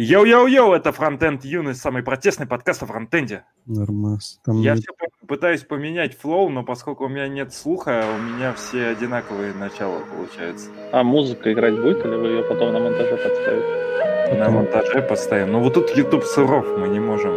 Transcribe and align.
Йоу-йоу-йоу, 0.00 0.72
это 0.72 0.92
Фронтенд 0.92 1.44
Юность, 1.44 1.82
самый 1.82 2.02
протестный 2.02 2.46
подкаст 2.46 2.82
о 2.82 2.86
фронтенде. 2.86 3.44
Нормас. 3.66 4.40
Там... 4.42 4.58
Я 4.62 4.74
все 4.74 4.86
пытаюсь 5.28 5.60
поменять 5.60 6.18
flow, 6.18 6.48
но 6.48 6.62
поскольку 6.62 7.04
у 7.04 7.08
меня 7.08 7.28
нет 7.28 7.52
слуха, 7.52 8.02
у 8.16 8.18
меня 8.18 8.54
все 8.54 8.86
одинаковые 8.86 9.52
начала 9.52 10.00
получаются. 10.00 10.70
А 10.92 11.02
музыка 11.02 11.52
играть 11.52 11.74
будет, 11.78 12.02
или 12.02 12.14
вы 12.14 12.28
ее 12.28 12.42
потом 12.44 12.72
на 12.72 12.78
монтаже 12.80 13.14
подставите? 13.14 14.38
На 14.38 14.48
монтаже 14.48 15.02
поставим. 15.02 15.52
Ну 15.52 15.60
вот 15.60 15.74
тут 15.74 15.94
YouTube 15.94 16.24
сыров, 16.24 16.64
мы 16.78 16.88
не 16.88 16.98
можем. 16.98 17.34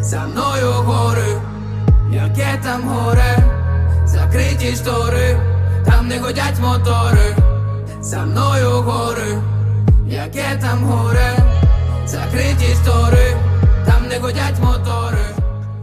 За 0.00 0.20
мною 0.28 0.82
горы, 0.86 1.42
яке 2.10 2.58
там 2.62 2.88
горе, 2.88 3.35
закриті 4.36 4.76
штори, 4.76 5.36
там 5.86 6.08
не 6.08 6.18
годять 6.18 6.60
мотори, 6.60 7.36
за 8.00 8.24
мною 8.24 8.82
гори, 8.82 9.38
яке 10.08 10.58
там 10.60 10.84
горе, 10.84 11.36
закриті 12.06 12.74
штори, 12.82 13.36
там 13.86 14.08
не 14.08 14.18
годять 14.18 14.60
мотори. 14.62 15.16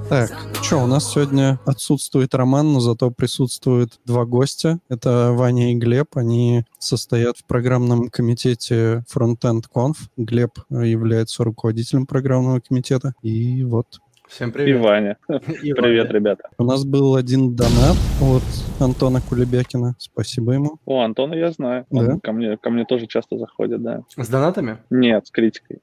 Так, 0.10 0.30
что, 0.62 0.84
у 0.84 0.88
нас 0.88 1.12
сегодня 1.12 1.60
отсутствует 1.66 2.36
Роман, 2.36 2.74
но 2.74 2.80
зато 2.80 3.10
присутствуют 3.12 4.00
два 4.06 4.26
гостя. 4.26 4.80
Это 4.90 5.32
Ваня 5.32 5.72
и 5.72 5.76
Глеб. 5.76 6.16
Они 6.16 6.64
состоят 6.78 7.38
в 7.38 7.46
программном 7.46 8.10
комитете 8.10 9.04
Frontend 9.12 9.64
Conf. 9.74 9.96
Глеб 10.18 10.52
является 10.70 11.44
руководителем 11.44 12.06
программного 12.06 12.60
комитета. 12.60 13.14
И 13.24 13.64
вот 13.64 14.00
Всем 14.34 14.52
привет. 14.52 14.80
И 14.80 14.84
Ваня. 14.84 15.18
И 15.62 15.74
привет, 15.74 16.08
Ваня. 16.08 16.10
ребята. 16.10 16.50
У 16.58 16.64
нас 16.64 16.84
был 16.86 17.16
один 17.16 17.56
донат 17.56 17.96
от 18.20 18.42
Антона 18.82 19.22
Кулебякина. 19.22 19.94
Спасибо 20.00 20.54
ему. 20.54 20.80
О, 20.86 21.02
Антона 21.02 21.36
я 21.36 21.52
знаю. 21.52 21.86
Он 21.92 22.06
да? 22.08 22.20
ко, 22.20 22.32
мне, 22.32 22.58
ко 22.58 22.72
мне 22.72 22.84
тоже 22.84 23.06
часто 23.06 23.38
заходит, 23.38 23.84
да. 23.84 24.02
С 24.18 24.28
донатами? 24.28 24.80
Нет, 24.90 25.28
с 25.28 25.30
критикой. 25.30 25.82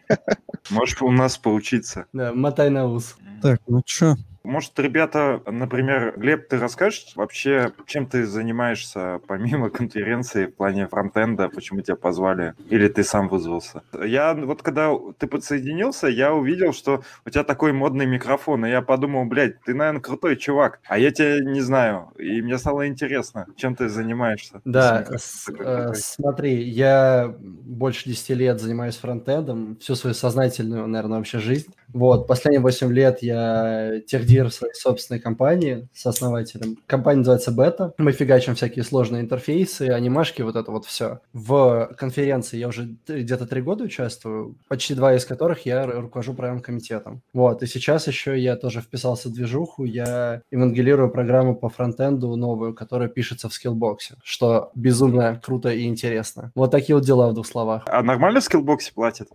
Можешь 0.70 1.02
у 1.02 1.10
нас 1.10 1.36
поучиться. 1.36 2.06
Да, 2.14 2.32
мотай 2.32 2.70
на 2.70 2.86
ус. 2.86 3.16
Так, 3.42 3.60
ну 3.66 3.82
что, 3.84 4.14
может, 4.44 4.78
ребята, 4.78 5.42
например, 5.46 6.14
Глеб, 6.16 6.48
ты 6.48 6.58
расскажешь 6.58 7.12
вообще, 7.16 7.72
чем 7.86 8.06
ты 8.06 8.26
занимаешься 8.26 9.20
помимо 9.26 9.70
конференции 9.70 10.46
в 10.46 10.54
плане 10.54 10.86
фронтенда, 10.86 11.48
почему 11.48 11.80
тебя 11.80 11.96
позвали, 11.96 12.54
или 12.68 12.88
ты 12.88 13.02
сам 13.02 13.28
вызвался? 13.28 13.82
Я 14.04 14.34
вот 14.34 14.62
когда 14.62 14.92
ты 15.18 15.26
подсоединился, 15.26 16.06
я 16.08 16.34
увидел, 16.34 16.72
что 16.72 17.02
у 17.24 17.30
тебя 17.30 17.42
такой 17.42 17.72
модный 17.72 18.06
микрофон, 18.06 18.66
и 18.66 18.70
я 18.70 18.82
подумал, 18.82 19.24
блядь, 19.24 19.60
ты, 19.62 19.74
наверное, 19.74 20.00
крутой 20.00 20.36
чувак, 20.36 20.80
а 20.86 20.98
я 20.98 21.10
тебя 21.10 21.40
не 21.40 21.62
знаю, 21.62 22.12
и 22.18 22.42
мне 22.42 22.58
стало 22.58 22.86
интересно, 22.86 23.46
чем 23.56 23.74
ты 23.74 23.88
занимаешься. 23.88 24.60
Да, 24.64 25.06
с, 25.16 25.48
э, 25.48 25.94
смотри, 25.94 26.62
я 26.62 27.34
больше 27.40 28.10
10 28.10 28.30
лет 28.30 28.60
занимаюсь 28.60 28.96
фронтендом, 28.96 29.76
всю 29.80 29.94
свою 29.94 30.14
сознательную, 30.14 30.86
наверное, 30.86 31.18
вообще 31.18 31.38
жизнь. 31.38 31.72
Вот, 31.92 32.26
последние 32.26 32.60
8 32.60 32.92
лет 32.92 33.22
я 33.22 34.00
лидер 34.12 34.50
своей 34.50 34.74
собственной 34.74 35.20
компании 35.20 35.88
с 35.92 36.06
основателем. 36.06 36.78
Компания 36.86 37.18
называется 37.18 37.52
Бета. 37.52 37.94
Мы 37.98 38.12
фигачим 38.12 38.54
всякие 38.54 38.84
сложные 38.84 39.22
интерфейсы, 39.22 39.82
анимашки, 39.82 40.42
вот 40.42 40.56
это 40.56 40.70
вот 40.70 40.86
все. 40.86 41.20
В 41.32 41.90
конференции 41.96 42.58
я 42.58 42.68
уже 42.68 42.96
где-то 43.06 43.46
три 43.46 43.62
года 43.62 43.84
участвую, 43.84 44.56
почти 44.68 44.94
два 44.94 45.14
из 45.14 45.24
которых 45.24 45.66
я 45.66 45.86
руковожу 45.86 46.34
программным 46.34 46.62
комитетом. 46.62 47.22
Вот, 47.32 47.62
и 47.62 47.66
сейчас 47.66 48.06
еще 48.06 48.38
я 48.38 48.56
тоже 48.56 48.80
вписался 48.80 49.28
в 49.28 49.32
движуху, 49.32 49.84
я 49.84 50.42
евангелирую 50.50 51.10
программу 51.10 51.54
по 51.54 51.68
фронтенду 51.68 52.34
новую, 52.36 52.74
которая 52.74 53.08
пишется 53.08 53.48
в 53.48 53.54
скиллбоксе, 53.54 54.16
что 54.22 54.70
безумно 54.74 55.40
круто 55.44 55.70
и 55.70 55.84
интересно. 55.84 56.52
Вот 56.54 56.70
такие 56.70 56.96
вот 56.96 57.04
дела 57.04 57.28
в 57.28 57.34
двух 57.34 57.46
словах. 57.46 57.84
А 57.86 58.02
нормально 58.02 58.40
в 58.40 58.44
Skillbox 58.44 58.87
е 58.87 58.92
платят? 58.92 59.28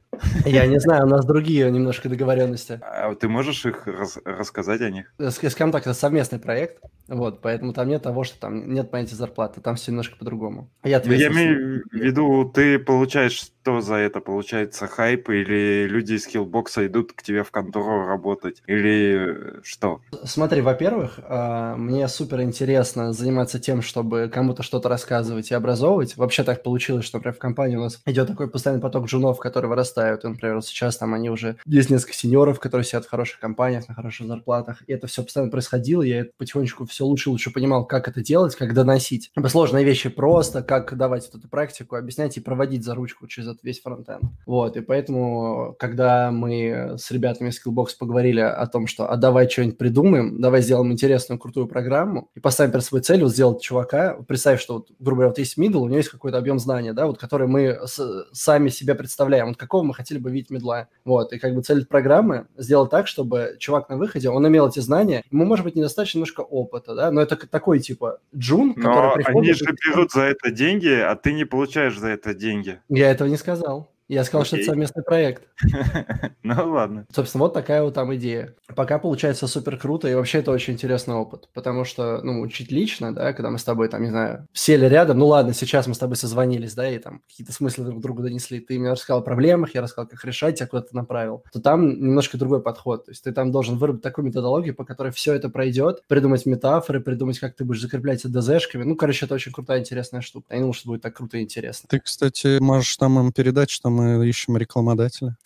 Я 0.45 0.65
не 0.67 0.79
знаю, 0.79 1.05
у 1.05 1.09
нас 1.09 1.25
другие 1.25 1.69
немножко 1.71 2.09
договоренности. 2.39 2.79
А 2.81 3.13
ты 3.15 3.27
можешь 3.27 3.65
их 3.65 3.87
рас- 3.87 4.19
рассказать 4.25 4.81
о 4.81 4.89
них? 4.89 5.13
Скажем 5.29 5.71
так, 5.71 5.81
это 5.83 5.93
совместный 5.93 6.39
проект, 6.39 6.81
вот, 7.09 7.41
поэтому 7.41 7.73
там 7.73 7.87
нет 7.87 8.03
того, 8.03 8.23
что 8.23 8.39
там 8.39 8.71
нет 8.71 8.91
понятия 8.91 9.15
зарплаты, 9.15 9.61
там 9.61 9.75
все 9.75 9.91
немножко 9.91 10.17
по-другому. 10.17 10.69
Я, 10.83 11.01
ну, 11.03 11.11
я 11.13 11.27
имею 11.29 11.83
в 11.91 11.95
виду, 11.95 12.49
ты 12.53 12.79
получаешь 12.79 13.51
что 13.69 13.81
за 13.81 13.95
это? 13.95 14.19
Получается 14.19 14.87
хайп 14.87 15.29
или 15.29 15.85
люди 15.87 16.13
из 16.13 16.23
Skillbox 16.23 16.80
а 16.80 16.87
идут 16.87 17.13
к 17.13 17.21
тебе 17.21 17.43
в 17.43 17.51
контору 17.51 18.07
работать? 18.07 18.63
Или 18.65 19.61
что? 19.63 20.01
Смотри, 20.23 20.61
во-первых, 20.61 21.19
а, 21.23 21.75
мне 21.75 22.07
супер 22.07 22.41
интересно 22.41 23.13
заниматься 23.13 23.59
тем, 23.59 23.83
чтобы 23.83 24.29
кому-то 24.33 24.63
что-то 24.63 24.89
рассказывать 24.89 25.51
и 25.51 25.53
образовывать. 25.53 26.17
Вообще 26.17 26.43
так 26.43 26.63
получилось, 26.63 27.05
что, 27.05 27.17
например, 27.17 27.35
в 27.35 27.39
компании 27.39 27.75
у 27.75 27.81
нас 27.81 28.01
идет 28.07 28.27
такой 28.27 28.49
постоянный 28.49 28.81
поток 28.81 29.05
джунов, 29.05 29.37
которые 29.37 29.69
вырастают. 29.69 30.23
И, 30.23 30.27
например, 30.27 30.61
сейчас 30.63 30.97
там 30.97 31.13
они 31.13 31.29
уже... 31.29 31.57
Есть 31.65 31.91
несколько 31.91 32.13
сеньоров, 32.13 32.59
которые 32.59 32.85
сидят 32.85 33.05
в 33.05 33.09
хороших 33.09 33.39
компаниях, 33.39 33.87
на 33.87 33.93
хороших 33.93 34.25
зарплатах. 34.25 34.81
И 34.87 34.93
это 34.93 35.05
все 35.05 35.21
постоянно 35.21 35.51
происходило. 35.51 36.01
Я 36.01 36.25
потихонечку 36.37 36.85
все 36.87 36.98
лучше 37.03 37.29
и 37.29 37.31
лучше 37.31 37.51
понимал, 37.51 37.85
как 37.85 38.07
это 38.07 38.21
делать, 38.21 38.55
как 38.55 38.73
доносить. 38.73 39.31
Сложные 39.47 39.85
вещи 39.85 40.09
просто, 40.09 40.61
как 40.63 40.95
давать 40.97 41.27
эту 41.27 41.47
практику, 41.47 41.95
объяснять 41.95 42.37
и 42.37 42.41
проводить 42.41 42.83
за 42.83 42.95
ручку 42.95 43.27
через 43.27 43.49
этот 43.49 43.63
весь 43.63 43.81
фронтенд. 43.81 44.23
Вот, 44.45 44.77
и 44.77 44.81
поэтому, 44.81 45.75
когда 45.79 46.31
мы 46.31 46.95
с 46.97 47.11
ребятами 47.11 47.49
из 47.49 47.59
Skillbox 47.59 47.89
поговорили 47.99 48.41
о 48.41 48.65
том, 48.67 48.87
что 48.87 49.09
а 49.09 49.17
давай 49.17 49.49
что-нибудь 49.49 49.77
придумаем, 49.77 50.41
давай 50.41 50.61
сделаем 50.61 50.91
интересную, 50.91 51.39
крутую 51.39 51.67
программу 51.67 52.29
и 52.35 52.39
поставим 52.39 52.71
перед 52.71 52.83
собой 52.83 53.01
цель 53.01 53.23
вот 53.23 53.31
сделать 53.31 53.61
чувака, 53.61 54.17
представь, 54.27 54.61
что, 54.61 54.75
вот, 54.75 54.91
грубо 54.99 55.21
говоря, 55.21 55.29
вот 55.29 55.39
есть 55.39 55.57
middle, 55.57 55.79
у 55.79 55.87
него 55.87 55.97
есть 55.97 56.09
какой-то 56.09 56.37
объем 56.37 56.59
знания, 56.59 56.93
да, 56.93 57.07
вот 57.07 57.17
который 57.17 57.47
мы 57.47 57.79
с, 57.85 58.25
сами 58.31 58.69
себе 58.69 58.95
представляем, 58.95 59.47
вот 59.47 59.57
какого 59.57 59.83
мы 59.83 59.93
хотели 59.93 60.17
бы 60.17 60.31
видеть 60.31 60.49
медла. 60.49 60.87
Вот, 61.05 61.33
и 61.33 61.39
как 61.39 61.55
бы 61.55 61.61
цель 61.61 61.85
программы 61.85 62.47
сделать 62.57 62.91
так, 62.91 63.07
чтобы 63.07 63.55
чувак 63.59 63.89
на 63.89 63.97
выходе, 63.97 64.29
он 64.29 64.47
имел 64.47 64.67
эти 64.67 64.79
знания, 64.79 65.23
ему, 65.31 65.45
может 65.45 65.65
быть, 65.65 65.75
недостаточно 65.75 66.19
немножко 66.19 66.41
опыта, 66.41 66.88
да, 66.95 67.11
но 67.11 67.21
это 67.21 67.35
такой, 67.35 67.79
типа, 67.79 68.19
джун, 68.35 68.73
но 68.75 68.93
который 68.93 69.23
приходит... 69.23 69.37
они 69.37 69.53
же 69.53 69.75
берут 69.85 70.11
за 70.11 70.21
это 70.23 70.51
деньги, 70.51 70.93
а 70.93 71.15
ты 71.15 71.33
не 71.33 71.45
получаешь 71.45 71.97
за 71.97 72.09
это 72.09 72.33
деньги. 72.33 72.79
Я 72.89 73.11
этого 73.11 73.27
не 73.27 73.37
сказал. 73.37 73.91
Я 74.09 74.23
сказал, 74.23 74.41
Окей. 74.41 74.47
что 74.47 74.57
это 74.57 74.65
совместный 74.65 75.03
проект. 75.03 75.43
ну 76.43 76.71
ладно. 76.71 77.05
Собственно, 77.13 77.43
вот 77.43 77.53
такая 77.53 77.83
вот 77.83 77.93
там 77.93 78.13
идея. 78.15 78.55
Пока 78.75 78.97
получается 78.97 79.47
супер 79.47 79.77
круто, 79.77 80.07
и 80.07 80.15
вообще 80.15 80.39
это 80.39 80.51
очень 80.51 80.73
интересный 80.73 81.13
опыт, 81.13 81.47
потому 81.53 81.85
что, 81.85 82.19
ну, 82.23 82.41
учить 82.41 82.71
лично, 82.71 83.13
да, 83.13 83.33
когда 83.33 83.51
мы 83.51 83.59
с 83.59 83.63
тобой, 83.63 83.87
там, 83.87 84.01
не 84.01 84.09
знаю, 84.09 84.47
сели 84.51 84.87
рядом, 84.87 85.19
ну 85.19 85.27
ладно, 85.27 85.53
сейчас 85.53 85.85
мы 85.85 85.93
с 85.93 85.99
тобой 85.99 86.15
созвонились, 86.15 86.73
да, 86.73 86.89
и 86.89 86.97
там 86.97 87.21
какие-то 87.29 87.53
смыслы 87.53 87.85
друг 87.85 88.01
другу 88.01 88.23
донесли, 88.23 88.59
ты 88.59 88.79
мне 88.79 88.91
рассказал 88.91 89.19
о 89.19 89.23
проблемах, 89.23 89.75
я 89.75 89.81
рассказал, 89.81 90.07
как 90.07 90.25
решать, 90.25 90.57
тебя 90.57 90.67
куда-то 90.67 90.95
направил, 90.95 91.43
то 91.53 91.61
там 91.61 91.89
немножко 91.89 92.39
другой 92.39 92.63
подход, 92.63 93.05
то 93.05 93.11
есть 93.11 93.23
ты 93.23 93.31
там 93.31 93.51
должен 93.51 93.77
выработать 93.77 94.03
такую 94.03 94.25
методологию, 94.25 94.73
по 94.73 94.85
которой 94.85 95.11
все 95.11 95.33
это 95.33 95.49
пройдет, 95.49 96.03
придумать 96.07 96.47
метафоры, 96.47 96.99
придумать, 96.99 97.37
как 97.37 97.55
ты 97.55 97.63
будешь 97.63 97.81
закреплять 97.81 98.25
это 98.25 98.41
ДЗшками, 98.41 98.83
ну, 98.85 98.95
короче, 98.95 99.25
это 99.25 99.35
очень 99.35 99.51
крутая, 99.51 99.81
интересная 99.81 100.21
штука. 100.21 100.47
Я 100.49 100.55
не 100.55 100.61
думал, 100.61 100.73
что 100.73 100.89
будет 100.89 101.03
так 101.03 101.15
круто 101.15 101.37
и 101.37 101.41
интересно. 101.41 101.87
Ты, 101.89 101.99
кстати, 101.99 102.59
можешь 102.59 102.97
там 102.97 103.19
им 103.19 103.31
передать, 103.31 103.69
что 103.69 103.89
мы 103.89 103.98
ищем 104.23 104.57
рекламодателя. 104.57 105.37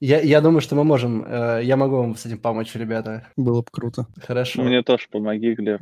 Я, 0.00 0.20
я 0.20 0.42
думаю, 0.42 0.60
что 0.60 0.74
мы 0.74 0.84
можем. 0.84 1.24
Э, 1.26 1.60
я 1.62 1.78
могу 1.78 1.96
вам 1.96 2.14
с 2.14 2.26
этим 2.26 2.36
помочь, 2.36 2.74
ребята. 2.74 3.26
Было 3.36 3.62
бы 3.62 3.68
круто. 3.70 4.06
Хорошо. 4.20 4.62
Мне 4.62 4.82
тоже 4.82 5.06
помоги, 5.10 5.54
Глеб. 5.54 5.80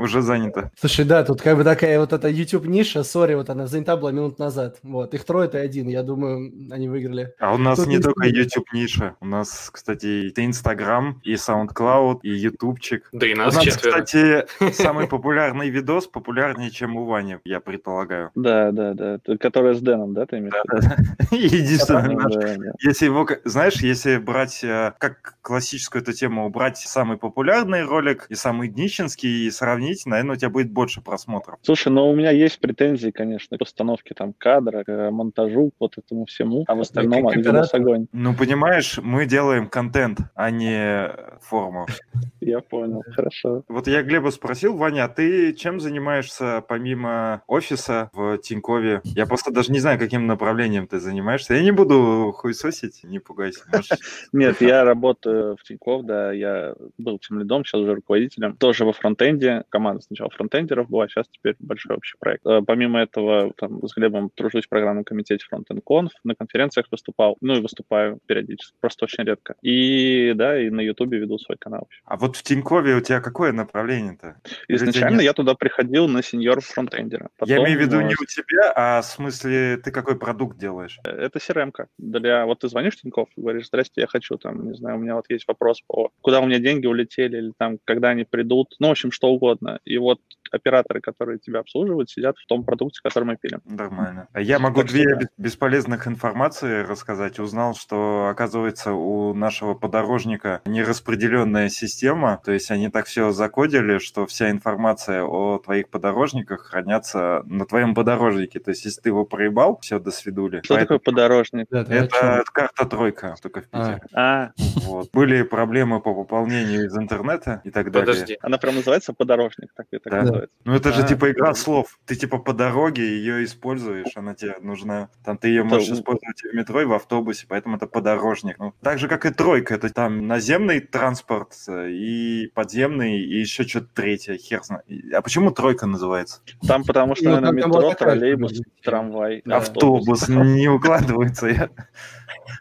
Уже 0.00 0.22
занято. 0.22 0.70
Слушай, 0.80 1.04
да, 1.04 1.22
тут 1.22 1.42
как 1.42 1.58
бы 1.58 1.64
такая 1.64 2.00
вот 2.00 2.14
эта 2.14 2.28
YouTube-ниша, 2.28 3.04
сори, 3.04 3.34
вот 3.34 3.50
она 3.50 3.66
занята 3.66 3.98
была 3.98 4.10
минут 4.12 4.38
назад. 4.38 4.78
Вот, 4.82 5.12
их 5.12 5.24
трое, 5.24 5.50
ты 5.50 5.58
один. 5.58 5.88
Я 5.88 6.02
думаю, 6.02 6.50
они 6.70 6.88
выиграли. 6.88 7.34
А 7.38 7.54
у 7.54 7.58
нас 7.58 7.86
не 7.86 7.98
только 7.98 8.26
YouTube-ниша. 8.26 9.16
У 9.20 9.26
нас, 9.26 9.68
кстати, 9.70 10.06
и 10.06 10.32
Instagram, 10.40 11.20
и 11.24 11.34
SoundCloud, 11.34 12.20
и 12.22 12.46
YouTubeчик. 12.46 13.02
Да 13.12 13.26
и 13.26 13.34
нас 13.34 13.54
У 13.54 13.58
нас, 13.58 13.76
кстати, 13.76 14.46
самый 14.72 15.08
популярный 15.08 15.68
видос 15.68 16.06
популярнее, 16.06 16.70
чем 16.70 16.96
у 16.96 17.04
Вани, 17.04 17.36
я 17.44 17.60
предполагаю. 17.60 18.30
Да, 18.34 18.72
да, 18.72 18.94
да. 18.94 19.36
Который 19.38 19.74
с 19.74 19.80
Дэном, 19.80 20.14
да, 20.14 20.24
ты 20.24 20.37
да. 20.40 20.96
Единственное, 21.30 22.74
если 22.80 23.06
его, 23.06 23.26
знаешь, 23.44 23.76
если 23.76 24.18
брать 24.18 24.62
э, 24.62 24.92
как 24.98 25.36
классическую 25.42 26.02
эту 26.02 26.12
тему, 26.12 26.46
убрать 26.46 26.78
самый 26.78 27.16
популярный 27.16 27.84
ролик 27.84 28.26
и 28.28 28.34
самый 28.34 28.68
днищенский 28.68 29.46
и 29.46 29.50
сравнить, 29.50 30.06
наверное, 30.06 30.36
у 30.36 30.38
тебя 30.38 30.50
будет 30.50 30.70
больше 30.70 31.00
просмотров. 31.00 31.58
Слушай, 31.62 31.92
ну 31.92 32.08
у 32.08 32.14
меня 32.14 32.30
есть 32.30 32.60
претензии, 32.60 33.10
конечно, 33.10 33.58
к 33.58 33.62
установке 33.62 34.14
там 34.14 34.32
кадра, 34.32 34.84
к 34.84 35.10
монтажу, 35.10 35.72
вот 35.78 35.98
этому 35.98 36.26
всему, 36.26 36.64
а 36.68 36.74
в 36.74 36.80
остальном 36.80 37.28
видос 37.30 37.74
огонь. 37.74 38.06
Ну, 38.12 38.34
понимаешь, 38.34 38.98
мы 39.02 39.26
делаем 39.26 39.68
контент, 39.68 40.20
а 40.34 40.50
не 40.50 41.10
форму. 41.40 41.86
Я 42.40 42.60
понял, 42.60 43.02
хорошо. 43.14 43.64
Вот 43.68 43.88
я 43.88 44.02
Глеба 44.02 44.30
спросил, 44.30 44.76
Ваня, 44.76 45.04
а 45.04 45.08
ты 45.08 45.52
чем 45.52 45.80
занимаешься 45.80 46.62
помимо 46.66 47.42
офиса 47.46 48.10
в 48.12 48.38
Тинькове? 48.38 49.00
Я 49.04 49.26
просто 49.26 49.52
даже 49.52 49.72
не 49.72 49.80
знаю, 49.80 49.98
каким 49.98 50.26
направлением 50.28 50.86
ты 50.86 51.00
занимаешься? 51.00 51.54
Я 51.54 51.62
не 51.62 51.72
буду 51.72 52.32
хуесосить, 52.36 53.04
не 53.04 53.18
пугайся. 53.18 53.64
Нет, 54.32 54.60
я 54.60 54.84
работаю 54.84 55.56
в 55.56 55.62
Тинькофф, 55.64 56.04
да, 56.04 56.32
я 56.32 56.74
был 56.98 57.18
тем 57.18 57.40
лидом, 57.40 57.64
сейчас 57.64 57.80
уже 57.80 57.94
руководителем. 57.94 58.56
Тоже 58.56 58.84
во 58.84 58.92
фронтенде. 58.92 59.64
Команда 59.68 60.02
сначала 60.02 60.30
фронтендеров 60.30 60.88
была, 60.88 61.08
сейчас 61.08 61.26
теперь 61.28 61.56
большой 61.58 61.96
общий 61.96 62.16
проект. 62.18 62.46
Э, 62.46 62.60
помимо 62.66 63.00
этого, 63.00 63.52
там, 63.56 63.86
с 63.86 63.94
Глебом 63.94 64.30
тружусь 64.34 64.66
в 64.66 64.68
программном 64.68 65.04
комитете 65.04 65.44
Frontend 65.52 65.82
Conf, 65.88 66.10
на 66.24 66.34
конференциях 66.34 66.86
выступал, 66.90 67.36
ну 67.40 67.56
и 67.56 67.60
выступаю 67.60 68.20
периодически, 68.26 68.74
просто 68.80 69.04
очень 69.04 69.24
редко. 69.24 69.54
И, 69.62 70.32
да, 70.34 70.60
и 70.60 70.70
на 70.70 70.80
Ютубе 70.80 71.18
веду 71.18 71.38
свой 71.38 71.56
канал. 71.58 71.88
А 72.04 72.16
вот 72.16 72.36
в 72.36 72.42
Тинькове 72.42 72.94
у 72.94 73.00
тебя 73.00 73.20
какое 73.20 73.52
направление-то? 73.52 74.36
Изначально 74.68 75.20
я 75.20 75.32
туда 75.32 75.54
приходил 75.54 76.08
на 76.08 76.22
сеньор 76.22 76.60
фронтендера. 76.60 77.30
Потом, 77.38 77.54
я 77.54 77.62
имею 77.62 77.78
в 77.78 77.82
виду 77.82 78.00
не 78.00 78.14
у 78.14 78.24
тебя, 78.26 78.72
а 78.74 79.00
в 79.00 79.06
смысле 79.06 79.78
ты 79.78 79.90
какой 80.08 80.18
продукт 80.18 80.58
делаешь? 80.58 80.98
Э, 81.04 81.10
это 81.10 81.38
CRM-ка. 81.38 81.88
Для... 81.98 82.46
Вот 82.46 82.60
ты 82.60 82.68
звонишь 82.68 82.96
Тинькофф 82.96 83.28
и 83.36 83.40
говоришь, 83.40 83.66
здрасте, 83.66 84.00
я 84.00 84.06
хочу 84.06 84.38
там, 84.38 84.70
не 84.70 84.74
знаю, 84.74 84.96
у 84.96 85.00
меня 85.00 85.14
вот 85.16 85.26
есть 85.28 85.46
вопрос 85.46 85.82
по 85.86 86.10
куда 86.22 86.40
у 86.40 86.46
меня 86.46 86.58
деньги 86.58 86.86
улетели 86.86 87.36
или 87.36 87.52
там 87.58 87.78
когда 87.84 88.10
они 88.10 88.24
придут, 88.24 88.74
ну, 88.78 88.88
в 88.88 88.92
общем, 88.92 89.12
что 89.12 89.28
угодно. 89.28 89.80
И 89.84 89.98
вот 89.98 90.20
операторы, 90.50 91.00
которые 91.00 91.38
тебя 91.38 91.60
обслуживают, 91.60 92.10
сидят 92.10 92.36
в 92.38 92.46
том 92.46 92.64
продукте, 92.64 93.00
который 93.02 93.24
мы 93.24 93.36
пилим. 93.36 93.60
Нормально. 93.64 94.28
А 94.32 94.40
я 94.40 94.58
могу 94.58 94.82
так 94.82 94.90
две 94.90 95.04
что, 95.04 95.28
бесполезных 95.36 96.06
информации 96.06 96.82
рассказать. 96.82 97.38
Узнал, 97.38 97.74
что, 97.74 98.28
оказывается, 98.28 98.92
у 98.92 99.34
нашего 99.34 99.74
подорожника 99.74 100.60
нераспределенная 100.66 101.68
система, 101.68 102.40
то 102.44 102.52
есть 102.52 102.70
они 102.70 102.88
так 102.88 103.06
все 103.06 103.32
закодили, 103.32 103.98
что 103.98 104.26
вся 104.26 104.50
информация 104.50 105.22
о 105.22 105.58
твоих 105.58 105.88
подорожниках 105.90 106.62
хранятся 106.62 107.42
на 107.44 107.66
твоем 107.66 107.94
подорожнике. 107.94 108.60
То 108.60 108.70
есть 108.70 108.84
если 108.84 109.00
ты 109.00 109.08
его 109.10 109.24
проебал, 109.24 109.78
все, 109.80 109.98
до 109.98 110.10
свидули. 110.10 110.60
Что 110.62 110.74
Поэтому... 110.74 110.98
такое 110.98 111.12
подорожник? 111.14 111.66
Это 111.70 112.44
карта 112.52 112.84
тройка, 112.86 113.34
только 113.42 113.62
в 113.62 113.68
Питере. 113.68 114.00
А. 114.14 114.50
Вот. 114.84 115.10
Были 115.12 115.42
проблемы 115.42 116.00
по 116.00 116.14
пополнению 116.14 116.86
из 116.86 116.96
интернета 116.96 117.60
и 117.64 117.70
так 117.70 117.90
далее. 117.90 118.12
Подожди, 118.12 118.38
она 118.40 118.58
прям 118.58 118.76
называется 118.76 119.12
подорожник, 119.12 119.72
так 119.74 119.86
и 119.90 119.98
так 119.98 120.24
да. 120.24 120.37
Называется. 120.38 120.56
Ну 120.64 120.74
это 120.74 120.92
же 120.92 121.02
а, 121.02 121.06
типа 121.06 121.30
игра 121.30 121.54
слов. 121.54 121.98
Ты 122.06 122.14
типа 122.14 122.38
по 122.38 122.52
дороге 122.52 123.02
ее 123.02 123.44
используешь, 123.44 124.16
она 124.16 124.34
тебе 124.34 124.54
нужна. 124.60 125.08
Там 125.24 125.38
ты 125.38 125.48
ее 125.48 125.64
можешь 125.64 125.88
использовать 125.88 126.44
и 126.44 126.48
в 126.48 126.54
метро, 126.54 126.80
и 126.82 126.84
в 126.84 126.92
автобусе, 126.92 127.46
поэтому 127.48 127.76
это 127.76 127.86
подорожник. 127.86 128.58
Ну, 128.58 128.74
так 128.82 128.98
же, 128.98 129.08
как 129.08 129.26
и 129.26 129.30
тройка. 129.30 129.74
Это 129.74 129.90
там 129.90 130.26
наземный 130.26 130.80
транспорт 130.80 131.54
э, 131.68 131.90
и 131.90 132.50
подземный, 132.54 133.20
и 133.20 133.40
еще 133.40 133.64
что-то 133.64 133.88
третье, 133.94 134.36
хер 134.36 134.62
знает. 134.62 134.84
А 135.12 135.22
почему 135.22 135.50
тройка 135.50 135.86
называется? 135.86 136.40
Там 136.66 136.84
потому 136.84 137.14
что, 137.14 137.24
ну, 137.24 137.40
наверное, 137.40 137.66
метро, 137.66 137.94
троллейбус, 137.94 138.60
трамвай. 138.82 139.42
Автобус 139.46 140.28
не 140.28 140.68
укладывается. 140.68 141.46
Я... 141.48 141.70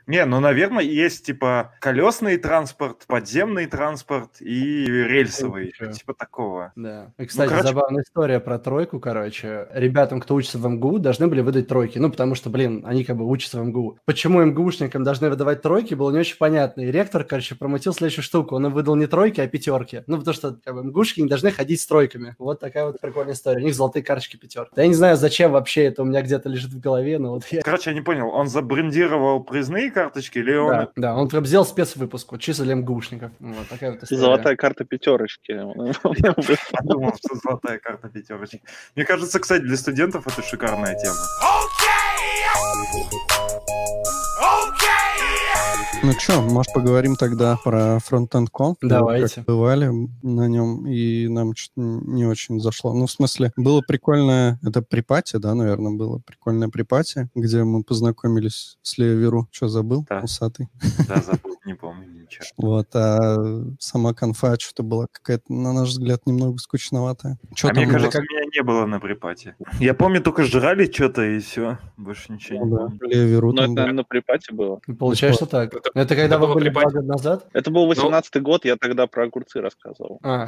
Не, 0.05 0.25
ну, 0.25 0.39
наверное, 0.39 0.83
есть, 0.83 1.25
типа, 1.25 1.73
колесный 1.79 2.37
транспорт, 2.37 3.05
подземный 3.07 3.65
транспорт 3.65 4.41
и 4.41 4.85
рельсовый. 4.85 5.73
Типа 5.93 6.13
такого. 6.13 6.71
Да. 6.75 7.11
И, 7.17 7.25
кстати, 7.25 7.49
ну, 7.49 7.55
короче... 7.55 7.67
забавная 7.73 8.03
история 8.03 8.39
про 8.39 8.59
тройку, 8.59 8.99
короче. 8.99 9.67
Ребятам, 9.73 10.21
кто 10.21 10.35
учится 10.35 10.57
в 10.57 10.67
МГУ, 10.67 10.99
должны 10.99 11.27
были 11.27 11.41
выдать 11.41 11.67
тройки. 11.67 11.97
Ну, 11.97 12.09
потому 12.09 12.35
что, 12.35 12.49
блин, 12.49 12.83
они 12.85 13.03
как 13.03 13.17
бы 13.17 13.27
учатся 13.27 13.59
в 13.59 13.65
МГУ. 13.65 13.99
Почему 14.05 14.43
МГУшникам 14.43 15.03
должны 15.03 15.29
выдавать 15.29 15.61
тройки, 15.61 15.93
было 15.93 16.11
не 16.11 16.19
очень 16.19 16.37
понятно. 16.37 16.81
И 16.81 16.91
ректор, 16.91 17.23
короче, 17.23 17.55
промутил 17.55 17.93
следующую 17.93 18.23
штуку. 18.23 18.55
Он 18.55 18.67
им 18.67 18.73
выдал 18.73 18.95
не 18.95 19.07
тройки, 19.07 19.41
а 19.41 19.47
пятерки. 19.47 20.03
Ну, 20.07 20.17
потому 20.17 20.33
что 20.33 20.57
как 20.63 20.75
бы, 20.75 20.83
МГУшники 20.83 21.21
не 21.21 21.27
должны 21.27 21.51
ходить 21.51 21.81
с 21.81 21.87
тройками. 21.87 22.35
Вот 22.39 22.59
такая 22.59 22.85
вот 22.85 22.99
прикольная 22.99 23.33
история. 23.33 23.61
У 23.61 23.65
них 23.65 23.75
золотые 23.75 24.03
карточки 24.03 24.37
пятерки. 24.37 24.71
Да 24.75 24.81
я 24.81 24.87
не 24.87 24.93
знаю, 24.93 25.17
зачем 25.17 25.51
вообще 25.51 25.85
это 25.85 26.01
у 26.01 26.05
меня 26.05 26.21
где-то 26.21 26.49
лежит 26.49 26.71
в 26.71 26.79
голове, 26.79 27.19
но 27.19 27.31
вот 27.31 27.45
я... 27.51 27.61
Короче, 27.61 27.91
я 27.91 27.95
не 27.95 28.01
понял, 28.01 28.29
он 28.29 28.47
забрендировал 28.47 29.43
признание 29.57 29.91
карточки, 29.91 30.39
или 30.39 30.55
он... 30.55 30.69
Да, 30.69 30.91
да 30.95 31.15
он 31.15 31.29
прям 31.29 31.45
сделал 31.45 31.65
спецвыпуск, 31.65 32.31
вот, 32.31 32.41
чисто 32.41 32.63
для 32.63 32.75
МГУшников. 32.75 33.31
Вот 33.39 33.67
такая 33.67 33.91
вот 33.91 34.03
история. 34.03 34.21
Золотая 34.21 34.55
карта 34.55 34.85
пятерочки. 34.85 35.53
Подумал, 36.71 37.13
что 37.17 37.35
золотая 37.35 37.79
карта 37.79 38.09
пятерочки. 38.09 38.61
Мне 38.95 39.05
кажется, 39.05 39.39
кстати, 39.39 39.63
для 39.63 39.77
студентов 39.77 40.27
это 40.27 40.41
шикарная 40.41 40.95
тема. 40.95 41.15
Ну 46.03 46.13
что, 46.13 46.41
может, 46.41 46.71
поговорим 46.73 47.15
тогда 47.17 47.57
про 47.61 47.97
Frontend 47.97 48.47
Conf? 48.53 48.75
Давайте. 48.81 49.35
Как 49.35 49.45
бывали 49.45 49.91
на 50.21 50.47
нем, 50.47 50.87
и 50.87 51.27
нам 51.27 51.53
что-то 51.53 51.81
не 51.81 52.25
очень 52.25 52.61
зашло. 52.61 52.93
Ну, 52.93 53.07
в 53.07 53.11
смысле, 53.11 53.51
было 53.57 53.81
прикольное, 53.85 54.57
это 54.65 54.81
припати, 54.81 55.35
да, 55.37 55.53
наверное, 55.53 55.91
было 55.91 56.19
прикольное 56.19 56.69
припати, 56.69 57.29
где 57.35 57.63
мы 57.63 57.83
познакомились 57.83 58.77
с 58.83 58.97
Лео 58.97 59.47
Что, 59.51 59.67
забыл? 59.67 60.05
Да. 60.07 60.21
Усатый. 60.21 60.69
Да, 61.09 61.17
забыл, 61.17 61.57
не 61.65 61.73
помню 61.73 62.07
ничего. 62.07 62.45
Вот, 62.57 62.87
а 62.95 63.37
сама 63.79 64.13
конфа 64.13 64.55
что-то 64.59 64.83
была 64.83 65.07
какая-то, 65.11 65.51
на 65.51 65.73
наш 65.73 65.89
взгляд, 65.89 66.25
немного 66.25 66.57
скучноватая. 66.59 67.37
Что 67.55 67.69
а 67.69 67.73
мне 67.73 67.87
кажется, 67.87 68.19
меня 68.21 68.45
не 68.53 68.63
было 68.63 68.85
на 68.85 68.99
припате. 68.99 69.55
Я 69.79 69.93
помню, 69.93 70.21
только 70.21 70.43
жрали 70.43 70.89
что-то, 70.91 71.23
и 71.23 71.39
все. 71.39 71.79
Больше 72.17 72.33
ничего 72.33 72.65
не 72.65 72.75
помню. 72.75 72.99
Лео 73.01 73.41
Ну, 73.41 73.61
это, 73.61 73.71
наверное, 73.71 73.93
на 73.93 74.03
припате 74.03 74.53
было. 74.53 74.79
Получается 74.97 75.45
так. 75.45 75.73
Это, 75.73 75.89
это 75.93 76.15
когда 76.15 76.37
вы 76.37 76.53
были 76.53 76.69
два 76.69 76.83
года 76.83 77.01
назад? 77.01 77.47
Это 77.53 77.69
был 77.69 77.91
18-й 77.91 78.39
ну... 78.39 78.41
год, 78.41 78.65
я 78.65 78.75
тогда 78.75 79.07
про 79.07 79.25
огурцы 79.25 79.61
рассказывал. 79.61 80.19
А. 80.23 80.47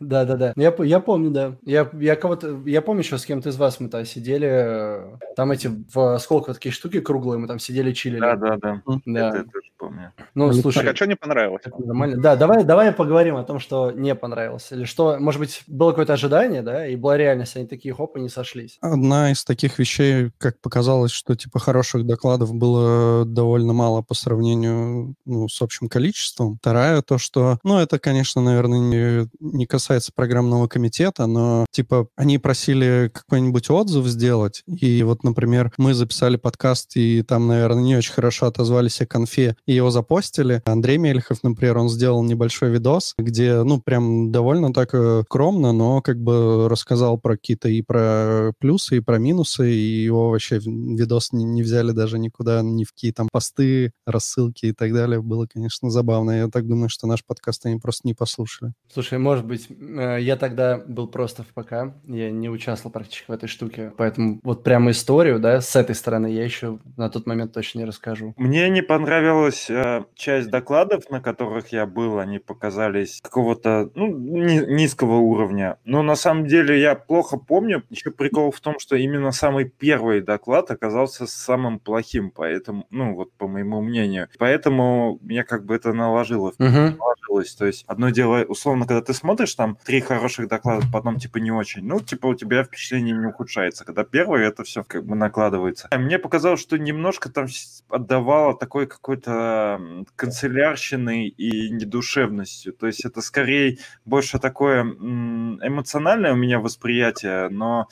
Да, 0.00 0.24
да, 0.24 0.36
да. 0.36 0.52
Я, 0.56 0.74
я 0.84 1.00
помню, 1.00 1.30
да. 1.30 1.56
Я, 1.64 1.88
я 1.94 2.16
кого-то, 2.16 2.60
я 2.66 2.82
помню 2.82 3.02
еще 3.02 3.18
с 3.18 3.26
кем-то 3.26 3.48
из 3.48 3.56
вас 3.56 3.80
мы 3.80 3.88
там 3.88 4.04
сидели, 4.04 5.00
там 5.34 5.50
эти 5.50 5.70
в 5.92 6.18
сколько 6.18 6.54
такие 6.54 6.72
штуки 6.72 7.00
круглые, 7.00 7.38
мы 7.38 7.48
там 7.48 7.58
сидели, 7.58 7.92
чилили. 7.92 8.20
Да, 8.20 8.36
да, 8.36 8.56
да. 8.56 8.82
да. 9.06 9.28
Это 9.28 9.36
я 9.38 9.44
тоже 9.44 9.70
помню. 9.76 10.12
Ну, 10.34 10.52
слушай. 10.52 10.84
Так, 10.84 10.92
а 10.92 10.96
что 10.96 11.06
не 11.06 11.16
понравилось? 11.16 11.62
Нормально. 11.78 12.16
Да, 12.18 12.36
давай, 12.36 12.64
давай 12.64 12.92
поговорим 12.92 13.36
о 13.36 13.44
том, 13.44 13.58
что 13.58 13.90
не 13.90 14.14
понравилось. 14.14 14.68
Или 14.70 14.84
что, 14.84 15.18
может 15.18 15.40
быть, 15.40 15.62
было 15.66 15.90
какое-то 15.90 16.12
ожидание, 16.12 16.62
да, 16.62 16.86
и 16.86 16.96
была 16.96 17.16
реальность, 17.16 17.56
они 17.56 17.66
такие 17.66 17.94
хоп, 17.94 18.16
и 18.16 18.20
не 18.20 18.28
сошлись. 18.28 18.78
Одна 18.80 19.32
из 19.32 19.44
таких 19.44 19.78
вещей, 19.78 20.30
как 20.38 20.60
показалось, 20.76 21.10
что 21.10 21.34
типа 21.34 21.58
хороших 21.58 22.04
докладов 22.04 22.52
было 22.52 23.24
довольно 23.24 23.72
мало 23.72 24.02
по 24.02 24.12
сравнению 24.12 25.14
ну, 25.24 25.48
с 25.48 25.62
общим 25.62 25.88
количеством. 25.88 26.58
Вторая 26.60 27.00
то, 27.00 27.16
что, 27.16 27.58
ну, 27.64 27.78
это, 27.78 27.98
конечно, 27.98 28.42
наверное, 28.42 28.78
не, 28.78 29.28
не 29.40 29.64
касается 29.64 30.12
программного 30.14 30.68
комитета, 30.68 31.24
но 31.24 31.64
типа 31.70 32.08
они 32.14 32.36
просили 32.36 33.10
какой-нибудь 33.10 33.70
отзыв 33.70 34.04
сделать, 34.04 34.64
и 34.66 35.02
вот, 35.02 35.24
например, 35.24 35.72
мы 35.78 35.94
записали 35.94 36.36
подкаст, 36.36 36.94
и 36.96 37.22
там, 37.22 37.46
наверное, 37.46 37.82
не 37.82 37.96
очень 37.96 38.12
хорошо 38.12 38.44
отозвались 38.44 39.00
о 39.00 39.06
конфе, 39.06 39.56
и 39.64 39.72
его 39.72 39.90
запостили. 39.90 40.60
Андрей 40.66 40.98
Мельхов, 40.98 41.42
например, 41.42 41.78
он 41.78 41.88
сделал 41.88 42.22
небольшой 42.22 42.68
видос, 42.68 43.14
где, 43.16 43.62
ну, 43.62 43.80
прям 43.80 44.30
довольно 44.30 44.74
так 44.74 44.90
э, 44.92 45.22
скромно, 45.24 45.72
но 45.72 46.02
как 46.02 46.20
бы 46.20 46.68
рассказал 46.68 47.16
про 47.16 47.38
какие-то 47.38 47.70
и 47.70 47.80
про 47.80 48.52
плюсы, 48.58 48.98
и 48.98 49.00
про 49.00 49.16
минусы, 49.16 49.72
и 49.72 50.04
его 50.04 50.28
вообще 50.28 50.55
видос 50.58 51.32
не, 51.32 51.44
не 51.44 51.62
взяли 51.62 51.92
даже 51.92 52.18
никуда, 52.18 52.62
ни 52.62 52.84
в 52.84 52.92
какие 52.92 53.12
там 53.12 53.28
посты, 53.30 53.92
рассылки 54.06 54.66
и 54.66 54.72
так 54.72 54.92
далее. 54.92 55.20
Было, 55.20 55.46
конечно, 55.46 55.90
забавно. 55.90 56.30
Я 56.38 56.48
так 56.48 56.66
думаю, 56.66 56.88
что 56.88 57.06
наш 57.06 57.24
подкаст 57.24 57.66
они 57.66 57.78
просто 57.78 58.06
не 58.06 58.14
послушали. 58.14 58.72
Слушай, 58.92 59.18
может 59.18 59.44
быть, 59.44 59.68
э, 59.70 60.18
я 60.20 60.36
тогда 60.36 60.78
был 60.78 61.08
просто 61.08 61.42
в 61.42 61.48
ПК, 61.48 61.94
я 62.06 62.30
не 62.30 62.48
участвовал 62.48 62.92
практически 62.92 63.30
в 63.30 63.34
этой 63.34 63.48
штуке, 63.48 63.92
поэтому 63.96 64.40
вот 64.42 64.62
прямо 64.62 64.90
историю, 64.90 65.38
да, 65.38 65.60
с 65.60 65.76
этой 65.76 65.94
стороны 65.94 66.28
я 66.28 66.44
еще 66.44 66.78
на 66.96 67.10
тот 67.10 67.26
момент 67.26 67.52
точно 67.52 67.80
не 67.80 67.84
расскажу. 67.84 68.34
Мне 68.36 68.68
не 68.70 68.82
понравилась 68.82 69.68
э, 69.68 70.04
часть 70.14 70.50
докладов, 70.50 71.10
на 71.10 71.20
которых 71.20 71.72
я 71.72 71.86
был, 71.86 72.18
они 72.18 72.38
показались 72.38 73.20
какого-то 73.22 73.90
ну, 73.94 74.06
ни, 74.16 74.74
низкого 74.74 75.16
уровня. 75.16 75.78
Но 75.84 76.02
на 76.02 76.16
самом 76.16 76.46
деле 76.46 76.80
я 76.80 76.94
плохо 76.94 77.36
помню. 77.36 77.82
Еще 77.90 78.10
прикол 78.10 78.50
в 78.50 78.60
том, 78.60 78.78
что 78.78 78.96
именно 78.96 79.32
самый 79.32 79.64
первый 79.64 80.20
доклад 80.20 80.45
оказался 80.54 81.26
самым 81.26 81.78
плохим, 81.78 82.30
поэтому, 82.30 82.86
ну 82.90 83.14
вот 83.14 83.32
по 83.32 83.48
моему 83.48 83.80
мнению. 83.80 84.28
Поэтому 84.38 85.18
меня 85.22 85.44
как 85.44 85.64
бы 85.64 85.74
это 85.74 85.92
наложило, 85.92 86.52
uh-huh. 86.58 86.96
наложилось. 86.96 87.54
То 87.54 87.66
есть 87.66 87.84
одно 87.86 88.10
дело, 88.10 88.44
условно, 88.44 88.86
когда 88.86 89.02
ты 89.02 89.12
смотришь 89.12 89.54
там 89.54 89.76
три 89.84 90.00
хороших 90.00 90.48
доклада, 90.48 90.86
потом 90.92 91.18
типа 91.18 91.38
не 91.38 91.50
очень, 91.50 91.84
ну 91.84 92.00
типа 92.00 92.26
у 92.26 92.34
тебя 92.34 92.64
впечатление 92.64 93.16
не 93.16 93.26
ухудшается. 93.26 93.84
Когда 93.84 94.04
первый, 94.04 94.44
это 94.46 94.64
все 94.64 94.84
как 94.84 95.04
бы 95.04 95.14
накладывается. 95.16 95.88
А 95.90 95.98
мне 95.98 96.18
показалось, 96.18 96.60
что 96.60 96.78
немножко 96.78 97.30
там 97.30 97.46
отдавало 97.88 98.56
такой 98.56 98.86
какой-то 98.86 99.80
канцелярщиной 100.16 101.28
и 101.28 101.70
недушевностью. 101.70 102.72
То 102.72 102.86
есть 102.86 103.04
это 103.04 103.20
скорее 103.20 103.78
больше 104.04 104.38
такое 104.38 104.82
эмоциональное 104.82 106.32
у 106.32 106.36
меня 106.36 106.60
восприятие, 106.60 107.48
но 107.48 107.88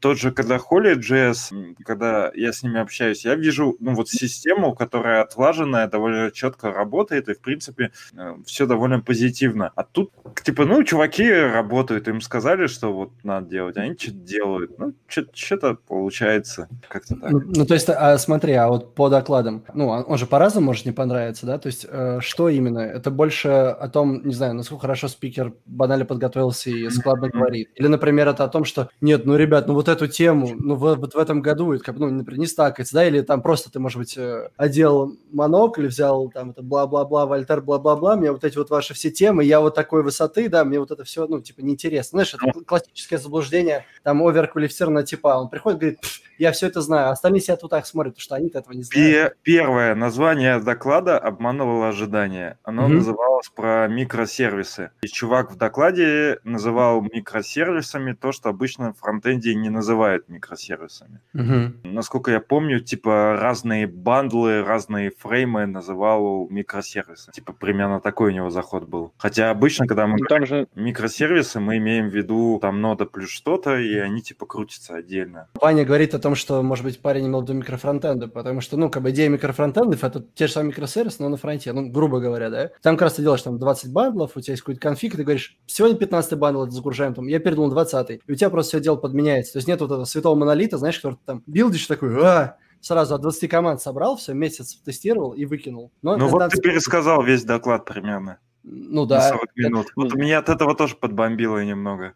тот 0.00 0.18
же, 0.18 0.30
когда 0.30 0.56
Holy.js, 0.56 1.74
когда 1.84 2.30
я 2.34 2.52
с 2.52 2.62
ними 2.62 2.80
общаюсь, 2.80 3.24
я 3.24 3.34
вижу, 3.34 3.76
ну, 3.80 3.94
вот 3.94 4.08
систему, 4.08 4.74
которая 4.74 5.22
отлаженная, 5.22 5.88
довольно 5.88 6.30
четко 6.30 6.72
работает, 6.72 7.28
и, 7.28 7.34
в 7.34 7.40
принципе, 7.40 7.90
э, 8.16 8.36
все 8.46 8.66
довольно 8.66 9.00
позитивно. 9.00 9.72
А 9.74 9.84
тут, 9.84 10.12
типа, 10.44 10.64
ну, 10.64 10.82
чуваки 10.84 11.30
работают, 11.30 12.08
им 12.08 12.20
сказали, 12.20 12.66
что 12.66 12.92
вот 12.92 13.10
надо 13.22 13.48
делать, 13.48 13.76
они 13.76 13.96
что-то 13.98 14.16
делают. 14.18 14.78
Ну, 14.78 14.94
что-то 15.06 15.74
получается 15.74 16.68
как-то 16.88 17.16
так. 17.16 17.30
Ну, 17.30 17.42
ну, 17.44 17.66
то 17.66 17.74
есть, 17.74 17.88
а, 17.88 18.18
смотри, 18.18 18.52
а 18.52 18.68
вот 18.68 18.94
по 18.94 19.08
докладам, 19.08 19.64
ну, 19.74 19.88
он 19.88 20.18
же 20.18 20.26
по-разному 20.26 20.66
может 20.66 20.86
не 20.86 20.92
понравиться, 20.92 21.46
да? 21.46 21.58
То 21.58 21.66
есть, 21.66 21.86
э, 21.88 22.18
что 22.20 22.48
именно? 22.48 22.80
Это 22.80 23.10
больше 23.10 23.48
о 23.48 23.88
том, 23.88 24.26
не 24.26 24.34
знаю, 24.34 24.54
насколько 24.54 24.82
хорошо 24.82 25.08
спикер 25.08 25.54
банально 25.66 26.04
подготовился 26.04 26.70
и 26.70 26.88
складно 26.90 27.28
говорит. 27.28 27.70
Или, 27.74 27.88
например, 27.88 28.28
это 28.28 28.44
о 28.44 28.48
том, 28.48 28.64
что, 28.64 28.90
нет, 29.00 29.26
ну, 29.26 29.36
ребят, 29.36 29.66
ну, 29.66 29.74
вот 29.74 29.87
эту 29.88 30.06
тему, 30.06 30.54
ну, 30.58 30.74
вот 30.74 31.14
в 31.14 31.18
этом 31.18 31.40
году, 31.42 31.72
это, 31.72 31.84
как, 31.84 31.96
ну, 31.96 32.10
например, 32.10 32.40
не 32.40 32.46
стакается, 32.46 32.94
да? 32.94 33.06
Или 33.06 33.22
там 33.22 33.42
просто 33.42 33.70
ты, 33.70 33.80
может 33.80 33.98
быть, 33.98 34.16
э, 34.16 34.50
одел 34.56 35.16
монокль, 35.32 35.86
взял 35.86 36.30
там 36.30 36.50
это 36.50 36.62
бла-бла-бла, 36.62 37.26
Вольтер, 37.26 37.60
бла-бла-бла, 37.60 38.16
мне 38.16 38.32
вот 38.32 38.44
эти 38.44 38.56
вот 38.58 38.70
ваши 38.70 38.94
все 38.94 39.10
темы, 39.10 39.44
я 39.44 39.60
вот 39.60 39.74
такой 39.74 40.02
высоты, 40.02 40.48
да, 40.48 40.64
мне 40.64 40.78
вот 40.78 40.90
это 40.90 41.04
все, 41.04 41.26
ну, 41.26 41.40
типа, 41.40 41.60
неинтересно. 41.60 42.22
Знаешь, 42.22 42.34
это 42.34 42.60
классическое 42.64 43.18
заблуждение, 43.18 43.84
там, 44.02 44.22
оверквалифицированного 44.22 45.06
типа, 45.06 45.28
он 45.38 45.48
приходит, 45.48 45.80
говорит, 45.80 45.98
я 46.38 46.52
все 46.52 46.68
это 46.68 46.80
знаю, 46.80 47.10
остальные 47.10 47.40
себя 47.40 47.56
тут 47.56 47.70
так 47.70 47.86
смотрят, 47.86 48.14
потому 48.14 48.22
что 48.22 48.34
они 48.36 48.48
этого 48.48 48.72
не 48.72 48.82
знают. 48.82 49.36
Первое 49.42 49.94
название 49.94 50.60
доклада 50.60 51.18
обманывало 51.18 51.88
ожидания. 51.88 52.58
Оно 52.62 52.86
mm-hmm. 52.86 52.92
называлось 52.92 53.48
про 53.48 53.88
микросервисы. 53.88 54.90
И 55.02 55.08
чувак 55.08 55.52
в 55.52 55.56
докладе 55.56 56.38
называл 56.44 57.02
микросервисами 57.02 58.12
то, 58.12 58.32
что 58.32 58.50
обычно 58.50 58.92
в 58.92 58.98
фронтенде 58.98 59.54
не 59.54 59.68
называют 59.78 60.28
микросервисами. 60.28 61.20
Mm-hmm. 61.34 61.72
Насколько 61.84 62.32
я 62.32 62.40
помню, 62.40 62.80
типа 62.80 63.38
разные 63.40 63.86
бандлы, 63.86 64.62
разные 64.64 65.10
фреймы 65.10 65.66
называл 65.66 66.48
микросервисы. 66.50 67.32
Типа 67.32 67.52
примерно 67.52 68.00
такой 68.00 68.32
у 68.32 68.34
него 68.34 68.50
заход 68.50 68.88
был. 68.88 69.12
Хотя 69.18 69.50
обычно, 69.50 69.86
когда 69.86 70.06
мы 70.06 70.18
ну, 70.18 70.26
там 70.26 70.46
же 70.46 70.66
микросервисы, 70.74 71.60
мы 71.60 71.78
имеем 71.78 72.10
в 72.10 72.14
виду 72.14 72.58
там 72.60 72.80
нода 72.80 73.06
плюс 73.06 73.30
что-то, 73.30 73.78
и 73.78 73.94
они 73.96 74.20
типа 74.20 74.46
крутятся 74.46 74.96
отдельно. 74.96 75.48
Ваня 75.60 75.84
говорит 75.84 76.14
о 76.14 76.18
том, 76.18 76.34
что, 76.34 76.62
может 76.62 76.84
быть, 76.84 77.00
парень 77.00 77.26
имел 77.26 77.40
в 77.40 77.44
виду 77.44 77.54
микрофронтенда, 77.54 78.28
потому 78.28 78.60
что, 78.60 78.76
ну, 78.76 78.90
как 78.90 79.02
бы 79.02 79.10
идея 79.10 79.28
микрофронтендов 79.28 80.02
это 80.04 80.24
те 80.34 80.46
же 80.46 80.52
самые 80.52 80.70
микросервисы, 80.70 81.22
но 81.22 81.28
на 81.28 81.36
фронте, 81.36 81.72
ну, 81.72 81.88
грубо 81.88 82.20
говоря, 82.20 82.50
да. 82.50 82.70
Там 82.82 82.96
как 82.96 83.02
раз 83.02 83.14
ты 83.14 83.22
делаешь 83.22 83.42
там 83.42 83.58
20 83.58 83.92
бандлов, 83.92 84.32
у 84.34 84.40
тебя 84.40 84.52
есть 84.52 84.62
какой-то 84.62 84.80
конфиг, 84.80 85.16
ты 85.16 85.22
говоришь, 85.22 85.56
сегодня 85.66 85.96
15 85.96 86.38
bundle 86.38 86.66
загружаем, 86.66 87.14
там, 87.14 87.26
я 87.26 87.38
передумал 87.38 87.70
20 87.70 88.10
и 88.10 88.32
у 88.32 88.34
тебя 88.34 88.50
просто 88.50 88.70
все 88.70 88.80
дело 88.80 88.96
подменяется. 88.96 89.54
То 89.54 89.58
есть 89.58 89.67
нет 89.68 89.80
вот 89.80 89.92
этого 89.92 90.04
святого 90.04 90.34
монолита, 90.34 90.78
знаешь, 90.78 90.98
который 90.98 91.18
там 91.24 91.42
билдишь 91.46 91.86
такой, 91.86 92.10
а, 92.24 92.56
сразу 92.80 93.14
от 93.14 93.22
20 93.22 93.48
команд 93.48 93.80
собрал, 93.80 94.16
все, 94.16 94.34
месяц 94.34 94.74
тестировал 94.74 95.32
и 95.32 95.44
выкинул. 95.44 95.92
Но 96.02 96.16
ну 96.16 96.28
вот 96.28 96.50
ты 96.50 96.60
пересказал 96.60 97.22
весь 97.22 97.44
доклад 97.44 97.84
примерно. 97.84 98.38
Ну 98.64 99.06
да. 99.06 99.28
40 99.28 99.56
минут. 99.56 99.86
Это... 99.86 99.92
Вот 99.96 100.14
меня 100.14 100.38
от 100.38 100.48
этого 100.48 100.74
тоже 100.74 100.96
подбомбило 100.96 101.64
немного. 101.64 102.14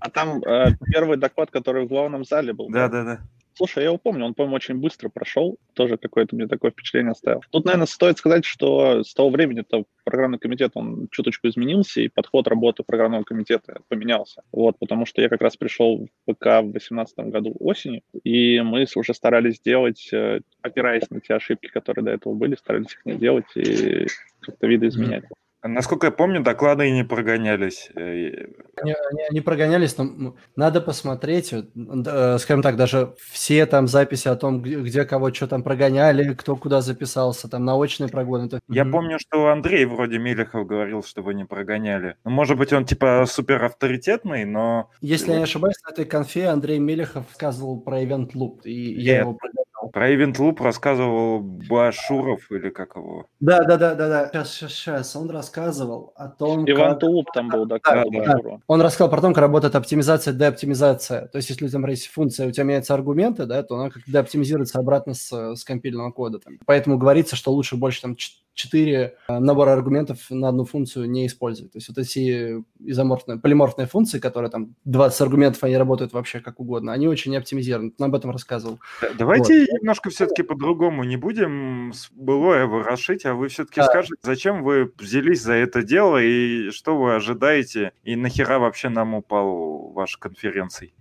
А 0.00 0.10
там 0.10 0.42
э, 0.42 0.76
первый 0.86 1.16
доклад, 1.16 1.50
который 1.50 1.86
в 1.86 1.88
главном 1.88 2.24
зале 2.24 2.52
был. 2.52 2.68
Да, 2.70 2.88
да, 2.88 3.04
да. 3.04 3.20
Слушай, 3.56 3.80
я 3.80 3.84
его 3.86 3.98
помню, 3.98 4.24
он, 4.24 4.34
по-моему, 4.34 4.56
очень 4.56 4.74
быстро 4.76 5.08
прошел, 5.08 5.58
тоже 5.74 5.96
какое-то 5.96 6.34
мне 6.34 6.48
такое 6.48 6.72
впечатление 6.72 7.12
оставил. 7.12 7.42
Тут, 7.50 7.64
наверное, 7.64 7.86
стоит 7.86 8.18
сказать, 8.18 8.44
что 8.44 9.04
с 9.04 9.14
того 9.14 9.30
времени-то 9.30 9.84
программный 10.04 10.38
комитет, 10.38 10.72
он 10.74 11.08
чуточку 11.10 11.46
изменился, 11.48 12.00
и 12.00 12.08
подход 12.08 12.48
работы 12.48 12.82
программного 12.82 13.22
комитета 13.22 13.80
поменялся. 13.88 14.42
Вот, 14.50 14.78
потому 14.80 15.06
что 15.06 15.22
я 15.22 15.28
как 15.28 15.40
раз 15.40 15.56
пришел 15.56 16.08
в 16.26 16.32
ПК 16.32 16.46
в 16.62 16.72
2018 16.72 17.18
году 17.30 17.54
осенью, 17.60 18.02
и 18.24 18.60
мы 18.60 18.86
уже 18.96 19.14
старались 19.14 19.60
делать, 19.60 20.08
э, 20.12 20.40
опираясь 20.60 21.08
на 21.10 21.20
те 21.20 21.34
ошибки, 21.34 21.68
которые 21.68 22.04
до 22.04 22.10
этого 22.10 22.34
были, 22.34 22.56
старались 22.56 22.92
их 22.92 23.04
не 23.04 23.14
делать 23.14 23.46
и 23.56 24.06
как-то 24.40 24.66
видоизменять. 24.66 25.24
Mm-hmm. 25.24 25.43
Насколько 25.66 26.08
я 26.08 26.10
помню, 26.10 26.42
доклады 26.42 26.90
не 26.90 27.04
прогонялись. 27.04 27.90
Они, 27.96 28.34
они, 28.76 29.22
они 29.30 29.40
прогонялись, 29.40 29.96
но 29.96 30.36
надо 30.56 30.82
посмотреть, 30.82 31.54
э, 31.54 32.38
скажем 32.38 32.60
так, 32.62 32.76
даже 32.76 33.14
все 33.32 33.64
там 33.64 33.88
записи 33.88 34.28
о 34.28 34.36
том, 34.36 34.60
где, 34.60 34.76
где 34.76 35.04
кого 35.06 35.32
что 35.32 35.46
там 35.46 35.62
прогоняли, 35.62 36.34
кто 36.34 36.56
куда 36.56 36.82
записался, 36.82 37.48
там 37.48 37.64
научные 37.64 38.10
прогоны. 38.10 38.50
Я 38.68 38.82
mm-hmm. 38.82 38.90
помню, 38.90 39.18
что 39.18 39.48
Андрей 39.48 39.86
вроде 39.86 40.18
Мелехов 40.18 40.66
говорил, 40.66 41.02
что 41.02 41.22
вы 41.22 41.32
не 41.32 41.46
прогоняли. 41.46 42.16
Ну, 42.24 42.30
может 42.30 42.58
быть, 42.58 42.72
он 42.74 42.84
типа 42.84 43.24
супер 43.26 43.64
авторитетный, 43.64 44.44
но... 44.44 44.90
Если 45.00 45.30
я 45.30 45.38
не 45.38 45.44
ошибаюсь, 45.44 45.80
на 45.82 45.92
этой 45.92 46.04
конфе 46.04 46.48
Андрей 46.48 46.78
Мелехов 46.78 47.24
сказывал 47.32 47.80
про 47.80 48.02
Event 48.02 48.32
Loop, 48.34 48.64
и 48.64 48.96
Нет. 48.96 48.98
я 48.98 49.18
его 49.20 49.32
прогонял. 49.32 49.63
Про 49.94 50.12
Event 50.12 50.34
Loop 50.40 50.60
рассказывал 50.60 51.38
Башуров 51.40 52.50
или 52.50 52.70
как 52.70 52.96
его? 52.96 53.28
Да, 53.38 53.62
да, 53.62 53.76
да, 53.76 53.94
да, 53.94 54.08
да. 54.08 54.26
Сейчас, 54.26 54.50
сейчас, 54.50 54.72
сейчас. 54.72 55.14
Он 55.14 55.30
рассказывал 55.30 56.12
о 56.16 56.26
том, 56.26 56.64
Event 56.64 56.98
как... 56.98 57.02
Loop 57.04 57.24
там 57.32 57.48
был, 57.48 57.64
да, 57.64 57.78
да, 57.78 58.02
да. 58.10 58.58
Он 58.66 58.82
рассказал 58.82 59.08
про 59.08 59.20
то, 59.20 59.28
как 59.28 59.38
работает 59.38 59.76
оптимизация, 59.76 60.34
деоптимизация. 60.34 61.28
То 61.28 61.36
есть, 61.36 61.48
если 61.48 61.68
там 61.68 61.86
есть 61.86 62.08
функция, 62.08 62.48
у 62.48 62.50
тебя 62.50 62.64
меняются 62.64 62.92
аргументы, 62.92 63.46
да, 63.46 63.62
то 63.62 63.76
она 63.76 63.90
как 63.90 64.02
деоптимизируется 64.04 64.80
обратно 64.80 65.14
с, 65.14 65.30
с 65.54 65.62
компильного 65.62 66.10
кода. 66.10 66.40
Там. 66.40 66.58
Поэтому 66.66 66.98
говорится, 66.98 67.36
что 67.36 67.52
лучше 67.52 67.76
больше 67.76 68.02
там 68.02 68.16
4 68.54 69.14
э, 69.28 69.38
набора 69.38 69.72
аргументов 69.72 70.18
на 70.30 70.48
одну 70.48 70.64
функцию 70.64 71.10
не 71.10 71.26
использовать. 71.26 71.72
То 71.72 71.78
есть 71.78 71.88
вот 71.88 71.98
эти 71.98 72.64
изоморфные, 72.78 73.38
полиморфные 73.38 73.86
функции, 73.86 74.18
которые 74.18 74.50
там 74.50 74.74
20 74.84 75.20
аргументов, 75.20 75.64
они 75.64 75.76
работают 75.76 76.12
вообще 76.12 76.40
как 76.40 76.60
угодно, 76.60 76.92
они 76.92 77.08
очень 77.08 77.32
не 77.32 77.36
оптимизированы. 77.36 77.90
Ты 77.90 78.04
об 78.04 78.14
этом 78.14 78.30
рассказывал. 78.30 78.78
Давайте 79.18 79.60
вот. 79.60 79.80
немножко 79.80 80.10
все-таки 80.10 80.42
по-другому. 80.42 81.04
Не 81.04 81.16
будем 81.16 81.92
былое 82.12 82.66
ворошить, 82.66 83.26
а 83.26 83.34
вы 83.34 83.48
все-таки 83.48 83.80
да. 83.80 83.86
скажете, 83.86 84.14
зачем 84.22 84.62
вы 84.62 84.92
взялись 84.98 85.42
за 85.42 85.54
это 85.54 85.82
дело 85.82 86.22
и 86.22 86.70
что 86.70 86.96
вы 86.96 87.16
ожидаете, 87.16 87.92
и 88.04 88.16
нахера 88.16 88.58
вообще 88.58 88.88
нам 88.88 89.14
упал 89.14 89.90
ваш 89.92 90.16
конференций? 90.16 90.94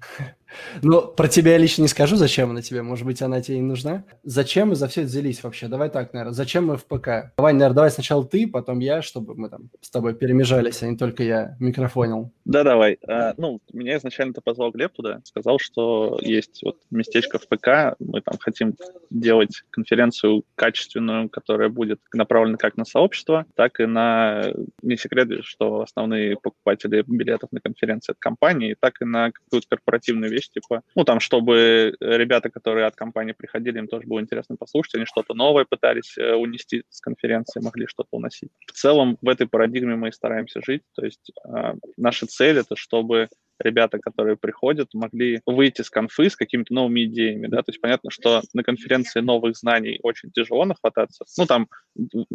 Ну, 0.82 1.02
про 1.02 1.28
тебя 1.28 1.54
я 1.54 1.58
лично 1.58 1.84
не 1.84 1.88
скажу, 1.88 2.16
зачем 2.16 2.52
она 2.52 2.62
тебе. 2.62 2.82
Может 2.82 3.06
быть, 3.06 3.22
она 3.22 3.42
тебе 3.42 3.58
не 3.58 3.64
нужна. 3.64 4.04
Зачем 4.24 4.70
мы 4.70 4.76
за 4.76 4.88
все 4.88 5.02
это 5.02 5.10
взялись 5.10 5.44
вообще? 5.44 5.68
Давай 5.68 5.90
так, 5.90 6.14
наверное. 6.14 6.34
Зачем 6.34 6.68
мы 6.68 6.78
в 6.78 6.86
ПК? 6.86 7.34
Давай, 7.38 7.54
наверное, 7.54 7.76
давай 7.76 7.92
сначала 7.92 8.26
ты, 8.26 8.48
потом 8.48 8.80
я, 8.80 9.02
чтобы 9.02 9.36
мы 9.36 9.50
там 9.50 9.70
с 9.82 9.90
тобой 9.90 10.14
перемежались, 10.14 10.82
а 10.84 10.88
не 10.88 10.98
только 10.98 11.24
я 11.24 11.56
микрофонил. 11.60 12.32
Да, 12.46 12.64
давай. 12.64 12.98
А, 13.08 13.34
ну, 13.38 13.60
меня 13.72 13.98
изначально-то 13.98 14.42
позвал 14.42 14.72
Глеб 14.72 14.94
туда. 14.94 15.22
Сказал, 15.24 15.60
что 15.60 16.20
есть 16.22 16.62
вот 16.64 16.78
местечко 16.92 17.40
в 17.40 17.48
ПК. 17.48 17.96
Мы 18.00 18.22
там 18.22 18.38
хотим 18.40 18.76
делать 19.10 19.64
конференцию 19.70 20.44
качественную, 20.56 21.30
которая 21.30 21.70
будет 21.70 22.00
направлена 22.14 22.58
как 22.58 22.78
на 22.78 22.86
сообщество, 22.86 23.46
так 23.56 23.80
и 23.80 23.86
на... 23.86 24.52
Не 24.82 24.98
секрет, 24.98 25.30
что 25.44 25.82
основные 25.82 26.38
покупатели 26.38 27.04
билетов 27.06 27.52
на 27.52 27.60
конференции 27.60 28.12
от 28.12 28.20
компании, 28.20 28.76
так 28.80 29.02
и 29.02 29.06
на 29.06 29.32
какую-то 29.32 29.68
корпоративную 29.70 30.32
вещь, 30.32 30.43
типа, 30.50 30.82
ну, 30.96 31.04
там, 31.04 31.20
чтобы 31.20 31.96
ребята, 32.00 32.50
которые 32.50 32.86
от 32.86 32.96
компании 32.96 33.34
приходили, 33.34 33.80
им 33.80 33.88
тоже 33.88 34.08
было 34.08 34.20
интересно 34.20 34.56
послушать, 34.56 34.96
они 34.96 35.06
что-то 35.06 35.34
новое 35.34 35.66
пытались 35.66 36.18
э, 36.18 36.34
унести 36.34 36.84
с 36.90 37.02
конференции, 37.02 37.62
могли 37.62 37.88
что-то 37.88 38.10
уносить. 38.12 38.52
В 38.68 38.72
целом, 38.72 39.18
в 39.22 39.30
этой 39.30 39.48
парадигме 39.48 39.96
мы 39.96 40.10
и 40.10 40.12
стараемся 40.12 40.62
жить, 40.66 40.84
то 40.96 41.06
есть 41.06 41.32
э, 41.46 41.74
наша 41.98 42.26
цель— 42.26 42.58
это 42.60 42.76
чтобы 42.76 43.30
ребята, 43.60 44.00
которые 44.00 44.38
приходят, 44.38 44.94
могли 44.94 45.42
выйти 45.46 45.82
с 45.82 45.90
конфы 45.90 46.30
с 46.30 46.36
какими-то 46.36 46.74
новыми 46.74 47.06
идеями, 47.06 47.48
да, 47.48 47.58
то 47.58 47.72
есть 47.72 47.82
понятно, 47.82 48.10
что 48.12 48.42
на 48.54 48.64
конференции 48.64 49.22
новых 49.22 49.58
знаний 49.58 50.00
очень 50.04 50.32
тяжело 50.32 50.66
нахвататься, 50.66 51.26
ну, 51.38 51.46
там, 51.46 51.68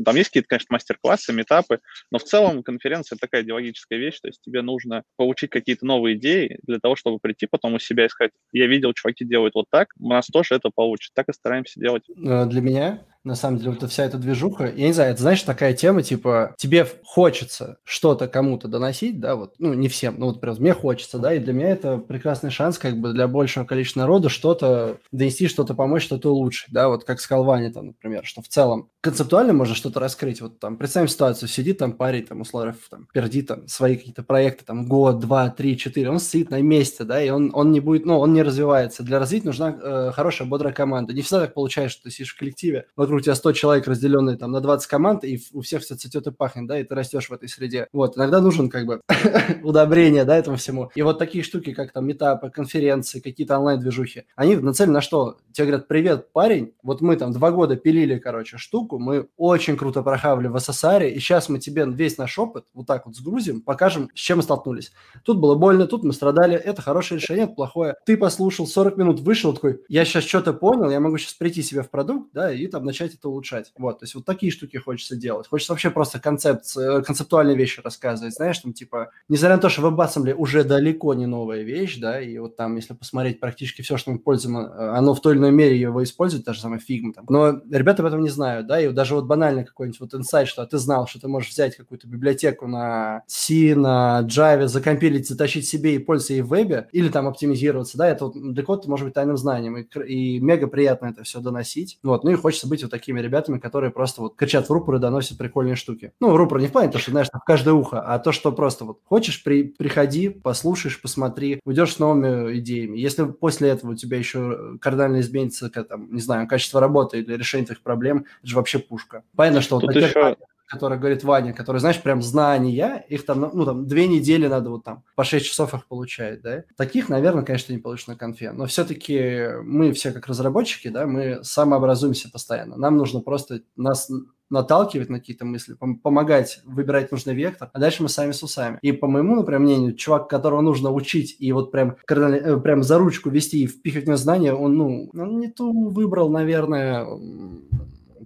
там 0.05 0.17
есть 0.17 0.31
какие-то, 0.31 0.49
конечно, 0.49 0.75
мастер-классы, 0.75 1.33
метапы, 1.33 1.81
но 2.11 2.19
в 2.19 2.25
целом 2.25 2.63
конференция 2.63 3.19
такая 3.21 3.43
идеологическая 3.43 3.99
вещь, 3.99 4.21
то 4.21 4.29
есть 4.29 4.41
тебе 4.43 4.63
нужно 4.63 5.03
получить 5.17 5.51
какие-то 5.51 5.87
новые 5.87 6.17
идеи 6.17 6.59
для 6.63 6.79
того, 6.79 6.97
чтобы 6.97 7.19
прийти 7.19 7.47
потом 7.47 7.75
у 7.75 7.79
себя 7.79 8.07
и 8.07 8.09
сказать, 8.09 8.33
я 8.53 8.67
видел, 8.67 8.93
чуваки 8.93 9.25
делают 9.25 9.55
вот 9.55 9.67
так, 9.71 9.89
у 9.99 10.09
нас 10.09 10.27
тоже 10.27 10.55
это 10.55 10.71
получится, 10.75 11.13
так 11.15 11.29
и 11.29 11.33
стараемся 11.33 11.81
делать. 11.81 12.05
Э, 12.11 12.47
для 12.47 12.61
меня 12.61 13.05
на 13.28 13.35
самом 13.35 13.58
деле, 13.58 13.70
вот 13.70 13.90
вся 13.90 14.04
эта 14.04 14.18
движуха. 14.18 14.73
Я 14.75 14.87
не 14.87 14.92
знаю, 14.92 15.12
это, 15.12 15.20
знаешь, 15.20 15.42
такая 15.42 15.75
тема, 15.75 16.02
типа, 16.02 16.54
тебе 16.56 16.87
хочется 17.04 17.78
что-то 17.85 18.26
кому-то 18.26 18.68
доносить, 18.68 19.20
да, 19.20 19.37
вот, 19.37 19.54
ну, 19.58 19.75
не 19.75 19.88
всем, 19.88 20.16
ну, 20.18 20.26
вот, 20.26 20.40
прям, 20.40 20.56
мне 20.58 20.73
хочется, 20.73 21.18
да, 21.18 21.35
и 21.35 21.38
для 21.38 21.52
меня 21.52 21.70
это 21.70 21.99
прекрасный 21.99 22.50
шанс, 22.50 22.78
как 22.78 22.99
бы, 22.99 23.12
для 23.12 23.28
большего 23.28 23.64
количества 23.64 24.00
народа 24.00 24.28
что-то 24.28 24.99
донести, 25.12 25.47
что-то 25.47 25.75
помочь, 25.75 26.02
что-то 26.02 26.32
улучшить, 26.32 26.73
да, 26.73 26.88
вот, 26.88 27.04
как 27.04 27.20
сказал 27.20 27.44
Ваня, 27.44 27.73
там, 27.73 27.88
например, 27.88 28.25
что 28.25 28.42
в 28.42 28.49
целом 28.49 28.90
концептуально 29.00 29.52
можно 29.52 29.75
что-то 29.75 30.00
раскрыть, 30.00 30.40
вот, 30.40 30.58
там, 30.58 30.76
представим 30.76 31.08
ситуацию, 31.08 31.49
сидит 31.49 31.78
там 31.78 31.92
парень, 31.92 32.25
там, 32.25 32.40
условно, 32.40 32.75
там, 32.90 33.06
пердит, 33.12 33.47
там, 33.47 33.68
свои 33.68 33.97
какие-то 33.97 34.23
проекты, 34.23 34.64
там, 34.64 34.87
год, 34.87 35.20
два, 35.20 35.50
три, 35.50 35.76
четыре, 35.76 36.11
он 36.11 36.18
сидит 36.18 36.50
на 36.50 36.61
месте, 36.62 37.04
да, 37.04 37.23
и 37.23 37.28
он, 37.28 37.50
он 37.54 37.73
не 37.73 37.80
будет, 37.80 38.06
ну, 38.06 38.18
он 38.18 38.32
не 38.32 38.42
развивается. 38.42 39.02
Для 39.02 39.18
развития 39.18 39.47
нужна 39.47 39.78
э, 39.80 40.12
хорошая, 40.14 40.49
бодрая 40.49 40.73
команда. 40.73 41.12
Не 41.12 41.23
всегда 41.23 41.42
так 41.42 41.54
получается, 41.54 41.99
что 41.99 42.04
ты 42.04 42.11
сидишь 42.11 42.35
в 42.35 42.38
коллективе, 42.38 42.87
вокруг 42.97 43.18
вокруг 43.19 43.25
тебя 43.25 43.35
100 43.35 43.53
человек, 43.53 43.89
разделенные 43.89 44.37
там 44.37 44.53
на 44.53 44.61
20 44.61 44.87
команд, 44.87 45.25
и 45.25 45.41
у 45.53 45.61
всех 45.61 45.83
все 45.83 45.95
цветет 45.97 46.27
и 46.27 46.31
пахнет, 46.31 46.67
да, 46.67 46.79
и 46.79 46.85
ты 46.85 46.95
растешь 46.95 47.29
в 47.29 47.33
этой 47.33 47.49
среде. 47.49 47.89
Вот, 47.93 48.17
иногда 48.17 48.41
нужен 48.41 48.69
как 48.69 48.87
бы 48.87 49.01
удобрение, 49.63 50.25
да, 50.25 50.37
этому 50.37 50.57
всему. 50.57 50.91
И 50.95 51.03
вот 51.03 51.19
такие 51.19 51.43
штуки, 51.43 51.73
как 51.73 51.93
там 51.93 52.07
метапы, 52.07 52.51
конференции, 52.51 53.21
какие-то 53.21 53.59
онлайн-движухи, 53.59 54.25
они 54.37 54.57
нацелены 54.57 54.95
на 54.95 55.01
что? 55.01 55.39
Тебе 55.53 55.67
говорят, 55.67 55.89
привет, 55.89 56.33
парень, 56.33 56.73
вот 56.83 57.01
мы 57.01 57.17
там 57.17 57.33
два 57.33 57.51
года 57.51 57.77
пилили, 57.77 58.19
короче, 58.19 58.59
штуку, 58.59 58.99
мы 58.99 59.29
очень 59.37 59.77
круто 59.77 60.03
прохавали 60.03 60.47
в 60.47 60.59
СССР, 60.59 61.05
и 61.05 61.19
сейчас 61.19 61.49
мы 61.49 61.59
тебе 61.59 61.85
весь 61.87 62.19
наш 62.19 62.39
опыт 62.39 62.67
вот 62.75 62.87
так 62.87 63.07
вот 63.07 63.17
сгрузим, 63.17 63.63
покажем, 63.63 64.11
с 64.15 64.19
чем 64.19 64.39
мы 64.39 64.43
столкнулись. 64.45 64.93
Тут 65.25 65.41
было 65.41 65.57
больно, 65.57 65.87
тут 65.87 66.05
мы 66.05 66.13
страдали, 66.13 66.55
это 66.55 66.83
хорошее 66.83 67.21
решение, 67.21 67.47
это 67.47 67.55
плохое. 67.55 67.97
Ты 68.07 68.17
послушал, 68.17 68.67
40 68.67 68.97
минут 68.97 69.21
вышел, 69.21 69.53
такой, 69.53 69.81
я 69.89 70.05
сейчас 70.05 70.25
что-то 70.25 70.53
понял, 70.53 70.91
я 70.91 71.01
могу 71.01 71.19
сейчас 71.19 71.35
прийти 71.35 71.63
себе 71.63 71.83
в 71.83 71.91
продукт, 71.91 72.31
да, 72.33 72.53
и 72.53 72.67
там 72.69 72.85
начать 72.85 72.98
это 73.07 73.28
улучшать. 73.28 73.73
Вот, 73.76 74.00
то 74.00 74.05
есть 74.05 74.14
вот 74.14 74.25
такие 74.25 74.52
штуки 74.52 74.76
хочется 74.76 75.17
делать. 75.17 75.49
Хочется 75.49 75.73
вообще 75.73 75.90
просто 75.90 76.21
концепт, 76.21 76.64
э, 76.76 77.02
концептуальные 77.02 77.57
вещи 77.57 77.81
рассказывать, 77.81 78.35
знаешь, 78.35 78.59
там 78.59 78.73
типа, 78.73 79.11
несмотря 79.28 79.57
на 79.57 79.62
то, 79.62 79.69
что 79.69 79.83
WebAssembly 79.83 80.35
уже 80.35 80.64
далеко 80.64 81.14
не 81.14 81.26
новая 81.26 81.62
вещь, 81.62 81.99
да, 81.99 82.21
и 82.21 82.38
вот 82.38 82.57
там, 82.57 82.76
если 82.76 82.95
посмотреть 82.95 83.40
практически 83.40 83.83
все, 83.83 83.97
что 83.97 84.11
мы 84.11 84.19
пользуем, 84.19 84.59
э, 84.59 84.90
оно 84.97 85.14
в 85.14 85.21
той 85.21 85.35
или 85.35 85.40
иной 85.40 85.52
мере 85.52 85.78
его 85.78 86.02
использует, 86.02 86.45
та 86.45 86.52
же 86.52 86.61
самая 86.61 86.81
Figma 86.81 87.12
там. 87.12 87.26
Но 87.28 87.61
ребята 87.71 88.02
об 88.02 88.09
этом 88.09 88.23
не 88.23 88.31
знают, 88.31 88.67
да, 88.67 88.81
и 88.81 88.88
даже 88.93 89.14
вот 89.14 89.26
банально 89.26 89.64
какой-нибудь 89.64 90.00
вот 90.00 90.14
инсайт, 90.14 90.49
что 90.49 90.64
ты 90.67 90.78
знал, 90.78 91.07
что 91.07 91.21
ты 91.21 91.28
можешь 91.28 91.50
взять 91.50 91.76
какую-то 91.76 92.07
библиотеку 92.09 92.67
на 92.67 93.23
C, 93.26 93.75
на 93.75 94.23
Java, 94.25 94.67
закомпилить, 94.67 95.28
затащить 95.28 95.67
себе 95.67 95.95
и 95.95 95.99
пользоваться 95.99 96.35
и 96.35 96.40
в 96.40 96.49
вебе, 96.49 96.88
или 96.93 97.09
там 97.09 97.28
оптимизироваться, 97.28 97.99
да, 97.99 98.09
это 98.09 98.26
вот 98.26 98.35
для 98.35 98.62
кого-то 98.62 98.88
может 98.90 99.07
быть 99.07 99.14
тайным 99.14 99.37
знанием, 99.37 99.76
и, 99.76 99.87
и 100.07 100.40
мега 100.40 100.67
приятно 100.67 101.07
это 101.07 101.23
все 101.23 101.40
доносить, 101.40 101.99
вот, 102.02 102.25
ну 102.25 102.31
и 102.31 102.35
хочется 102.35 102.69
быть 102.69 102.83
вот 102.88 102.90
такими 102.90 103.21
ребятами, 103.21 103.59
которые 103.59 103.90
просто 103.90 104.21
вот 104.21 104.37
кричат 104.37 104.68
в 104.68 104.73
рупор 104.73 104.97
и 104.97 104.99
доносят 104.99 105.38
прикольные 105.38 105.76
штуки. 105.76 106.12
Ну, 106.21 106.37
рупор 106.37 106.61
не 106.61 106.66
в 106.66 106.73
плане 106.73 106.90
то, 106.90 106.99
что, 106.99 107.11
знаешь, 107.11 107.28
в 107.33 107.45
каждое 107.45 107.75
ухо, 107.75 108.00
а 108.00 108.18
то, 108.18 108.33
что 108.33 108.52
просто 108.52 108.85
вот 108.85 109.00
хочешь, 109.04 109.42
при, 109.42 109.64
приходи, 109.64 110.28
послушаешь, 110.28 111.00
посмотри, 111.00 111.61
уйдешь 111.64 111.95
с 111.95 111.99
новыми 111.99 112.59
идеями. 112.59 112.99
Если 112.99 113.25
после 113.25 113.71
этого 113.71 113.92
у 113.92 113.95
тебя 113.95 114.18
еще 114.18 114.78
кардинально 114.80 115.21
изменится, 115.21 115.71
как, 115.71 115.88
там, 115.88 116.12
не 116.12 116.21
знаю, 116.21 116.49
качество 116.49 116.80
работы 116.80 117.21
или 117.21 117.37
решение 117.37 117.66
твоих 117.66 117.83
проблем, 117.83 118.26
это 118.40 118.49
же 118.49 118.57
вообще 118.57 118.78
пушка. 118.78 119.23
Понятно, 119.37 119.61
что 119.61 119.78
Тут 119.80 119.95
вот 119.95 120.02
еще 120.02 120.37
который 120.69 120.99
говорит 120.99 121.25
Ваня, 121.25 121.53
который, 121.53 121.79
знаешь, 121.79 122.01
прям 122.01 122.23
знания, 122.23 123.05
их 123.09 123.25
там, 123.25 123.41
ну, 123.41 123.65
там, 123.65 123.87
две 123.87 124.07
недели 124.07 124.47
надо 124.47 124.71
вот 124.71 124.85
там 124.85 125.03
по 125.17 125.25
6 125.25 125.47
часов 125.47 125.75
их 125.75 125.87
получать, 125.87 126.43
да. 126.43 126.65
Таких, 126.77 127.09
наверное, 127.09 127.45
конечно, 127.45 127.73
не 127.73 127.79
получишь 127.79 128.07
на 128.07 128.17
конфе, 128.17 128.53
но 128.53 128.67
все-таки 128.67 129.49
мы 129.63 129.93
все 129.93 130.13
как 130.13 130.27
разработчики, 130.27 130.89
да, 130.89 131.07
мы 131.07 131.43
самообразуемся 131.43 132.31
постоянно. 132.31 132.77
Нам 132.77 132.97
нужно 132.97 133.21
просто 133.21 133.63
нас 133.77 134.11
наталкивать 134.51 135.11
на 135.11 135.19
какие-то 135.19 135.45
мысли, 135.45 135.77
пом- 135.79 135.97
помогать 136.03 136.61
выбирать 136.65 137.13
нужный 137.13 137.35
вектор, 137.35 137.71
а 137.73 137.79
дальше 137.79 138.03
мы 138.03 138.09
сами 138.09 138.33
с 138.33 138.43
усами. 138.43 138.79
И 138.83 138.93
по 138.93 139.07
моему, 139.07 139.37
например, 139.37 139.61
мнению, 139.61 139.95
чувак, 139.95 140.29
которого 140.29 140.61
нужно 140.61 140.91
учить 140.91 141.37
и 141.39 141.53
вот 141.53 141.71
прям, 141.71 141.97
э, 142.09 142.57
прям 142.59 142.83
за 142.83 142.99
ручку 142.99 143.31
вести 143.31 143.63
и 143.63 143.67
впихивать 143.67 144.07
него 144.07 144.17
знания, 144.17 144.55
он, 144.55 144.75
ну, 144.77 145.11
он 145.15 145.39
не 145.39 145.49
ту 145.49 145.91
выбрал, 145.91 146.31
наверное, 146.31 147.07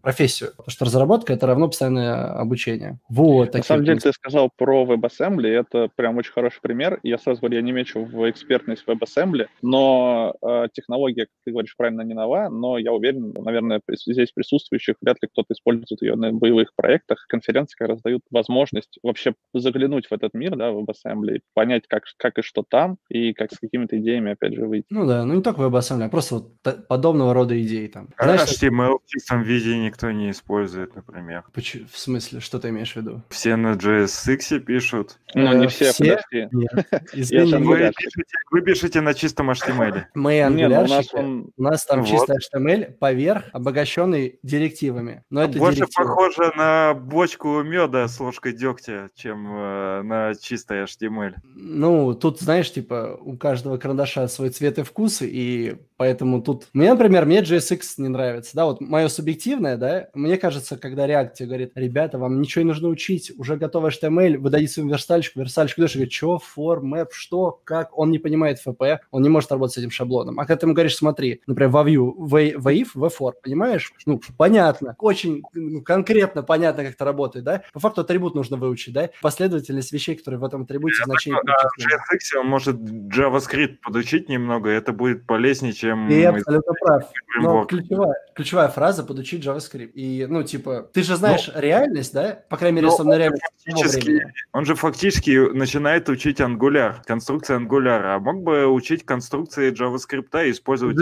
профессию. 0.03 0.51
Потому 0.51 0.71
что 0.71 0.85
разработка– 0.85 1.33
это 1.35 1.47
равно 1.47 1.69
постоянное 1.69 2.33
обучение. 2.35 2.99
Вот. 3.09 3.55
На 3.55 3.63
самом 3.63 3.85
деле, 3.85 4.01
ты 4.01 4.13
сказал 4.13 4.51
про 4.57 4.85
WebAssembly, 4.85 5.49
это 5.49 5.89
прям 5.95 6.17
очень 6.17 6.33
хороший 6.33 6.61
пример. 6.61 6.99
Я 7.03 7.19
сразу 7.19 7.41
говорю, 7.41 7.57
я 7.57 7.63
не 7.63 7.73
мечу 7.73 8.05
в 8.05 8.29
экспертность 8.29 8.85
WebAssembly, 8.87 9.47
но 9.63 10.35
э, 10.43 10.67
технология, 10.73 11.23
как 11.23 11.35
ты 11.45 11.53
говоришь, 11.53 11.77
правильно 11.77 12.03
не 12.03 12.15
нова, 12.15 12.49
но 12.51 12.79
я 12.79 12.93
уверен, 12.93 13.33
наверное, 13.39 13.81
здесь 13.89 14.33
присутствующих 14.33 14.97
вряд 15.01 15.19
ли 15.23 15.29
кто-то 15.29 15.55
использует 15.55 16.03
ее 16.03 16.17
на 16.17 16.33
боевых 16.33 16.75
проектах. 16.75 17.25
Конференции 17.29 17.77
как 17.79 17.89
раз 17.89 18.03
дают 18.03 18.23
возможность 18.31 18.99
вообще 19.03 19.35
заглянуть 19.55 20.07
в 20.07 20.13
этот 20.13 20.35
мир, 20.35 20.57
да, 20.57 20.73
в 20.73 20.81
WebAssembly, 20.81 21.41
понять, 21.55 21.85
как, 21.89 22.05
как 22.17 22.39
и 22.39 22.43
что 22.43 22.65
там, 22.69 22.99
и 23.09 23.33
как 23.33 23.53
с 23.53 23.59
какими-то 23.59 23.99
идеями, 23.99 24.33
опять 24.33 24.55
же, 24.55 24.67
выйти. 24.67 24.87
Ну 24.91 25.07
да, 25.07 25.25
ну 25.25 25.35
не 25.35 25.43
только 25.43 25.63
WebAssembly, 25.63 26.05
а 26.05 26.09
просто 26.09 26.35
вот 26.35 26.87
подобного 26.89 27.35
рода 27.35 27.61
идеи 27.63 27.87
там. 27.87 28.09
А 28.17 28.25
Знаешь, 28.25 28.43
HTML 28.43 28.99
в 29.05 29.09
чистом 29.09 29.43
виде 29.43 29.77
никто 29.93 30.11
не 30.11 30.31
использует, 30.31 30.95
например. 30.97 31.45
поч- 31.53 31.85
в 31.93 31.99
смысле, 31.99 32.41
что 32.41 32.59
ты 32.59 32.71
имеешь 32.71 32.93
в 32.93 32.97
виду? 32.97 33.23
Все 33.29 33.57
на 33.57 33.75
JSX 33.75 34.61
пишут. 34.61 35.19
Ну, 35.35 35.53
Э, 35.53 35.59
не 35.59 35.67
все, 35.69 35.93
все? 35.93 36.17
подожди. 36.17 36.49
Нет. 36.53 36.73
Вы 37.13 37.93
пишете, 37.93 38.25
вы 38.51 38.61
пишете 38.63 39.01
на 39.03 39.15
чистом 39.15 39.51
HTML. 39.51 40.05
мы 40.15 40.35
Не, 40.35 40.69
ну, 40.69 40.77
у 40.77 40.81
нас 40.81 40.91
ангулярщики, 40.91 41.17
он... 41.17 41.53
у 41.57 41.63
нас 41.63 41.85
там 41.85 42.03
Вот. 42.03 42.09
чисто 42.09 42.35
HTML 42.59 42.93
поверх, 42.93 43.45
обогащенный 43.53 44.39
директивами. 44.43 45.25
Но 45.31 45.43
это 45.43 45.59
Больше 45.59 45.79
директивы. 45.81 46.09
похоже 46.09 46.53
на 46.57 46.95
бочку 46.95 47.63
меда 47.63 48.09
с 48.09 48.19
ложкой 48.21 48.53
дегтя, 48.55 49.11
чем 49.15 49.47
э, 49.55 50.03
на 50.03 50.35
чистый 50.35 50.85
HTML. 50.85 51.35
Ну, 51.55 52.15
тут, 52.15 52.41
знаешь, 52.41 52.73
типа, 52.73 53.19
у 53.21 53.37
каждого 53.37 53.77
карандаша 53.77 54.27
свой 54.29 54.51
цвет 54.51 54.79
и 54.79 54.83
вкус, 54.83 55.21
и 55.23 55.77
поэтому 56.03 56.43
тут... 56.43 56.67
Мне, 56.73 56.91
например, 56.91 57.27
мне 57.27 57.43
JSX 57.43 57.81
не 57.99 58.09
нравится, 58.09 58.51
да, 58.55 58.65
вот 58.65 58.81
мое 58.81 59.07
субъективное, 59.07 59.77
да, 59.77 60.09
мне 60.15 60.37
кажется, 60.37 60.77
когда 60.77 61.07
React 61.07 61.35
тебе 61.35 61.47
говорит, 61.47 61.73
ребята, 61.77 62.19
вам 62.19 62.41
ничего 62.41 62.63
не 62.63 62.69
нужно 62.71 62.89
учить, 62.89 63.31
уже 63.39 63.57
готовый 63.57 63.93
HTML, 63.93 64.39
вы 64.39 64.51
дадите 64.51 64.73
свою 64.73 64.89
верстальщику, 64.89 65.39
верстальщик 65.39 65.79
и 65.79 65.83
говорит, 65.83 66.13
что, 66.13 66.43
map, 66.57 67.07
что, 67.13 67.61
как, 67.63 67.97
он 67.97 68.11
не 68.11 68.19
понимает 68.19 68.59
FP, 68.67 68.99
он 69.13 69.23
не 69.23 69.29
может 69.29 69.53
работать 69.53 69.75
с 69.75 69.79
этим 69.79 69.93
шаблоном. 69.93 70.41
А 70.41 70.43
когда 70.45 70.57
ты 70.57 70.67
ему 70.67 70.75
говоришь, 70.75 70.97
смотри, 70.97 71.41
например, 71.47 71.71
во 71.71 71.89
Vue, 71.89 72.13
в 72.17 72.67
if, 72.67 72.89
в 72.95 73.05
for, 73.05 73.35
понимаешь? 73.41 73.93
Ну, 74.05 74.21
понятно, 74.37 74.97
очень 74.99 75.45
ну, 75.55 75.83
конкретно 75.83 76.43
понятно, 76.43 76.83
как 76.83 76.95
это 76.95 77.05
работает, 77.05 77.45
да? 77.45 77.63
По 77.73 77.79
факту 77.79 78.01
атрибут 78.01 78.35
нужно 78.35 78.57
выучить, 78.57 78.93
да? 78.93 79.11
Последовательность 79.21 79.93
вещей, 79.93 80.17
которые 80.17 80.41
в 80.41 80.45
этом 80.45 80.63
атрибуте 80.63 81.05
значение 81.05 81.41
А 81.47 81.69
в. 81.69 81.79
JSX 81.79 82.41
он 82.41 82.49
может 82.49 82.75
JavaScript 82.77 83.77
подучить 83.85 84.29
немного, 84.29 84.71
и 84.71 84.75
это 84.75 84.93
будет 84.93 85.29
полезнее, 85.29 85.73
чем 85.73 85.92
Ты 86.09 86.23
из- 86.23 86.27
абсолютно 86.29 86.73
прав. 86.75 87.05
Но 87.41 87.65
ключевая, 87.65 88.15
ключевая 88.35 88.69
фраза 88.69 89.05
подучить 89.05 89.45
JavaScript. 89.45 89.91
И, 89.95 90.27
ну, 90.29 90.43
типа, 90.43 90.89
ты 90.93 91.03
же 91.03 91.17
знаешь 91.17 91.51
реальность, 91.55 92.13
да? 92.13 92.39
По 92.49 92.57
крайней 92.57 92.77
мере, 92.77 92.89
Ну, 92.89 93.13
реальность 93.13 93.43
того 93.65 93.79
фактически- 93.79 94.05
времени. 94.05 94.33
Он 94.53 94.65
же 94.65 94.75
фактически 94.75 95.53
начинает 95.55 96.09
учить 96.09 96.41
Angular, 96.41 96.97
конструкции 97.07 97.57
Angular, 97.57 98.01
а 98.15 98.19
мог 98.19 98.43
бы 98.43 98.67
учить 98.67 99.05
конструкции 99.05 99.73
JavaScript 99.73 100.47
и 100.47 100.51
использовать. 100.51 100.97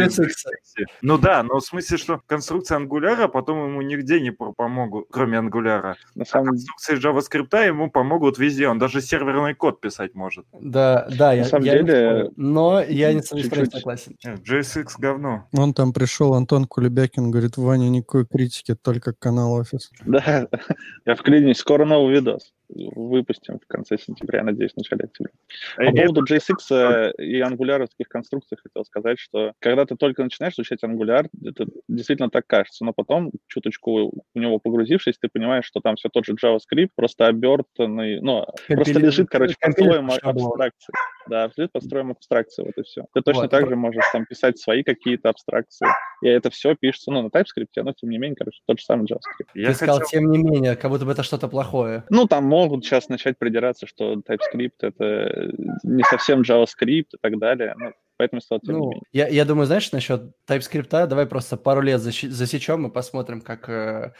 Ну 1.02 1.18
да, 1.18 1.42
но 1.42 1.58
в 1.58 1.64
смысле, 1.64 1.96
что 1.96 2.20
конструкции 2.26 2.76
Angular 2.76 3.28
потом 3.28 3.64
ему 3.66 3.82
нигде 3.82 4.20
не 4.20 4.30
помогут, 4.30 5.06
кроме 5.10 5.38
Angular. 5.38 5.94
На 6.14 6.22
А 6.22 6.26
самом 6.26 6.48
конструкции 6.48 6.96
JavaScript 6.98 7.66
ему 7.66 7.90
помогут 7.90 8.38
везде, 8.38 8.68
он 8.68 8.78
даже 8.78 9.00
серверный 9.00 9.54
код 9.54 9.80
писать 9.80 10.14
может. 10.14 10.46
Да, 10.52 11.08
да, 11.16 11.32
я, 11.32 11.44
самом 11.44 11.64
я 11.64 11.78
не 11.80 11.86
деле, 11.86 12.30
но 12.36 12.82
я 12.82 13.12
не 13.12 13.22
с 13.22 13.30
вами 13.30 13.64
согласен. 13.70 14.16
Нет, 14.24 14.40
JSX 14.80 14.94
говно. 14.98 15.48
Он 15.52 15.74
там 15.74 15.92
пришел, 15.92 16.34
Антон 16.34 16.66
Кулебякин, 16.66 17.30
говорит, 17.30 17.56
Ваня, 17.56 17.88
никакой 17.88 18.26
критики, 18.26 18.74
только 18.74 19.12
канал 19.12 19.54
офис. 19.54 19.90
Да, 20.04 20.48
я 21.06 21.14
вклинюсь. 21.14 21.58
Скоро 21.58 21.84
новый 21.84 22.14
видос 22.14 22.52
выпустим 22.74 23.58
в 23.58 23.66
конце 23.66 23.98
сентября, 23.98 24.42
надеюсь, 24.42 24.72
в 24.72 24.76
начале 24.76 25.04
октября. 25.04 25.32
По 25.76 25.82
Э, 25.82 25.92
поводу 25.92 26.24
JSX 26.24 26.54
э, 26.70 27.12
и 27.22 27.40
ангуляровских 27.40 28.08
конструкций 28.08 28.56
хотел 28.62 28.84
сказать, 28.84 29.18
что 29.18 29.52
когда 29.58 29.84
ты 29.86 29.96
только 29.96 30.22
начинаешь 30.22 30.54
изучать 30.54 30.82
Angular, 30.84 31.28
это 31.44 31.66
действительно 31.88 32.30
так 32.30 32.46
кажется, 32.46 32.84
но 32.84 32.92
потом, 32.92 33.32
чуточку 33.46 34.12
в 34.34 34.38
него 34.38 34.58
погрузившись, 34.58 35.18
ты 35.20 35.28
понимаешь, 35.32 35.64
что 35.64 35.80
там 35.80 35.96
все 35.96 36.08
тот 36.08 36.24
же 36.24 36.34
JavaScript, 36.34 36.90
просто 36.94 37.26
обертанный, 37.26 38.20
ну, 38.20 38.46
просто 38.68 38.94
Компили- 38.94 39.06
лежит, 39.06 39.28
короче, 39.28 39.54
под 39.60 39.74
слоем 39.76 40.10
а- 40.10 40.16
абстракции. 40.30 40.92
Да, 41.28 41.50
лежит 41.56 41.72
под 41.72 41.84
строем 41.84 42.10
абстракции, 42.10 42.62
вот 42.62 42.76
и 42.76 42.82
все. 42.82 43.06
Ты 43.14 43.20
точно 43.22 43.42
Вот. 43.42 43.50
так 43.50 43.68
же 43.68 43.76
можешь 43.76 44.04
там 44.12 44.24
писать 44.26 44.58
свои 44.58 44.82
какие-то 44.82 45.28
абстракции, 45.28 45.86
и 46.22 46.28
это 46.28 46.50
все 46.50 46.74
пишется, 46.74 47.10
ну, 47.10 47.22
на 47.22 47.28
TypeScript, 47.28 47.68
но 47.76 47.92
тем 47.92 48.10
не 48.10 48.18
менее, 48.18 48.36
короче, 48.36 48.60
тот 48.66 48.78
же 48.78 48.84
самый 48.84 49.06
JavaScript. 49.06 49.48
Я 49.54 49.68
Ты 49.68 49.74
сказал, 49.74 49.98
хотел- 50.00 50.20
тем 50.20 50.30
не 50.30 50.38
менее, 50.38 50.76
как 50.76 50.90
будто 50.90 51.04
бы 51.04 51.12
это 51.12 51.22
что-то 51.22 51.48
плохое. 51.48 52.04
Ну, 52.10 52.26
там 52.26 52.44
могут 52.44 52.84
сейчас 52.84 53.08
начать 53.08 53.38
придираться, 53.38 53.86
что 53.86 54.14
TypeScript 54.14 54.70
это 54.80 55.52
не 55.82 56.02
совсем 56.04 56.42
JavaScript 56.42 57.08
и 57.12 57.18
так 57.20 57.38
далее. 57.38 57.74
Ну, 57.78 57.92
поэтому 58.20 58.42
сказал, 58.42 58.60
тем 58.60 58.74
не 58.74 58.80
Ну, 58.80 58.84
менее. 58.90 59.02
я, 59.12 59.28
я 59.28 59.44
думаю, 59.46 59.66
знаешь, 59.66 59.90
насчет 59.92 60.32
TypeScript, 60.46 61.06
давай 61.06 61.24
просто 61.24 61.56
пару 61.56 61.80
лет 61.80 62.00
засечем 62.02 62.86
и 62.86 62.90
посмотрим, 62.90 63.40
как 63.40 63.66
э, 63.70 64.12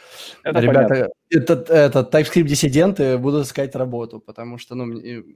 Это 0.43 0.59
ребята, 0.59 0.87
понятно. 0.89 1.09
этот, 1.29 1.69
этот 1.69 2.11
TypeScript-диссиденты 2.13 3.17
будут 3.19 3.45
искать 3.45 3.75
работу, 3.75 4.19
потому 4.19 4.57
что, 4.57 4.73
ну, 4.75 4.85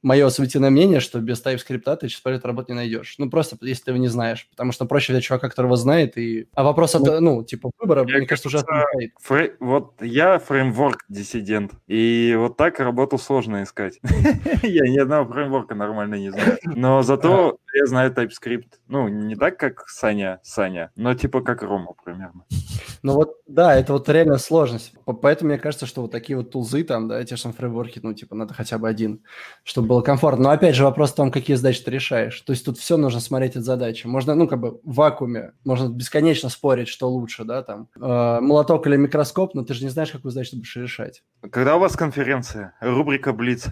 мое 0.02 0.30
субъективное 0.30 0.72
мнение, 0.72 1.00
что 1.00 1.20
без 1.20 1.46
TypeScript 1.46 1.98
ты 1.98 2.10
сейчас 2.10 2.22
эту 2.26 2.48
работу 2.48 2.72
не 2.72 2.76
найдешь. 2.78 3.16
Ну, 3.20 3.30
просто 3.30 3.56
если 3.62 3.84
ты 3.84 3.92
его 3.92 4.00
не 4.02 4.08
знаешь, 4.08 4.48
потому 4.50 4.72
что 4.72 4.86
проще 4.86 5.14
взять 5.14 5.24
чувака, 5.24 5.48
которого 5.50 5.76
знает, 5.78 6.18
и... 6.18 6.48
А 6.56 6.64
вопрос, 6.64 6.96
от, 6.96 7.22
ну, 7.22 7.44
типа, 7.44 7.70
выбора, 7.80 8.04
Мне 8.04 8.18
мне 8.18 8.26
кажется, 8.28 8.48
уже 8.48 8.60
стоит. 8.60 9.12
Фрей- 9.24 9.54
Вот 9.60 10.02
я 10.02 10.40
фреймворк-диссидент, 10.40 11.72
и 11.88 12.36
вот 12.38 12.58
так 12.58 12.80
работу 12.80 13.18
сложно 13.18 13.64
искать. 13.64 14.00
Я 14.64 14.88
ни 14.88 14.98
одного 14.98 15.32
фреймворка 15.32 15.76
нормально 15.76 16.16
не 16.16 16.32
знаю. 16.32 16.58
Но 16.64 17.04
зато 17.04 17.58
я 17.76 17.86
знаю 17.86 18.12
TypeScript. 18.12 18.80
Ну, 18.88 19.08
не 19.08 19.36
так, 19.36 19.58
как 19.58 19.88
Саня, 19.90 20.40
Саня, 20.44 20.92
но 20.96 21.14
типа 21.14 21.42
как 21.42 21.62
Рома 21.62 21.94
примерно. 22.04 22.46
Ну 23.06 23.14
вот, 23.14 23.36
да, 23.46 23.76
это 23.76 23.94
вот 23.94 24.10
реально 24.10 24.40
сложность. 24.40 24.92
Поэтому 25.06 25.50
мне 25.50 25.60
кажется, 25.60 25.86
что 25.86 26.02
вот 26.02 26.10
такие 26.10 26.36
вот 26.36 26.50
тулзы 26.50 26.84
там, 26.84 27.08
да, 27.08 27.24
те 27.24 27.36
же 27.36 27.52
фреймворки, 27.52 28.00
ну, 28.02 28.16
типа, 28.16 28.34
надо 28.34 28.56
хотя 28.56 28.80
бы 28.80 28.90
один, 28.90 29.22
чтобы 29.64 29.90
было 29.90 30.02
комфортно. 30.02 30.46
Но 30.46 30.50
опять 30.50 30.74
же 30.74 30.84
вопрос 30.84 31.12
в 31.12 31.16
том, 31.16 31.32
какие 31.32 31.56
задачи 31.56 31.84
ты 31.84 31.92
решаешь. 31.92 32.42
То 32.42 32.52
есть 32.52 32.66
тут 32.66 32.80
все 32.80 32.98
нужно 32.98 33.20
смотреть 33.20 33.58
от 33.58 33.64
задачи. 33.64 34.08
Можно, 34.08 34.34
ну, 34.34 34.48
как 34.48 34.60
бы 34.60 34.80
в 34.84 34.96
вакууме, 34.96 35.52
можно 35.64 35.88
бесконечно 35.88 36.50
спорить, 36.50 36.88
что 36.88 37.08
лучше, 37.08 37.44
да, 37.44 37.62
там, 37.62 37.90
э, 37.96 38.40
молоток 38.42 38.88
или 38.88 38.96
микроскоп, 38.96 39.54
но 39.54 39.64
ты 39.64 39.76
же 39.76 39.84
не 39.84 39.92
знаешь, 39.92 40.10
какую 40.10 40.32
задачу 40.32 40.54
ты 40.54 40.58
будешь 40.58 40.76
решать. 40.76 41.22
Когда 41.52 41.76
у 41.76 41.80
вас 41.80 41.96
конференция? 41.96 42.74
Рубрика 42.82 43.34
Блиц. 43.34 43.68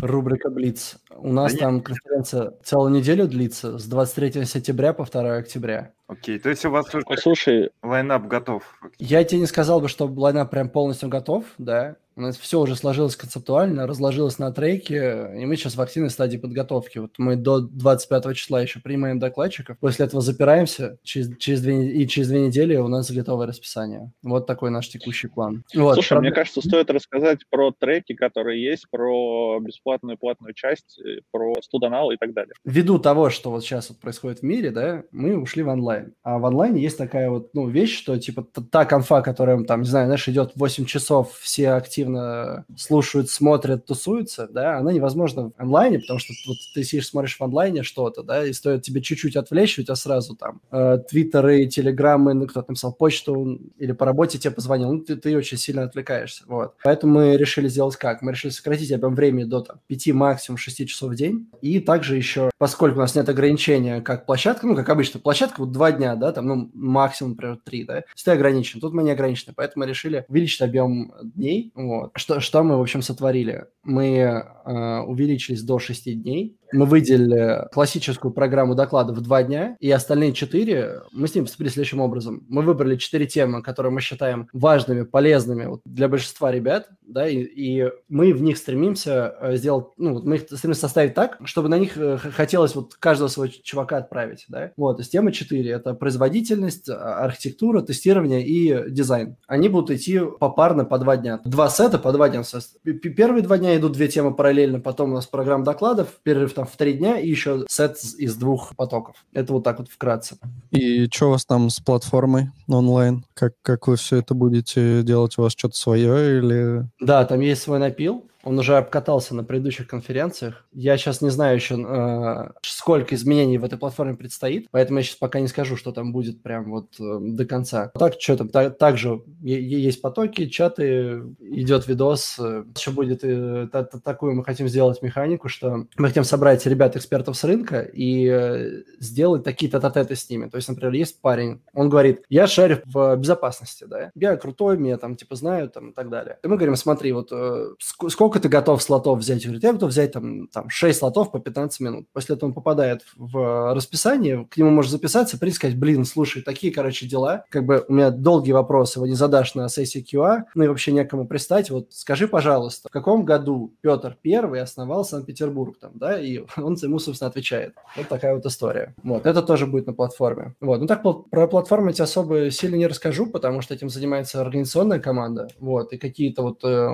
Рубрика 0.00 0.50
Блиц. 0.50 0.98
У 1.16 1.32
нас 1.32 1.52
да 1.54 1.58
там 1.58 1.74
нет. 1.76 1.84
конференция 1.84 2.52
целую 2.62 2.92
неделю 2.92 3.26
длится, 3.26 3.76
с 3.76 3.86
23 3.86 4.44
сентября 4.44 4.92
по 4.92 5.04
2 5.04 5.34
октября. 5.34 5.94
Окей, 6.06 6.38
то 6.38 6.48
есть 6.48 6.64
у 6.64 6.70
вас 6.70 6.94
уже 6.94 7.04
Слушай, 7.18 7.70
лайнап 7.82 8.26
готов? 8.26 8.67
Я 8.98 9.24
тебе 9.24 9.40
не 9.40 9.46
сказал 9.46 9.80
бы, 9.80 9.88
что 9.88 10.06
лайнап 10.06 10.50
прям 10.50 10.68
полностью 10.68 11.08
готов, 11.08 11.44
да. 11.58 11.96
У 12.18 12.20
нас 12.20 12.36
все 12.36 12.58
уже 12.58 12.74
сложилось 12.74 13.14
концептуально, 13.14 13.86
разложилось 13.86 14.40
на 14.40 14.50
треке, 14.50 15.30
и 15.36 15.46
мы 15.46 15.54
сейчас 15.54 15.76
в 15.76 15.80
активной 15.80 16.10
стадии 16.10 16.36
подготовки. 16.36 16.98
Вот 16.98 17.12
мы 17.16 17.36
до 17.36 17.60
25 17.60 18.34
числа 18.34 18.60
еще 18.60 18.80
принимаем 18.80 19.20
докладчиков, 19.20 19.78
после 19.78 20.06
этого 20.06 20.20
запираемся, 20.20 20.98
через, 21.04 21.36
через 21.38 21.60
две, 21.60 21.92
и 21.92 22.08
через 22.08 22.26
две 22.26 22.40
недели 22.40 22.74
у 22.74 22.88
нас 22.88 23.08
готовое 23.08 23.46
расписание. 23.46 24.10
Вот 24.24 24.48
такой 24.48 24.70
наш 24.70 24.88
текущий 24.88 25.28
план. 25.28 25.62
Вот, 25.72 25.94
Слушай, 25.94 26.08
правда... 26.08 26.22
мне 26.22 26.32
кажется, 26.32 26.60
стоит 26.60 26.90
рассказать 26.90 27.38
про 27.50 27.70
треки, 27.70 28.16
которые 28.16 28.64
есть, 28.64 28.90
про 28.90 29.60
бесплатную 29.60 30.18
платную 30.18 30.54
часть, 30.54 30.98
э, 30.98 31.20
про 31.30 31.54
студенал 31.62 32.10
и 32.10 32.16
так 32.16 32.34
далее. 32.34 32.52
Ввиду 32.64 32.98
того, 32.98 33.30
что 33.30 33.52
вот 33.52 33.62
сейчас 33.62 33.90
вот 33.90 34.00
происходит 34.00 34.40
в 34.40 34.42
мире, 34.42 34.72
да, 34.72 35.04
мы 35.12 35.40
ушли 35.40 35.62
в 35.62 35.68
онлайн. 35.68 36.14
А 36.24 36.40
в 36.40 36.46
онлайне 36.46 36.82
есть 36.82 36.98
такая 36.98 37.30
вот 37.30 37.50
ну, 37.54 37.68
вещь, 37.68 37.96
что 37.96 38.18
типа 38.18 38.44
та 38.72 38.86
конфа, 38.86 39.22
которая 39.22 39.62
там, 39.62 39.82
не 39.82 39.88
знаю, 39.88 40.06
знаешь, 40.06 40.26
идет 40.26 40.50
8 40.56 40.84
часов, 40.84 41.38
все 41.38 41.70
активно 41.70 42.07
активно 42.08 42.64
слушают, 42.76 43.30
смотрят, 43.30 43.86
тусуются, 43.86 44.48
да, 44.50 44.78
она 44.78 44.92
невозможна 44.92 45.50
в 45.50 45.52
онлайне, 45.58 45.98
потому 45.98 46.18
что 46.18 46.32
вот 46.46 46.56
ты 46.74 46.84
сидишь, 46.84 47.08
смотришь 47.08 47.36
в 47.36 47.42
онлайне 47.42 47.82
что-то, 47.82 48.22
да, 48.22 48.46
и 48.46 48.52
стоит 48.52 48.82
тебе 48.82 49.00
чуть-чуть 49.00 49.36
отвлечь, 49.36 49.78
у 49.78 49.82
тебя 49.82 49.94
сразу 49.94 50.36
там 50.36 50.60
э, 50.70 50.98
твиттеры, 51.08 51.66
телеграммы, 51.66 52.34
ну, 52.34 52.46
кто-то 52.46 52.70
написал 52.70 52.92
почту 52.92 53.60
или 53.78 53.92
по 53.92 54.06
работе 54.06 54.38
тебе 54.38 54.52
позвонил, 54.52 54.92
ну, 54.92 55.00
ты, 55.00 55.16
ты 55.16 55.36
очень 55.36 55.58
сильно 55.58 55.84
отвлекаешься, 55.84 56.44
вот. 56.46 56.74
Поэтому 56.82 57.14
мы 57.14 57.36
решили 57.36 57.68
сделать 57.68 57.96
как? 57.96 58.22
Мы 58.22 58.32
решили 58.32 58.52
сократить 58.52 58.92
объем 58.92 59.14
времени 59.14 59.44
до 59.44 59.60
там, 59.60 59.80
5, 59.86 60.08
максимум 60.08 60.58
6 60.58 60.86
часов 60.88 61.12
в 61.12 61.14
день, 61.14 61.48
и 61.60 61.80
также 61.80 62.16
еще, 62.16 62.50
поскольку 62.58 62.98
у 62.98 63.00
нас 63.00 63.14
нет 63.14 63.28
ограничения, 63.28 64.00
как 64.00 64.26
площадка, 64.26 64.66
ну, 64.66 64.76
как 64.76 64.88
обычно, 64.88 65.20
площадка 65.20 65.60
вот 65.60 65.72
два 65.72 65.92
дня, 65.92 66.14
да, 66.16 66.32
там, 66.32 66.46
ну, 66.46 66.70
максимум, 66.74 67.32
например, 67.32 67.58
три, 67.64 67.84
да, 67.84 68.04
если 68.14 68.24
ты 68.24 68.30
ограничен, 68.32 68.80
тут 68.80 68.92
мы 68.92 69.02
не 69.02 69.10
ограничены, 69.10 69.52
поэтому 69.56 69.84
мы 69.84 69.90
решили 69.90 70.24
увеличить 70.28 70.62
объем 70.62 71.12
дней, 71.22 71.72
вот, 71.74 71.97
что, 72.14 72.40
что 72.40 72.62
мы, 72.62 72.76
в 72.76 72.80
общем, 72.80 73.02
сотворили? 73.02 73.66
Мы 73.82 74.08
э, 74.16 75.00
увеличились 75.00 75.62
до 75.62 75.78
6 75.78 76.22
дней, 76.22 76.58
мы 76.72 76.86
выделили 76.86 77.68
классическую 77.72 78.32
программу 78.32 78.74
докладов 78.74 79.16
в 79.16 79.20
два 79.20 79.42
дня, 79.42 79.76
и 79.80 79.90
остальные 79.90 80.32
четыре 80.32 81.02
мы 81.12 81.28
с 81.28 81.34
ним 81.34 81.44
поступили 81.44 81.68
следующим 81.68 82.00
образом. 82.00 82.44
Мы 82.48 82.62
выбрали 82.62 82.96
четыре 82.96 83.26
темы, 83.26 83.62
которые 83.62 83.92
мы 83.92 84.00
считаем 84.00 84.48
важными, 84.52 85.02
полезными 85.02 85.80
для 85.84 86.08
большинства 86.08 86.50
ребят, 86.52 86.88
да, 87.06 87.28
и, 87.28 87.38
и 87.38 87.90
мы 88.08 88.32
в 88.32 88.42
них 88.42 88.58
стремимся 88.58 89.34
э, 89.40 89.56
сделать, 89.56 89.86
ну, 89.96 90.22
мы 90.22 90.36
их 90.36 90.42
стремимся 90.42 90.82
составить 90.82 91.14
так, 91.14 91.38
чтобы 91.44 91.68
на 91.68 91.78
них 91.78 91.96
э, 91.96 92.18
хотелось 92.18 92.74
вот 92.74 92.94
каждого 92.94 93.28
своего 93.28 93.52
чувака 93.62 93.96
отправить, 93.98 94.44
да. 94.48 94.72
Вот, 94.76 94.96
то 94.96 95.00
есть 95.00 95.12
тема 95.12 95.32
четыре– 95.32 95.70
это 95.72 95.94
производительность, 95.94 96.88
а, 96.88 97.24
архитектура, 97.24 97.82
тестирование 97.82 98.46
и 98.46 98.90
дизайн. 98.90 99.36
Они 99.46 99.68
будут 99.68 99.90
идти 99.90 100.20
попарно 100.38 100.84
по 100.84 100.98
два 100.98 101.16
дня. 101.16 101.40
Два 101.44 101.68
сета 101.68 101.98
по 101.98 102.12
два 102.12 102.28
дня. 102.28 102.42
Первые 102.84 103.42
два 103.42 103.58
дня 103.58 103.76
идут 103.76 103.92
две 103.92 104.08
темы 104.08 104.34
параллельно, 104.34 104.80
потом 104.80 105.12
у 105.12 105.14
нас 105.14 105.26
программа 105.26 105.64
докладов, 105.64 106.08
перерыв 106.22 106.52
там 106.58 106.66
в 106.66 106.76
три 106.76 106.94
дня 106.94 107.20
и 107.20 107.28
еще 107.28 107.64
сет 107.68 107.98
из 108.18 108.34
двух 108.34 108.74
потоков. 108.74 109.24
Это 109.32 109.52
вот 109.52 109.62
так 109.62 109.78
вот 109.78 109.88
вкратце. 109.88 110.38
И 110.72 111.06
что 111.06 111.26
у 111.26 111.30
вас 111.30 111.46
там 111.46 111.70
с 111.70 111.78
платформой 111.78 112.50
онлайн? 112.66 113.24
Как, 113.34 113.54
как 113.62 113.86
вы 113.86 113.94
все 113.94 114.16
это 114.16 114.34
будете 114.34 115.04
делать? 115.04 115.38
У 115.38 115.42
вас 115.42 115.52
что-то 115.52 115.76
свое 115.76 116.38
или... 116.38 116.88
Да, 117.00 117.24
там 117.24 117.38
есть 117.40 117.62
свой 117.62 117.78
напил, 117.78 118.26
он 118.44 118.58
уже 118.58 118.76
обкатался 118.76 119.34
на 119.34 119.42
предыдущих 119.42 119.88
конференциях. 119.88 120.64
Я 120.72 120.96
сейчас 120.96 121.20
не 121.20 121.30
знаю 121.30 121.56
еще, 121.56 121.74
э, 121.76 122.50
сколько 122.62 123.14
изменений 123.14 123.58
в 123.58 123.64
этой 123.64 123.78
платформе 123.78 124.14
предстоит, 124.14 124.68
поэтому 124.70 124.98
я 124.98 125.02
сейчас 125.02 125.16
пока 125.16 125.40
не 125.40 125.48
скажу, 125.48 125.76
что 125.76 125.92
там 125.92 126.12
будет 126.12 126.42
прям 126.42 126.70
вот 126.70 126.94
э, 127.00 127.18
до 127.20 127.44
конца. 127.44 127.90
Так, 127.98 128.14
что 128.20 128.36
там, 128.36 128.48
та, 128.48 128.70
также 128.70 129.22
есть 129.42 130.00
потоки, 130.00 130.46
чаты, 130.46 131.22
идет 131.40 131.88
видос. 131.88 132.38
Еще 132.76 132.92
будет 132.92 133.24
э, 133.24 133.68
та, 133.72 133.82
та, 133.82 133.98
такую 133.98 134.34
мы 134.34 134.44
хотим 134.44 134.68
сделать 134.68 135.02
механику, 135.02 135.48
что 135.48 135.86
мы 135.96 136.08
хотим 136.08 136.24
собрать 136.24 136.64
ребят-экспертов 136.64 137.36
с 137.36 137.44
рынка 137.44 137.80
и 137.80 138.84
сделать 139.00 139.42
такие 139.42 139.70
тет-а-теты 139.70 140.14
с 140.14 140.30
ними. 140.30 140.48
То 140.48 140.56
есть, 140.56 140.68
например, 140.68 140.92
есть 140.92 141.20
парень, 141.20 141.60
он 141.74 141.88
говорит, 141.88 142.22
я 142.28 142.46
шарю 142.46 142.78
в 142.84 143.16
безопасности, 143.16 143.84
да, 143.84 144.12
я 144.14 144.36
крутой, 144.36 144.78
меня 144.78 144.96
там 144.96 145.16
типа 145.16 145.34
знаю, 145.34 145.68
там 145.70 145.90
и 145.90 145.92
так 145.92 146.08
далее. 146.08 146.38
И 146.44 146.46
мы 146.46 146.56
говорим, 146.56 146.76
смотри, 146.76 147.12
вот 147.12 147.32
сколько 147.78 148.27
сколько 148.28 148.40
ты 148.40 148.50
готов 148.50 148.82
слотов 148.82 149.20
взять? 149.20 149.42
Говорит, 149.42 149.62
я 149.62 149.72
готов 149.72 149.88
взять 149.88 150.12
там, 150.12 150.48
там 150.48 150.68
6 150.68 150.98
слотов 150.98 151.32
по 151.32 151.38
15 151.38 151.80
минут. 151.80 152.06
После 152.12 152.36
этого 152.36 152.50
он 152.50 152.54
попадает 152.54 153.00
в 153.16 153.72
расписание, 153.74 154.46
к 154.50 154.58
нему 154.58 154.68
можно 154.68 154.92
записаться, 154.92 155.38
прийти 155.38 155.56
сказать, 155.56 155.78
блин, 155.78 156.04
слушай, 156.04 156.42
такие, 156.42 156.70
короче, 156.70 157.06
дела. 157.06 157.46
Как 157.48 157.64
бы 157.64 157.86
у 157.88 157.92
меня 157.94 158.10
долгие 158.10 158.52
вопросы, 158.52 158.98
его 158.98 159.06
не 159.06 159.14
задашь 159.14 159.54
на 159.54 159.70
сессии 159.70 160.04
QA, 160.04 160.42
ну 160.54 160.64
и 160.64 160.68
вообще 160.68 160.92
некому 160.92 161.26
пристать. 161.26 161.70
Вот 161.70 161.86
скажи, 161.94 162.28
пожалуйста, 162.28 162.90
в 162.90 162.92
каком 162.92 163.24
году 163.24 163.74
Петр 163.80 164.18
Первый 164.20 164.60
основал 164.60 165.06
Санкт-Петербург 165.06 165.78
там, 165.80 165.92
да, 165.94 166.20
и 166.20 166.40
он 166.58 166.74
ему, 166.74 166.98
собственно, 166.98 167.30
отвечает. 167.30 167.76
Вот 167.96 168.08
такая 168.08 168.34
вот 168.34 168.44
история. 168.44 168.94
Вот, 169.02 169.24
это 169.24 169.40
тоже 169.40 169.66
будет 169.66 169.86
на 169.86 169.94
платформе. 169.94 170.54
Вот, 170.60 170.82
ну 170.82 170.86
так 170.86 171.02
про 171.02 171.46
платформу 171.46 171.86
я 171.86 171.92
тебе 171.94 172.04
особо 172.04 172.50
сильно 172.50 172.76
не 172.76 172.88
расскажу, 172.88 173.24
потому 173.24 173.62
что 173.62 173.72
этим 173.72 173.88
занимается 173.88 174.42
организационная 174.42 175.00
команда, 175.00 175.48
вот, 175.58 175.94
и 175.94 175.96
какие-то 175.96 176.42
вот 176.42 176.62
э, 176.62 176.88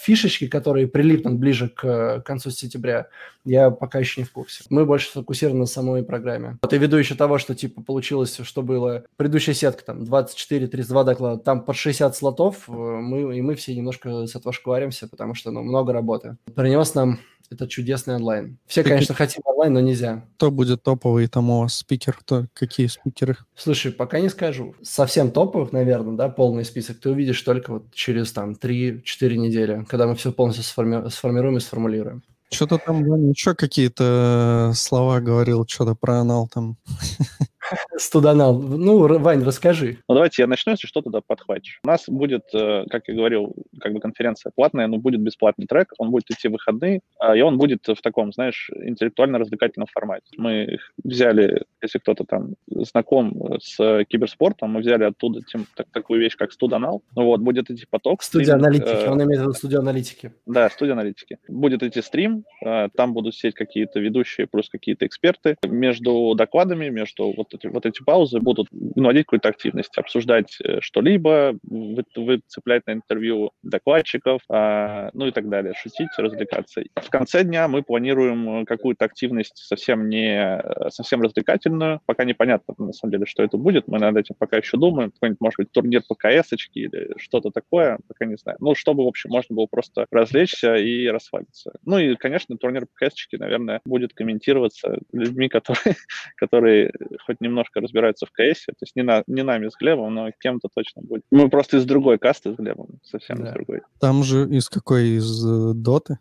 фишечки, 0.00 0.46
которые 0.46 0.61
которые 0.62 0.86
прилипнут 0.86 1.34
ближе 1.34 1.68
к 1.68 2.22
концу 2.24 2.50
сентября, 2.50 3.08
я 3.44 3.70
пока 3.70 3.98
еще 3.98 4.20
не 4.20 4.24
в 4.24 4.30
курсе. 4.30 4.62
Мы 4.70 4.86
больше 4.86 5.08
сфокусированы 5.08 5.60
на 5.60 5.66
самой 5.66 6.04
программе. 6.04 6.58
Вот 6.62 6.72
и 6.72 6.78
ввиду 6.78 6.96
еще 6.96 7.16
того, 7.16 7.38
что 7.38 7.56
типа 7.56 7.82
получилось, 7.82 8.38
что 8.44 8.62
было 8.62 9.02
предыдущая 9.16 9.54
сетка, 9.54 9.84
там 9.84 10.02
24-32 10.04 11.04
доклада, 11.04 11.42
там 11.42 11.64
под 11.64 11.74
60 11.74 12.16
слотов, 12.16 12.68
э, 12.68 12.72
мы, 12.72 13.36
и 13.36 13.42
мы 13.42 13.56
все 13.56 13.74
немножко 13.74 14.26
с 14.28 14.36
этого 14.36 14.52
шкваримся, 14.52 15.08
потому 15.08 15.34
что 15.34 15.50
ну, 15.50 15.62
много 15.62 15.92
работы. 15.92 16.36
Принес 16.54 16.94
нам 16.94 17.18
это 17.50 17.68
чудесный 17.68 18.16
онлайн. 18.16 18.58
Все, 18.66 18.82
конечно, 18.82 19.14
хотим 19.14 19.42
онлайн, 19.44 19.72
но 19.72 19.80
нельзя. 19.80 20.24
Кто 20.36 20.50
будет 20.50 20.82
топовый 20.82 21.26
там 21.28 21.50
у 21.50 21.60
вас 21.60 21.76
спикер? 21.76 22.16
Кто, 22.18 22.46
какие 22.54 22.86
спикеры? 22.86 23.36
Слушай, 23.54 23.92
пока 23.92 24.20
не 24.20 24.28
скажу. 24.28 24.74
Совсем 24.82 25.30
топовых, 25.30 25.72
наверное, 25.72 26.16
да, 26.16 26.28
полный 26.28 26.64
список 26.64 27.00
ты 27.00 27.10
увидишь 27.10 27.40
только 27.42 27.72
вот 27.72 27.92
через 27.92 28.32
там 28.32 28.52
3-4 28.52 29.02
недели, 29.36 29.84
когда 29.88 30.06
мы 30.06 30.14
все 30.16 30.32
полностью 30.32 30.64
сформи- 30.64 31.08
сформируем 31.10 31.56
и 31.56 31.60
сформулируем. 31.60 32.22
Что-то 32.50 32.78
там 32.78 33.02
еще 33.30 33.54
какие-то 33.54 34.72
слова 34.74 35.20
говорил, 35.20 35.66
что-то 35.66 35.94
про 35.94 36.20
анал 36.20 36.48
там. 36.48 36.76
Студонал. 37.96 38.60
Ну, 38.60 39.18
Вань, 39.18 39.44
расскажи. 39.44 39.98
Ну, 40.08 40.14
давайте 40.14 40.42
я 40.42 40.46
начну, 40.46 40.72
если 40.72 40.86
что, 40.86 41.02
тогда 41.02 41.20
подхватишь. 41.20 41.80
У 41.84 41.88
нас 41.88 42.04
будет, 42.08 42.44
э, 42.54 42.84
как 42.90 43.08
я 43.08 43.14
говорил, 43.14 43.54
как 43.80 43.92
бы 43.92 44.00
конференция 44.00 44.52
платная, 44.54 44.86
но 44.86 44.98
будет 44.98 45.20
бесплатный 45.20 45.66
трек, 45.66 45.92
он 45.98 46.10
будет 46.10 46.30
идти 46.30 46.48
в 46.48 46.52
выходные, 46.52 47.00
а, 47.18 47.36
и 47.36 47.40
он 47.40 47.58
будет 47.58 47.86
в 47.86 48.00
таком, 48.02 48.32
знаешь, 48.32 48.70
интеллектуально-развлекательном 48.74 49.86
формате. 49.92 50.26
Мы 50.36 50.78
взяли, 51.02 51.64
если 51.80 51.98
кто-то 51.98 52.24
там 52.24 52.54
знаком 52.68 53.58
с 53.60 54.04
киберспортом, 54.04 54.70
мы 54.70 54.80
взяли 54.80 55.04
оттуда 55.04 55.40
тем, 55.42 55.66
так, 55.74 55.86
такую 55.92 56.20
вещь, 56.20 56.36
как 56.36 56.52
студонал. 56.52 57.02
Ну 57.16 57.24
вот, 57.24 57.40
будет 57.40 57.70
идти 57.70 57.86
поток. 57.88 58.22
Студия 58.22 58.54
аналитики, 58.54 58.88
э, 58.88 59.10
он 59.10 59.22
имеет 59.22 59.40
в 59.40 59.42
виду 59.44 59.52
студию 59.52 59.80
аналитики. 59.80 60.32
Да, 60.46 60.68
студия 60.70 60.94
аналитики. 60.94 61.38
Будет 61.48 61.82
идти 61.82 62.02
стрим, 62.02 62.44
э, 62.64 62.88
там 62.94 63.12
будут 63.12 63.34
сидеть 63.34 63.54
какие-то 63.54 64.00
ведущие, 64.00 64.46
плюс 64.46 64.68
какие-то 64.68 65.06
эксперты. 65.06 65.56
Между 65.66 66.34
докладами, 66.34 66.88
между 66.88 67.32
вот 67.36 67.51
эти, 67.54 67.66
вот 67.66 67.86
эти 67.86 68.02
паузы 68.02 68.40
будут 68.40 68.68
наводить 68.70 69.26
какую-то 69.26 69.48
активность, 69.48 69.96
обсуждать 69.96 70.56
э, 70.64 70.80
что-либо, 70.80 71.58
вы, 71.62 72.04
выцеплять 72.16 72.86
на 72.86 72.92
интервью 72.92 73.52
докладчиков, 73.62 74.42
а, 74.48 75.10
ну 75.14 75.26
и 75.26 75.30
так 75.30 75.48
далее, 75.48 75.74
шутить, 75.76 76.08
развлекаться. 76.16 76.82
В 76.96 77.10
конце 77.10 77.44
дня 77.44 77.68
мы 77.68 77.82
планируем 77.82 78.64
какую-то 78.66 79.04
активность 79.04 79.58
совсем 79.58 80.08
не 80.08 80.62
совсем 80.90 81.22
развлекательную, 81.22 82.00
пока 82.06 82.24
непонятно 82.24 82.74
на 82.78 82.92
самом 82.92 83.12
деле, 83.12 83.26
что 83.26 83.42
это 83.42 83.56
будет, 83.56 83.88
мы 83.88 83.98
над 83.98 84.16
этим 84.16 84.34
пока 84.38 84.58
еще 84.58 84.76
думаем, 84.76 85.10
какой-нибудь, 85.10 85.40
может 85.40 85.56
быть, 85.58 85.72
турнир 85.72 86.02
по 86.06 86.14
КС 86.14 86.52
или 86.74 87.14
что-то 87.16 87.50
такое, 87.50 87.98
пока 88.08 88.24
не 88.24 88.36
знаю. 88.36 88.58
Ну, 88.60 88.74
чтобы, 88.74 89.04
в 89.04 89.08
общем, 89.08 89.30
можно 89.30 89.54
было 89.54 89.66
просто 89.66 90.06
развлечься 90.10 90.74
и 90.74 91.06
расслабиться. 91.06 91.72
Ну 91.84 91.98
и, 91.98 92.16
конечно, 92.16 92.56
турнир 92.56 92.86
по 92.86 93.06
КС, 93.06 93.14
наверное, 93.32 93.80
будет 93.84 94.14
комментироваться 94.14 94.98
людьми, 95.12 95.48
которые, 95.48 95.96
которые 96.36 96.92
хоть 97.24 97.40
немножко 97.42 97.80
разбираются 97.80 98.26
в 98.26 98.30
КС, 98.30 98.66
то 98.66 98.72
есть 98.80 98.96
не, 98.96 99.02
на, 99.02 99.22
не 99.26 99.42
нами 99.42 99.68
с 99.68 99.76
Глебом, 99.78 100.14
но 100.14 100.30
кем-то 100.40 100.68
точно 100.74 101.02
будет. 101.02 101.22
Мы 101.30 101.48
просто 101.50 101.78
из 101.78 101.84
другой 101.84 102.18
касты 102.18 102.52
с 102.52 102.56
Глебом, 102.56 103.00
совсем 103.02 103.38
да. 103.38 103.48
из 103.48 103.52
другой. 103.52 103.80
Там 104.00 104.22
же 104.22 104.48
из 104.48 104.68
какой? 104.68 105.16
Из 105.16 105.44
э, 105.44 105.74
Доты? 105.74 106.18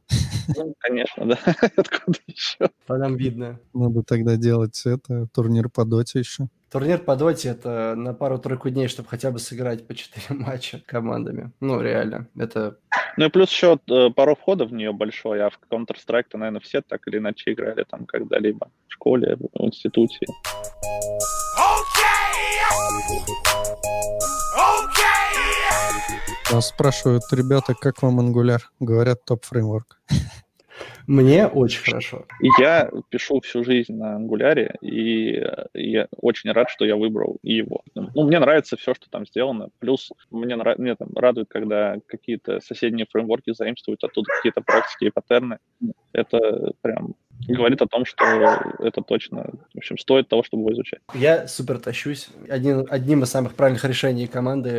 Ну, 0.55 0.73
конечно, 0.79 1.25
да. 1.25 1.37
Откуда 1.77 2.19
еще? 2.27 2.69
По 2.87 2.97
нам 2.97 3.15
видно. 3.15 3.59
Надо 3.73 4.03
тогда 4.03 4.35
делать 4.35 4.81
это, 4.85 5.27
турнир 5.33 5.69
по 5.69 5.85
Доте 5.85 6.19
еще. 6.19 6.47
Турнир 6.71 6.99
по 6.99 7.17
доте 7.17 7.49
это 7.49 7.95
на 7.97 8.13
пару-тройку 8.13 8.69
дней, 8.69 8.87
чтобы 8.87 9.09
хотя 9.09 9.29
бы 9.29 9.39
сыграть 9.39 9.85
по 9.85 9.93
4 9.93 10.39
матча 10.39 10.81
командами. 10.85 11.51
Ну, 11.59 11.81
реально, 11.81 12.27
это... 12.37 12.77
Ну 13.17 13.25
и 13.25 13.29
плюс 13.29 13.51
еще 13.51 13.77
э, 13.89 14.09
пару 14.15 14.35
входов 14.35 14.69
в 14.69 14.73
нее 14.73 14.93
большой, 14.93 15.43
а 15.43 15.49
в 15.49 15.59
Counter-Strike-то, 15.69 16.37
наверное, 16.37 16.61
все 16.61 16.81
так 16.81 17.05
или 17.07 17.17
иначе 17.17 17.51
играли 17.51 17.83
там 17.83 18.05
когда-либо 18.05 18.71
в 18.87 18.93
школе, 18.93 19.35
в 19.35 19.65
институте. 19.65 20.25
Нас 26.53 26.69
спрашивают 26.69 27.23
ребята, 27.33 27.73
как 27.73 28.01
вам 28.01 28.21
Angular? 28.21 28.59
Говорят, 28.79 29.25
топ-фреймворк. 29.25 29.99
Мне 31.07 31.47
очень 31.47 31.83
хорошо. 31.83 32.25
Я 32.59 32.89
пишу 33.09 33.39
всю 33.41 33.63
жизнь 33.63 33.93
на 33.93 34.15
ангуляре, 34.15 34.75
и 34.81 35.43
я 35.73 36.07
очень 36.17 36.51
рад, 36.51 36.69
что 36.69 36.85
я 36.85 36.95
выбрал 36.95 37.37
его. 37.43 37.81
Ну, 37.95 38.23
мне 38.23 38.39
нравится 38.39 38.77
все, 38.77 38.93
что 38.93 39.09
там 39.09 39.25
сделано. 39.25 39.69
Плюс 39.79 40.11
мне, 40.29 40.55
нрав... 40.55 40.77
мне 40.77 40.95
там 40.95 41.09
радует, 41.15 41.47
когда 41.49 41.97
какие-то 42.07 42.59
соседние 42.61 43.05
фреймворки 43.09 43.53
заимствуют 43.53 44.03
оттуда 44.03 44.31
какие-то 44.35 44.61
практики 44.61 45.05
и 45.05 45.11
паттерны. 45.11 45.57
Это 46.13 46.73
прям 46.81 47.15
говорит 47.47 47.81
о 47.81 47.87
том, 47.87 48.05
что 48.05 48.25
это 48.79 49.01
точно, 49.01 49.49
в 49.73 49.77
общем, 49.77 49.97
стоит 49.97 50.27
того, 50.27 50.43
чтобы 50.43 50.63
его 50.63 50.73
изучать. 50.73 51.01
Я 51.13 51.47
супер 51.47 51.79
тащусь. 51.79 52.29
Один, 52.49 52.85
одним 52.89 53.23
из 53.23 53.29
самых 53.29 53.55
правильных 53.55 53.83
решений 53.85 54.27
команды 54.27 54.69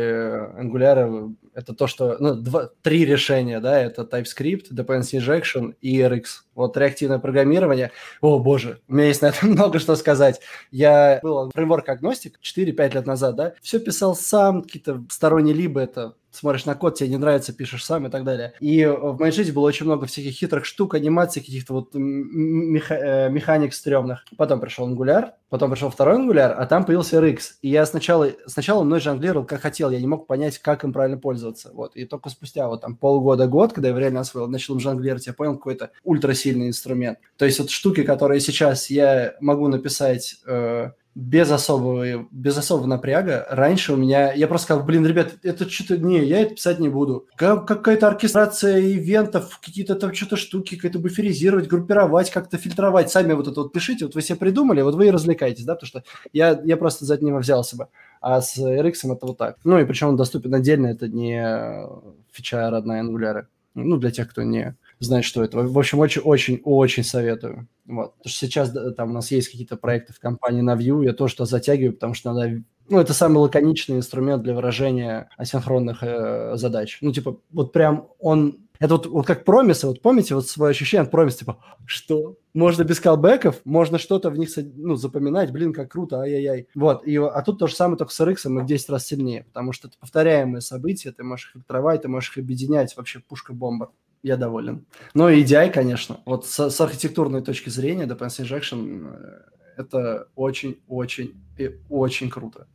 Angular 0.57 1.33
это 1.53 1.73
то, 1.73 1.87
что, 1.87 2.17
ну, 2.19 2.35
два, 2.35 2.69
три 2.81 3.05
решения, 3.05 3.59
да, 3.59 3.79
это 3.79 4.01
TypeScript, 4.03 4.71
Dependency 4.71 5.19
Injection 5.19 5.75
и 5.81 5.99
RX. 5.99 6.23
Вот 6.55 6.77
реактивное 6.77 7.19
программирование. 7.19 7.91
О, 8.21 8.39
боже, 8.39 8.79
у 8.87 8.93
меня 8.93 9.07
есть 9.07 9.21
на 9.21 9.27
это 9.27 9.45
много 9.45 9.79
что 9.79 9.95
сказать. 9.95 10.41
Я 10.71 11.19
был 11.21 11.51
фреймворк 11.51 11.87
агностик 11.89 12.39
4-5 12.41 12.93
лет 12.95 13.05
назад, 13.05 13.35
да, 13.35 13.53
все 13.61 13.79
писал 13.79 14.15
сам, 14.15 14.63
какие-то 14.63 15.03
сторонние 15.09 15.55
либо 15.55 15.79
это 15.79 16.15
смотришь 16.33 16.65
на 16.65 16.75
код, 16.75 16.95
тебе 16.95 17.09
не 17.09 17.17
нравится, 17.17 17.53
пишешь 17.53 17.85
сам 17.85 18.07
и 18.07 18.09
так 18.09 18.23
далее. 18.23 18.53
И 18.59 18.85
в 18.85 19.17
моей 19.19 19.31
жизни 19.31 19.51
было 19.51 19.67
очень 19.67 19.85
много 19.85 20.05
всяких 20.05 20.31
хитрых 20.33 20.65
штук, 20.65 20.95
анимаций, 20.95 21.41
каких-то 21.41 21.73
вот 21.73 21.93
меха- 21.93 22.95
э, 22.95 23.29
механик 23.29 23.73
стрёмных. 23.73 24.25
Потом 24.37 24.59
пришел 24.59 24.89
Angular, 24.89 25.31
потом 25.49 25.71
пришел 25.71 25.89
второй 25.89 26.17
Angular, 26.17 26.51
а 26.51 26.65
там 26.65 26.85
появился 26.85 27.17
RX. 27.17 27.39
И 27.61 27.69
я 27.69 27.85
сначала, 27.85 28.29
сначала 28.47 28.83
мной 28.83 28.99
жонглировал 28.99 29.45
как 29.45 29.61
хотел, 29.61 29.91
я 29.91 29.99
не 29.99 30.07
мог 30.07 30.27
понять, 30.27 30.57
как 30.59 30.83
им 30.83 30.93
правильно 30.93 31.17
пользоваться. 31.17 31.71
Вот. 31.73 31.95
И 31.95 32.05
только 32.05 32.29
спустя 32.29 32.67
вот 32.67 32.81
там 32.81 32.95
полгода-год, 32.95 33.73
когда 33.73 33.89
я 33.89 33.97
реально 33.97 34.21
освоил, 34.21 34.47
начал 34.47 34.73
им 34.73 34.79
жонглировать, 34.79 35.27
я 35.27 35.33
понял 35.33 35.55
какой-то 35.57 35.91
ультрасильный 36.03 36.67
инструмент. 36.67 37.19
То 37.37 37.45
есть 37.45 37.59
вот 37.59 37.69
штуки, 37.69 38.03
которые 38.03 38.39
сейчас 38.39 38.89
я 38.89 39.35
могу 39.39 39.67
написать 39.67 40.37
э, 40.45 40.91
без 41.15 41.51
особого, 41.51 42.27
без 42.31 42.57
особого 42.57 42.87
напряга. 42.87 43.45
Раньше 43.49 43.93
у 43.93 43.95
меня... 43.95 44.33
Я 44.33 44.47
просто 44.47 44.65
сказал, 44.65 44.83
блин, 44.83 45.05
ребят, 45.05 45.33
это 45.43 45.69
что-то... 45.69 45.97
Не, 45.97 46.23
я 46.25 46.41
это 46.41 46.55
писать 46.55 46.79
не 46.79 46.89
буду. 46.89 47.27
Как, 47.35 47.67
какая-то 47.67 48.07
оркестрация 48.07 48.79
ивентов, 48.79 49.59
какие-то 49.63 49.95
там 49.95 50.13
что-то 50.13 50.37
штуки, 50.37 50.75
какая-то 50.75 50.99
буферизировать, 50.99 51.67
группировать, 51.67 52.31
как-то 52.31 52.57
фильтровать. 52.57 53.11
Сами 53.11 53.33
вот 53.33 53.47
это 53.47 53.61
вот 53.61 53.73
пишите. 53.73 54.05
Вот 54.05 54.15
вы 54.15 54.21
себе 54.21 54.37
придумали, 54.37 54.81
вот 54.81 54.95
вы 54.95 55.07
и 55.07 55.11
развлекаетесь, 55.11 55.65
да, 55.65 55.75
потому 55.75 55.87
что 55.87 56.03
я, 56.33 56.59
я 56.63 56.77
просто 56.77 57.05
за 57.05 57.23
него 57.23 57.37
взялся 57.37 57.77
бы. 57.77 57.87
А 58.19 58.41
с 58.41 58.57
RX 58.57 58.93
это 59.03 59.25
вот 59.25 59.37
так. 59.37 59.57
Ну 59.63 59.77
и 59.77 59.85
причем 59.85 60.09
он 60.09 60.15
доступен 60.15 60.53
отдельно, 60.55 60.87
это 60.87 61.07
не 61.07 61.85
фича 62.31 62.69
родная 62.69 63.03
Angular. 63.03 63.45
Ну, 63.75 63.97
для 63.97 64.11
тех, 64.11 64.29
кто 64.29 64.43
не 64.43 64.75
знать, 65.05 65.25
что 65.25 65.43
это. 65.43 65.59
В 65.59 65.77
общем, 65.77 65.99
очень-очень-очень 65.99 67.03
советую. 67.03 67.67
Вот. 67.85 68.15
Потому 68.15 68.29
что 68.29 68.45
сейчас 68.45 68.73
там 68.95 69.11
у 69.11 69.13
нас 69.13 69.31
есть 69.31 69.49
какие-то 69.49 69.77
проекты 69.77 70.13
в 70.13 70.19
компании 70.19 70.61
на 70.61 70.75
Vue, 70.75 71.05
я 71.05 71.13
тоже 71.13 71.33
что 71.33 71.45
затягиваю, 71.45 71.93
потому 71.93 72.13
что 72.13 72.33
надо... 72.33 72.63
Ну, 72.89 72.99
это 72.99 73.13
самый 73.13 73.37
лаконичный 73.37 73.97
инструмент 73.97 74.43
для 74.43 74.53
выражения 74.53 75.29
асинхронных 75.37 75.99
э, 76.01 76.55
задач. 76.55 76.97
Ну, 77.01 77.11
типа, 77.11 77.39
вот 77.51 77.71
прям 77.71 78.07
он... 78.19 78.59
Это 78.79 78.95
вот, 78.95 79.05
вот 79.05 79.25
как 79.25 79.45
промисы, 79.45 79.87
вот 79.87 80.01
помните 80.01 80.35
вот 80.35 80.47
свое 80.47 80.71
ощущение 80.71 81.03
от 81.03 81.11
промис, 81.11 81.37
типа, 81.37 81.59
что? 81.85 82.35
Можно 82.53 82.83
без 82.83 82.99
колбеков, 82.99 83.61
можно 83.63 83.97
что-то 83.97 84.29
в 84.29 84.37
них 84.37 84.49
ну, 84.75 84.95
запоминать, 84.95 85.51
блин, 85.51 85.71
как 85.71 85.91
круто, 85.91 86.19
ай-яй-яй. 86.19 86.67
Вот, 86.75 87.07
и, 87.07 87.15
а 87.15 87.41
тут 87.43 87.59
то 87.59 87.67
же 87.67 87.75
самое, 87.75 87.97
только 87.97 88.11
с 88.11 88.19
Rx 88.19 88.49
мы 88.49 88.63
в 88.63 88.65
10 88.65 88.89
раз 88.89 89.05
сильнее, 89.05 89.45
потому 89.45 89.71
что 89.71 89.87
это 89.87 89.97
повторяемые 89.99 90.61
события, 90.61 91.11
ты 91.11 91.23
можешь 91.23 91.47
их 91.47 91.53
фильтровать, 91.53 92.01
ты 92.01 92.09
можешь 92.09 92.31
их 92.31 92.43
объединять, 92.43 92.97
вообще 92.97 93.19
пушка-бомба 93.19 93.91
я 94.23 94.37
доволен. 94.37 94.85
Ну 95.13 95.29
и 95.29 95.39
DI, 95.39 95.69
конечно, 95.71 96.21
вот 96.25 96.47
с, 96.47 96.69
с 96.69 96.81
архитектурной 96.81 97.41
точки 97.41 97.69
зрения 97.69 98.05
Dependency 98.05 98.43
Injection 98.43 99.13
э, 99.13 99.41
это 99.77 100.27
очень-очень 100.35 101.35
и 101.57 101.79
очень 101.89 102.29
круто. 102.29 102.67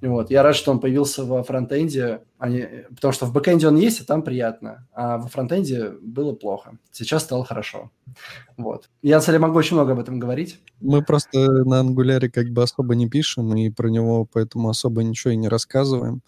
Вот. 0.00 0.30
Я 0.30 0.42
рад, 0.42 0.54
что 0.54 0.70
он 0.70 0.80
появился 0.80 1.24
во 1.24 1.42
фронтенде, 1.42 2.22
они, 2.38 2.64
потому 2.94 3.12
что 3.12 3.26
в 3.26 3.32
бэкенде 3.32 3.66
он 3.66 3.76
есть, 3.76 4.00
и 4.00 4.04
там 4.04 4.22
приятно, 4.22 4.86
а 4.92 5.18
во 5.18 5.28
фронтенде 5.28 5.90
было 6.00 6.32
плохо. 6.32 6.78
Сейчас 6.92 7.24
стало 7.24 7.44
хорошо. 7.44 7.90
Вот. 8.56 8.90
Я, 9.02 9.16
на 9.16 9.20
самом 9.20 9.34
деле, 9.34 9.46
могу 9.46 9.58
очень 9.58 9.74
много 9.74 9.92
об 9.92 9.98
этом 9.98 10.20
говорить. 10.20 10.60
Мы 10.80 11.02
просто 11.02 11.64
на 11.64 11.80
ангуляре 11.80 12.30
как 12.30 12.48
бы 12.50 12.62
особо 12.62 12.94
не 12.94 13.08
пишем, 13.08 13.56
и 13.56 13.70
про 13.70 13.88
него 13.88 14.24
поэтому 14.24 14.68
особо 14.68 15.02
ничего 15.02 15.32
и 15.32 15.36
не 15.36 15.48
рассказываем. 15.48 16.22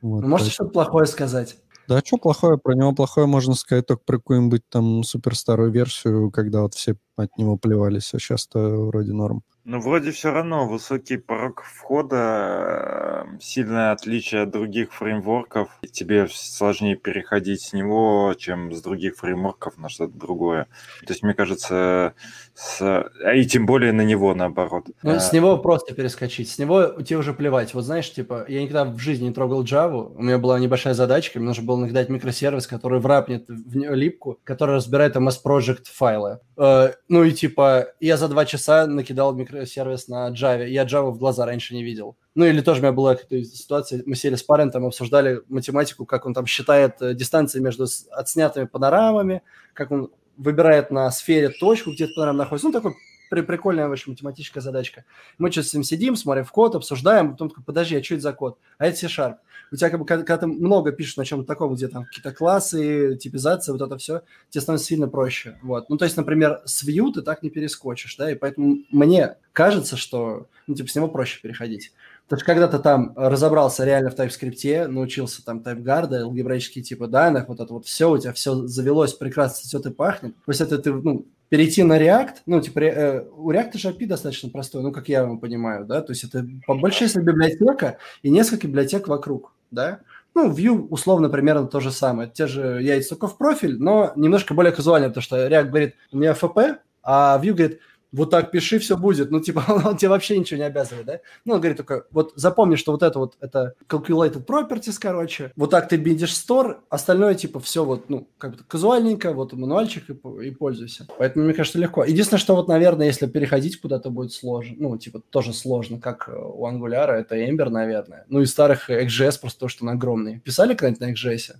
Вот, 0.00 0.22
Можете 0.22 0.28
поэтому... 0.28 0.50
что-то 0.50 0.70
плохое 0.70 1.06
сказать? 1.06 1.56
Да, 1.88 2.02
что 2.04 2.18
плохое? 2.18 2.58
Про 2.58 2.74
него 2.74 2.92
плохое 2.92 3.26
можно 3.26 3.54
сказать 3.54 3.86
только 3.86 4.02
про 4.04 4.18
какую-нибудь 4.18 4.62
там 4.68 5.02
суперстарую 5.04 5.70
версию, 5.72 6.30
когда 6.30 6.60
вот 6.60 6.74
все 6.74 6.96
от 7.16 7.36
него 7.38 7.56
плевались, 7.56 8.12
а 8.12 8.18
сейчас-то 8.18 8.58
вроде 8.88 9.14
норм. 9.14 9.42
Ну, 9.70 9.80
вроде 9.80 10.12
все 10.12 10.30
равно 10.30 10.66
высокий 10.66 11.18
порог 11.18 11.62
входа, 11.62 13.26
э, 13.26 13.38
сильное 13.38 13.92
отличие 13.92 14.44
от 14.44 14.50
других 14.50 14.94
фреймворков. 14.94 15.68
Тебе 15.92 16.26
сложнее 16.32 16.96
переходить 16.96 17.60
с 17.60 17.74
него, 17.74 18.34
чем 18.38 18.72
с 18.72 18.80
других 18.80 19.16
фреймворков 19.16 19.76
на 19.76 19.90
что-то 19.90 20.16
другое. 20.16 20.68
То 21.06 21.12
есть, 21.12 21.22
мне 21.22 21.34
кажется, 21.34 22.14
с... 22.54 22.80
а 22.80 23.34
и 23.34 23.44
тем 23.44 23.66
более 23.66 23.92
на 23.92 24.00
него 24.00 24.34
наоборот. 24.34 24.86
Ну, 25.02 25.10
а... 25.10 25.20
с 25.20 25.34
него 25.34 25.58
просто 25.58 25.94
перескочить. 25.94 26.48
С 26.50 26.58
него 26.58 27.02
тебе 27.02 27.18
уже 27.18 27.34
плевать. 27.34 27.74
Вот 27.74 27.84
знаешь, 27.84 28.10
типа, 28.10 28.46
я 28.48 28.62
никогда 28.62 28.86
в 28.86 28.98
жизни 28.98 29.26
не 29.26 29.34
трогал 29.34 29.64
Java. 29.64 30.14
У 30.16 30.22
меня 30.22 30.38
была 30.38 30.58
небольшая 30.58 30.94
задачка. 30.94 31.40
Мне 31.40 31.48
нужно 31.48 31.64
было 31.64 31.76
накидать 31.76 32.08
микросервис, 32.08 32.66
который 32.66 33.00
врапнет 33.00 33.44
в 33.46 33.94
липку, 33.94 34.40
который 34.44 34.76
разбирает 34.76 35.14
MS 35.14 35.42
Project 35.44 35.84
файлы. 35.92 36.38
Э, 36.56 36.92
ну 37.08 37.22
и 37.22 37.32
типа, 37.32 37.88
я 38.00 38.16
за 38.16 38.28
два 38.28 38.46
часа 38.46 38.86
накидал 38.86 39.34
микросервис 39.58 40.08
на 40.08 40.30
Java. 40.30 40.66
Я 40.66 40.84
Java 40.84 41.10
в 41.10 41.18
глаза 41.18 41.44
раньше 41.46 41.74
не 41.74 41.82
видел. 41.82 42.16
Ну 42.34 42.44
или 42.44 42.60
тоже 42.60 42.80
у 42.80 42.82
меня 42.82 42.92
была 42.92 43.16
какая-то 43.16 43.44
ситуация, 43.44 44.02
мы 44.06 44.14
сели 44.14 44.36
с 44.36 44.42
парентом, 44.42 44.86
обсуждали 44.86 45.42
математику, 45.48 46.06
как 46.06 46.26
он 46.26 46.34
там 46.34 46.46
считает 46.46 47.02
э, 47.02 47.14
дистанции 47.14 47.60
между 47.60 47.86
отснятыми 48.10 48.66
панорамами, 48.66 49.42
как 49.74 49.90
он 49.90 50.10
выбирает 50.36 50.90
на 50.90 51.10
сфере 51.10 51.48
точку, 51.48 51.90
где 51.90 52.06
панорама 52.06 52.38
находится. 52.38 52.68
Ну, 52.68 52.72
такой 52.72 52.94
при, 53.28 53.42
прикольная, 53.42 53.88
в 53.88 53.92
общем, 53.92 54.12
математическая 54.12 54.62
задачка. 54.62 55.04
Мы 55.38 55.50
что-то 55.50 55.68
с 55.68 55.74
ним 55.74 55.82
сидим, 55.82 56.16
смотрим 56.16 56.44
в 56.44 56.52
код, 56.52 56.74
обсуждаем, 56.74 57.32
потом 57.32 57.50
такой, 57.50 57.64
подожди, 57.64 57.96
а 57.96 58.02
что 58.02 58.14
это 58.14 58.22
за 58.22 58.32
код? 58.32 58.58
А 58.78 58.86
это 58.86 58.98
C-Sharp. 58.98 59.36
У 59.70 59.76
тебя, 59.76 59.90
как 59.90 60.00
бы, 60.00 60.06
когда, 60.06 60.24
когда 60.24 60.38
ты 60.38 60.46
много 60.46 60.92
пишешь 60.92 61.16
на 61.16 61.24
чем-то 61.24 61.46
таком, 61.46 61.74
где 61.74 61.88
там 61.88 62.04
какие-то 62.04 62.32
классы, 62.32 63.16
типизация, 63.16 63.72
вот 63.72 63.82
это 63.82 63.98
все, 63.98 64.22
тебе 64.48 64.62
становится 64.62 64.88
сильно 64.88 65.08
проще. 65.08 65.58
Вот. 65.62 65.90
Ну, 65.90 65.98
то 65.98 66.04
есть, 66.04 66.16
например, 66.16 66.62
с 66.64 66.86
Vue 66.88 67.12
ты 67.12 67.22
так 67.22 67.42
не 67.42 67.50
перескочишь, 67.50 68.16
да, 68.16 68.30
и 68.30 68.34
поэтому 68.34 68.78
мне 68.90 69.36
кажется, 69.52 69.96
что, 69.96 70.46
ну, 70.66 70.74
типа, 70.74 70.88
с 70.88 70.96
него 70.96 71.08
проще 71.08 71.40
переходить. 71.42 71.92
Потому 72.28 72.40
что 72.40 72.46
когда 72.46 72.68
ты 72.68 72.78
там 72.78 73.14
разобрался 73.16 73.84
реально 73.86 74.10
в 74.10 74.14
TypeScript, 74.14 74.86
научился 74.86 75.42
там 75.42 75.62
тайпгарда, 75.62 76.22
алгебраические 76.24 76.84
типы 76.84 77.06
данных, 77.06 77.48
вот 77.48 77.58
это 77.58 77.72
вот 77.72 77.86
все, 77.86 78.10
у 78.10 78.18
тебя 78.18 78.34
все 78.34 78.54
завелось 78.66 79.14
прекрасно, 79.14 79.66
все 79.66 79.78
ты 79.78 79.90
пахнет. 79.90 80.34
После 80.44 80.66
этого 80.66 80.82
ты, 80.82 80.92
ну, 80.92 81.26
перейти 81.48 81.82
на 81.82 81.98
React, 81.98 82.36
ну, 82.46 82.60
типа, 82.60 82.80
э, 82.80 83.24
у 83.36 83.50
React 83.50 83.78
же 83.78 83.88
API 83.88 84.06
достаточно 84.06 84.50
простой, 84.50 84.82
ну, 84.82 84.92
как 84.92 85.08
я 85.08 85.20
его 85.22 85.38
понимаю, 85.38 85.84
да, 85.86 86.02
то 86.02 86.12
есть 86.12 86.24
это 86.24 86.46
большая 86.66 87.08
библиотека 87.22 87.98
и 88.22 88.30
несколько 88.30 88.66
библиотек 88.66 89.08
вокруг, 89.08 89.52
да, 89.70 90.00
ну, 90.34 90.52
Vue 90.52 90.86
условно 90.88 91.28
примерно 91.28 91.66
то 91.66 91.80
же 91.80 91.90
самое, 91.90 92.28
те 92.28 92.46
же 92.46 92.82
яйца 92.82 93.10
только 93.10 93.28
в 93.28 93.38
профиль, 93.38 93.78
но 93.78 94.12
немножко 94.16 94.54
более 94.54 94.72
казуально, 94.72 95.08
потому 95.08 95.22
что 95.22 95.48
React 95.48 95.68
говорит, 95.68 95.94
у 96.12 96.18
меня 96.18 96.32
FP, 96.32 96.76
а 97.02 97.40
Vue 97.42 97.54
говорит, 97.54 97.80
вот 98.12 98.30
так 98.30 98.50
пиши, 98.50 98.78
все 98.78 98.96
будет. 98.96 99.30
Ну, 99.30 99.40
типа, 99.40 99.64
он, 99.68 99.86
он 99.86 99.96
тебе 99.96 100.08
вообще 100.08 100.38
ничего 100.38 100.58
не 100.58 100.66
обязывает, 100.66 101.06
да? 101.06 101.20
Ну, 101.44 101.54
он 101.54 101.60
говорит 101.60 101.76
только, 101.76 102.04
вот 102.10 102.32
запомни, 102.36 102.76
что 102.76 102.92
вот 102.92 103.02
это 103.02 103.18
вот, 103.18 103.36
это 103.40 103.74
calculated 103.88 104.44
properties, 104.44 104.96
короче. 104.98 105.52
Вот 105.56 105.70
так 105.70 105.88
ты 105.88 105.96
бидишь 105.96 106.32
store, 106.32 106.78
остальное, 106.88 107.34
типа, 107.34 107.60
все 107.60 107.84
вот, 107.84 108.08
ну, 108.08 108.28
как 108.38 108.52
бы 108.52 108.58
казуальненько, 108.66 109.32
вот 109.32 109.52
мануальчик 109.52 110.04
и, 110.08 110.46
и 110.46 110.50
пользуйся. 110.50 111.06
Поэтому, 111.18 111.44
мне 111.44 111.54
кажется, 111.54 111.78
легко. 111.78 112.04
Единственное, 112.04 112.40
что 112.40 112.56
вот, 112.56 112.68
наверное, 112.68 113.06
если 113.06 113.26
переходить 113.26 113.80
куда-то 113.80 114.10
будет 114.10 114.32
сложно, 114.32 114.76
ну, 114.78 114.98
типа, 114.98 115.20
тоже 115.30 115.52
сложно, 115.52 116.00
как 116.00 116.28
у 116.28 116.66
Angular, 116.66 117.10
это 117.10 117.36
Ember, 117.36 117.68
наверное. 117.68 118.24
Ну, 118.28 118.40
и 118.40 118.46
старых 118.46 118.90
XJS 118.90 119.40
просто 119.40 119.60
то, 119.60 119.68
что 119.68 119.84
он 119.84 119.90
огромный. 119.90 120.40
Писали 120.40 120.74
когда-нибудь 120.74 121.00
на 121.00 121.12
XJS? 121.12 121.56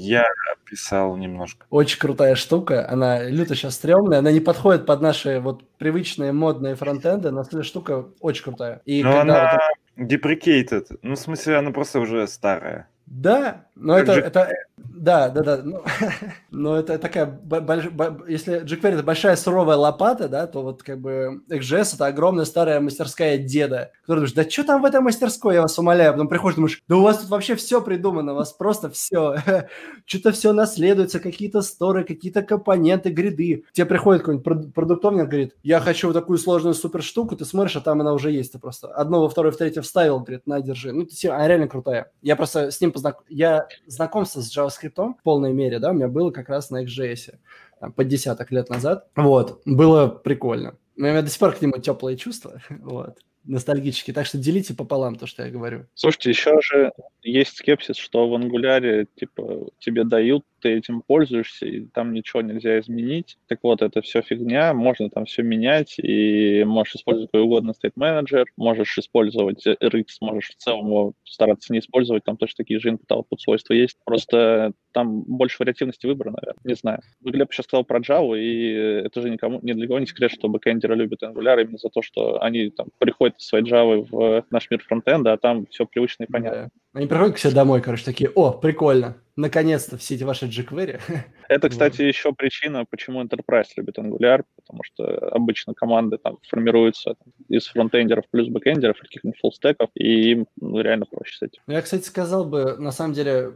Я 0.00 0.24
писал 0.68 1.16
немножко. 1.16 1.66
Очень 1.70 1.98
крутая 1.98 2.34
штука, 2.34 2.88
она 2.88 3.24
люто 3.24 3.54
сейчас 3.54 3.74
стрёмная, 3.74 4.18
она 4.18 4.32
не 4.32 4.40
подходит 4.40 4.86
под 4.86 5.00
наши 5.00 5.40
вот 5.40 5.62
привычные 5.78 6.32
модные 6.32 6.74
фронтенды, 6.74 7.30
но 7.30 7.42
эта 7.42 7.62
штука 7.62 8.06
очень 8.20 8.44
крутая. 8.44 8.82
И 8.84 9.02
но 9.02 9.20
она 9.20 9.60
вот... 9.96 10.10
deprecated, 10.10 10.98
ну 11.02 11.14
в 11.14 11.18
смысле 11.18 11.56
она 11.56 11.70
просто 11.70 12.00
уже 12.00 12.26
старая. 12.26 12.88
Да, 13.06 13.64
но 13.74 13.98
это, 13.98 14.12
это, 14.12 14.52
да, 14.98 15.28
да, 15.28 15.42
да. 15.42 15.60
Ну, 15.62 15.82
но 16.50 16.76
это 16.76 16.98
такая, 16.98 17.26
больш, 17.26 17.86
если 18.28 18.62
jQuery 18.62 18.94
это 18.94 19.02
большая 19.02 19.36
суровая 19.36 19.76
лопата, 19.76 20.28
да, 20.28 20.46
то 20.46 20.62
вот 20.62 20.82
как 20.82 21.00
бы 21.00 21.42
XJS 21.48 21.94
это 21.94 22.06
огромная 22.06 22.44
старая 22.44 22.80
мастерская 22.80 23.38
деда, 23.38 23.92
который 24.02 24.18
думаешь, 24.18 24.32
да 24.32 24.48
что 24.48 24.64
там 24.64 24.82
в 24.82 24.84
этой 24.84 25.00
мастерской, 25.00 25.54
я 25.54 25.62
вас 25.62 25.78
умоляю. 25.78 26.12
Потом 26.12 26.28
приходишь, 26.28 26.56
думаешь, 26.56 26.82
да 26.88 26.96
у 26.96 27.02
вас 27.02 27.18
тут 27.18 27.30
вообще 27.30 27.54
все 27.54 27.80
придумано, 27.80 28.32
у 28.32 28.36
вас 28.36 28.52
просто 28.52 28.90
все, 28.90 29.36
что-то 30.06 30.32
все 30.32 30.52
наследуется, 30.52 31.20
какие-то 31.20 31.62
сторы, 31.62 32.04
какие-то 32.04 32.42
компоненты, 32.42 33.10
гриды. 33.10 33.64
Тебе 33.72 33.86
приходит 33.86 34.22
какой-нибудь 34.22 34.74
продуктовник, 34.74 35.28
говорит, 35.28 35.54
я 35.62 35.80
хочу 35.80 36.08
вот 36.08 36.14
такую 36.14 36.38
сложную 36.38 36.74
супер 36.74 37.02
штуку, 37.02 37.36
ты 37.36 37.44
смотришь, 37.44 37.76
а 37.76 37.80
там 37.80 38.00
она 38.00 38.12
уже 38.12 38.30
есть, 38.30 38.52
ты 38.52 38.58
просто 38.58 38.88
одно 38.88 39.20
во 39.20 39.28
второе, 39.28 39.52
в 39.52 39.56
третье 39.56 39.82
вставил, 39.82 40.20
говорит, 40.20 40.46
на, 40.46 40.60
держи. 40.60 40.92
Ну, 40.92 41.06
она 41.24 41.48
реально 41.48 41.68
крутая. 41.68 42.10
Я 42.22 42.36
просто 42.36 42.70
с 42.70 42.80
ним 42.80 42.92
познаком... 42.92 43.24
Я 43.28 43.68
знакомство 43.86 44.40
с 44.40 44.48
JavaScript 44.68 45.14
в 45.18 45.22
полной 45.22 45.52
мере, 45.52 45.78
да, 45.78 45.90
у 45.90 45.94
меня 45.94 46.08
было 46.08 46.30
как 46.30 46.48
раз 46.48 46.70
на 46.70 46.84
XJS, 46.84 47.34
там, 47.80 47.92
по 47.92 48.04
десяток 48.04 48.50
лет 48.50 48.68
назад. 48.68 49.08
Вот, 49.16 49.62
было 49.64 50.08
прикольно. 50.08 50.76
У 50.96 51.02
меня 51.02 51.22
до 51.22 51.28
сих 51.28 51.38
пор 51.38 51.52
к 51.52 51.62
нему 51.62 51.78
теплые 51.78 52.16
чувства, 52.16 52.60
вот 52.70 53.18
ностальгические. 53.44 54.14
Так 54.14 54.26
что 54.26 54.38
делите 54.38 54.74
пополам 54.74 55.16
то, 55.16 55.26
что 55.26 55.44
я 55.44 55.50
говорю. 55.50 55.86
Слушайте, 55.94 56.30
еще 56.30 56.58
же 56.60 56.92
есть 57.22 57.56
скепсис, 57.56 57.96
что 57.96 58.28
в 58.28 58.34
ангуляре 58.34 59.06
типа 59.16 59.68
тебе 59.78 60.04
дают 60.04 60.44
ты 60.60 60.70
этим 60.70 61.02
пользуешься, 61.02 61.66
и 61.66 61.86
там 61.86 62.12
ничего 62.12 62.42
нельзя 62.42 62.80
изменить. 62.80 63.38
Так 63.46 63.60
вот, 63.62 63.80
это 63.82 64.02
все 64.02 64.22
фигня, 64.22 64.74
можно 64.74 65.08
там 65.08 65.24
все 65.24 65.42
менять, 65.42 65.98
и 65.98 66.64
можешь 66.64 66.96
использовать 66.96 67.30
какой 67.30 67.44
угодно 67.44 67.72
state 67.72 67.92
менеджер 67.96 68.46
можешь 68.56 68.98
использовать 68.98 69.66
RX, 69.66 70.04
можешь 70.20 70.50
в 70.50 70.56
целом 70.56 70.86
его 70.86 71.12
стараться 71.24 71.72
не 71.72 71.78
использовать, 71.78 72.24
там 72.24 72.36
точно 72.36 72.64
такие 72.64 72.80
же 72.80 72.90
input-output 72.90 73.38
свойства 73.38 73.74
есть. 73.74 73.98
Просто 74.04 74.72
там 74.92 75.22
больше 75.22 75.56
вариативности 75.60 76.06
выбора, 76.06 76.30
наверное, 76.30 76.60
не 76.64 76.74
знаю. 76.74 77.00
Глеб 77.20 77.52
сейчас 77.52 77.64
сказал 77.64 77.84
про 77.84 78.00
Java, 78.00 78.38
и 78.38 78.72
это 79.06 79.20
же 79.20 79.30
никому, 79.30 79.60
ни 79.62 79.72
для 79.72 79.86
кого 79.86 79.98
не 79.98 80.06
секрет, 80.06 80.30
что 80.30 80.48
бэкэндеры 80.48 80.94
любят 80.94 81.22
Angular 81.22 81.62
именно 81.62 81.78
за 81.78 81.88
то, 81.88 82.02
что 82.02 82.42
они 82.42 82.70
там 82.70 82.88
приходят 82.98 83.38
из 83.38 83.46
своей 83.46 83.64
Java 83.64 84.06
в 84.10 84.44
наш 84.50 84.70
мир 84.70 84.82
фронтенда, 84.82 85.32
а 85.32 85.36
там 85.38 85.66
все 85.66 85.86
привычно 85.86 86.24
и 86.24 86.26
понятно. 86.26 86.62
Да. 86.62 86.98
Они 86.98 87.06
приходят 87.06 87.36
к 87.36 87.38
себе 87.38 87.54
домой, 87.54 87.80
короче, 87.80 88.04
такие, 88.04 88.30
о, 88.30 88.52
прикольно, 88.52 89.16
наконец-то 89.36 89.96
все 89.98 90.14
эти 90.14 90.24
ваши 90.24 90.46
jQuery. 90.46 91.00
Это, 91.48 91.68
кстати, 91.68 92.02
вот. 92.02 92.08
еще 92.08 92.32
причина, 92.32 92.84
почему 92.88 93.22
Enterprise 93.22 93.68
любит 93.76 93.98
Angular, 93.98 94.42
потому 94.56 94.82
что 94.84 95.04
обычно 95.28 95.74
команды 95.74 96.18
там 96.18 96.38
формируются 96.48 97.14
из 97.48 97.66
фронтендеров 97.68 98.24
плюс 98.30 98.48
бэкендеров, 98.48 98.98
каких-нибудь 98.98 99.38
фуллстеков, 99.40 99.90
и 99.94 100.32
им 100.32 100.46
ну, 100.60 100.80
реально 100.80 101.06
проще 101.06 101.36
с 101.36 101.42
этим. 101.42 101.62
Я, 101.66 101.80
кстати, 101.80 102.04
сказал 102.04 102.44
бы, 102.44 102.76
на 102.78 102.92
самом 102.92 103.14
деле, 103.14 103.54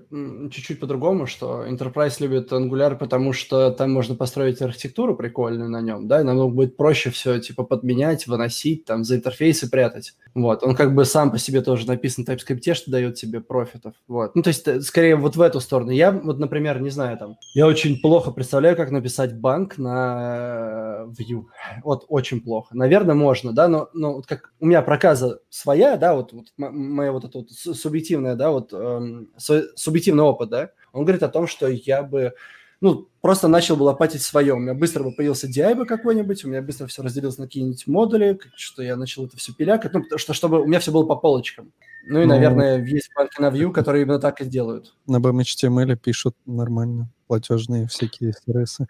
чуть-чуть 0.51 0.81
по-другому, 0.81 1.27
что 1.27 1.67
Enterprise 1.67 2.17
любит 2.21 2.51
Angular, 2.53 2.97
потому 2.97 3.33
что 3.33 3.71
там 3.71 3.93
можно 3.93 4.15
построить 4.15 4.63
архитектуру 4.63 5.15
прикольную 5.15 5.69
на 5.69 5.83
нем, 5.83 6.09
да, 6.09 6.21
и 6.21 6.25
намного 6.25 6.55
будет 6.55 6.77
проще 6.77 7.11
все, 7.11 7.39
типа, 7.39 7.65
подменять, 7.65 8.27
выносить, 8.27 8.85
там, 8.87 9.05
за 9.05 9.17
интерфейсы 9.17 9.71
прятать. 9.71 10.15
Вот, 10.35 10.63
он 10.63 10.75
как 10.75 10.95
бы 10.95 11.05
сам 11.05 11.31
по 11.31 11.39
себе 11.39 11.61
тоже 11.61 11.87
написан 11.87 12.25
в 12.25 12.29
TypeScript, 12.29 12.75
что 12.75 12.91
дает 12.91 13.17
тебе 13.17 13.41
профитов, 13.41 13.95
вот. 14.09 14.35
Ну, 14.35 14.43
то 14.43 14.49
есть, 14.49 14.67
э, 14.67 14.81
скорее, 14.81 15.17
вот 15.17 15.37
в 15.37 15.41
эту 15.41 15.61
сторону. 15.61 15.91
Я, 15.91 16.11
вот, 16.11 16.39
например, 16.39 16.81
не 16.81 16.91
знаю, 16.91 17.19
там, 17.19 17.37
я 17.55 17.67
очень 17.67 17.82
плохо 18.01 18.31
представляю, 18.31 18.77
как 18.77 18.91
написать 18.91 19.39
банк 19.39 19.79
на 19.79 21.07
Vue. 21.09 21.45
Вот 21.85 22.05
очень 22.09 22.41
плохо. 22.41 22.75
Наверное, 22.77 23.15
можно, 23.15 23.53
да, 23.53 23.69
но, 23.69 23.89
но 23.93 24.15
вот 24.15 24.27
как 24.27 24.53
у 24.61 24.67
меня 24.67 24.83
проказа 24.83 25.41
своя, 25.49 25.97
да, 25.97 26.15
вот, 26.15 26.33
вот 26.33 26.47
моя 26.57 27.13
вот 27.13 27.25
эта 27.25 27.39
вот 27.39 27.51
субъективная, 27.51 28.35
да, 28.35 28.51
вот 28.51 28.73
эм, 28.73 29.31
субъективный 29.77 30.25
опыт, 30.25 30.51
да, 30.51 30.71
он 30.93 31.03
говорит 31.05 31.23
о 31.23 31.29
том, 31.29 31.47
что 31.47 31.69
я 31.69 32.03
бы 32.03 32.35
ну, 32.83 33.09
просто 33.21 33.47
начал 33.47 33.77
бы 33.77 33.85
лопатить 33.85 34.23
свое. 34.23 34.55
У 34.55 34.59
меня 34.59 34.75
быстро 34.75 35.05
бы 35.05 35.13
появился 35.13 35.47
DI 35.47 35.77
бы 35.77 35.87
какой-нибудь, 35.87 36.45
у 36.45 36.49
меня 36.49 36.61
быстро 36.63 36.89
все 36.89 37.03
разделилось 37.03 37.39
на 37.39 37.47
какие-нибудь 37.47 37.87
модули, 37.87 38.41
что 38.57 38.83
я 38.83 38.97
начал 38.97 39.25
это 39.25 39.37
все 39.37 39.55
пилякать, 39.55 39.93
ну, 39.95 40.03
что, 40.17 40.35
чтобы 40.35 40.61
у 40.61 40.67
меня 40.67 40.81
все 40.81 40.91
было 40.91 41.07
по 41.07 41.15
полочкам. 41.15 41.73
Ну 42.05 42.21
и, 42.21 42.25
ну, 42.25 42.35
наверное, 42.35 42.85
есть 42.85 43.11
банки 43.15 43.41
на 43.41 43.51
Vue, 43.51 43.73
которые 43.73 44.03
именно 44.03 44.19
так 44.19 44.41
и 44.41 44.45
делают. 44.45 44.95
На 45.07 45.19
BMHTML 45.19 45.97
пишут 45.97 46.35
нормально 46.47 47.11
платежные 47.33 47.87
всякие 47.87 48.35
сервисы. 48.45 48.87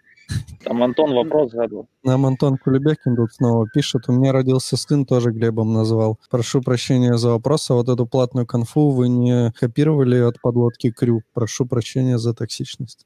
Там 0.65 0.83
Антон 0.83 1.13
вопрос 1.13 1.51
задал. 1.51 1.87
Нам 2.03 2.25
Антон 2.25 2.57
Кулебякин 2.57 3.15
тут 3.15 3.31
снова 3.31 3.67
пишет. 3.73 4.09
У 4.09 4.11
меня 4.11 4.33
родился 4.33 4.75
сын, 4.75 5.05
тоже 5.05 5.31
Глебом 5.31 5.71
назвал. 5.71 6.19
Прошу 6.29 6.61
прощения 6.61 7.17
за 7.17 7.29
вопрос, 7.29 7.69
а 7.71 7.75
вот 7.75 7.87
эту 7.87 8.05
платную 8.05 8.45
конфу 8.45 8.89
вы 8.89 9.07
не 9.07 9.53
копировали 9.57 10.17
от 10.17 10.41
подлодки 10.41 10.91
Крю? 10.91 11.21
Прошу 11.33 11.65
прощения 11.65 12.17
за 12.17 12.33
токсичность. 12.33 13.05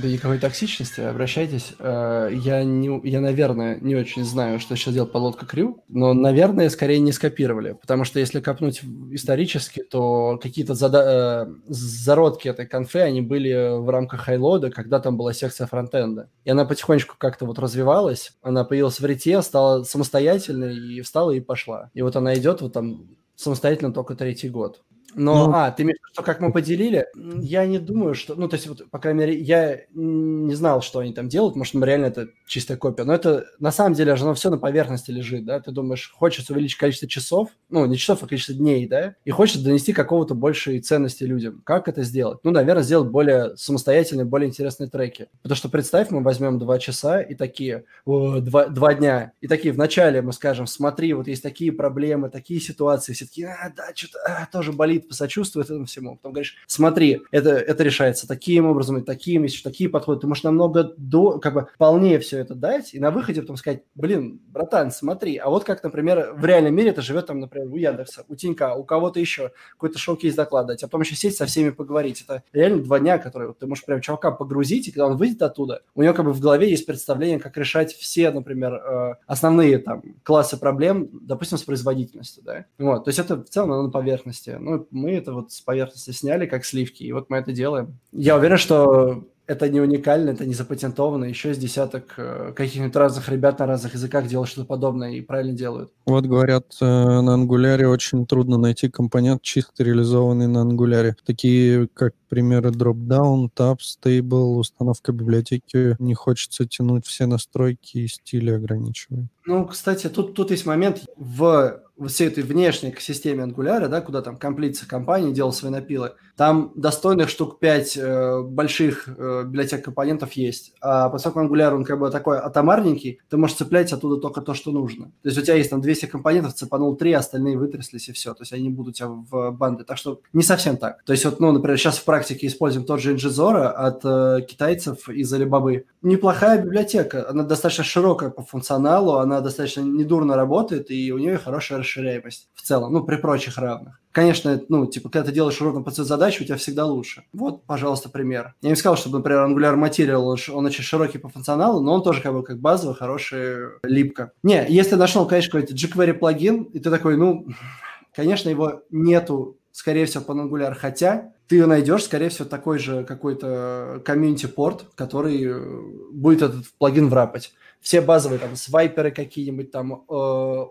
Да 0.00 0.08
никакой 0.08 0.38
токсичности, 0.38 1.00
обращайтесь. 1.00 1.74
Э, 1.78 2.30
я, 2.32 2.64
не, 2.64 3.00
я, 3.08 3.20
наверное, 3.20 3.78
не 3.80 3.96
очень 3.96 4.24
знаю, 4.24 4.60
что 4.60 4.76
сейчас 4.76 4.94
делает 4.94 5.12
подлодка 5.12 5.46
Крю, 5.46 5.82
но, 5.88 6.12
наверное, 6.12 6.68
скорее 6.70 7.00
не 7.00 7.12
скопировали, 7.12 7.76
потому 7.80 8.04
что 8.04 8.20
если 8.20 8.40
копнуть 8.40 8.82
исторически, 9.10 9.82
то 9.82 10.38
какие-то 10.42 10.74
зада- 10.74 11.46
э, 11.48 11.54
зародки 11.68 12.48
этой 12.48 12.66
конфы, 12.66 13.00
они 13.00 13.20
были 13.20 13.78
в 13.80 13.88
рамках 13.88 14.22
хайлода, 14.22 14.70
когда 14.70 15.00
там 15.00 15.16
была 15.16 15.32
секция 15.32 15.66
фронтенда. 15.66 16.30
И 16.44 16.50
она 16.50 16.64
потихонечку 16.64 17.16
как-то 17.18 17.46
вот 17.46 17.58
развивалась, 17.58 18.32
она 18.42 18.64
появилась 18.64 19.00
в 19.00 19.06
рите, 19.06 19.40
стала 19.42 19.82
самостоятельной 19.84 20.76
и 20.76 21.00
встала 21.00 21.30
и 21.30 21.40
пошла. 21.40 21.90
И 21.94 22.02
вот 22.02 22.16
она 22.16 22.34
идет 22.34 22.60
вот 22.60 22.72
там 22.72 23.08
самостоятельно 23.36 23.92
только 23.92 24.14
третий 24.14 24.48
год. 24.48 24.82
Но, 25.14 25.48
ну, 25.48 25.54
а, 25.54 25.70
ты 25.70 25.82
имеешь 25.82 25.98
в 25.98 26.02
виду, 26.02 26.12
что 26.12 26.22
как 26.22 26.40
мы 26.40 26.52
поделили? 26.52 27.06
Я 27.40 27.66
не 27.66 27.78
думаю, 27.78 28.14
что... 28.14 28.34
Ну, 28.34 28.48
то 28.48 28.56
есть, 28.56 28.66
вот, 28.66 28.90
по 28.90 28.98
крайней 28.98 29.20
мере, 29.20 29.38
я 29.38 29.80
не 29.92 30.54
знал, 30.54 30.82
что 30.82 31.00
они 31.00 31.12
там 31.12 31.28
делают. 31.28 31.56
Может, 31.56 31.74
реально 31.74 32.06
это 32.06 32.28
чистая 32.46 32.76
копия. 32.76 33.04
Но 33.04 33.14
это, 33.14 33.46
на 33.58 33.72
самом 33.72 33.94
деле, 33.94 34.12
оно 34.12 34.34
все 34.34 34.50
на 34.50 34.58
поверхности 34.58 35.10
лежит, 35.10 35.44
да? 35.44 35.60
Ты 35.60 35.72
думаешь, 35.72 36.12
хочется 36.14 36.52
увеличить 36.52 36.78
количество 36.78 37.08
часов, 37.08 37.50
ну, 37.68 37.86
не 37.86 37.96
часов, 37.96 38.22
а 38.22 38.26
количество 38.26 38.54
дней, 38.54 38.86
да? 38.86 39.14
И 39.24 39.30
хочется 39.30 39.64
донести 39.64 39.92
какого-то 39.92 40.34
большей 40.34 40.80
ценности 40.80 41.24
людям. 41.24 41.62
Как 41.64 41.88
это 41.88 42.02
сделать? 42.02 42.38
Ну, 42.42 42.50
наверное, 42.50 42.82
сделать 42.82 43.10
более 43.10 43.56
самостоятельные, 43.56 44.24
более 44.24 44.48
интересные 44.48 44.88
треки. 44.88 45.28
Потому 45.42 45.56
что, 45.56 45.68
представь, 45.68 46.10
мы 46.10 46.22
возьмем 46.22 46.58
два 46.58 46.78
часа 46.78 47.20
и 47.20 47.34
такие, 47.34 47.84
о, 48.04 48.40
два, 48.40 48.66
два 48.66 48.94
дня, 48.94 49.32
и 49.40 49.48
такие, 49.48 49.72
вначале 49.72 50.22
мы 50.22 50.32
скажем, 50.32 50.66
смотри, 50.66 51.12
вот 51.12 51.28
есть 51.28 51.42
такие 51.42 51.72
проблемы, 51.72 52.30
такие 52.30 52.60
ситуации, 52.60 53.12
все 53.12 53.26
таки 53.26 53.44
а, 53.44 53.72
да, 53.76 53.90
что-то 53.94 54.18
а, 54.26 54.48
тоже 54.50 54.72
болит, 54.72 54.99
болит, 55.00 55.08
посочувствует 55.08 55.66
этому 55.66 55.86
всему. 55.86 56.16
Потом 56.16 56.32
говоришь, 56.32 56.56
смотри, 56.66 57.22
это, 57.30 57.50
это 57.50 57.82
решается 57.82 58.28
таким 58.28 58.66
образом 58.66 58.98
и 58.98 59.02
таким, 59.02 59.44
есть 59.44 59.62
такие 59.62 59.88
подходы. 59.88 60.20
Ты 60.20 60.26
можешь 60.26 60.44
намного 60.44 60.92
до, 60.96 61.38
как 61.38 61.54
бы 61.54 61.68
полнее 61.78 62.18
все 62.18 62.38
это 62.38 62.54
дать, 62.54 62.94
и 62.94 63.00
на 63.00 63.10
выходе 63.10 63.40
потом 63.40 63.56
сказать, 63.56 63.82
блин, 63.94 64.40
братан, 64.48 64.90
смотри, 64.90 65.36
а 65.36 65.48
вот 65.48 65.64
как, 65.64 65.82
например, 65.82 66.34
в 66.36 66.44
реальном 66.44 66.74
мире 66.74 66.90
это 66.90 67.02
живет 67.02 67.26
там, 67.26 67.40
например, 67.40 67.68
у 67.68 67.76
Яндекса, 67.76 68.24
у 68.28 68.34
Тинька, 68.34 68.74
у 68.74 68.84
кого-то 68.84 69.20
еще 69.20 69.52
какой-то 69.72 69.98
шоу-кейс 69.98 70.34
доклад 70.34 70.66
дать, 70.66 70.82
а 70.82 70.86
потом 70.86 71.02
еще 71.02 71.16
сесть 71.16 71.36
со 71.36 71.46
всеми 71.46 71.70
поговорить. 71.70 72.22
Это 72.22 72.42
реально 72.52 72.82
два 72.82 72.98
дня, 72.98 73.18
которые 73.18 73.48
вот, 73.48 73.58
ты 73.58 73.66
можешь 73.66 73.84
прям 73.84 74.00
чувака 74.00 74.30
погрузить, 74.30 74.88
и 74.88 74.90
когда 74.90 75.06
он 75.06 75.16
выйдет 75.16 75.42
оттуда, 75.42 75.82
у 75.94 76.02
него 76.02 76.14
как 76.14 76.24
бы 76.24 76.32
в 76.32 76.40
голове 76.40 76.70
есть 76.70 76.86
представление, 76.86 77.38
как 77.38 77.56
решать 77.56 77.92
все, 77.94 78.30
например, 78.30 78.74
э, 78.74 79.14
основные 79.26 79.78
там 79.78 80.02
классы 80.22 80.56
проблем, 80.58 81.08
допустим, 81.12 81.58
с 81.58 81.62
производительностью, 81.62 82.42
да. 82.44 82.66
Вот, 82.78 83.04
то 83.04 83.08
есть 83.08 83.18
это 83.18 83.36
в 83.36 83.48
целом 83.48 83.70
на 83.84 83.90
поверхности. 83.90 84.56
Ну, 84.58 84.86
мы 84.90 85.12
это 85.12 85.32
вот 85.32 85.52
с 85.52 85.60
поверхности 85.60 86.10
сняли, 86.10 86.46
как 86.46 86.64
сливки, 86.64 87.02
и 87.02 87.12
вот 87.12 87.30
мы 87.30 87.38
это 87.38 87.52
делаем. 87.52 87.98
Я 88.12 88.36
уверен, 88.36 88.58
что 88.58 89.24
это 89.50 89.68
не 89.68 89.80
уникально, 89.80 90.30
это 90.30 90.46
не 90.46 90.54
запатентовано, 90.54 91.24
еще 91.24 91.52
с 91.52 91.58
десяток 91.58 92.14
э, 92.18 92.52
каких-нибудь 92.54 92.94
разных 92.94 93.28
ребят 93.28 93.58
на 93.58 93.66
разных 93.66 93.94
языках 93.94 94.28
делают 94.28 94.48
что-то 94.48 94.68
подобное 94.68 95.10
и 95.10 95.20
правильно 95.20 95.54
делают. 95.54 95.90
Вот 96.06 96.24
говорят, 96.24 96.66
э, 96.80 96.84
на 96.84 97.34
ангуляре 97.34 97.88
очень 97.88 98.26
трудно 98.26 98.58
найти 98.58 98.88
компонент, 98.88 99.42
чисто 99.42 99.82
реализованный 99.82 100.46
на 100.46 100.60
ангуляре. 100.60 101.16
Такие, 101.26 101.88
как 101.88 102.14
примеры 102.28 102.70
Dropdown, 102.70 103.48
Tab, 103.52 103.78
Stable, 103.78 104.58
установка 104.60 105.10
библиотеки. 105.10 105.96
Не 105.98 106.14
хочется 106.14 106.64
тянуть 106.68 107.06
все 107.06 107.26
настройки 107.26 107.98
и 107.98 108.06
стили 108.06 108.52
ограничивает. 108.52 109.26
Ну, 109.46 109.66
кстати, 109.66 110.08
тут, 110.08 110.34
тут 110.34 110.52
есть 110.52 110.64
момент 110.64 111.06
в 111.16 111.80
всей 112.08 112.28
этой 112.28 112.42
внешней 112.42 112.94
системе 112.98 113.44
Angular, 113.44 113.88
да, 113.88 114.00
куда 114.00 114.22
там 114.22 114.36
комплиция 114.36 114.88
компании 114.88 115.32
делал 115.32 115.52
свои 115.52 115.70
напилы, 115.70 116.12
там 116.36 116.72
достойных 116.74 117.28
штук 117.28 117.58
5 117.58 117.96
э, 117.96 118.42
больших 118.42 119.08
э, 119.08 119.42
библиотек 119.44 119.84
компонентов 119.84 120.32
есть. 120.32 120.72
А 120.80 121.10
поскольку 121.10 121.40
Angular, 121.40 121.74
он 121.74 121.84
как 121.84 121.98
бы 121.98 122.10
такой 122.10 122.38
атомарненький, 122.38 123.20
ты 123.28 123.36
можешь 123.36 123.56
цеплять 123.56 123.92
оттуда 123.92 124.20
только 124.20 124.40
то, 124.40 124.54
что 124.54 124.70
нужно. 124.70 125.06
То 125.22 125.28
есть 125.28 125.38
у 125.38 125.42
тебя 125.42 125.56
есть 125.56 125.68
там 125.68 125.82
200 125.82 126.06
компонентов, 126.06 126.54
цепанул 126.54 126.96
3, 126.96 127.12
остальные 127.12 127.58
вытряслись 127.58 128.08
и 128.08 128.12
все. 128.12 128.32
То 128.32 128.42
есть 128.42 128.54
они 128.54 128.70
будут 128.70 128.94
у 128.94 128.96
тебя 128.96 129.08
в 129.08 129.50
банде. 129.50 129.84
Так 129.84 129.98
что 129.98 130.22
не 130.32 130.42
совсем 130.42 130.78
так. 130.78 131.02
То 131.04 131.12
есть 131.12 131.26
вот, 131.26 131.40
ну, 131.40 131.52
например, 131.52 131.78
сейчас 131.78 131.98
в 131.98 132.04
практике 132.04 132.46
используем 132.46 132.86
тот 132.86 133.00
же 133.00 133.14
Ngzora 133.14 133.66
от 133.68 134.00
э, 134.04 134.40
китайцев 134.46 135.08
из 135.08 135.32
Alibaba. 135.34 135.84
Неплохая 136.00 136.62
библиотека. 136.62 137.28
Она 137.28 137.42
достаточно 137.42 137.84
широкая 137.84 138.30
по 138.30 138.42
функционалу, 138.42 139.16
она 139.16 139.40
достаточно 139.40 139.82
недурно 139.82 140.36
работает, 140.36 140.90
и 140.90 141.12
у 141.12 141.18
нее 141.18 141.36
хорошая 141.36 141.80
расширяемость 141.90 142.48
в 142.54 142.62
целом, 142.62 142.92
ну, 142.92 143.04
при 143.04 143.16
прочих 143.16 143.58
равных. 143.58 144.00
Конечно, 144.12 144.60
ну, 144.68 144.86
типа, 144.86 145.08
когда 145.08 145.28
ты 145.28 145.34
делаешь 145.34 145.60
уроком 145.60 145.84
под 145.84 145.94
задачу, 145.94 146.42
у 146.42 146.46
тебя 146.46 146.56
всегда 146.56 146.84
лучше. 146.84 147.24
Вот, 147.32 147.64
пожалуйста, 147.64 148.08
пример. 148.08 148.54
Я 148.60 148.70
не 148.70 148.76
сказал, 148.76 148.96
что, 148.96 149.10
например, 149.10 149.44
Angular 149.44 149.76
Material, 149.76 150.36
он 150.52 150.66
очень 150.66 150.82
широкий 150.82 151.18
по 151.18 151.28
функционалу, 151.28 151.80
но 151.80 151.94
он 151.94 152.02
тоже 152.02 152.20
как 152.20 152.32
бы 152.32 152.42
как 152.42 152.58
базовый, 152.58 152.96
хороший 152.96 153.78
липка. 153.82 154.32
Не, 154.42 154.66
если 154.68 154.96
нашел, 154.96 155.26
конечно, 155.26 155.52
какой-то 155.52 155.74
jQuery 155.74 156.14
плагин, 156.14 156.64
и 156.64 156.78
ты 156.80 156.90
такой, 156.90 157.16
ну, 157.16 157.46
конечно, 158.14 158.48
его 158.48 158.82
нету, 158.90 159.58
скорее 159.72 160.06
всего, 160.06 160.24
по 160.24 160.32
Angular, 160.32 160.74
хотя 160.74 161.32
ты 161.46 161.64
найдешь, 161.66 162.04
скорее 162.04 162.28
всего, 162.28 162.48
такой 162.48 162.78
же 162.78 163.04
какой-то 163.04 164.02
комьюнити-порт, 164.04 164.86
который 164.94 166.12
будет 166.12 166.42
этот 166.42 166.64
плагин 166.78 167.08
врапать. 167.08 167.52
Все 167.80 168.00
базовые 168.00 168.38
там 168.38 168.56
свайперы 168.56 169.10
какие-нибудь 169.10 169.70
там, 169.70 170.04
э, 170.08 170.64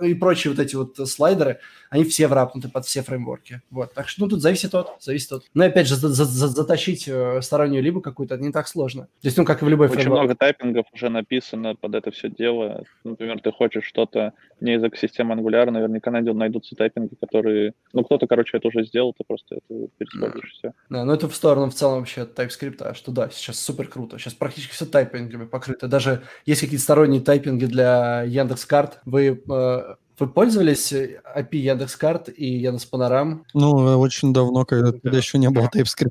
и 0.00 0.14
прочие 0.14 0.52
вот 0.52 0.60
эти 0.60 0.74
вот 0.74 0.96
слайдеры, 1.08 1.58
они 1.90 2.04
все 2.04 2.26
врапнуты 2.26 2.68
под 2.68 2.86
все 2.86 3.02
фреймворки. 3.02 3.60
Вот. 3.70 3.92
Так 3.92 4.08
что, 4.08 4.22
ну, 4.22 4.28
тут 4.28 4.40
зависит 4.40 4.74
от, 4.74 4.96
зависит 5.00 5.30
от. 5.32 5.44
Но, 5.52 5.64
опять 5.64 5.86
же, 5.86 5.96
за, 5.96 6.08
за, 6.08 6.24
за, 6.24 6.48
затащить 6.48 7.06
э, 7.06 7.42
стороннюю 7.42 7.82
либо 7.82 8.00
какую-то 8.00 8.36
не 8.38 8.50
так 8.50 8.66
сложно. 8.66 9.04
То 9.20 9.28
есть, 9.28 9.36
ну, 9.36 9.44
как 9.44 9.62
и 9.62 9.64
в 9.64 9.68
любой 9.68 9.88
Очень 9.88 9.96
фреймворк. 9.96 10.22
много 10.22 10.34
тайпингов 10.34 10.86
уже 10.92 11.10
написано 11.10 11.74
под 11.74 11.94
это 11.94 12.10
все 12.10 12.30
дело. 12.30 12.84
Например, 13.04 13.40
ты 13.40 13.52
хочешь 13.52 13.84
что-то 13.84 14.32
не 14.60 14.76
из 14.76 14.84
экосистемы 14.84 15.34
Angular, 15.34 15.70
наверняка 15.70 16.10
найдет, 16.10 16.34
найдутся 16.36 16.74
тайпинги, 16.76 17.14
которые... 17.20 17.74
Ну, 17.92 18.04
кто-то, 18.04 18.26
короче, 18.26 18.56
это 18.56 18.68
уже 18.68 18.84
сделал, 18.84 19.12
ты 19.12 19.24
просто 19.26 19.56
это 19.56 19.88
пересмотришь 19.98 20.52
все. 20.52 20.72
Да, 20.88 21.04
ну, 21.04 21.12
это 21.12 21.28
в 21.28 21.34
сторону 21.34 21.70
в 21.70 21.74
целом 21.74 21.98
вообще 21.98 22.22
от 22.22 22.38
TypeScript, 22.38 22.94
что 22.94 23.12
да, 23.12 23.28
сейчас 23.30 23.60
супер 23.60 23.88
круто. 23.88 24.18
Сейчас 24.18 24.34
практически 24.34 24.72
все 24.72 24.86
тайпингами 24.86 25.44
покрыто. 25.44 25.88
Даже 25.88 26.22
есть 26.46 26.60
какие-то 26.60 26.82
сторонние 26.82 27.20
тайпинги 27.20 27.66
для 27.66 28.22
Яндекс.Карт. 28.22 29.00
Вы 29.04 29.42
э, 29.48 29.91
вы 30.22 30.28
пользовались 30.28 30.92
э, 30.92 31.20
API 31.36 31.56
Яндекс.Карт 31.56 32.28
и 32.28 32.46
Яндекс 32.46 32.86
Панорам? 32.86 33.44
Ну, 33.54 33.98
очень 33.98 34.32
давно, 34.32 34.64
когда 34.64 34.92
тогда 34.92 35.16
еще 35.16 35.36
не 35.38 35.50
было 35.50 35.68
TypeScript. 35.74 36.10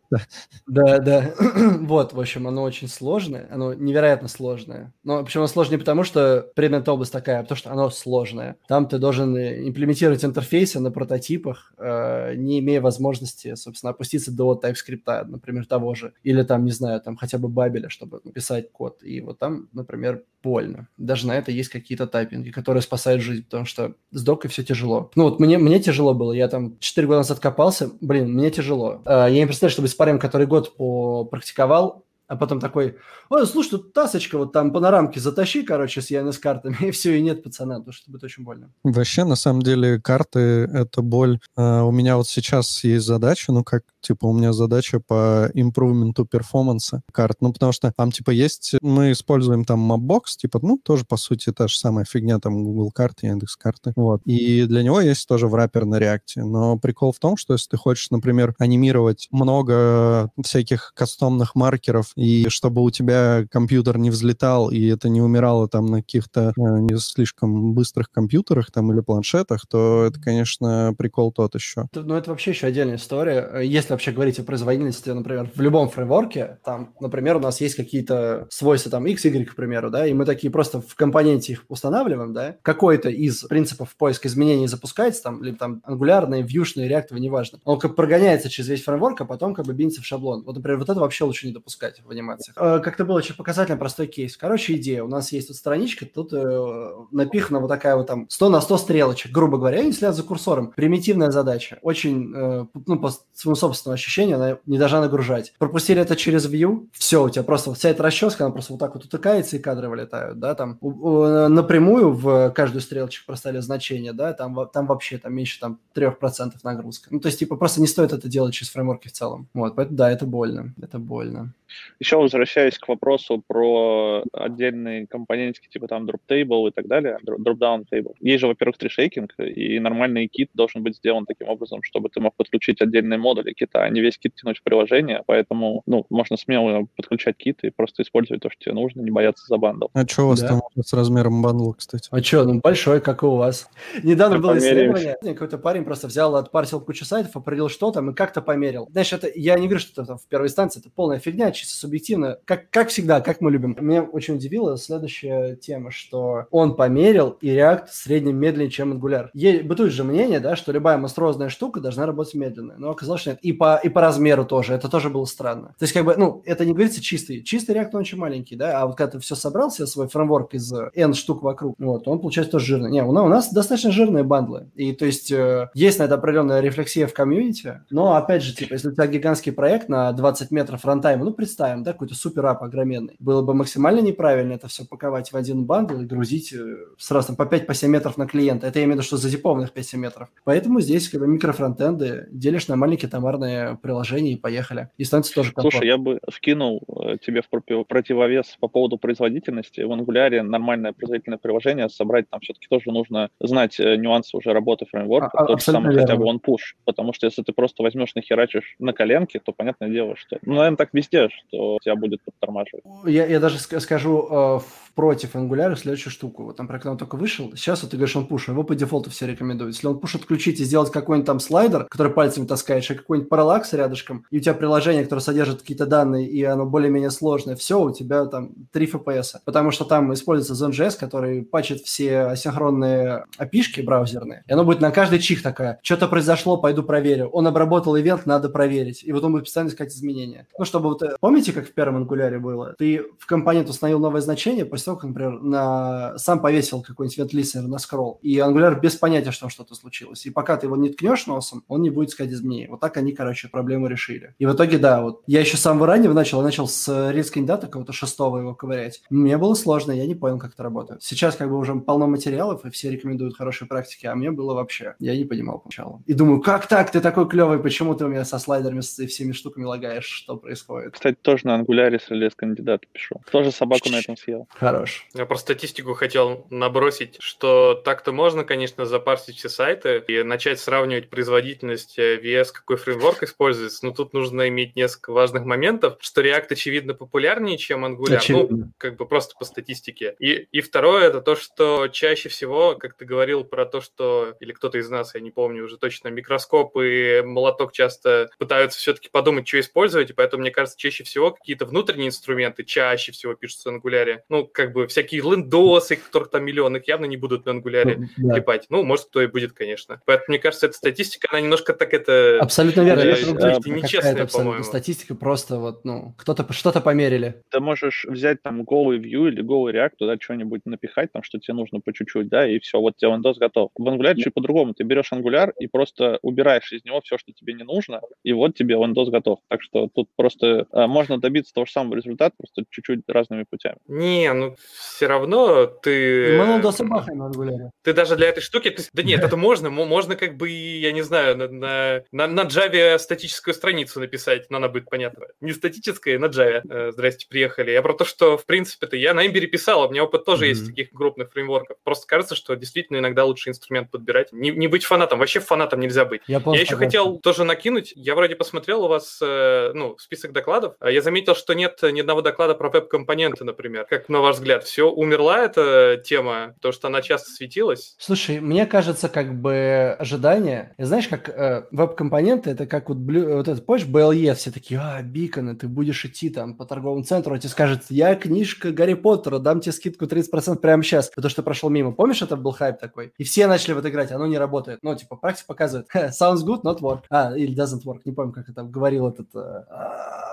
Да, 0.67 0.99
да. 0.99 1.33
вот, 1.79 2.11
в 2.11 2.19
общем, 2.19 2.45
оно 2.47 2.63
очень 2.63 2.89
сложное, 2.89 3.47
оно 3.49 3.73
невероятно 3.73 4.27
сложное. 4.27 4.93
Но 5.03 5.23
почему 5.23 5.43
оно 5.43 5.47
сложнее? 5.47 5.77
Потому 5.77 6.03
что 6.03 6.51
предметная 6.55 6.93
область 6.93 7.13
такая, 7.13 7.39
а 7.39 7.43
потому 7.43 7.57
что 7.57 7.71
оно 7.71 7.89
сложное. 7.89 8.57
Там 8.67 8.87
ты 8.87 8.97
должен 8.97 9.35
э, 9.37 9.65
имплементировать 9.67 10.25
интерфейсы 10.25 10.81
на 10.81 10.91
прототипах, 10.91 11.73
э, 11.77 12.35
не 12.35 12.59
имея 12.59 12.81
возможности, 12.81 13.55
собственно, 13.55 13.91
опуститься 13.91 14.31
до 14.31 14.59
TypeScript, 14.61 15.25
например, 15.25 15.65
того 15.65 15.95
же. 15.95 16.13
Или 16.23 16.43
там, 16.43 16.65
не 16.65 16.71
знаю, 16.71 16.99
там 16.99 17.15
хотя 17.15 17.37
бы 17.37 17.47
Бабеля, 17.47 17.87
чтобы 17.87 18.19
написать 18.25 18.71
код. 18.73 19.03
И 19.03 19.21
вот 19.21 19.39
там, 19.39 19.69
например, 19.71 20.23
больно. 20.43 20.87
Даже 20.97 21.27
на 21.27 21.37
это 21.37 21.51
есть 21.51 21.69
какие-то 21.69 22.07
тайпинги, 22.07 22.51
которые 22.51 22.81
спасают 22.81 23.21
жизнь, 23.21 23.43
потому 23.43 23.65
что 23.65 23.95
с 24.11 24.23
докой 24.23 24.49
все 24.49 24.63
тяжело. 24.63 25.11
Ну 25.15 25.25
вот 25.25 25.39
мне, 25.39 25.57
мне 25.57 25.79
тяжело 25.79 26.13
было, 26.13 26.31
я 26.33 26.47
там 26.47 26.77
4 26.79 27.07
года 27.07 27.19
назад 27.19 27.39
копался, 27.39 27.91
блин, 28.01 28.33
мне 28.33 28.51
тяжело. 28.51 29.01
А, 29.05 29.27
я 29.27 29.39
не 29.39 29.45
представляю, 29.45 29.71
чтобы 29.71 29.87
с 29.87 29.95
парнем, 29.95 30.19
который 30.19 30.47
год 30.47 30.75
попрактиковал, 30.75 32.05
а 32.31 32.37
потом 32.37 32.61
такой, 32.61 32.95
ой, 33.29 33.45
слушай, 33.45 33.71
тут 33.71 33.91
тасочка, 33.91 34.37
вот 34.37 34.53
там 34.53 34.71
панорамки 34.71 35.19
затащи, 35.19 35.63
короче, 35.63 36.01
с 36.01 36.09
ЯНС 36.11 36.37
картами, 36.37 36.77
и 36.87 36.91
все, 36.91 37.17
и 37.17 37.21
нет 37.21 37.43
пацана, 37.43 37.79
потому 37.79 37.91
что 37.91 38.09
будет 38.09 38.23
очень 38.23 38.45
больно. 38.45 38.71
Вообще, 38.83 39.25
на 39.25 39.35
самом 39.35 39.61
деле, 39.61 39.99
карты— 39.99 40.39
это 40.73 41.01
боль. 41.01 41.39
Uh, 41.57 41.85
у 41.85 41.91
меня 41.91 42.15
вот 42.15 42.29
сейчас 42.29 42.85
есть 42.85 43.05
задача, 43.05 43.51
ну, 43.51 43.65
как, 43.65 43.83
типа, 43.99 44.27
у 44.27 44.33
меня 44.33 44.53
задача 44.53 45.01
по 45.01 45.51
импрувменту 45.53 46.23
перформанса 46.25 47.01
карт, 47.11 47.35
ну, 47.41 47.51
потому 47.51 47.73
что 47.73 47.91
там, 47.91 48.13
типа, 48.13 48.31
есть, 48.31 48.75
мы 48.81 49.11
используем 49.11 49.65
там 49.65 49.91
Mapbox, 49.91 50.37
типа, 50.37 50.59
ну, 50.61 50.77
тоже, 50.81 51.03
по 51.03 51.17
сути, 51.17 51.51
та 51.51 51.67
же 51.67 51.77
самая 51.77 52.05
фигня, 52.05 52.39
там, 52.39 52.63
Google 52.63 52.91
карты, 52.91 53.27
Яндекс 53.27 53.57
карты, 53.57 53.91
вот. 53.97 54.21
И 54.23 54.63
для 54.63 54.83
него 54.83 55.01
есть 55.01 55.27
тоже 55.27 55.49
враппер 55.49 55.83
на 55.83 55.99
реакте, 55.99 56.45
но 56.45 56.77
прикол 56.77 57.11
в 57.11 57.19
том, 57.19 57.35
что 57.35 57.51
если 57.55 57.71
ты 57.71 57.75
хочешь, 57.75 58.09
например, 58.09 58.55
анимировать 58.57 59.27
много 59.31 60.29
всяких 60.41 60.93
кастомных 60.95 61.55
маркеров 61.55 62.13
и 62.21 62.47
чтобы 62.49 62.83
у 62.83 62.91
тебя 62.91 63.45
компьютер 63.49 63.97
не 63.97 64.11
взлетал, 64.11 64.69
и 64.69 64.85
это 64.87 65.09
не 65.09 65.21
умирало 65.21 65.67
там 65.67 65.87
на 65.87 66.01
каких-то 66.01 66.49
э, 66.49 66.53
не 66.55 66.97
слишком 66.99 67.73
быстрых 67.73 68.11
компьютерах 68.11 68.71
там 68.71 68.91
или 68.91 69.01
планшетах, 69.01 69.65
то 69.67 70.05
это, 70.05 70.21
конечно, 70.21 70.93
прикол 70.95 71.31
тот 71.31 71.55
еще. 71.55 71.87
Ну, 71.95 72.13
это 72.13 72.29
вообще 72.29 72.51
еще 72.51 72.67
отдельная 72.67 72.97
история. 72.97 73.61
Если 73.61 73.91
вообще 73.91 74.11
говорить 74.11 74.37
о 74.37 74.43
производительности, 74.43 75.09
например, 75.09 75.49
в 75.55 75.61
любом 75.61 75.89
фреймворке, 75.89 76.59
там, 76.63 76.93
например, 76.99 77.37
у 77.37 77.39
нас 77.39 77.59
есть 77.59 77.75
какие-то 77.75 78.45
свойства, 78.51 78.91
там, 78.91 79.07
x, 79.07 79.25
y, 79.25 79.45
к 79.45 79.55
примеру, 79.55 79.89
да, 79.89 80.05
и 80.05 80.13
мы 80.13 80.25
такие 80.25 80.51
просто 80.51 80.79
в 80.79 80.93
компоненте 80.93 81.53
их 81.53 81.65
устанавливаем, 81.69 82.33
да, 82.33 82.55
какой-то 82.61 83.09
из 83.09 83.43
принципов 83.45 83.95
поиска 83.97 84.27
изменений 84.27 84.67
запускается, 84.67 85.23
там, 85.23 85.43
либо 85.43 85.57
там 85.57 85.81
ангулярные, 85.85 86.43
вьюшные, 86.43 86.87
реактовые, 86.87 87.23
неважно. 87.23 87.59
Он 87.63 87.79
как 87.79 87.95
прогоняется 87.95 88.49
через 88.49 88.69
весь 88.69 88.83
фреймворк, 88.83 89.21
а 89.21 89.25
потом 89.25 89.55
как 89.55 89.65
бы 89.65 89.73
бинится 89.73 90.01
в 90.01 90.05
шаблон. 90.05 90.43
Вот, 90.43 90.55
например, 90.55 90.77
вот 90.77 90.89
это 90.89 90.99
вообще 90.99 91.23
лучше 91.23 91.47
не 91.47 91.53
допускать 91.53 91.99
в 92.11 92.13
анимациях. 92.13 92.55
Э, 92.59 92.79
как-то 92.83 93.05
был 93.05 93.15
очень 93.15 93.35
показательно 93.35 93.77
простой 93.77 94.07
кейс. 94.07 94.37
Короче, 94.37 94.75
идея. 94.75 95.03
У 95.03 95.07
нас 95.07 95.31
есть 95.31 95.47
тут 95.47 95.57
страничка, 95.57 96.05
тут 96.05 96.33
э, 96.33 96.89
напихана 97.11 97.59
вот 97.59 97.69
такая 97.69 97.95
вот 97.95 98.07
там 98.07 98.27
100 98.29 98.49
на 98.49 98.61
100 98.61 98.77
стрелочек, 98.77 99.31
грубо 99.31 99.57
говоря, 99.57 99.79
они 99.79 99.91
следят 99.93 100.15
за 100.15 100.23
курсором. 100.23 100.73
Примитивная 100.75 101.31
задача. 101.31 101.79
Очень, 101.81 102.33
э, 102.35 102.65
ну, 102.85 102.99
по 102.99 103.11
своему 103.33 103.55
собственному 103.55 103.95
ощущению, 103.95 104.35
она 104.35 104.57
не 104.65 104.77
должна 104.77 105.01
нагружать. 105.01 105.53
Пропустили 105.57 106.01
это 106.01 106.15
через 106.15 106.51
view, 106.51 106.87
все, 106.91 107.23
у 107.23 107.29
тебя 107.29 107.43
просто 107.43 107.73
вся 107.73 107.89
эта 107.89 108.03
расческа, 108.03 108.45
она 108.45 108.53
просто 108.53 108.73
вот 108.73 108.79
так 108.79 108.93
вот 108.93 109.05
утыкается, 109.05 109.55
и 109.55 109.59
кадры 109.59 109.89
вылетают, 109.89 110.39
да, 110.39 110.53
там 110.55 110.77
у, 110.81 111.23
напрямую 111.47 112.11
в 112.11 112.51
каждую 112.51 112.81
стрелочку 112.81 113.25
проставили 113.25 113.59
значение, 113.59 114.13
да, 114.13 114.33
там, 114.33 114.67
там 114.73 114.87
вообще 114.87 115.17
там 115.17 115.33
меньше 115.33 115.59
там 115.59 115.79
3% 115.95 116.51
нагрузка. 116.63 117.07
Ну, 117.11 117.19
то 117.19 117.27
есть, 117.27 117.39
типа, 117.39 117.55
просто 117.55 117.81
не 117.81 117.87
стоит 117.87 118.11
это 118.11 118.27
делать 118.27 118.53
через 118.53 118.71
фреймворки 118.71 119.07
в 119.07 119.13
целом. 119.13 119.47
Вот, 119.53 119.75
поэтому, 119.75 119.97
да, 119.97 120.11
это 120.11 120.25
больно, 120.25 120.73
это 120.81 120.99
больно. 120.99 121.53
Еще 121.99 122.17
возвращаясь 122.17 122.77
к 122.77 122.87
вопросу 122.87 123.43
про 123.45 124.23
отдельные 124.33 125.07
компонентики, 125.07 125.67
типа 125.67 125.87
там 125.87 126.05
drop 126.05 126.21
table 126.27 126.69
и 126.69 126.71
так 126.71 126.87
далее, 126.87 127.17
drop 127.25 127.57
down 127.57 127.85
table. 127.91 128.13
Есть 128.19 128.41
же, 128.41 128.47
во-первых, 128.47 128.77
трешейкинг, 128.77 129.33
и 129.39 129.79
нормальный 129.79 130.27
кит 130.27 130.49
должен 130.53 130.83
быть 130.83 130.97
сделан 130.97 131.25
таким 131.25 131.49
образом, 131.49 131.83
чтобы 131.83 132.09
ты 132.09 132.19
мог 132.19 132.35
подключить 132.35 132.81
отдельные 132.81 133.19
модули 133.19 133.53
кита, 133.53 133.83
а 133.83 133.89
не 133.89 134.01
весь 134.01 134.17
кит 134.17 134.35
тянуть 134.35 134.59
в 134.59 134.63
приложение, 134.63 135.23
поэтому, 135.25 135.83
ну, 135.85 136.05
можно 136.09 136.37
смело 136.37 136.87
подключать 136.95 137.37
кит 137.37 137.59
и 137.63 137.69
просто 137.69 138.03
использовать 138.03 138.41
то, 138.41 138.49
что 138.49 138.63
тебе 138.63 138.73
нужно, 138.73 139.01
не 139.01 139.11
бояться 139.11 139.45
за 139.47 139.57
бандл. 139.57 139.87
А 139.93 140.07
что 140.07 140.23
у 140.23 140.27
вас 140.29 140.41
да. 140.41 140.47
там 140.47 140.61
с 140.83 140.93
размером 140.93 141.41
бандла, 141.41 141.73
кстати? 141.73 142.09
А 142.11 142.21
что, 142.21 142.43
ну 142.45 142.59
большой, 142.59 143.01
как 143.01 143.23
и 143.23 143.25
у 143.25 143.35
вас. 143.35 143.69
Недавно 144.03 144.39
было 144.39 144.57
исследование, 144.57 145.17
какой-то 145.21 145.57
парень 145.57 145.83
просто 145.83 146.07
взял, 146.07 146.35
отпарсил 146.35 146.81
кучу 146.81 147.05
сайтов, 147.05 147.35
определил, 147.35 147.69
что 147.69 147.91
там, 147.91 148.11
и 148.11 148.13
как-то 148.13 148.41
померил. 148.41 148.87
Знаешь, 148.91 149.13
это, 149.13 149.29
я 149.33 149.57
не 149.57 149.67
говорю, 149.67 149.79
что 149.79 150.01
это 150.01 150.17
в 150.17 150.27
первой 150.27 150.47
инстанции, 150.47 150.79
это 150.79 150.89
полная 150.89 151.19
фигня, 151.19 151.51
чисто 151.61 151.75
субъективно, 151.75 152.37
как, 152.45 152.69
как 152.69 152.89
всегда, 152.89 153.21
как 153.21 153.41
мы 153.41 153.51
любим. 153.51 153.77
Меня 153.79 154.03
очень 154.03 154.35
удивила 154.35 154.77
следующая 154.77 155.55
тема, 155.55 155.91
что 155.91 156.45
он 156.49 156.75
померил, 156.75 157.37
и 157.41 157.49
React 157.49 157.87
в 157.87 157.93
среднем 157.93 158.37
медленнее, 158.37 158.71
чем 158.71 158.93
Angular. 158.93 159.29
Есть, 159.33 159.65
бытует 159.65 159.93
же 159.93 160.03
мнение, 160.03 160.39
да, 160.39 160.55
что 160.55 160.71
любая 160.71 160.97
монструозная 160.97 161.49
штука 161.49 161.79
должна 161.79 162.05
работать 162.05 162.33
медленно, 162.33 162.75
но 162.77 162.89
оказалось, 162.89 163.21
что 163.21 163.31
нет. 163.31 163.39
И 163.41 163.53
по, 163.53 163.79
и 163.81 163.89
по 163.89 164.01
размеру 164.01 164.45
тоже, 164.45 164.73
это 164.73 164.89
тоже 164.89 165.09
было 165.09 165.25
странно. 165.25 165.75
То 165.77 165.83
есть, 165.83 165.93
как 165.93 166.05
бы, 166.05 166.15
ну, 166.17 166.41
это 166.45 166.65
не 166.65 166.73
говорится 166.73 167.01
чистый. 167.01 167.43
Чистый 167.43 167.75
React, 167.75 167.89
он 167.93 167.99
очень 168.01 168.17
маленький, 168.17 168.55
да, 168.55 168.81
а 168.81 168.87
вот 168.87 168.97
когда 168.97 169.11
ты 169.11 169.19
все 169.19 169.35
собрал, 169.35 169.71
себе 169.71 169.85
свой 169.85 170.07
фреймворк 170.07 170.53
из 170.55 170.73
N 170.95 171.13
штук 171.13 171.43
вокруг, 171.43 171.75
вот, 171.77 172.07
он 172.07 172.19
получается 172.19 172.53
тоже 172.53 172.65
жирный. 172.65 172.91
Не, 172.91 173.03
у 173.03 173.11
нас, 173.11 173.23
у 173.23 173.29
нас 173.29 173.53
достаточно 173.53 173.91
жирные 173.91 174.23
бандлы. 174.23 174.71
И, 174.75 174.93
то 174.93 175.05
есть, 175.05 175.31
э, 175.31 175.69
есть 175.73 175.99
на 175.99 176.03
это 176.03 176.15
определенная 176.15 176.61
рефлексия 176.61 177.07
в 177.07 177.13
комьюнити, 177.13 177.81
но, 177.89 178.15
опять 178.15 178.43
же, 178.43 178.55
типа, 178.55 178.73
если 178.73 178.89
у 178.89 178.91
тебя 178.91 179.07
гигантский 179.07 179.51
проект 179.51 179.89
на 179.89 180.11
20 180.11 180.51
метров 180.51 180.83
рантайма, 180.85 181.25
ну, 181.25 181.33
представим, 181.51 181.83
да, 181.83 181.91
какой-то 181.91 182.15
super 182.15 182.45
app 182.45 182.63
огроменный. 182.63 183.15
Было 183.19 183.41
бы 183.41 183.53
максимально 183.53 183.99
неправильно 183.99 184.53
это 184.53 184.67
все 184.67 184.85
паковать 184.85 185.33
в 185.33 185.35
один 185.35 185.65
бандл 185.65 185.99
и 185.99 186.05
грузить 186.05 186.53
э, 186.53 186.77
сразу 186.97 187.27
там, 187.27 187.35
по 187.35 187.43
5-7 187.43 187.87
метров 187.87 188.17
на 188.17 188.25
клиента. 188.25 188.67
Это 188.67 188.79
я 188.79 188.85
имею 188.85 188.95
в 188.95 188.99
виду, 188.99 189.07
что 189.07 189.17
зазипованных 189.17 189.73
5-7 189.73 189.97
метров. 189.97 190.29
Поэтому 190.45 190.79
здесь 190.79 191.09
как 191.09 191.19
бы 191.19 191.27
микрофронтенды 191.27 192.29
делишь 192.31 192.69
на 192.69 192.77
маленькие 192.77 193.09
товарные 193.09 193.77
приложения 193.81 194.31
и 194.31 194.35
поехали. 194.37 194.89
И 194.97 195.03
становится 195.03 195.33
тоже 195.35 195.51
комфортно. 195.51 195.71
Слушай, 195.71 195.87
я 195.87 195.97
бы 195.97 196.19
вкинул 196.31 196.83
э, 196.87 197.17
тебе 197.17 197.41
в 197.41 197.83
противовес 197.83 198.55
по 198.61 198.69
поводу 198.69 198.97
производительности. 198.97 199.81
В 199.81 199.91
Angular 199.91 200.41
нормальное 200.41 200.93
производительное 200.93 201.37
приложение 201.37 201.89
собрать 201.89 202.29
там 202.29 202.39
все-таки 202.39 202.67
тоже 202.69 202.91
нужно 202.91 203.29
знать 203.41 203.77
э, 203.79 203.97
нюансы 203.97 204.37
уже 204.37 204.53
работы 204.53 204.85
фреймворка, 204.85 205.37
а, 205.37 205.45
тот 205.45 205.59
же 205.59 205.65
самый 205.65 205.91
верно. 205.91 206.01
хотя 206.01 206.15
бы 206.15 206.25
OnPush, 206.25 206.75
потому 206.85 207.11
что 207.11 207.25
если 207.25 207.43
ты 207.43 207.51
просто 207.51 207.83
возьмешь 207.83 208.15
нахерачишь 208.15 208.75
на 208.79 208.93
коленке, 208.93 209.39
то 209.39 209.51
понятное 209.51 209.89
дело, 209.89 210.15
что, 210.15 210.37
ну, 210.43 210.55
наверное, 210.55 210.77
так 210.77 210.93
везде, 210.93 211.29
что 211.47 211.77
тебя 211.81 211.95
будет 211.95 212.21
подтормаживать. 212.23 212.83
Я, 213.05 213.25
я 213.25 213.39
даже 213.39 213.59
скажу 213.59 214.27
э, 214.29 214.59
против 214.95 215.35
Angular 215.35 215.75
следующую 215.75 216.11
штуку. 216.11 216.43
Вот 216.43 216.57
там 216.57 216.67
проект 216.67 216.85
он 216.85 216.97
только 216.97 217.15
вышел, 217.15 217.51
сейчас 217.55 217.81
вот 217.81 217.91
ты 217.91 217.97
говоришь, 217.97 218.15
он 218.15 218.27
пуш, 218.27 218.47
его 218.47 218.63
по 218.63 218.75
дефолту 218.75 219.09
все 219.09 219.27
рекомендуют. 219.27 219.75
Если 219.75 219.87
он 219.87 219.99
пуш 219.99 220.15
отключить 220.15 220.59
и 220.59 220.63
сделать 220.63 220.91
какой-нибудь 220.91 221.25
там 221.25 221.39
слайдер, 221.39 221.85
который 221.89 222.11
пальцами 222.11 222.45
таскаешь, 222.45 222.89
и 222.91 222.95
какой-нибудь 222.95 223.29
параллакс 223.29 223.73
рядышком, 223.73 224.25
и 224.31 224.37
у 224.37 224.41
тебя 224.41 224.53
приложение, 224.53 225.03
которое 225.03 225.21
содержит 225.21 225.61
какие-то 225.61 225.85
данные, 225.85 226.27
и 226.27 226.43
оно 226.43 226.65
более-менее 226.65 227.11
сложное, 227.11 227.55
все, 227.55 227.81
у 227.81 227.93
тебя 227.93 228.25
там 228.25 228.51
3 228.71 228.85
FPS. 228.85 229.37
Потому 229.45 229.71
что 229.71 229.85
там 229.85 230.13
используется 230.13 230.65
Zone.js, 230.65 230.97
который 230.99 231.43
пачет 231.43 231.81
все 231.81 232.21
асинхронные 232.21 233.25
опишки 233.37 233.81
браузерные, 233.81 234.43
и 234.47 234.53
оно 234.53 234.65
будет 234.65 234.81
на 234.81 234.91
каждый 234.91 235.19
чих 235.19 235.41
такая, 235.41 235.79
что-то 235.81 236.07
произошло, 236.07 236.57
пойду 236.57 236.83
проверю. 236.83 237.27
Он 237.29 237.47
обработал 237.47 237.97
ивент, 237.97 238.25
надо 238.25 238.49
проверить. 238.49 239.03
И 239.03 239.11
вот 239.11 239.23
он 239.23 239.31
будет 239.31 239.45
постоянно 239.45 239.69
искать 239.69 239.93
изменения. 239.93 240.47
Ну, 240.57 240.65
чтобы 240.65 240.89
вот... 240.89 241.01
Помните, 241.31 241.53
как 241.53 241.65
в 241.65 241.73
первом 241.73 241.95
ангуляре 241.95 242.39
было? 242.39 242.75
Ты 242.77 243.05
в 243.17 243.25
компонент 243.25 243.69
установил 243.69 243.99
новое 243.99 244.19
значение, 244.19 244.65
после 244.65 244.83
того, 244.83 244.97
как, 244.97 245.11
например, 245.11 245.39
на... 245.39 246.17
сам 246.17 246.41
повесил 246.41 246.81
какой-нибудь 246.81 247.33
event 247.33 247.67
на 247.67 247.77
скролл, 247.77 248.19
и 248.21 248.37
ангуляр 248.37 248.77
без 248.81 248.97
понятия, 248.97 249.31
что 249.31 249.47
что-то 249.47 249.73
случилось. 249.73 250.25
И 250.25 250.29
пока 250.29 250.57
ты 250.57 250.65
его 250.65 250.75
не 250.75 250.89
ткнешь 250.89 251.27
носом, 251.27 251.63
он 251.69 251.83
не 251.83 251.89
будет 251.89 252.09
искать 252.09 252.33
изменений. 252.33 252.67
Вот 252.67 252.81
так 252.81 252.97
они, 252.97 253.13
короче, 253.13 253.47
проблему 253.47 253.87
решили. 253.87 254.35
И 254.39 254.45
в 254.45 254.53
итоге, 254.53 254.77
да, 254.77 255.01
вот 255.01 255.23
я 255.25 255.39
еще 255.39 255.55
с 255.55 255.61
самого 255.61 255.87
раннего 255.87 256.11
начал, 256.11 256.39
я 256.39 256.43
начал 256.43 256.67
с 256.67 256.89
Reads 256.89 257.31
кандидата 257.31 257.67
какого-то 257.67 257.93
шестого 257.93 258.39
его 258.39 258.53
ковырять. 258.53 259.01
Мне 259.09 259.37
было 259.37 259.53
сложно, 259.53 259.93
я 259.93 260.05
не 260.05 260.15
понял, 260.15 260.37
как 260.37 260.51
это 260.55 260.63
работает. 260.63 261.01
Сейчас 261.01 261.37
как 261.37 261.49
бы 261.49 261.57
уже 261.57 261.75
полно 261.75 262.07
материалов, 262.07 262.65
и 262.65 262.69
все 262.71 262.91
рекомендуют 262.91 263.37
хорошие 263.37 263.69
практики, 263.69 264.05
а 264.05 264.15
мне 264.15 264.31
было 264.31 264.53
вообще, 264.53 264.95
я 264.99 265.15
не 265.15 265.23
понимал 265.23 265.59
поначалу. 265.59 266.03
И 266.07 266.13
думаю, 266.13 266.41
как 266.41 266.67
так, 266.67 266.91
ты 266.91 266.99
такой 266.99 267.29
клевый, 267.29 267.59
почему 267.59 267.95
ты 267.95 268.03
у 268.03 268.09
меня 268.09 268.25
со 268.25 268.37
слайдерами 268.37 268.81
и 268.97 269.05
всеми 269.05 269.31
штуками 269.31 269.63
лагаешь, 269.63 270.03
что 270.03 270.35
происходит? 270.35 270.95
Кстати, 270.95 271.20
тоже 271.21 271.45
на 271.47 271.55
ангуляре 271.55 271.99
с 271.99 272.09
релиз 272.09 272.35
кандидата 272.35 272.85
пишу. 272.91 273.21
Тоже 273.31 273.51
собаку 273.51 273.89
на 273.89 273.99
этом 273.99 274.17
съел. 274.17 274.47
Хорош. 274.53 275.07
Я 275.13 275.25
про 275.25 275.35
статистику 275.35 275.93
хотел 275.93 276.45
набросить, 276.49 277.17
что 277.19 277.73
так-то 277.73 278.11
можно, 278.11 278.43
конечно, 278.43 278.85
запарсить 278.85 279.37
все 279.37 279.49
сайты 279.49 280.03
и 280.07 280.23
начать 280.23 280.59
сравнивать 280.59 281.09
производительность 281.09 281.97
VS, 281.97 282.49
э, 282.49 282.53
какой 282.53 282.77
фреймворк 282.77 283.23
используется, 283.23 283.85
но 283.85 283.91
тут 283.91 284.13
нужно 284.13 284.47
иметь 284.47 284.75
несколько 284.75 285.11
важных 285.11 285.45
моментов, 285.45 285.97
что 285.99 286.21
React, 286.21 286.47
очевидно, 286.51 286.93
популярнее, 286.93 287.57
чем 287.57 287.85
Angular, 287.85 288.09
ну, 288.09 288.15
очевидно. 288.15 288.57
ну, 288.57 288.71
как 288.77 288.97
бы 288.97 289.05
просто 289.05 289.35
по 289.37 289.45
статистике. 289.45 290.15
И, 290.19 290.47
и 290.51 290.61
второе, 290.61 291.07
это 291.07 291.21
то, 291.21 291.35
что 291.35 291.87
чаще 291.87 292.29
всего, 292.29 292.75
как 292.75 292.95
ты 292.95 293.05
говорил 293.05 293.43
про 293.43 293.65
то, 293.65 293.81
что, 293.81 294.35
или 294.39 294.51
кто-то 294.51 294.77
из 294.77 294.89
нас, 294.89 295.15
я 295.15 295.21
не 295.21 295.31
помню 295.31 295.63
уже 295.63 295.77
точно, 295.77 296.09
микроскоп 296.09 296.77
и 296.77 297.21
молоток 297.23 297.71
часто 297.71 298.29
пытаются 298.37 298.79
все-таки 298.79 299.09
подумать, 299.09 299.47
что 299.47 299.59
использовать, 299.59 300.09
и 300.09 300.13
поэтому, 300.13 300.41
мне 300.41 300.51
кажется, 300.51 300.77
чаще 300.77 301.00
всего 301.03 301.31
какие-то 301.31 301.65
внутренние 301.65 302.07
инструменты 302.07 302.63
чаще 302.63 303.11
всего 303.11 303.33
пишутся 303.33 303.71
в 303.71 303.75
Angular. 303.75 304.19
Ну, 304.29 304.45
как 304.45 304.73
бы 304.73 304.87
всякие 304.87 305.21
лендосы, 305.21 305.95
которых 305.95 306.29
там 306.29 306.43
миллион, 306.43 306.75
их 306.77 306.87
явно 306.87 307.05
не 307.05 307.17
будут 307.17 307.45
на 307.45 307.51
Angular 307.51 308.05
да. 308.17 308.33
клепать. 308.33 308.65
Ну, 308.69 308.83
может, 308.83 309.05
кто 309.07 309.21
и 309.21 309.27
будет, 309.27 309.53
конечно. 309.53 310.01
Поэтому, 310.05 310.25
мне 310.29 310.39
кажется, 310.39 310.67
эта 310.67 310.75
статистика, 310.75 311.27
она 311.31 311.41
немножко 311.41 311.73
так 311.73 311.93
это... 311.93 312.39
Абсолютно 312.39 312.81
верно. 312.81 313.01
Э, 313.01 313.13
э, 313.13 313.69
нечестная, 313.69 314.27
по-моему. 314.27 314.63
Статистика 314.63 315.15
просто 315.15 315.57
вот, 315.57 315.85
ну, 315.85 316.13
кто-то 316.17 316.51
что-то 316.53 316.81
померили. 316.81 317.41
Ты 317.49 317.59
можешь 317.59 318.05
взять 318.05 318.41
там 318.41 318.63
голый 318.63 318.99
Vue 318.99 319.29
или 319.29 319.41
голый 319.41 319.73
React, 319.73 319.91
туда 319.97 320.15
что-нибудь 320.19 320.65
напихать, 320.65 321.11
там, 321.11 321.23
что 321.23 321.39
тебе 321.39 321.53
нужно 321.53 321.79
по 321.79 321.93
чуть-чуть, 321.93 322.27
да, 322.27 322.47
и 322.47 322.59
все, 322.59 322.79
вот 322.79 322.97
тебе 322.97 323.11
Windows 323.11 323.35
готов. 323.39 323.71
В 323.75 323.87
Angular 323.87 324.15
чуть 324.15 324.33
по-другому. 324.33 324.73
Ты 324.73 324.83
берешь 324.83 325.11
Angular 325.11 325.51
и 325.59 325.67
просто 325.67 326.19
убираешь 326.21 326.71
из 326.71 326.83
него 326.83 327.01
все, 327.01 327.17
что 327.17 327.31
тебе 327.31 327.53
не 327.53 327.63
нужно, 327.63 328.01
и 328.23 328.33
вот 328.33 328.55
тебе 328.55 328.75
Windows 328.75 329.09
готов. 329.09 329.39
Так 329.47 329.61
что 329.61 329.89
тут 329.93 330.09
просто 330.15 330.67
а, 330.71 330.87
можно 330.91 331.19
добиться 331.19 331.53
того 331.53 331.65
же 331.65 331.71
самого 331.71 331.95
результата, 331.95 332.35
просто 332.37 332.63
чуть-чуть 332.69 333.01
разными 333.07 333.45
путями. 333.49 333.77
Не, 333.87 334.31
ну 334.33 334.55
все 334.73 335.07
равно 335.07 335.65
ты... 335.65 336.37
Мы 336.37 336.59
Windows 336.59 336.85
бахаем 336.87 337.19
на 337.19 337.29
Angular. 337.29 337.69
Ты 337.83 337.93
даже 337.93 338.15
для 338.15 338.27
этой 338.27 338.41
штуки... 338.41 338.69
Ты... 338.69 338.83
Да 338.93 339.03
нет, 339.03 339.23
это 339.23 339.37
можно. 339.51 339.69
Можно 339.69 340.15
как 340.15 340.37
бы, 340.37 340.49
я 340.49 340.91
не 340.91 341.01
знаю, 341.01 341.37
на, 341.37 341.47
на, 341.47 342.03
на, 342.11 342.27
на 342.27 342.41
Java 342.41 342.97
статическую 342.99 343.53
страницу 343.53 343.99
написать, 343.99 344.49
но 344.49 344.57
она 344.57 344.69
будет 344.69 344.89
понятна. 344.89 345.25
Не 345.39 345.53
статическая, 345.53 346.19
на 346.19 346.25
Java. 346.25 346.61
Э, 346.69 346.91
здрасте, 346.91 347.27
приехали. 347.27 347.71
Я 347.71 347.81
про 347.81 347.93
то, 347.93 348.05
что, 348.05 348.37
в 348.37 348.45
принципе-то, 348.45 348.95
я 348.95 349.13
на 349.13 349.25
Ember 349.25 349.45
писал, 349.47 349.87
у 349.87 349.91
меня 349.91 350.03
опыт 350.03 350.25
тоже 350.25 350.45
mm-hmm. 350.45 350.49
есть 350.49 350.67
таких 350.67 350.91
крупных 350.91 351.31
фреймворков. 351.31 351.77
Просто 351.83 352.07
кажется, 352.07 352.35
что 352.35 352.55
действительно 352.55 352.97
иногда 352.97 353.25
лучше 353.25 353.49
инструмент 353.49 353.91
подбирать. 353.91 354.31
Не, 354.31 354.51
не 354.51 354.67
быть 354.67 354.83
фанатом. 354.83 355.19
Вообще 355.19 355.39
фанатом 355.39 355.79
нельзя 355.79 356.05
быть. 356.05 356.21
Я, 356.27 356.41
я 356.45 356.61
еще 356.61 356.75
хотел 356.75 357.17
тоже 357.19 357.43
накинуть. 357.43 357.93
Я 357.95 358.15
вроде 358.15 358.35
посмотрел 358.35 358.83
у 358.83 358.87
вас 358.87 359.19
э, 359.21 359.71
ну, 359.73 359.97
список 359.97 360.31
докладов. 360.31 360.75
А 360.81 360.89
я 360.89 361.03
заметил, 361.03 361.35
что 361.35 361.53
нет 361.53 361.79
ни 361.83 361.99
одного 361.99 362.23
доклада 362.23 362.55
про 362.55 362.69
веб-компоненты, 362.69 363.43
например. 363.43 363.85
Как 363.87 364.09
на 364.09 364.19
ваш 364.19 364.37
взгляд, 364.37 364.63
все 364.63 364.89
умерла 364.89 365.45
эта 365.45 366.01
тема, 366.03 366.55
то, 366.59 366.71
что 366.71 366.87
она 366.87 367.03
часто 367.03 367.29
светилась? 367.29 367.95
Слушай, 367.99 368.39
мне 368.39 368.65
кажется, 368.65 369.07
как 369.07 369.39
бы 369.39 369.95
ожидание. 369.99 370.73
Знаешь, 370.79 371.07
как 371.07 371.29
э, 371.29 371.67
веб-компоненты, 371.69 372.49
это 372.49 372.65
как 372.65 372.89
вот, 372.89 372.97
блю, 372.97 373.37
вот 373.37 373.47
этот, 373.47 373.63
помнишь, 373.63 373.85
BLE, 373.85 374.33
все 374.33 374.49
такие, 374.49 374.79
а, 374.79 375.03
биконы, 375.03 375.55
ты 375.55 375.67
будешь 375.67 376.03
идти 376.03 376.31
там 376.31 376.55
по 376.55 376.65
торговому 376.65 377.03
центру, 377.03 377.35
а 377.35 377.37
тебе 377.37 377.49
скажет, 377.49 377.83
я 377.89 378.15
книжка 378.15 378.71
Гарри 378.71 378.95
Поттера, 378.95 379.37
дам 379.37 379.61
тебе 379.61 379.73
скидку 379.73 380.05
30% 380.05 380.57
прямо 380.57 380.81
сейчас, 380.81 381.09
потому 381.09 381.29
что 381.29 381.43
прошел 381.43 381.69
мимо. 381.69 381.91
Помнишь, 381.91 382.23
это 382.23 382.35
был 382.35 382.53
хайп 382.53 382.79
такой? 382.79 383.13
И 383.19 383.23
все 383.23 383.45
начали 383.45 383.73
в 383.73 383.77
это 383.77 383.89
играть, 383.89 384.11
оно 384.11 384.25
не 384.25 384.39
работает. 384.39 384.79
Ну, 384.81 384.95
типа, 384.95 385.15
практика 385.15 385.45
показывает, 385.47 385.87
sounds 385.93 386.43
good, 386.43 386.63
not 386.63 386.79
work. 386.79 387.01
А, 387.11 387.37
или 387.37 387.55
doesn't 387.55 387.83
work, 387.85 387.99
не 388.03 388.13
помню, 388.13 388.33
как 388.33 388.49
это 388.49 388.63
говорил 388.63 389.07
этот... 389.07 389.27
Э, 389.35 390.30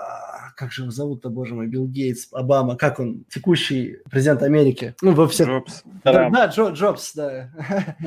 как 0.59 0.73
же 0.73 0.81
его 0.81 0.91
зовут-то, 0.91 1.29
боже 1.29 1.55
мой, 1.55 1.67
Билл 1.67 1.87
Гейтс, 1.87 2.27
Обама, 2.33 2.75
как 2.75 2.99
он, 2.99 3.23
текущий 3.29 3.99
президент 4.11 4.43
Америки. 4.43 4.93
Ну, 5.01 5.13
во 5.13 5.25
всех... 5.29 5.47
Джобс. 5.47 5.83
Да, 6.03 6.29
да 6.29 6.47
Джо, 6.47 6.71
Джобс, 6.71 7.13
да. 7.15 7.49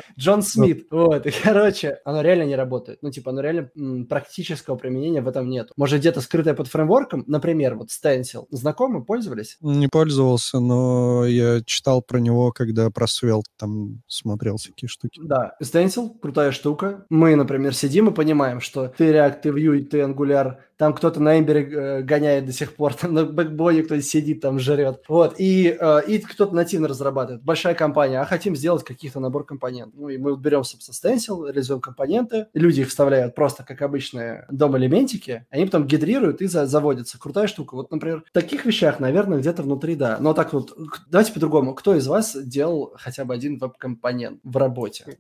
Джон 0.19 0.43
Смит. 0.43 0.87
Вот, 0.91 1.27
и, 1.27 1.31
короче, 1.31 2.01
оно 2.05 2.21
реально 2.21 2.43
не 2.43 2.55
работает. 2.55 2.99
Ну, 3.01 3.11
типа, 3.11 3.31
оно 3.31 3.41
реально 3.41 3.71
м, 3.75 4.05
практического 4.05 4.77
применения 4.77 5.23
в 5.23 5.29
этом 5.29 5.49
нет. 5.49 5.71
Может, 5.79 6.01
где-то 6.01 6.21
скрытое 6.21 6.53
под 6.53 6.69
фреймворком, 6.69 7.25
например, 7.27 7.75
вот 7.77 7.89
Stencil. 7.89 8.45
Знакомы, 8.51 9.03
пользовались? 9.03 9.57
Не 9.63 9.89
пользовался, 9.89 10.61
но 10.61 11.25
я 11.25 11.63
читал 11.65 12.03
про 12.03 12.19
него, 12.19 12.53
когда 12.53 12.91
про 12.91 13.07
Svelte 13.07 13.45
там 13.57 14.03
смотрел 14.09 14.59
всякие 14.59 14.89
штуки. 14.89 15.23
Да, 15.25 15.57
Stencil 15.63 16.19
крутая 16.21 16.53
штука. 16.53 17.07
Мы, 17.09 17.35
например, 17.35 17.75
сидим 17.75 18.11
и 18.11 18.15
понимаем, 18.15 18.61
что 18.61 18.89
ты 18.89 19.11
React, 19.11 19.41
ты 19.41 19.49
Vue, 19.49 19.85
ты 19.85 20.01
Angular, 20.01 20.57
там 20.83 20.95
кто-то 20.95 21.23
на 21.23 21.39
Эмбере 21.39 21.63
э, 21.63 22.03
гоняет 22.43 22.47
до 22.47 22.53
сих 22.53 22.75
пор, 22.75 22.95
там 22.95 23.15
на 23.15 23.25
бэкбоне 23.25 23.83
кто-то 23.83 24.03
сидит, 24.03 24.41
там 24.41 24.59
жрет. 24.59 25.03
Вот, 25.09 25.35
и, 25.39 25.77
э, 25.79 26.01
и 26.07 26.19
кто-то 26.19 26.55
нативно 26.55 26.89
разрабатывает. 26.89 27.43
Большая 27.43 27.75
компания, 27.75 28.21
а 28.21 28.25
хотим 28.25 28.57
сделать 28.57 28.85
каких-то 28.85 29.21
набор 29.21 29.45
компонентов. 29.45 29.95
Ну, 29.99 30.09
и 30.09 30.19
мы 30.19 30.37
берем, 30.37 30.65
стенсил, 30.65 31.47
реализуем 31.47 31.81
компоненты, 31.81 32.47
люди 32.55 32.81
их 32.81 32.89
вставляют 32.89 33.35
просто 33.35 33.65
как 33.65 33.83
обычные 33.83 34.47
дом-элементики, 34.51 35.47
они 35.51 35.65
потом 35.65 35.87
гидрируют 35.87 36.43
и 36.43 36.47
за 36.47 36.67
заводятся. 36.67 37.19
Крутая 37.19 37.47
штука. 37.47 37.75
Вот, 37.75 37.91
например, 37.91 38.25
в 38.29 38.33
таких 38.33 38.65
вещах, 38.65 39.01
наверное, 39.01 39.39
где-то 39.39 39.63
внутри, 39.63 39.95
да. 39.95 40.19
Но 40.21 40.35
так 40.35 40.53
вот, 40.53 40.73
давайте 41.09 41.33
по-другому. 41.33 41.75
Кто 41.75 41.95
из 41.95 42.07
вас 42.07 42.37
делал 42.37 42.93
хотя 42.97 43.25
бы 43.25 43.35
один 43.35 43.59
веб-компонент 43.59 44.41
в 44.45 44.57
работе? 44.57 45.19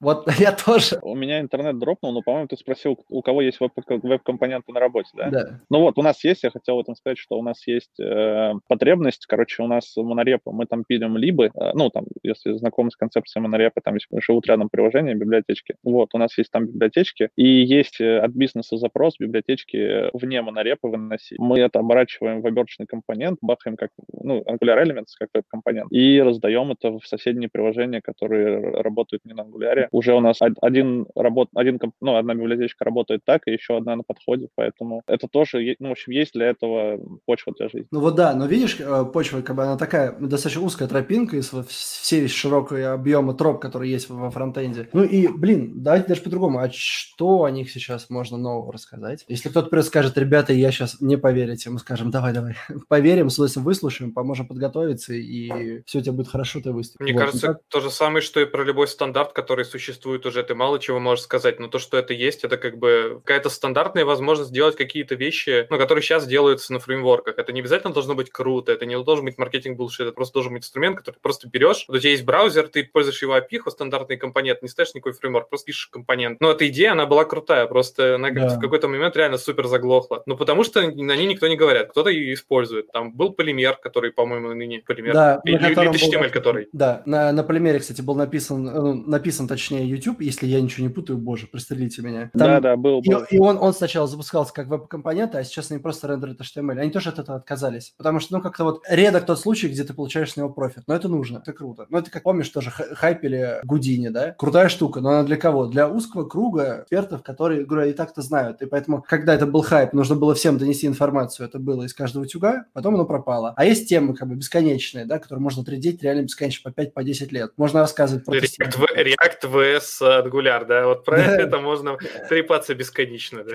Вот 0.00 0.28
я 0.38 0.52
тоже. 0.52 0.98
У 1.02 1.14
меня 1.14 1.40
интернет 1.40 1.78
дропнул, 1.78 2.12
но, 2.12 2.22
по-моему, 2.22 2.48
ты 2.48 2.56
спросил, 2.56 2.98
у 3.08 3.22
кого 3.22 3.42
есть 3.42 3.58
веб-компоненты 3.60 4.72
на 4.72 4.80
работе 4.80 5.04
работе, 5.04 5.10
да? 5.14 5.30
Да. 5.30 5.60
Ну 5.70 5.80
вот, 5.80 5.98
у 5.98 6.02
нас 6.02 6.22
есть, 6.24 6.42
я 6.42 6.50
хотел 6.64 6.76
в 6.76 6.80
этом 6.80 6.94
сказать, 6.94 7.18
что 7.18 7.38
у 7.38 7.42
нас 7.42 7.66
есть 7.66 8.00
э, 8.00 8.52
потребность, 8.68 9.26
короче, 9.26 9.62
у 9.62 9.66
нас 9.66 9.94
монорепа, 9.96 10.50
мы 10.50 10.66
там 10.66 10.84
пилим 10.84 11.16
либо, 11.16 11.46
э, 11.46 11.50
ну, 11.74 11.90
там, 11.90 12.06
если 12.22 12.52
знакомы 12.52 12.90
с 12.90 12.96
концепцией 12.96 13.42
монорепа, 13.42 13.80
там 13.82 13.94
есть, 13.94 14.06
живут 14.26 14.46
рядом 14.46 14.68
приложения, 14.70 15.14
библиотечки. 15.14 15.74
Вот, 15.82 16.10
у 16.14 16.18
нас 16.18 16.36
есть 16.38 16.50
там 16.50 16.66
библиотечки, 16.66 17.28
и 17.36 17.46
есть 17.46 18.00
э, 18.00 18.18
от 18.18 18.30
бизнеса 18.30 18.78
запрос 18.78 19.16
библиотечки 19.18 20.10
вне 20.16 20.40
монорепа 20.40 20.88
выносить. 20.88 21.38
Мы 21.38 21.60
это 21.60 21.80
оборачиваем 21.80 22.40
в 22.40 22.46
оберточный 22.46 22.86
компонент, 22.86 23.38
бахаем 23.42 23.76
как, 23.76 23.90
ну, 24.12 24.42
Angular 24.48 24.82
Elements 24.82 25.12
как 25.18 25.28
веб-компонент, 25.34 25.92
и 25.92 26.20
раздаем 26.20 26.72
это 26.72 26.98
в 26.98 27.06
соседние 27.06 27.50
приложения, 27.52 28.00
которые 28.00 28.58
работают 28.80 29.24
не 29.26 29.34
на 29.34 29.42
Angular. 29.42 29.88
Уже 29.92 30.14
у 30.14 30.20
нас 30.20 30.38
один, 30.40 31.06
работ, 31.14 31.50
один 31.54 31.78
ну, 32.00 32.16
одна 32.16 32.34
библиотечка 32.34 32.84
работает 32.84 33.20
так, 33.24 33.42
и 33.46 33.52
еще 33.52 33.76
одна 33.76 33.96
на 33.96 34.02
подходе, 34.02 34.48
поэтому 34.54 35.02
это 35.06 35.28
тоже, 35.28 35.76
ну, 35.78 35.88
в 35.88 35.92
общем, 35.92 36.12
есть 36.12 36.32
для 36.32 36.53
этого 36.54 36.98
почва 37.26 37.52
для 37.56 37.68
жизни. 37.68 37.86
Ну 37.90 38.00
вот 38.00 38.14
да, 38.14 38.34
но 38.34 38.46
видишь, 38.46 38.78
э, 38.80 39.04
почва, 39.12 39.42
как 39.42 39.56
бы 39.56 39.62
она 39.62 39.76
такая 39.76 40.12
достаточно 40.18 40.62
узкая 40.62 40.88
тропинка 40.88 41.36
из 41.36 41.50
всей 41.68 42.28
широкой 42.28 42.86
объема 42.92 43.34
троп, 43.34 43.60
которые 43.60 43.92
есть 43.92 44.08
во 44.08 44.30
фронтенде. 44.30 44.88
Ну 44.92 45.04
и, 45.04 45.28
блин, 45.28 45.72
давайте 45.76 46.08
даже 46.08 46.22
по-другому. 46.22 46.58
А 46.58 46.70
что 46.70 47.44
о 47.44 47.50
них 47.50 47.70
сейчас 47.70 48.10
можно 48.10 48.36
нового 48.36 48.72
рассказать? 48.72 49.24
Если 49.28 49.48
кто-то 49.48 49.68
придет 49.68 49.86
скажет, 49.86 50.18
ребята, 50.18 50.52
я 50.52 50.70
сейчас 50.70 51.00
не 51.00 51.16
поверите, 51.16 51.70
мы 51.70 51.78
скажем, 51.78 52.10
давай, 52.10 52.32
давай, 52.32 52.56
поверим, 52.88 53.30
с 53.30 53.34
удовольствием 53.34 53.64
выслушаем, 53.64 54.12
поможем 54.12 54.46
подготовиться, 54.46 55.14
и 55.14 55.82
все 55.86 55.98
у 55.98 56.02
тебя 56.02 56.12
будет 56.12 56.28
хорошо, 56.28 56.60
ты 56.60 56.72
выступишь. 56.72 57.04
Мне 57.04 57.12
вот, 57.12 57.20
кажется, 57.20 57.46
так... 57.48 57.60
то 57.68 57.80
же 57.80 57.90
самое, 57.90 58.22
что 58.22 58.40
и 58.40 58.46
про 58.46 58.64
любой 58.64 58.88
стандарт, 58.88 59.32
который 59.32 59.64
существует 59.64 60.26
уже, 60.26 60.42
ты 60.42 60.54
мало 60.54 60.78
чего 60.78 60.98
можешь 60.98 61.24
сказать, 61.24 61.60
но 61.60 61.68
то, 61.68 61.78
что 61.78 61.96
это 61.96 62.14
есть, 62.14 62.44
это 62.44 62.56
как 62.56 62.78
бы 62.78 63.20
какая-то 63.24 63.50
стандартная 63.50 64.04
возможность 64.04 64.52
делать 64.52 64.76
какие-то 64.76 65.14
вещи, 65.14 65.66
ну, 65.70 65.78
которые 65.78 66.02
сейчас 66.02 66.26
делаются 66.44 66.72
на 66.72 66.78
фреймворках. 66.78 67.38
Это 67.38 67.52
не 67.52 67.60
обязательно 67.60 67.92
должно 67.92 68.14
быть 68.14 68.30
круто, 68.30 68.70
это 68.72 68.86
не 68.86 69.02
должен 69.02 69.24
быть 69.24 69.38
маркетинг 69.38 69.76
булшит, 69.76 70.06
это 70.06 70.12
просто 70.12 70.34
должен 70.34 70.52
быть 70.52 70.62
инструмент, 70.62 70.98
который 70.98 71.16
просто 71.20 71.48
берешь, 71.48 71.84
вот 71.88 71.96
у 71.96 72.00
тебя 72.00 72.10
есть 72.10 72.24
браузер, 72.24 72.68
ты 72.68 72.84
пользуешь 72.84 73.22
его 73.22 73.36
API, 73.36 73.70
стандартный 73.70 74.16
компонент, 74.16 74.62
не 74.62 74.68
ставишь 74.68 74.94
никакой 74.94 75.12
фреймворк, 75.12 75.48
просто 75.48 75.66
пишешь 75.66 75.86
компонент. 75.86 76.40
Но 76.40 76.50
эта 76.50 76.68
идея, 76.68 76.92
она 76.92 77.06
была 77.06 77.24
крутая, 77.24 77.66
просто 77.66 78.16
она 78.16 78.30
да. 78.30 78.48
в 78.48 78.60
какой-то 78.60 78.88
момент 78.88 79.16
реально 79.16 79.38
супер 79.38 79.66
заглохла. 79.66 80.22
Ну, 80.26 80.36
потому 80.36 80.64
что 80.64 80.82
на 80.82 81.16
ней 81.16 81.26
никто 81.26 81.48
не 81.48 81.56
говорит, 81.56 81.88
кто-то 81.88 82.10
ее 82.10 82.34
использует. 82.34 82.92
Там 82.92 83.12
был 83.12 83.32
полимер, 83.32 83.76
который, 83.76 84.12
по-моему, 84.12 84.52
ныне 84.54 84.82
полимер. 84.86 85.14
Да, 85.14 85.40
или, 85.44 85.56
или 85.56 85.74
HTML, 85.74 86.24
был, 86.24 86.30
который. 86.30 86.68
Да, 86.72 87.02
на, 87.06 87.32
на 87.32 87.42
полимере, 87.42 87.78
кстати, 87.78 88.02
был 88.02 88.14
написан, 88.14 88.64
ну, 88.64 88.94
написан, 88.94 89.48
точнее, 89.48 89.88
YouTube, 89.88 90.20
если 90.20 90.46
я 90.46 90.60
ничего 90.60 90.86
не 90.86 90.92
путаю, 90.92 91.18
боже, 91.18 91.46
пристрелите 91.46 92.02
меня. 92.02 92.30
Там, 92.36 92.48
да, 92.48 92.60
да, 92.60 92.76
был. 92.76 93.00
был. 93.00 93.24
И, 93.30 93.36
и 93.36 93.38
он, 93.38 93.58
он 93.58 93.72
сначала 93.72 94.06
запускался 94.06 94.52
как 94.52 94.68
веб-компонент, 94.68 95.34
а 95.34 95.44
сейчас 95.44 95.70
они 95.70 95.80
просто 95.80 96.06
рендерят 96.24 96.40
HTML. 96.40 96.80
Они 96.80 96.90
тоже 96.90 97.10
от 97.10 97.18
этого 97.18 97.38
отказались, 97.38 97.94
потому 97.96 98.20
что, 98.20 98.34
ну, 98.34 98.42
как-то 98.42 98.64
вот 98.64 98.82
редок 98.88 99.26
тот 99.26 99.40
случай, 99.40 99.68
где 99.68 99.84
ты 99.84 99.94
получаешь 99.94 100.32
с 100.32 100.36
него 100.36 100.48
профит. 100.48 100.84
Но 100.86 100.94
это 100.94 101.08
нужно, 101.08 101.38
это 101.38 101.52
круто. 101.52 101.86
Ну, 101.88 101.98
это 101.98 102.10
как 102.10 102.22
помнишь 102.22 102.48
тоже 102.48 102.70
хайпели 102.70 103.60
Гудини, 103.64 104.08
да? 104.08 104.32
Крутая 104.32 104.68
штука, 104.68 105.00
но 105.00 105.10
она 105.10 105.22
для 105.24 105.36
кого? 105.36 105.66
Для 105.66 105.88
узкого 105.88 106.28
круга 106.28 106.82
экспертов, 106.82 107.22
которые, 107.22 107.64
говорю, 107.64 107.90
и 107.90 107.92
так-то 107.92 108.22
знают. 108.22 108.62
И 108.62 108.66
поэтому, 108.66 109.04
когда 109.06 109.34
это 109.34 109.46
был 109.46 109.62
хайп, 109.62 109.92
нужно 109.92 110.16
было 110.16 110.34
всем 110.34 110.58
донести 110.58 110.86
информацию, 110.86 111.46
это 111.46 111.58
было 111.58 111.84
из 111.84 111.94
каждого 111.94 112.26
тюга, 112.26 112.66
потом 112.72 112.94
оно 112.94 113.04
пропало. 113.04 113.54
А 113.56 113.64
есть 113.64 113.88
темы 113.88 114.14
как 114.14 114.28
бы 114.28 114.34
бесконечные, 114.34 115.04
да, 115.04 115.18
которые 115.18 115.42
можно 115.42 115.64
трендить 115.64 116.02
реально 116.02 116.22
бесконечно 116.22 116.70
по 116.70 116.80
5-10 116.80 116.90
по 116.92 117.04
10 117.04 117.32
лет. 117.32 117.52
Можно 117.56 117.80
рассказывать 117.80 118.24
про 118.24 118.36
React, 118.36 118.76
React 118.96 119.42
VS 119.42 120.00
Angular, 120.00 120.64
да, 120.64 120.86
вот 120.86 121.04
про 121.04 121.20
это 121.20 121.58
можно 121.58 121.96
трепаться 122.28 122.74
бесконечно, 122.74 123.44
да. 123.44 123.54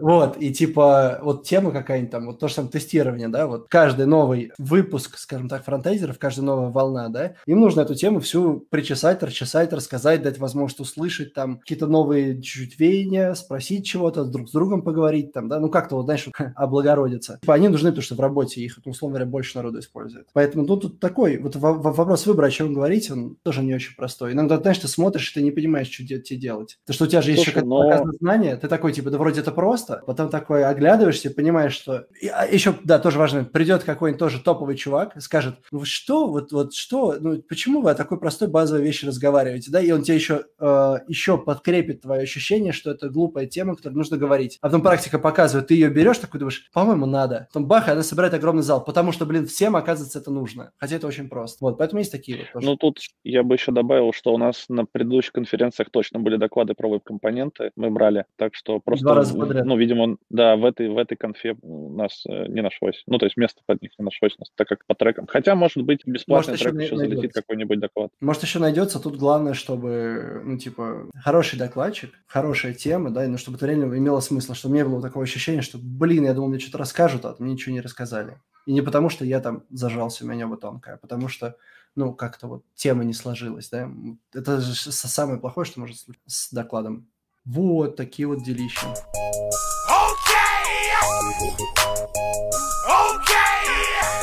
Вот, 0.00 0.36
и 0.38 0.52
типа 0.52 1.20
вот 1.22 1.44
тема 1.44 1.70
какая-нибудь 1.92 2.10
там, 2.10 2.26
вот 2.26 2.38
то 2.38 2.48
же 2.48 2.54
самое 2.54 2.72
тестирование, 2.72 3.28
да, 3.28 3.46
вот 3.46 3.66
каждый 3.68 4.06
новый 4.06 4.52
выпуск, 4.58 5.18
скажем 5.18 5.48
так, 5.48 5.64
фронтендеров, 5.64 6.18
каждая 6.18 6.46
новая 6.46 6.70
волна, 6.70 7.08
да, 7.08 7.34
им 7.46 7.60
нужно 7.60 7.82
эту 7.82 7.94
тему 7.94 8.20
всю 8.20 8.66
причесать, 8.70 9.22
расчесать, 9.22 9.72
рассказать, 9.72 10.22
дать 10.22 10.38
возможность 10.38 10.80
услышать 10.80 11.34
там 11.34 11.58
какие-то 11.58 11.86
новые 11.86 12.40
чуть-чуть 12.40 12.78
веяния, 12.78 13.34
спросить 13.34 13.86
чего-то, 13.86 14.24
друг 14.24 14.48
с 14.48 14.52
другом 14.52 14.82
поговорить 14.82 15.32
там, 15.32 15.48
да, 15.48 15.60
ну 15.60 15.68
как-то 15.68 15.96
вот, 15.96 16.04
знаешь, 16.04 16.28
облагородиться. 16.56 17.38
Типа 17.42 17.54
они 17.54 17.68
нужны, 17.68 17.90
потому 17.90 18.02
что 18.02 18.14
в 18.14 18.20
работе 18.20 18.60
их, 18.62 18.78
ну, 18.84 18.92
условно 18.92 19.18
говоря, 19.18 19.30
больше 19.30 19.56
народу 19.56 19.80
использует. 19.80 20.28
Поэтому 20.32 20.64
ну, 20.64 20.76
тут 20.76 21.00
такой, 21.00 21.38
вот 21.38 21.56
вопрос 21.56 22.26
выбора, 22.26 22.46
о 22.46 22.50
чем 22.50 22.72
говорить, 22.72 23.10
он 23.10 23.36
тоже 23.42 23.62
не 23.62 23.74
очень 23.74 23.96
простой. 23.96 24.32
Иногда, 24.32 24.58
знаешь, 24.58 24.78
ты 24.78 24.88
смотришь, 24.88 25.30
и 25.30 25.34
ты 25.34 25.42
не 25.42 25.50
понимаешь, 25.50 25.90
что 25.90 26.06
тебе 26.06 26.36
делать. 26.36 26.78
То, 26.86 26.92
что 26.92 27.04
у 27.04 27.06
тебя 27.06 27.22
же 27.22 27.32
есть 27.32 27.46
еще 27.46 27.60
но... 27.62 27.88
какое-то 27.88 28.16
знание, 28.18 28.56
ты 28.56 28.68
такой, 28.68 28.92
типа, 28.92 29.10
да 29.10 29.18
вроде 29.18 29.40
это 29.40 29.52
просто, 29.52 30.02
потом 30.06 30.30
такой 30.30 30.64
оглядываешься 30.64 31.28
и 31.28 31.34
понимаешь, 31.34 31.81
что... 31.82 32.06
А 32.32 32.46
еще, 32.46 32.74
да, 32.84 32.98
тоже 32.98 33.18
важно, 33.18 33.44
придет 33.44 33.82
какой-нибудь 33.82 34.18
тоже 34.18 34.40
топовый 34.40 34.76
чувак 34.76 35.16
и 35.16 35.20
скажет, 35.20 35.56
ну 35.70 35.84
что, 35.84 36.28
вот, 36.28 36.52
вот 36.52 36.74
что, 36.74 37.16
ну 37.18 37.42
почему 37.42 37.82
вы 37.82 37.90
о 37.90 37.94
такой 37.94 38.18
простой 38.18 38.48
базовой 38.48 38.84
вещи 38.84 39.04
разговариваете, 39.04 39.70
да, 39.70 39.80
и 39.80 39.90
он 39.90 40.02
тебе 40.02 40.16
еще, 40.16 40.44
э, 40.58 40.98
еще 41.08 41.38
подкрепит 41.38 42.02
твое 42.02 42.22
ощущение, 42.22 42.72
что 42.72 42.90
это 42.90 43.08
глупая 43.08 43.46
тема, 43.46 43.74
которой 43.74 43.94
нужно 43.94 44.16
говорить. 44.16 44.58
А 44.60 44.68
потом 44.68 44.82
практика 44.82 45.18
показывает, 45.18 45.68
ты 45.68 45.74
ее 45.74 45.90
берешь, 45.90 46.18
такой 46.18 46.38
думаешь, 46.38 46.70
по-моему, 46.72 47.06
надо. 47.06 47.48
Потом 47.52 47.66
бах, 47.66 47.88
и 47.88 47.90
она 47.90 48.02
собирает 48.02 48.34
огромный 48.34 48.62
зал, 48.62 48.84
потому 48.84 49.12
что, 49.12 49.26
блин, 49.26 49.46
всем, 49.46 49.74
оказывается, 49.76 50.20
это 50.20 50.30
нужно. 50.30 50.72
Хотя 50.78 50.96
это 50.96 51.06
очень 51.06 51.28
просто. 51.28 51.58
Вот, 51.60 51.78
поэтому 51.78 51.98
есть 51.98 52.12
такие 52.12 52.38
вот 52.38 52.52
тоже. 52.52 52.66
Ну, 52.66 52.76
тут 52.76 53.00
я 53.24 53.42
бы 53.42 53.56
еще 53.56 53.72
добавил, 53.72 54.12
что 54.12 54.32
у 54.32 54.38
нас 54.38 54.66
на 54.68 54.84
предыдущих 54.84 55.32
конференциях 55.32 55.90
точно 55.90 56.20
были 56.20 56.36
доклады 56.36 56.74
про 56.74 56.88
веб-компоненты, 56.88 57.72
мы 57.76 57.90
брали, 57.90 58.24
так 58.36 58.54
что 58.54 58.78
просто... 58.78 59.04
Два 59.04 59.14
раза 59.16 59.36
подряд. 59.36 59.64
Ну, 59.64 59.76
видимо, 59.76 60.16
да, 60.30 60.56
в 60.56 60.64
этой, 60.64 60.88
в 60.88 60.98
этой 60.98 61.16
конфе 61.16 61.56
нас 61.72 62.24
э, 62.28 62.46
не 62.48 62.62
нашлось. 62.62 63.02
Ну, 63.06 63.18
то 63.18 63.26
есть 63.26 63.36
место 63.36 63.60
под 63.66 63.82
них 63.82 63.92
не 63.98 64.04
нашлось, 64.04 64.36
так 64.56 64.68
как 64.68 64.86
по 64.86 64.94
трекам. 64.94 65.26
Хотя, 65.26 65.54
может 65.54 65.82
быть, 65.82 66.00
бесплатный 66.06 66.52
может, 66.52 66.62
трек 66.62 66.74
еще, 66.74 66.84
еще 66.84 66.96
залетит 66.96 67.32
какой-нибудь 67.32 67.80
доклад. 67.80 68.10
Может, 68.20 68.42
еще 68.42 68.58
найдется. 68.58 69.00
Тут 69.00 69.16
главное, 69.16 69.54
чтобы, 69.54 70.42
ну, 70.44 70.58
типа, 70.58 71.10
хороший 71.14 71.58
докладчик, 71.58 72.12
хорошая 72.26 72.74
тема, 72.74 73.10
да, 73.10 73.26
но 73.26 73.36
чтобы 73.36 73.56
это 73.56 73.66
реально 73.66 73.96
имело 73.96 74.20
смысл, 74.20 74.54
чтобы 74.54 74.74
не 74.74 74.84
было 74.84 75.00
такого 75.00 75.24
ощущения, 75.24 75.62
что, 75.62 75.78
блин, 75.80 76.24
я 76.24 76.34
думал, 76.34 76.48
мне 76.48 76.58
что-то 76.58 76.78
расскажут, 76.78 77.24
а 77.24 77.34
мне 77.38 77.52
ничего 77.52 77.74
не 77.74 77.80
рассказали. 77.80 78.36
И 78.66 78.72
не 78.72 78.80
потому, 78.80 79.08
что 79.08 79.24
я 79.24 79.40
там 79.40 79.64
зажался, 79.70 80.24
у 80.24 80.28
меня 80.28 80.46
вот 80.46 80.60
тонкая, 80.60 80.94
а 80.94 80.98
потому 80.98 81.28
что, 81.28 81.56
ну, 81.96 82.14
как-то 82.14 82.46
вот 82.46 82.64
тема 82.74 83.04
не 83.04 83.12
сложилась, 83.12 83.68
да. 83.70 83.90
Это 84.34 84.60
же 84.60 84.74
самое 84.74 85.40
плохое, 85.40 85.66
что 85.66 85.80
может 85.80 85.98
случиться 85.98 86.28
с 86.28 86.52
докладом. 86.52 87.08
Вот 87.44 87.96
такие 87.96 88.28
вот 88.28 88.44
делища. 88.44 88.86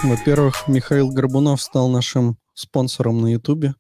Во-первых, 0.04 0.68
Михаил 0.68 1.12
Горбунов 1.12 1.62
стал 1.62 1.90
нашим 1.90 2.38
спонсором 2.54 3.22
на 3.22 3.34
Ютубе. 3.34 3.74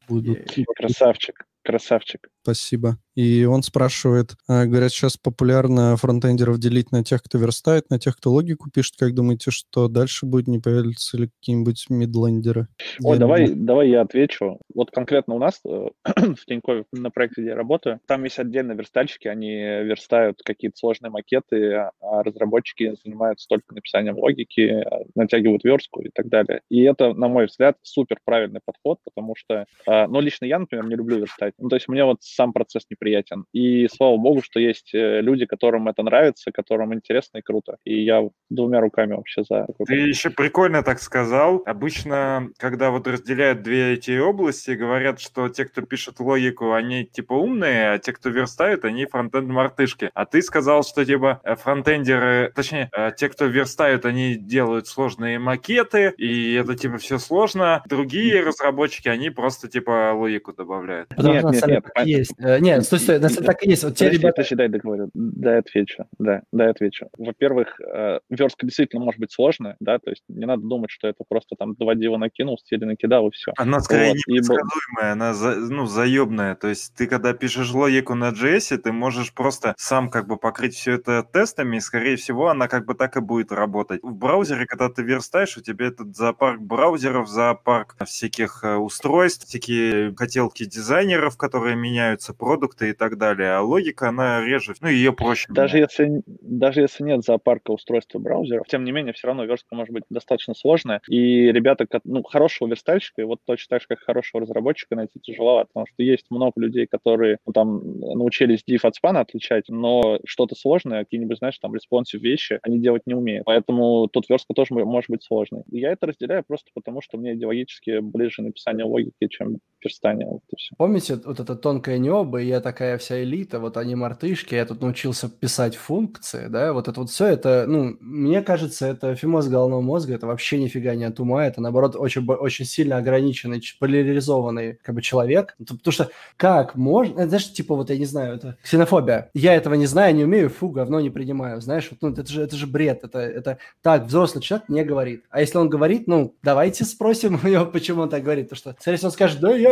Красавчик, 0.76 1.46
красавчик. 1.64 2.30
Спасибо. 2.44 2.98
И 3.16 3.46
он 3.46 3.64
спрашивает, 3.64 4.36
а, 4.48 4.66
говорят, 4.66 4.92
сейчас 4.92 5.18
популярно 5.18 5.98
фронтендеров 5.98 6.60
делить 6.60 6.92
на 6.92 7.04
тех, 7.04 7.24
кто 7.24 7.38
верстает, 7.38 7.90
на 7.90 8.00
тех, 8.00 8.16
кто 8.18 8.32
логику 8.32 8.70
пишет. 8.70 8.96
Как 8.98 9.14
думаете, 9.14 9.52
что 9.52 9.88
дальше 9.88 10.26
будет? 10.26 10.48
Не 10.48 10.60
появятся 10.60 11.18
ли 11.18 11.28
какие-нибудь 11.28 11.86
мидлендеры? 11.90 12.68
Ой, 13.04 13.14
я 13.14 13.20
давай, 13.20 13.48
думаю... 13.48 13.66
давай 13.66 13.90
я 13.90 14.02
отвечу. 14.02 14.60
Вот 14.74 14.92
конкретно 14.92 15.36
у 15.36 15.40
нас 15.40 15.60
э, 15.66 15.88
в 16.06 16.46
Тинькове, 16.46 16.86
на 16.92 17.10
проекте, 17.10 17.42
где 17.42 17.50
я 17.52 17.56
работаю, 17.56 18.00
там 18.06 18.24
есть 18.24 18.40
отдельно 18.40 18.74
верстальщики, 18.74 19.28
они 19.28 19.52
верстают 19.52 20.42
какие-то 20.44 20.78
сложные 20.78 21.10
макеты, 21.12 21.74
а, 21.74 21.92
а 22.02 22.24
разработчики 22.24 22.94
занимаются 23.04 23.48
только 23.50 23.74
написанием 23.74 24.18
логики, 24.18 24.86
натягивают 25.16 25.64
верстку 25.64 26.02
и 26.02 26.10
так 26.10 26.30
далее. 26.30 26.62
И 26.70 26.82
это, 26.84 27.14
на 27.14 27.28
мой 27.28 27.48
взгляд, 27.48 27.78
супер 27.82 28.18
правильный 28.24 28.62
подход, 28.64 29.00
потому 29.04 29.36
что, 29.36 29.66
ну, 29.86 30.20
лично 30.20 30.46
я, 30.46 30.60
например, 30.60 30.86
не 30.88 30.96
люблю 30.96 31.20
верстать. 31.20 31.54
Ну, 31.58 31.70
то 31.70 31.76
есть 31.76 31.88
мне 31.88 32.04
вот 32.04 32.18
сам 32.22 32.54
процесс 32.54 32.86
неприятен. 33.10 33.46
И 33.54 33.88
слава 33.88 34.18
богу, 34.18 34.42
что 34.42 34.60
есть 34.60 34.94
э, 34.94 35.22
люди, 35.22 35.46
которым 35.46 35.88
это 35.88 36.04
нравится, 36.04 36.52
которым 36.52 36.94
интересно 36.94 37.40
и 37.40 37.42
круто. 37.42 37.78
И 37.86 38.04
я 38.04 38.28
двумя 38.50 38.82
руками 38.82 39.14
вообще 39.14 39.44
за. 39.44 39.68
Ты 39.86 39.96
еще 39.96 40.30
прикольно 40.30 40.84
так 40.84 41.00
сказал. 41.00 41.62
Обычно, 41.66 42.50
когда 42.58 42.92
вот 42.92 43.08
разделяют 43.08 43.62
две 43.62 43.94
эти 43.94 44.18
области, 44.18 44.72
говорят, 44.72 45.20
что 45.20 45.50
те, 45.50 45.66
кто 45.66 45.82
пишет 45.82 46.20
логику, 46.20 46.74
они 46.74 47.06
типа 47.06 47.34
умные, 47.34 47.92
а 47.92 48.00
те, 48.00 48.14
кто 48.14 48.30
верстают, 48.30 48.86
они 48.86 49.06
фронтенд-мартышки. 49.06 50.12
А 50.14 50.26
ты 50.26 50.42
сказал, 50.42 50.84
что 50.84 51.06
типа 51.06 51.42
э, 51.44 51.56
фронтендеры, 51.56 52.52
точнее, 52.56 52.90
э, 52.96 53.12
те, 53.16 53.30
кто 53.30 53.46
верстают, 53.46 54.06
они 54.06 54.36
делают 54.36 54.88
сложные 54.88 55.40
макеты, 55.40 56.14
и 56.18 56.54
это 56.54 56.76
типа 56.76 56.98
все 56.98 57.18
сложно. 57.18 57.84
Другие 57.88 58.44
разработчики, 58.44 59.08
они 59.08 59.30
просто 59.30 59.68
типа 59.68 60.14
логику 60.14 60.54
добавляют. 60.54 61.10
Потому 61.10 61.34
нет, 61.34 61.44
нет, 61.44 61.68
нет, 61.68 61.86
есть. 62.06 62.40
Нет, 62.40 62.86
стой, 62.98 63.00
стой, 63.00 63.20
на 63.20 63.30
самом 63.30 63.46
так 63.46 63.64
и 63.64 63.70
есть. 63.70 63.84
Вот 63.84 63.96
те 63.96 64.10
ребята... 64.10 64.36
Подожди, 64.38 64.56
дай 64.56 64.68
договорю. 64.68 65.10
Дай 65.14 65.60
отвечу. 65.60 66.06
Да, 66.18 66.42
дай 66.52 66.70
отвечу. 66.70 67.08
Во-первых, 67.18 67.80
э, 67.80 68.20
верстка 68.30 68.66
действительно 68.66 69.04
может 69.04 69.20
быть 69.20 69.32
сложная, 69.32 69.76
да, 69.80 70.00
то 70.00 70.10
есть 70.10 70.24
не 70.28 70.46
надо 70.46 70.64
думать, 70.64 70.90
что 70.90 71.08
это 71.08 71.24
просто 71.28 71.56
там 71.56 71.76
два 71.76 71.96
дива 71.96 72.18
накинул, 72.18 72.58
стили 72.58 72.86
накидал 72.86 73.28
и 73.28 73.32
все. 73.32 73.54
Она 73.58 73.80
скорее 73.80 74.10
вот. 74.10 74.18
непредсказуемая, 74.28 75.14
она 75.14 75.34
за, 75.34 75.56
ну, 75.56 75.86
заебная. 75.86 76.56
То 76.56 76.68
есть 76.68 76.94
ты 76.96 77.08
когда 77.08 77.34
пишешь 77.34 77.72
логику 77.72 78.16
на 78.16 78.30
JS, 78.30 78.78
ты 78.78 78.92
можешь 78.92 79.34
просто 79.34 79.76
сам 79.78 80.10
как 80.10 80.28
бы 80.28 80.38
покрыть 80.38 80.76
все 80.76 80.94
это 80.94 81.24
тестами, 81.24 81.78
и 81.78 81.80
скорее 81.80 82.16
всего 82.16 82.50
она 82.50 82.68
как 82.68 82.86
бы 82.86 82.96
так 82.96 83.18
и 83.18 83.22
будет 83.22 83.52
работать. 83.52 84.02
В 84.04 84.16
браузере, 84.16 84.66
когда 84.66 84.90
ты 84.90 85.04
верстаешь, 85.04 85.58
у 85.58 85.62
тебя 85.62 85.88
этот 85.88 86.16
зоопарк 86.16 86.60
браузеров, 86.62 87.28
зоопарк 87.28 87.96
всяких 88.06 88.64
э, 88.64 88.76
устройств, 88.76 89.48
всякие 89.48 90.16
хотелки 90.16 90.66
дизайнеров, 90.66 91.38
которые 91.38 91.76
меняются, 91.76 92.34
продукты 92.34 92.79
ландшафты 92.80 92.90
и 92.90 92.94
так 92.94 93.18
далее, 93.18 93.52
а 93.54 93.62
логика, 93.62 94.10
она 94.10 94.44
реже, 94.46 94.74
ну, 94.82 94.90
ее 94.90 95.14
проще. 95.14 95.48
Даже 95.50 95.78
если, 95.78 96.22
даже 96.26 96.82
если 96.82 97.04
нет 97.04 97.24
зоопарка 97.24 97.72
устройства 97.72 98.20
браузеров, 98.20 98.68
тем 98.68 98.84
не 98.84 98.92
менее, 98.92 99.14
все 99.14 99.28
равно 99.28 99.46
верстка 99.46 99.76
может 99.76 99.94
быть 99.94 100.04
достаточно 100.10 100.54
сложная, 100.54 101.02
и 101.08 101.52
ребята, 101.52 101.88
ну, 102.04 102.24
хорошего 102.24 102.68
верстальщика, 102.70 103.22
и 103.22 103.26
вот 103.26 103.40
точно 103.46 103.76
так 103.76 103.82
же, 103.82 103.88
как 103.88 104.00
хорошего 104.00 104.42
разработчика 104.42 104.96
найти 104.96 105.20
тяжеловато, 105.20 105.70
потому 105.74 105.86
что 105.88 106.04
есть 106.04 106.26
много 106.30 106.54
людей, 106.58 106.88
которые 106.88 107.38
ну, 107.46 107.54
там 107.54 108.00
научились 108.00 108.64
div 108.68 108.80
от 108.84 108.96
span 108.96 109.18
отличать, 109.18 109.66
но 109.70 110.20
что-то 110.26 110.56
сложное, 110.56 111.04
какие-нибудь, 111.04 111.38
знаешь, 111.38 111.58
там, 111.60 111.74
responsive 111.74 112.20
вещи, 112.20 112.60
они 112.64 112.80
делать 112.80 113.04
не 113.06 113.14
умеют. 113.14 113.46
Поэтому 113.46 114.08
тут 114.08 114.30
верстка 114.30 114.54
тоже 114.54 114.74
может 114.74 115.10
быть 115.10 115.24
сложной. 115.24 115.64
Я 115.72 115.92
это 115.92 116.08
разделяю 116.08 116.44
просто 116.48 116.70
потому, 116.74 117.02
что 117.02 117.18
мне 117.18 117.34
идеологически 117.34 118.00
ближе 118.00 118.42
написание 118.42 118.86
логики, 118.86 119.28
чем 119.30 119.58
верстание. 119.84 120.28
Вот. 120.28 120.42
Помните 120.78 121.20
вот 121.24 121.40
это 121.40 121.56
тонкое 121.56 121.98
небо, 121.98 122.42
и 122.42 122.48
я 122.48 122.60
такая 122.62 122.98
вся 122.98 123.24
элита, 123.24 123.60
вот 123.60 123.78
они 123.78 123.96
мартышки, 123.96 124.56
я 124.56 124.66
тут 124.66 124.82
научился 124.82 125.30
писать 125.30 125.76
функции, 125.76 126.48
да, 126.48 126.74
вот 126.74 126.88
это 126.88 127.00
вот 127.00 127.10
все, 127.10 127.28
это, 127.28 127.66
ну, 127.68 127.98
мне 128.00 128.42
кажется, 128.42 128.88
это 128.88 129.16
фимоз 129.16 129.48
головного 129.48 129.82
мозга, 129.82 130.16
это 130.16 130.28
вообще 130.28 130.60
нифига 130.60 130.96
не 130.96 131.06
от 131.06 131.20
это, 131.20 131.62
наоборот, 131.62 131.96
очень, 131.96 132.26
очень 132.26 132.66
сильно 132.66 132.98
ограниченный, 132.98 133.62
поляризованный, 133.80 134.80
как 134.84 134.96
бы, 134.96 135.02
человек, 135.02 135.56
потому 135.58 135.92
что 135.92 136.10
как 136.38 136.76
можно, 136.76 137.28
знаешь, 137.28 137.52
типа, 137.52 137.76
вот, 137.76 137.90
я 137.90 137.98
не 137.98 138.06
знаю, 138.06 138.36
это 138.36 138.58
ксенофобия, 138.64 139.30
я 139.34 139.54
этого 139.56 139.74
не 139.76 139.86
знаю, 139.86 140.16
не 140.16 140.24
умею, 140.24 140.50
фу, 140.50 140.70
говно 140.70 141.00
не 141.00 141.10
принимаю, 141.10 141.62
знаешь, 141.62 141.90
вот, 141.92 142.02
ну, 142.02 142.10
это 142.10 142.32
же, 142.32 142.42
это 142.42 142.56
же 142.56 142.68
бред, 142.68 143.04
это, 143.04 143.20
это 143.20 143.58
так 143.82 144.06
взрослый 144.06 144.42
человек 144.42 144.70
не 144.70 144.84
говорит, 144.84 145.26
а 145.30 145.42
если 145.42 145.58
он 145.58 145.70
говорит, 145.70 146.08
ну, 146.08 146.36
давайте 146.42 146.86
спросим 146.86 147.40
у 147.44 147.48
него, 147.48 147.66
почему 147.66 148.04
он 148.04 148.10
так 148.10 148.24
говорит, 148.24 148.50
потому 148.50 148.74
что, 148.76 148.92
если 148.92 149.06
он 149.06 149.12
скажет, 149.12 149.40
да 149.40 149.56
я, 149.56 149.69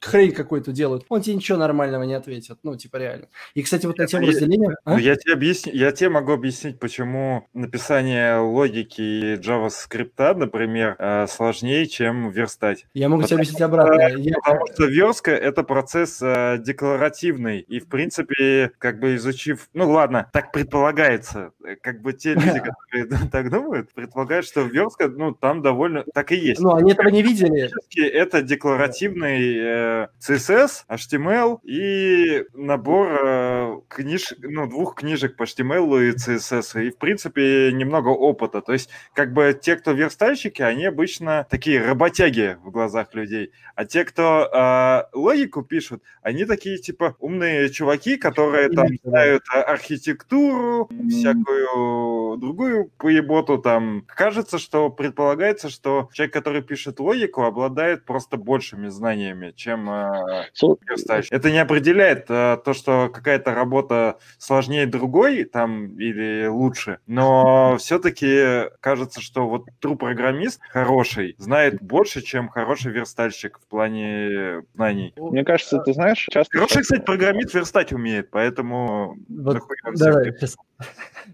хрень 0.00 0.32
какую-то 0.32 0.72
делают, 0.72 1.04
он 1.08 1.20
тебе 1.22 1.36
ничего 1.36 1.58
нормального 1.58 2.02
не 2.02 2.14
ответит, 2.14 2.58
ну, 2.62 2.76
типа, 2.76 2.96
реально. 2.96 3.28
И, 3.54 3.62
кстати, 3.62 3.86
вот 3.86 3.98
на 3.98 4.06
тему 4.06 4.26
разделения... 4.26 4.76
А? 4.84 4.92
Ну, 4.92 4.98
я 4.98 5.16
тебе 5.16 5.34
объясню, 5.34 5.72
я 5.74 5.92
тебе 5.92 6.10
могу 6.10 6.32
объяснить, 6.32 6.78
почему 6.78 7.46
написание 7.54 8.38
логики 8.38 9.36
JavaScript, 9.38 10.34
например, 10.34 10.96
э, 10.98 11.26
сложнее, 11.28 11.86
чем 11.86 12.30
верстать. 12.30 12.86
Я 12.94 13.08
могу 13.08 13.22
тебе 13.22 13.36
объяснить 13.36 13.60
обратно. 13.60 14.10
Потому 14.44 14.66
что 14.72 14.84
верстка— 14.86 15.30
это 15.32 15.62
процесс 15.62 16.20
э, 16.22 16.58
декларативный, 16.58 17.60
и, 17.60 17.80
в 17.80 17.88
принципе, 17.88 18.72
как 18.78 19.00
бы 19.00 19.16
изучив... 19.16 19.68
Ну, 19.74 19.90
ладно, 19.90 20.28
так 20.32 20.52
предполагается. 20.52 21.52
Э, 21.64 21.76
как 21.76 22.02
бы 22.02 22.12
те 22.12 22.34
люди, 22.34 22.60
которые 22.60 23.28
так 23.32 23.50
думают, 23.50 23.92
предполагают, 23.92 24.46
что 24.46 24.62
верстка, 24.62 25.08
ну, 25.08 25.32
там 25.32 25.62
довольно... 25.62 26.04
Так 26.14 26.32
и 26.32 26.36
есть. 26.36 26.60
Ну, 26.60 26.74
они 26.74 26.92
этого 26.92 27.08
не 27.08 27.22
видели. 27.22 27.70
Это 28.08 28.42
декларативный 28.42 29.56
э, 29.56 30.08
CSS, 30.20 30.84
HTML 30.88 31.60
и 31.62 32.44
набор 32.54 33.08
э, 33.24 33.80
книж... 33.88 34.34
ну, 34.38 34.66
двух 34.66 34.96
книжек 34.96 35.36
по 35.36 35.44
HTML 35.44 36.08
и 36.08 36.14
CSS. 36.14 36.82
И, 36.84 36.90
в 36.90 36.98
принципе, 36.98 37.72
немного 37.72 38.08
опыта. 38.08 38.60
То 38.60 38.72
есть, 38.72 38.90
как 39.14 39.32
бы 39.32 39.58
те, 39.60 39.76
кто 39.76 39.92
верстальщики, 39.92 40.62
они 40.62 40.86
обычно 40.86 41.46
такие 41.50 41.84
работяги 41.84 42.58
в 42.62 42.70
глазах 42.70 43.14
людей. 43.14 43.52
А 43.74 43.84
те, 43.84 44.04
кто 44.04 44.48
э, 44.52 45.16
логику 45.16 45.62
пишут, 45.62 46.02
они 46.22 46.44
такие, 46.44 46.78
типа, 46.78 47.16
умные 47.18 47.70
чуваки, 47.70 48.16
которые 48.16 48.68
там 48.70 48.88
знают 49.04 49.44
архитектуру, 49.50 50.90
всякую 51.08 52.36
другую 52.38 52.90
поеботу 52.98 53.58
там. 53.58 54.04
Кажется, 54.06 54.58
что 54.58 54.90
предполагается, 54.90 55.70
что 55.70 56.08
человек, 56.12 56.32
который 56.32 56.62
пишет 56.62 57.00
логику, 57.00 57.42
обладает 57.42 57.97
просто 58.04 58.36
большими 58.36 58.88
знаниями, 58.88 59.52
чем 59.56 59.88
э, 59.90 60.46
верстальщик. 60.88 61.32
Это 61.32 61.50
не 61.50 61.58
определяет 61.58 62.26
э, 62.28 62.58
то, 62.64 62.74
что 62.74 63.10
какая-то 63.12 63.54
работа 63.54 64.18
сложнее 64.38 64.86
другой 64.86 65.44
там 65.44 65.98
или 65.98 66.46
лучше, 66.46 66.98
но 67.06 67.76
все-таки 67.78 68.70
кажется, 68.80 69.20
что 69.20 69.48
вот 69.48 69.68
true 69.82 69.96
программист 69.96 70.60
хороший 70.70 71.34
знает 71.38 71.82
больше, 71.82 72.22
чем 72.22 72.48
хороший 72.48 72.92
верстальщик 72.92 73.58
в 73.58 73.66
плане 73.68 74.62
знаний. 74.74 75.14
Мне 75.16 75.44
кажется, 75.44 75.78
ты 75.78 75.92
знаешь, 75.92 76.26
часто... 76.30 76.56
Хороший, 76.56 76.82
кстати, 76.82 77.02
программист 77.02 77.54
верстать 77.54 77.92
умеет, 77.92 78.30
поэтому... 78.30 79.16
Вот, 79.28 79.62
давай, 79.94 80.32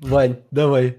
Вань, 0.00 0.36
давай. 0.50 0.98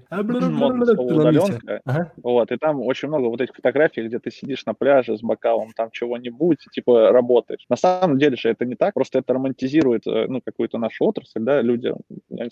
Удаленка. 0.98 1.80
Ага. 1.84 2.12
Вот, 2.22 2.50
и 2.52 2.56
там 2.56 2.80
очень 2.80 3.08
много 3.08 3.26
вот 3.26 3.40
этих 3.40 3.54
фотографий, 3.54 4.02
где 4.06 4.18
ты 4.18 4.30
сидишь 4.30 4.64
на 4.66 4.74
пляже 4.74 5.16
с 5.16 5.22
бокалом 5.22 5.72
там 5.74 5.90
чего-нибудь, 5.90 6.58
типа 6.72 7.10
работаешь. 7.10 7.64
На 7.68 7.76
самом 7.76 8.18
деле 8.18 8.36
же 8.36 8.48
это 8.48 8.64
не 8.64 8.74
так, 8.74 8.94
просто 8.94 9.18
это 9.18 9.34
романтизирует 9.34 10.06
э, 10.06 10.26
ну, 10.28 10.40
какую-то 10.44 10.78
нашу 10.78 11.06
отрасль, 11.06 11.40
да, 11.40 11.60
люди 11.60 11.92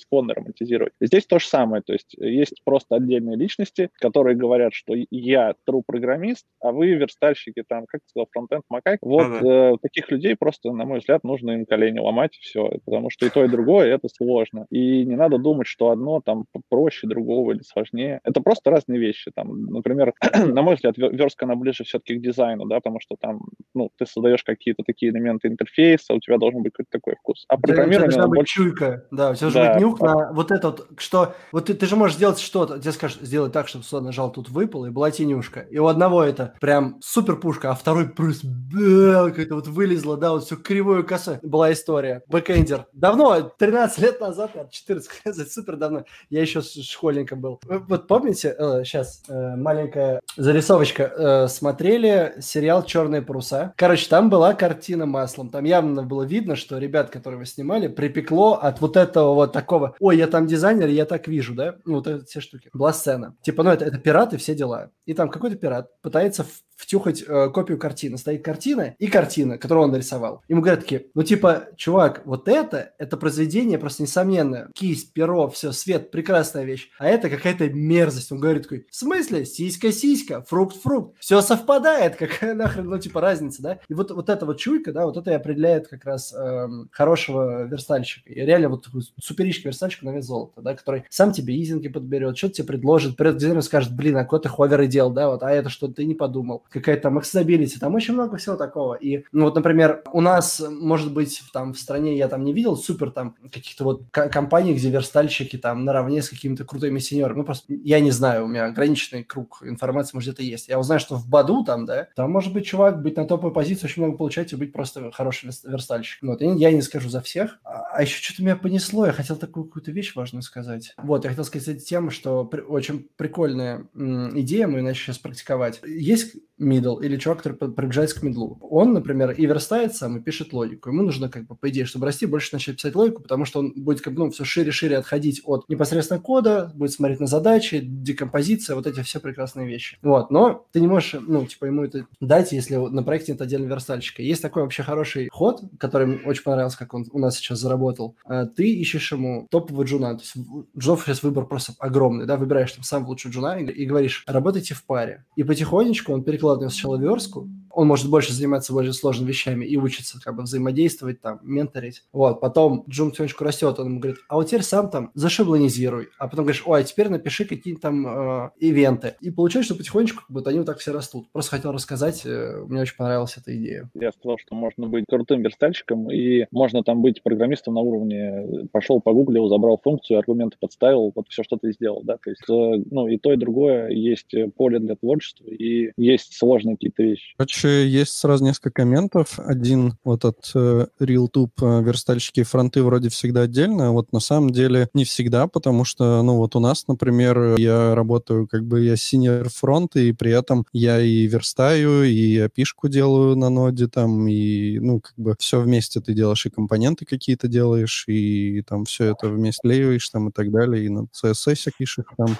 склонны 0.00 0.34
романтизировать. 0.34 0.92
Здесь 1.00 1.26
то 1.26 1.38
же 1.38 1.46
самое, 1.46 1.82
то 1.82 1.92
есть 1.92 2.14
есть 2.14 2.62
просто 2.64 2.96
отдельные 2.96 3.36
личности, 3.36 3.90
которые 3.94 4.36
говорят, 4.36 4.74
что 4.74 4.94
я 5.10 5.54
true 5.68 5.82
программист, 5.86 6.46
а 6.60 6.72
вы 6.72 6.92
верстальщики 6.92 7.64
там, 7.66 7.86
как 7.86 8.00
ты 8.02 8.08
сказал, 8.08 8.28
фронтенд, 8.32 8.64
макак. 8.68 8.98
Вот 9.02 9.26
ага. 9.26 9.48
э, 9.48 9.76
таких 9.82 10.10
людей 10.10 10.36
просто, 10.36 10.72
на 10.72 10.84
мой 10.84 10.98
взгляд, 10.98 11.24
нужно 11.24 11.52
им 11.52 11.66
колени 11.66 11.98
ломать 11.98 12.36
и 12.36 12.40
все, 12.40 12.78
потому 12.84 13.10
что 13.10 13.26
и 13.26 13.30
то, 13.30 13.44
и 13.44 13.48
другое 13.48 13.94
это 13.94 14.08
сложно. 14.08 14.66
И 14.70 15.04
не 15.04 15.16
надо 15.16 15.38
думать, 15.38 15.66
что 15.66 15.83
одно 15.90 16.20
там 16.20 16.46
проще 16.68 17.06
другого 17.06 17.52
или 17.52 17.62
сложнее. 17.62 18.20
Это 18.24 18.40
просто 18.40 18.70
разные 18.70 19.00
вещи. 19.00 19.30
Там, 19.34 19.66
например, 19.66 20.14
на 20.34 20.62
мой 20.62 20.74
взгляд, 20.76 20.96
верстка, 20.96 21.44
она 21.44 21.54
ближе 21.56 21.84
все-таки 21.84 22.16
к 22.16 22.22
дизайну, 22.22 22.66
да, 22.66 22.76
потому 22.76 23.00
что 23.00 23.16
там, 23.20 23.40
ну, 23.74 23.90
ты 23.96 24.06
создаешь 24.06 24.42
какие-то 24.42 24.82
такие 24.84 25.12
элементы 25.12 25.48
интерфейса, 25.48 26.14
у 26.14 26.20
тебя 26.20 26.38
должен 26.38 26.62
быть 26.62 26.72
какой-то 26.72 26.90
такой 26.90 27.14
вкус. 27.16 27.44
А 27.48 27.56
программирование... 27.56 28.16
Да, 28.16 28.26
больше... 28.26 28.54
чуйка, 28.54 29.06
да, 29.10 29.30
у 29.30 29.34
тебя 29.34 29.50
должен 29.50 29.62
да, 29.62 29.72
быть 29.74 29.82
нюх 29.82 30.00
на 30.00 30.32
вот 30.32 30.50
это 30.50 30.70
вот, 30.70 30.88
что... 30.98 31.34
Вот 31.52 31.66
ты, 31.66 31.74
ты 31.74 31.86
же 31.86 31.96
можешь 31.96 32.16
сделать 32.16 32.38
что-то, 32.38 32.78
тебе 32.78 32.92
скажешь, 32.92 33.18
сделать 33.20 33.52
так, 33.52 33.68
чтобы 33.68 33.84
сюда 33.84 34.02
нажал, 34.02 34.30
тут 34.32 34.50
выпал, 34.50 34.86
и 34.86 34.90
была 34.90 35.10
тенюшка. 35.10 35.60
И 35.60 35.78
у 35.78 35.86
одного 35.86 36.22
это 36.22 36.54
прям 36.60 36.98
супер 37.00 37.36
пушка, 37.36 37.70
а 37.70 37.74
второй 37.74 38.08
просто 38.08 38.46
какая-то 38.72 39.54
вот 39.54 39.68
вылезла, 39.68 40.16
да, 40.16 40.32
вот 40.32 40.44
все 40.44 40.56
кривую 40.56 41.04
косой. 41.04 41.38
Была 41.42 41.72
история. 41.72 42.22
Бэкендер. 42.28 42.86
Давно, 42.92 43.40
13 43.40 43.98
лет 43.98 44.20
назад, 44.20 44.70
14 44.70 45.52
супер 45.52 45.73
давно. 45.76 46.04
Я 46.30 46.40
еще 46.40 46.60
школьником 46.62 47.40
был. 47.40 47.60
Вот 47.66 48.06
помните, 48.06 48.54
сейчас 48.84 49.22
э, 49.28 49.32
э, 49.32 49.56
маленькая 49.56 50.20
зарисовочка. 50.36 51.02
Э, 51.16 51.48
смотрели 51.48 52.34
сериал 52.40 52.84
«Черные 52.84 53.22
паруса». 53.22 53.72
Короче, 53.76 54.08
там 54.08 54.30
была 54.30 54.54
картина 54.54 55.06
маслом. 55.06 55.50
Там 55.50 55.64
явно 55.64 56.02
было 56.02 56.22
видно, 56.22 56.56
что 56.56 56.78
ребят, 56.78 57.10
которые 57.10 57.38
вы 57.38 57.46
снимали, 57.46 57.88
припекло 57.88 58.54
от 58.54 58.80
вот 58.80 58.96
этого 58.96 59.34
вот 59.34 59.52
такого. 59.52 59.94
Ой, 60.00 60.16
я 60.16 60.26
там 60.26 60.46
дизайнер, 60.46 60.88
я 60.88 61.04
так 61.04 61.28
вижу, 61.28 61.54
да? 61.54 61.76
Ну, 61.84 61.96
вот 61.96 62.06
эти 62.06 62.24
все 62.24 62.40
штуки. 62.40 62.70
Была 62.72 62.92
сцена. 62.92 63.36
Типа, 63.42 63.62
ну, 63.62 63.70
это, 63.70 63.84
это 63.84 63.98
пираты, 63.98 64.36
все 64.36 64.54
дела. 64.54 64.90
И 65.06 65.14
там 65.14 65.28
какой-то 65.28 65.56
пират 65.56 65.90
пытается 66.00 66.44
втюхать 66.76 67.24
э, 67.26 67.50
копию 67.50 67.78
картины. 67.78 68.18
Стоит 68.18 68.44
картина 68.44 68.94
и 68.98 69.06
картина, 69.06 69.58
которую 69.58 69.84
он 69.84 69.92
нарисовал. 69.92 70.42
Ему 70.48 70.60
говорят 70.60 70.80
такие, 70.80 71.06
ну 71.14 71.22
типа, 71.22 71.68
чувак, 71.76 72.22
вот 72.24 72.48
это, 72.48 72.92
это 72.98 73.16
произведение 73.16 73.78
просто 73.78 74.02
несомненно. 74.02 74.70
Кисть, 74.74 75.12
перо, 75.12 75.48
все, 75.48 75.63
свет, 75.72 76.10
прекрасная 76.10 76.64
вещь. 76.64 76.90
А 76.98 77.08
это 77.08 77.30
какая-то 77.30 77.68
мерзость. 77.68 78.32
Он 78.32 78.38
говорит 78.38 78.64
такой, 78.64 78.86
в 78.90 78.94
смысле? 78.94 79.44
Сиська-сиська, 79.44 80.42
фрукт-фрукт. 80.42 81.16
Все 81.18 81.40
совпадает, 81.40 82.16
какая 82.18 82.54
нахрен, 82.54 82.88
ну 82.88 82.98
типа 82.98 83.20
разница, 83.20 83.62
да? 83.62 83.78
И 83.88 83.94
вот, 83.94 84.10
вот 84.10 84.28
эта 84.28 84.46
вот 84.46 84.58
чуйка, 84.58 84.92
да, 84.92 85.06
вот 85.06 85.16
это 85.16 85.30
и 85.30 85.34
определяет 85.34 85.88
как 85.88 86.04
раз 86.04 86.32
эм, 86.32 86.88
хорошего 86.92 87.64
верстальщика. 87.64 88.30
И 88.30 88.40
реально 88.40 88.68
вот 88.68 88.88
суперичка 89.20 89.68
верстальщика 89.68 90.04
на 90.04 90.10
вес 90.10 90.26
золота, 90.26 90.60
да, 90.62 90.74
который 90.74 91.04
сам 91.10 91.32
тебе 91.32 91.60
изинки 91.60 91.88
подберет, 91.88 92.36
что-то 92.36 92.54
тебе 92.54 92.66
предложит, 92.66 93.16
дизайнер 93.16 93.62
скажет, 93.62 93.94
блин, 93.94 94.16
а 94.16 94.24
какой 94.24 94.40
ты 94.40 94.48
ховеры 94.48 94.86
делал, 94.86 95.10
да, 95.10 95.28
вот, 95.28 95.42
а 95.42 95.50
это 95.50 95.68
что 95.68 95.88
ты 95.88 96.04
не 96.04 96.14
подумал 96.14 96.64
какая-то 96.70 97.02
там 97.02 97.18
accessibility, 97.18 97.78
там 97.78 97.94
очень 97.94 98.14
много 98.14 98.36
всего 98.36 98.56
такого. 98.56 98.94
И, 98.94 99.24
ну, 99.32 99.44
вот, 99.44 99.54
например, 99.54 100.02
у 100.12 100.20
нас, 100.20 100.62
может 100.68 101.12
быть, 101.12 101.42
там 101.52 101.72
в 101.72 101.78
стране 101.78 102.16
я 102.16 102.28
там 102.28 102.44
не 102.44 102.52
видел 102.52 102.76
супер 102.76 103.10
там 103.10 103.36
каких-то 103.52 103.84
вот 103.84 104.02
компаний, 104.10 104.74
где 104.74 104.90
верстальщики 104.90 105.53
там 105.58 105.84
наравне 105.84 106.22
с 106.22 106.28
какими-то 106.28 106.64
крутыми 106.64 106.98
сеньорами. 106.98 107.38
Ну, 107.38 107.44
просто 107.44 107.72
я 107.74 108.00
не 108.00 108.10
знаю, 108.10 108.44
у 108.44 108.48
меня 108.48 108.66
ограниченный 108.66 109.24
круг 109.24 109.62
информации, 109.64 110.14
может, 110.14 110.28
где-то 110.34 110.42
есть. 110.42 110.68
Я 110.68 110.78
узнаю, 110.78 111.00
что 111.00 111.16
в 111.16 111.28
Баду 111.28 111.64
там, 111.64 111.86
да, 111.86 112.08
там 112.16 112.30
может 112.30 112.52
быть 112.52 112.66
чувак 112.66 113.02
быть 113.02 113.16
на 113.16 113.26
топовой 113.26 113.52
позиции, 113.52 113.86
очень 113.86 114.02
много 114.02 114.16
получать 114.18 114.52
и 114.52 114.56
быть 114.56 114.72
просто 114.72 115.10
хорошим 115.12 115.50
верстальщиком. 115.64 116.30
Вот, 116.30 116.40
я 116.40 116.72
не 116.72 116.82
скажу 116.82 117.08
за 117.08 117.20
всех, 117.20 117.58
а, 117.64 117.82
А 117.94 118.02
еще 118.02 118.22
что-то 118.22 118.42
меня 118.42 118.56
понесло, 118.56 119.06
я 119.06 119.12
хотел 119.12 119.36
такую 119.36 119.66
какую-то 119.66 119.92
вещь 119.92 120.14
важную 120.14 120.42
сказать. 120.42 120.94
Вот, 120.98 121.24
я 121.24 121.30
хотел 121.30 121.44
сказать 121.44 121.84
тем, 121.86 122.10
что 122.10 122.44
при, 122.44 122.60
очень 122.60 123.08
прикольная 123.16 123.86
м, 123.94 124.38
идея, 124.40 124.66
мы 124.66 124.82
начали 124.82 125.04
сейчас 125.04 125.18
практиковать. 125.18 125.80
Есть 125.86 126.36
middle 126.60 127.02
или 127.02 127.16
чувак, 127.16 127.42
который 127.42 127.72
приближается 127.72 128.18
к 128.18 128.22
мидлу. 128.22 128.58
Он, 128.60 128.92
например, 128.92 129.32
и 129.32 129.46
верстает 129.46 129.94
сам, 129.94 130.18
и 130.18 130.22
пишет 130.22 130.52
логику. 130.52 130.90
Ему 130.90 131.02
нужно, 131.02 131.28
как 131.28 131.46
бы, 131.46 131.56
по 131.56 131.68
идее, 131.68 131.84
чтобы 131.84 132.06
расти, 132.06 132.26
больше 132.26 132.50
начать 132.52 132.76
писать 132.76 132.94
логику, 132.94 133.22
потому 133.22 133.44
что 133.44 133.60
он 133.60 133.72
будет, 133.76 134.00
как 134.00 134.14
бы, 134.14 134.20
ну, 134.20 134.30
все 134.30 134.44
шире-шире 134.44 134.98
отходить 134.98 135.42
от 135.44 135.68
непосредственно 135.68 136.20
кода, 136.20 136.72
будет 136.74 136.92
смотреть 136.92 137.20
на 137.20 137.26
задачи, 137.26 137.80
декомпозиция, 137.82 138.76
вот 138.76 138.86
эти 138.86 139.02
все 139.02 139.20
прекрасные 139.20 139.66
вещи. 139.66 139.98
Вот, 140.02 140.30
но 140.30 140.66
ты 140.72 140.80
не 140.80 140.86
можешь, 140.86 141.16
ну, 141.20 141.44
типа, 141.46 141.66
ему 141.66 141.84
это 141.84 142.06
дать, 142.20 142.52
если 142.52 142.76
на 142.76 143.02
проекте 143.02 143.32
нет 143.32 143.42
отдельного 143.42 143.70
верстальщика. 143.70 144.22
Есть 144.22 144.42
такой 144.42 144.62
вообще 144.62 144.82
хороший 144.82 145.28
ход, 145.30 145.60
который 145.78 146.06
мне 146.06 146.18
очень 146.24 146.42
понравился, 146.42 146.78
как 146.78 146.94
он 146.94 147.06
у 147.12 147.18
нас 147.18 147.36
сейчас 147.36 147.58
заработал. 147.60 148.16
А, 148.24 148.46
ты 148.46 148.68
ищешь 148.68 149.12
ему 149.12 149.46
топового 149.50 149.84
джуна, 149.84 150.16
то 150.16 150.22
есть 150.22 150.34
джунов 150.78 151.04
сейчас 151.04 151.22
выбор 151.22 151.46
просто 151.46 151.72
огромный, 151.78 152.26
да, 152.26 152.36
выбираешь 152.36 152.72
там 152.72 152.84
сам 152.84 153.06
лучший 153.06 153.30
джуна 153.30 153.58
и 153.58 153.86
говоришь, 153.86 154.24
работайте 154.26 154.74
в 154.74 154.84
паре. 154.84 155.24
И 155.36 155.42
потихонечку 155.42 156.12
он 156.12 156.22
перекладывает 156.22 156.43
перекладываем 156.44 156.70
сначала 156.70 156.96
верстку, 156.96 157.48
он 157.74 157.86
может 157.86 158.08
больше 158.08 158.32
заниматься 158.32 158.72
более 158.72 158.92
сложными 158.92 159.28
вещами 159.28 159.64
и 159.64 159.76
учиться 159.76 160.20
как 160.22 160.36
бы 160.36 160.42
взаимодействовать, 160.42 161.20
там, 161.20 161.40
менторить. 161.42 162.02
Вот, 162.12 162.40
потом 162.40 162.84
Джун 162.88 163.10
потихонечку 163.10 163.44
растет, 163.44 163.78
он 163.78 163.86
ему 163.86 164.00
говорит, 164.00 164.20
а 164.28 164.36
вот 164.36 164.46
теперь 164.46 164.62
сам 164.62 164.90
там 164.90 165.10
зашаблонизируй. 165.14 166.08
А 166.18 166.28
потом 166.28 166.44
говоришь, 166.44 166.62
ой, 166.66 166.80
а 166.80 166.84
теперь 166.84 167.08
напиши 167.08 167.44
какие-то 167.44 167.80
там 167.80 168.06
э, 168.06 168.50
ивенты. 168.58 169.14
И 169.20 169.30
получается, 169.30 169.74
что 169.74 169.78
потихонечку 169.78 170.22
как 170.22 170.30
будто 170.30 170.50
они 170.50 170.58
вот 170.58 170.66
так 170.66 170.78
все 170.78 170.92
растут. 170.92 171.30
Просто 171.32 171.56
хотел 171.56 171.72
рассказать, 171.72 172.22
э, 172.24 172.64
мне 172.66 172.80
очень 172.82 172.96
понравилась 172.96 173.36
эта 173.36 173.56
идея. 173.56 173.90
Я 173.94 174.12
сказал, 174.12 174.38
что 174.38 174.54
можно 174.54 174.86
быть 174.86 175.04
крутым 175.08 175.42
верстальщиком, 175.42 176.10
и 176.10 176.46
можно 176.50 176.82
там 176.82 177.02
быть 177.02 177.22
программистом 177.22 177.74
на 177.74 177.80
уровне, 177.80 178.68
пошел 178.72 179.00
погуглил, 179.00 179.48
забрал 179.48 179.80
функцию, 179.82 180.18
аргументы 180.18 180.56
подставил, 180.60 181.12
вот 181.14 181.26
все, 181.28 181.42
что 181.42 181.56
ты 181.56 181.72
сделал, 181.72 182.02
да, 182.04 182.16
то 182.16 182.30
есть, 182.30 182.42
э, 182.48 182.84
ну, 182.90 183.08
и 183.08 183.18
то, 183.18 183.32
и 183.32 183.36
другое, 183.36 183.88
есть 183.90 184.34
поле 184.56 184.78
для 184.78 184.96
творчества, 184.96 185.48
и 185.48 185.92
есть 185.96 186.36
сложные 186.36 186.76
какие-то 186.76 187.02
вещи. 187.02 187.34
Короче, 187.64 187.88
есть 187.88 188.12
сразу 188.12 188.44
несколько 188.44 188.70
комментов. 188.82 189.38
Один 189.38 189.94
вот 190.04 190.26
от 190.26 190.50
э, 190.54 190.86
RealTube 191.00 191.52
э, 191.62 191.82
верстальщики 191.82 192.42
фронты 192.42 192.82
вроде 192.82 193.08
всегда 193.08 193.42
отдельно, 193.42 193.88
а 193.88 193.90
вот 193.90 194.12
на 194.12 194.20
самом 194.20 194.50
деле 194.50 194.90
не 194.92 195.06
всегда, 195.06 195.46
потому 195.46 195.86
что, 195.86 196.22
ну 196.22 196.36
вот 196.36 196.56
у 196.56 196.60
нас, 196.60 196.86
например, 196.88 197.56
я 197.56 197.94
работаю 197.94 198.46
как 198.46 198.66
бы 198.66 198.82
я 198.82 198.94
senior 198.94 199.48
фронт, 199.48 199.96
и 199.96 200.12
при 200.12 200.32
этом 200.32 200.66
я 200.74 201.00
и 201.00 201.26
верстаю, 201.26 202.04
и 202.04 202.36
опишку 202.36 202.88
делаю 202.88 203.34
на 203.34 203.48
ноде 203.48 203.88
там, 203.88 204.28
и, 204.28 204.78
ну, 204.80 205.00
как 205.00 205.14
бы 205.16 205.34
все 205.38 205.58
вместе 205.58 206.02
ты 206.02 206.12
делаешь, 206.12 206.44
и 206.44 206.50
компоненты 206.50 207.06
какие-то 207.06 207.48
делаешь, 207.48 208.04
и 208.08 208.60
там 208.68 208.84
все 208.84 209.12
это 209.12 209.28
вместе 209.28 209.66
леешь 209.66 210.06
там 210.10 210.28
и 210.28 210.32
так 210.32 210.50
далее, 210.50 210.84
и 210.84 210.88
на 210.90 211.06
CSS 211.14 211.70
пишешь 211.78 212.04
там, 212.18 212.36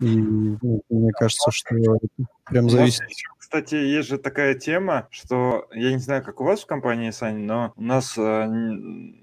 и 0.00 0.16
ну, 0.60 0.82
мне 0.90 1.12
кажется, 1.12 1.52
что 1.52 1.76
прям 2.46 2.70
зависит 2.70 3.04
кстати, 3.46 3.76
есть 3.76 4.08
же 4.08 4.18
такая 4.18 4.54
тема, 4.54 5.06
что 5.10 5.68
я 5.72 5.92
не 5.92 5.98
знаю, 5.98 6.24
как 6.24 6.40
у 6.40 6.44
вас 6.44 6.62
в 6.62 6.66
компании, 6.66 7.10
Сань, 7.10 7.44
но 7.44 7.72
у 7.76 7.82
нас 7.82 8.18
э, 8.18 8.48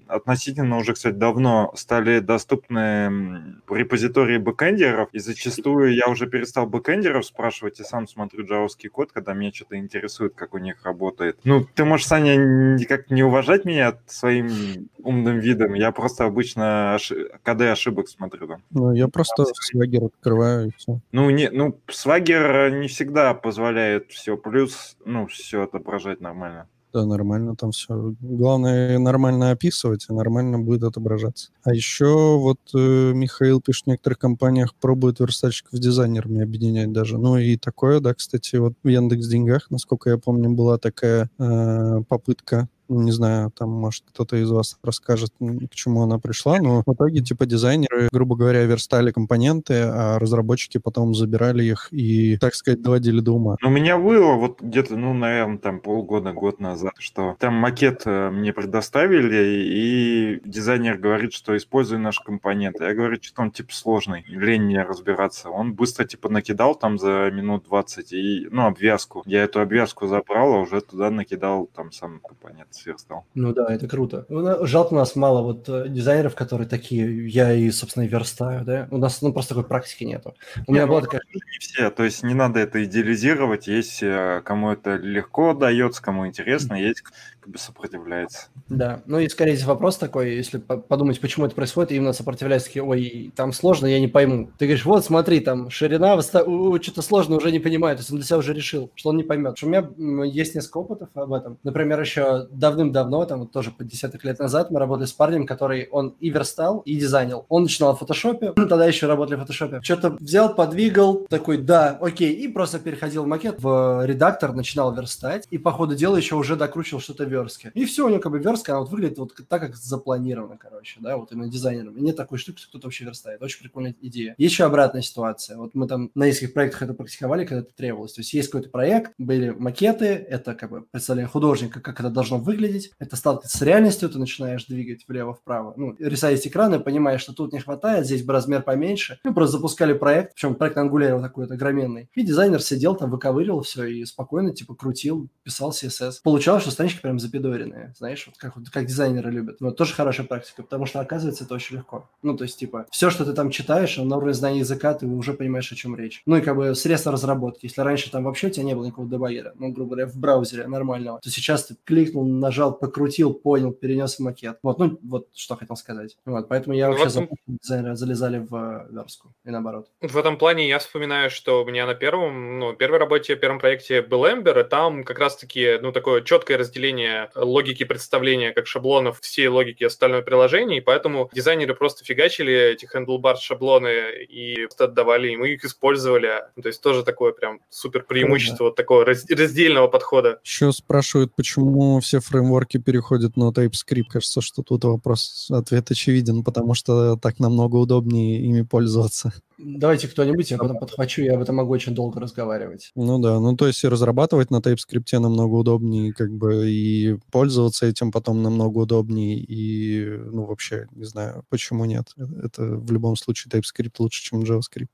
относительно 0.08 0.78
уже, 0.78 0.94
кстати, 0.94 1.14
давно 1.14 1.72
стали 1.76 2.20
доступны 2.20 3.60
репозитории 3.68 4.38
бэкэндеров, 4.38 5.10
и 5.12 5.18
зачастую 5.18 5.94
я 5.94 6.08
уже 6.08 6.26
перестал 6.26 6.66
бэкэндеров 6.66 7.26
спрашивать 7.26 7.80
и 7.80 7.84
сам 7.84 8.08
смотрю 8.08 8.46
джавовский 8.46 8.88
код, 8.88 9.12
когда 9.12 9.34
меня 9.34 9.52
что-то 9.52 9.76
интересует, 9.76 10.34
как 10.34 10.54
у 10.54 10.58
них 10.58 10.82
работает. 10.84 11.38
Ну, 11.44 11.64
ты 11.74 11.84
можешь, 11.84 12.06
Саня, 12.06 12.36
никак 12.36 13.10
не 13.10 13.22
уважать 13.22 13.64
меня 13.64 13.98
своим 14.06 14.88
умным 14.98 15.38
видом, 15.38 15.74
я 15.74 15.92
просто 15.92 16.24
обычно 16.24 16.94
ошиб... 16.94 17.28
коды 17.42 17.60
ошибок 17.62 18.08
смотрю 18.08 18.46
там. 18.48 18.62
Ну, 18.70 18.92
я 18.92 19.08
просто 19.08 19.44
свагер 19.44 20.04
открываю 20.04 20.68
и 20.68 20.70
все. 20.76 20.98
Ну, 21.12 21.30
не, 21.30 21.50
ну, 21.50 21.78
свагер 21.88 22.72
не 22.72 22.88
всегда 22.88 23.13
позволяет 23.34 24.10
все 24.10 24.36
плюс, 24.36 24.96
ну, 25.04 25.26
все 25.28 25.62
отображать 25.62 26.20
нормально. 26.20 26.68
Да, 26.94 27.04
нормально 27.04 27.56
там 27.56 27.72
все. 27.72 28.14
Главное 28.20 29.00
нормально 29.00 29.50
описывать, 29.50 30.06
и 30.08 30.12
нормально 30.12 30.60
будет 30.60 30.84
отображаться. 30.84 31.50
А 31.64 31.74
еще 31.74 32.38
вот 32.38 32.60
э, 32.72 33.12
Михаил 33.12 33.60
пишет, 33.60 33.86
в 33.86 33.88
некоторых 33.88 34.20
компаниях 34.20 34.76
пробуют 34.76 35.18
верстальщиков 35.18 35.72
с 35.72 35.80
дизайнерами 35.80 36.42
объединять 36.42 36.92
даже. 36.92 37.18
Ну 37.18 37.36
и 37.36 37.56
такое, 37.56 37.98
да, 37.98 38.14
кстати, 38.14 38.54
вот 38.56 38.74
в 38.84 38.88
Яндекс 38.88 39.26
Деньгах, 39.26 39.72
насколько 39.72 40.10
я 40.10 40.18
помню, 40.18 40.50
была 40.50 40.78
такая 40.78 41.28
э, 41.36 42.02
попытка 42.08 42.68
не 42.88 43.12
знаю, 43.12 43.50
там, 43.50 43.70
может, 43.70 44.04
кто-то 44.08 44.36
из 44.36 44.50
вас 44.50 44.78
расскажет, 44.82 45.32
к 45.38 45.74
чему 45.74 46.02
она 46.02 46.18
пришла, 46.18 46.58
но 46.58 46.82
в 46.84 46.92
итоге, 46.92 47.20
типа, 47.20 47.46
дизайнеры, 47.46 48.08
грубо 48.12 48.36
говоря, 48.36 48.64
верстали 48.64 49.10
компоненты, 49.10 49.74
а 49.74 50.18
разработчики 50.18 50.78
потом 50.78 51.14
забирали 51.14 51.64
их 51.64 51.88
и, 51.92 52.36
так 52.38 52.54
сказать, 52.54 52.82
доводили 52.82 53.20
до 53.20 53.32
ума. 53.32 53.56
У 53.62 53.70
меня 53.70 53.98
было 53.98 54.34
вот 54.34 54.60
где-то, 54.60 54.96
ну, 54.96 55.14
наверное, 55.14 55.58
там 55.58 55.80
полгода, 55.80 56.32
год 56.32 56.60
назад, 56.60 56.94
что 56.98 57.36
там 57.38 57.54
макет 57.54 58.02
э, 58.04 58.30
мне 58.30 58.52
предоставили, 58.52 59.64
и 59.66 60.40
дизайнер 60.44 60.98
говорит, 60.98 61.32
что 61.32 61.56
используй 61.56 61.98
наш 61.98 62.20
компонент. 62.20 62.80
Я 62.80 62.94
говорю, 62.94 63.16
что 63.22 63.42
он, 63.42 63.50
типа, 63.50 63.72
сложный, 63.72 64.24
лень 64.28 64.62
мне 64.62 64.82
разбираться. 64.82 65.48
Он 65.48 65.74
быстро, 65.74 66.04
типа, 66.04 66.28
накидал 66.28 66.74
там 66.74 66.98
за 66.98 67.30
минут 67.32 67.64
20, 67.64 68.12
и, 68.12 68.48
ну, 68.50 68.66
обвязку. 68.66 69.22
Я 69.26 69.44
эту 69.44 69.60
обвязку 69.60 70.06
забрал, 70.06 70.54
а 70.54 70.60
уже 70.60 70.80
туда 70.80 71.10
накидал 71.10 71.68
там 71.74 71.92
сам 71.92 72.20
компонент 72.20 72.73
сверстал. 72.74 73.26
Ну 73.34 73.52
да, 73.52 73.66
это 73.68 73.88
круто. 73.88 74.26
Жалко, 74.62 74.94
у 74.94 74.96
нас 74.96 75.16
мало 75.16 75.42
вот 75.42 75.68
э, 75.68 75.88
дизайнеров, 75.88 76.34
которые 76.34 76.68
такие, 76.68 77.28
я 77.28 77.52
и, 77.52 77.70
собственно, 77.70 78.04
и 78.04 78.08
верстаю, 78.08 78.64
да? 78.64 78.88
У 78.90 78.98
нас 78.98 79.22
ну, 79.22 79.32
просто 79.32 79.54
такой 79.54 79.68
практики 79.68 80.04
нету. 80.04 80.34
У 80.66 80.72
меня 80.72 80.86
была 80.86 81.00
ну, 81.00 81.06
такая... 81.06 81.22
Не 81.32 81.58
все, 81.58 81.90
то 81.90 82.04
есть 82.04 82.22
не 82.22 82.34
надо 82.34 82.60
это 82.60 82.84
идеализировать, 82.84 83.66
есть 83.66 84.02
э, 84.02 84.42
кому 84.44 84.72
это 84.72 84.96
легко 84.96 85.54
дается, 85.54 86.02
кому 86.02 86.26
интересно, 86.26 86.74
есть 86.74 87.04
как 87.44 87.52
бы 87.52 87.58
сопротивляется. 87.58 88.46
Да, 88.70 89.02
ну 89.04 89.18
и 89.18 89.28
скорее 89.28 89.54
здесь 89.54 89.66
вопрос 89.66 89.98
такой, 89.98 90.34
если 90.34 90.56
подумать, 90.56 91.20
почему 91.20 91.44
это 91.44 91.54
происходит, 91.54 91.92
именно 91.92 92.14
сопротивляется, 92.14 92.68
такие, 92.68 92.82
ой, 92.82 93.32
там 93.36 93.52
сложно, 93.52 93.86
я 93.86 94.00
не 94.00 94.08
пойму. 94.08 94.50
Ты 94.58 94.64
говоришь, 94.64 94.86
вот 94.86 95.04
смотри, 95.04 95.40
там 95.40 95.68
ширина, 95.68 96.18
что-то 96.22 97.02
сложно, 97.02 97.36
уже 97.36 97.52
не 97.52 97.58
понимает, 97.58 97.98
то 97.98 98.00
есть 98.00 98.10
он 98.10 98.16
для 98.16 98.24
себя 98.24 98.38
уже 98.38 98.54
решил, 98.54 98.90
что 98.94 99.10
он 99.10 99.18
не 99.18 99.24
поймет. 99.24 99.62
У 99.62 99.66
меня 99.66 99.90
есть 100.24 100.54
несколько 100.54 100.78
опытов 100.78 101.10
об 101.14 101.34
этом. 101.34 101.58
Например, 101.64 102.00
еще 102.00 102.46
давным-давно, 102.50 103.26
там 103.26 103.40
вот 103.40 103.52
тоже 103.52 103.70
по 103.70 103.84
десяток 103.84 104.24
лет 104.24 104.38
назад, 104.38 104.70
мы 104.70 104.80
работали 104.80 105.06
с 105.06 105.12
парнем, 105.12 105.46
который 105.46 105.88
он 105.90 106.14
и 106.20 106.30
верстал, 106.30 106.78
и 106.86 106.96
дизайнил. 106.96 107.44
Он 107.50 107.64
начинал 107.64 107.94
в 107.94 107.98
фотошопе, 107.98 108.52
тогда 108.56 108.86
еще 108.86 109.06
работали 109.06 109.36
в 109.36 109.40
фотошопе. 109.40 109.82
Что-то 109.82 110.16
взял, 110.18 110.54
подвигал, 110.54 111.26
такой, 111.28 111.58
да, 111.58 111.98
окей, 112.00 112.32
и 112.32 112.48
просто 112.48 112.78
переходил 112.78 113.26
макет, 113.26 113.62
в 113.62 114.06
редактор, 114.06 114.54
начинал 114.54 114.94
верстать, 114.94 115.46
и 115.50 115.58
по 115.58 115.72
ходу 115.72 115.94
дела 115.94 116.16
еще 116.16 116.36
уже 116.36 116.56
докручивал 116.56 117.02
что-то 117.02 117.24
верстке. 117.34 117.70
И 117.74 117.84
все, 117.84 118.06
у 118.06 118.08
него 118.08 118.20
как 118.20 118.32
бы 118.32 118.38
верстка, 118.38 118.72
она 118.72 118.80
вот 118.80 118.90
выглядит 118.90 119.18
вот 119.18 119.32
так, 119.48 119.60
как 119.60 119.76
запланировано, 119.76 120.56
короче, 120.56 120.98
да, 121.00 121.16
вот 121.16 121.32
именно 121.32 121.48
дизайнером. 121.48 121.96
И 121.96 122.00
нет 122.00 122.16
такой 122.16 122.38
штуки, 122.38 122.58
что 122.58 122.68
кто-то 122.68 122.86
вообще 122.86 123.04
верстает. 123.04 123.42
Очень 123.42 123.60
прикольная 123.60 123.94
идея. 124.00 124.34
Есть 124.38 124.54
еще 124.54 124.64
обратная 124.64 125.02
ситуация. 125.02 125.56
Вот 125.56 125.74
мы 125.74 125.86
там 125.86 126.10
на 126.14 126.26
нескольких 126.26 126.54
проектах 126.54 126.82
это 126.82 126.94
практиковали, 126.94 127.44
когда 127.44 127.62
это 127.62 127.72
требовалось. 127.74 128.12
То 128.12 128.20
есть 128.20 128.32
есть 128.32 128.50
какой-то 128.50 128.70
проект, 128.70 129.12
были 129.18 129.50
макеты, 129.50 130.06
это 130.06 130.54
как 130.54 130.70
бы 130.70 130.82
представление 130.82 131.28
художника, 131.28 131.80
как 131.80 132.00
это 132.00 132.10
должно 132.10 132.38
выглядеть, 132.38 132.92
это 132.98 133.16
сталкивается 133.16 133.58
с 133.58 133.62
реальностью, 133.62 134.08
ты 134.08 134.18
начинаешь 134.18 134.64
двигать 134.66 135.04
влево-вправо, 135.08 135.74
ну, 135.76 135.96
рисовать 135.98 136.46
экраны, 136.46 136.80
понимаешь, 136.80 137.20
что 137.20 137.32
тут 137.32 137.52
не 137.52 137.60
хватает, 137.60 138.06
здесь 138.06 138.22
бы 138.22 138.32
размер 138.32 138.62
поменьше. 138.62 139.18
Мы 139.24 139.34
просто 139.34 139.56
запускали 139.56 139.92
проект, 139.92 140.34
причем 140.34 140.54
проект 140.54 140.76
Angular 140.76 141.20
такой 141.20 141.46
то 141.46 141.54
огроменный. 141.54 142.08
И 142.14 142.22
дизайнер 142.22 142.60
сидел 142.62 142.94
там, 142.94 143.10
выковыривал 143.10 143.62
все 143.62 143.84
и 143.84 144.04
спокойно, 144.04 144.54
типа, 144.54 144.74
крутил, 144.74 145.28
писал 145.42 145.70
CSS. 145.70 146.16
Получалось, 146.22 146.62
что 146.62 146.70
странички 146.70 147.00
прям 147.00 147.18
запидоренные, 147.24 147.94
знаешь, 147.96 148.26
вот 148.26 148.36
как, 148.36 148.54
как 148.72 148.86
дизайнеры 148.86 149.30
любят. 149.30 149.60
Но 149.60 149.70
тоже 149.70 149.94
хорошая 149.94 150.26
практика, 150.26 150.62
потому 150.62 150.86
что, 150.86 151.00
оказывается, 151.00 151.44
это 151.44 151.54
очень 151.54 151.76
легко. 151.76 152.08
Ну, 152.22 152.36
то 152.36 152.44
есть, 152.44 152.58
типа, 152.58 152.86
все, 152.90 153.10
что 153.10 153.24
ты 153.24 153.32
там 153.32 153.50
читаешь, 153.50 153.96
на 153.96 154.16
уровне 154.16 154.34
знания 154.34 154.60
языка, 154.60 154.94
ты 154.94 155.06
уже 155.06 155.32
понимаешь, 155.34 155.70
о 155.72 155.74
чем 155.74 155.96
речь. 155.96 156.22
Ну, 156.26 156.36
и 156.36 156.40
как 156.40 156.56
бы 156.56 156.74
средства 156.74 157.12
разработки. 157.12 157.66
Если 157.66 157.80
раньше 157.80 158.10
там 158.10 158.24
вообще 158.24 158.48
у 158.48 158.50
тебя 158.50 158.64
не 158.64 158.74
было 158.74 158.86
никакого 158.86 159.08
дебаггера, 159.08 159.52
ну, 159.58 159.72
грубо 159.72 159.96
говоря, 159.96 160.06
в 160.06 160.16
браузере 160.16 160.66
нормального, 160.66 161.20
то 161.20 161.30
сейчас 161.30 161.64
ты 161.66 161.76
кликнул, 161.84 162.26
нажал, 162.26 162.76
покрутил, 162.76 163.32
понял, 163.34 163.72
перенес 163.72 164.16
в 164.16 164.20
макет. 164.20 164.58
Вот, 164.62 164.78
ну, 164.78 164.98
вот 165.02 165.28
что 165.34 165.56
хотел 165.56 165.76
сказать. 165.76 166.16
Вот, 166.24 166.48
поэтому 166.48 166.76
я 166.76 166.88
ну, 166.88 166.96
вообще 166.96 167.20
этом... 167.20 167.28
дизайнеры 167.46 167.96
залезали 167.96 168.38
в 168.38 168.54
э, 168.54 168.92
верстку 168.92 169.34
и 169.44 169.50
наоборот. 169.50 169.88
В 170.00 170.16
этом 170.16 170.36
плане 170.36 170.68
я 170.68 170.78
вспоминаю, 170.78 171.30
что 171.30 171.62
у 171.62 171.66
меня 171.66 171.86
на 171.86 171.94
первом, 171.94 172.58
ну, 172.58 172.74
первой 172.74 172.98
работе, 172.98 173.36
первом 173.36 173.58
проекте 173.58 174.02
был 174.02 174.24
Ember, 174.24 174.60
и 174.60 174.68
там 174.68 175.04
как 175.04 175.18
раз-таки, 175.18 175.78
ну, 175.80 175.92
такое 175.92 176.22
четкое 176.22 176.58
разделение 176.58 177.13
логики 177.34 177.84
представления 177.84 178.52
как 178.52 178.66
шаблонов 178.66 179.20
всей 179.20 179.48
логики 179.48 179.84
остального 179.84 180.22
приложения, 180.22 180.78
и 180.78 180.80
поэтому 180.80 181.30
дизайнеры 181.32 181.74
просто 181.74 182.04
фигачили 182.04 182.72
эти 182.72 182.88
handlebar 182.92 183.36
шаблоны 183.40 184.24
и 184.28 184.66
отдавали 184.78 185.28
и 185.30 185.54
их 185.54 185.64
использовали. 185.64 186.44
То 186.60 186.68
есть 186.68 186.82
тоже 186.82 187.02
такое 187.02 187.32
прям 187.32 187.60
супер 187.70 188.04
преимущество 188.04 188.64
вот 188.64 188.76
такого 188.76 189.04
раздельного 189.04 189.88
подхода. 189.88 190.40
Еще 190.44 190.72
спрашивают, 190.72 191.34
почему 191.34 192.00
все 192.00 192.20
фреймворки 192.20 192.78
переходят 192.78 193.36
на 193.36 193.50
TypeScript. 193.50 194.04
Кажется, 194.10 194.40
что 194.40 194.62
тут 194.62 194.84
вопрос, 194.84 195.48
ответ 195.50 195.90
очевиден, 195.90 196.44
потому 196.44 196.74
что 196.74 197.16
так 197.16 197.38
намного 197.38 197.76
удобнее 197.76 198.40
ими 198.40 198.62
пользоваться. 198.62 199.32
Давайте 199.58 200.08
кто-нибудь, 200.08 200.50
я 200.50 200.58
потом 200.58 200.78
подхвачу, 200.78 201.22
я 201.22 201.34
об 201.34 201.42
этом 201.42 201.56
могу 201.56 201.72
очень 201.72 201.94
долго 201.94 202.20
разговаривать. 202.20 202.90
Ну 202.94 203.18
да, 203.18 203.38
ну 203.38 203.56
то 203.56 203.66
есть 203.66 203.82
и 203.84 203.88
разрабатывать 203.88 204.50
на 204.50 204.56
TypeScript 204.56 205.18
намного 205.18 205.54
удобнее, 205.54 206.12
как 206.12 206.32
бы 206.32 206.70
и 206.70 207.16
пользоваться 207.30 207.86
этим 207.86 208.10
потом 208.10 208.42
намного 208.42 208.78
удобнее, 208.78 209.38
и 209.38 210.06
ну 210.06 210.44
вообще, 210.44 210.86
не 210.92 211.04
знаю, 211.04 211.44
почему 211.48 211.84
нет. 211.84 212.08
Э, 212.16 212.24
это 212.44 212.62
в 212.62 212.90
любом 212.90 213.16
случае 213.16 213.50
TypeScript 213.52 213.94
лучше, 213.98 214.22
чем 214.22 214.40
JavaScript. 214.40 214.88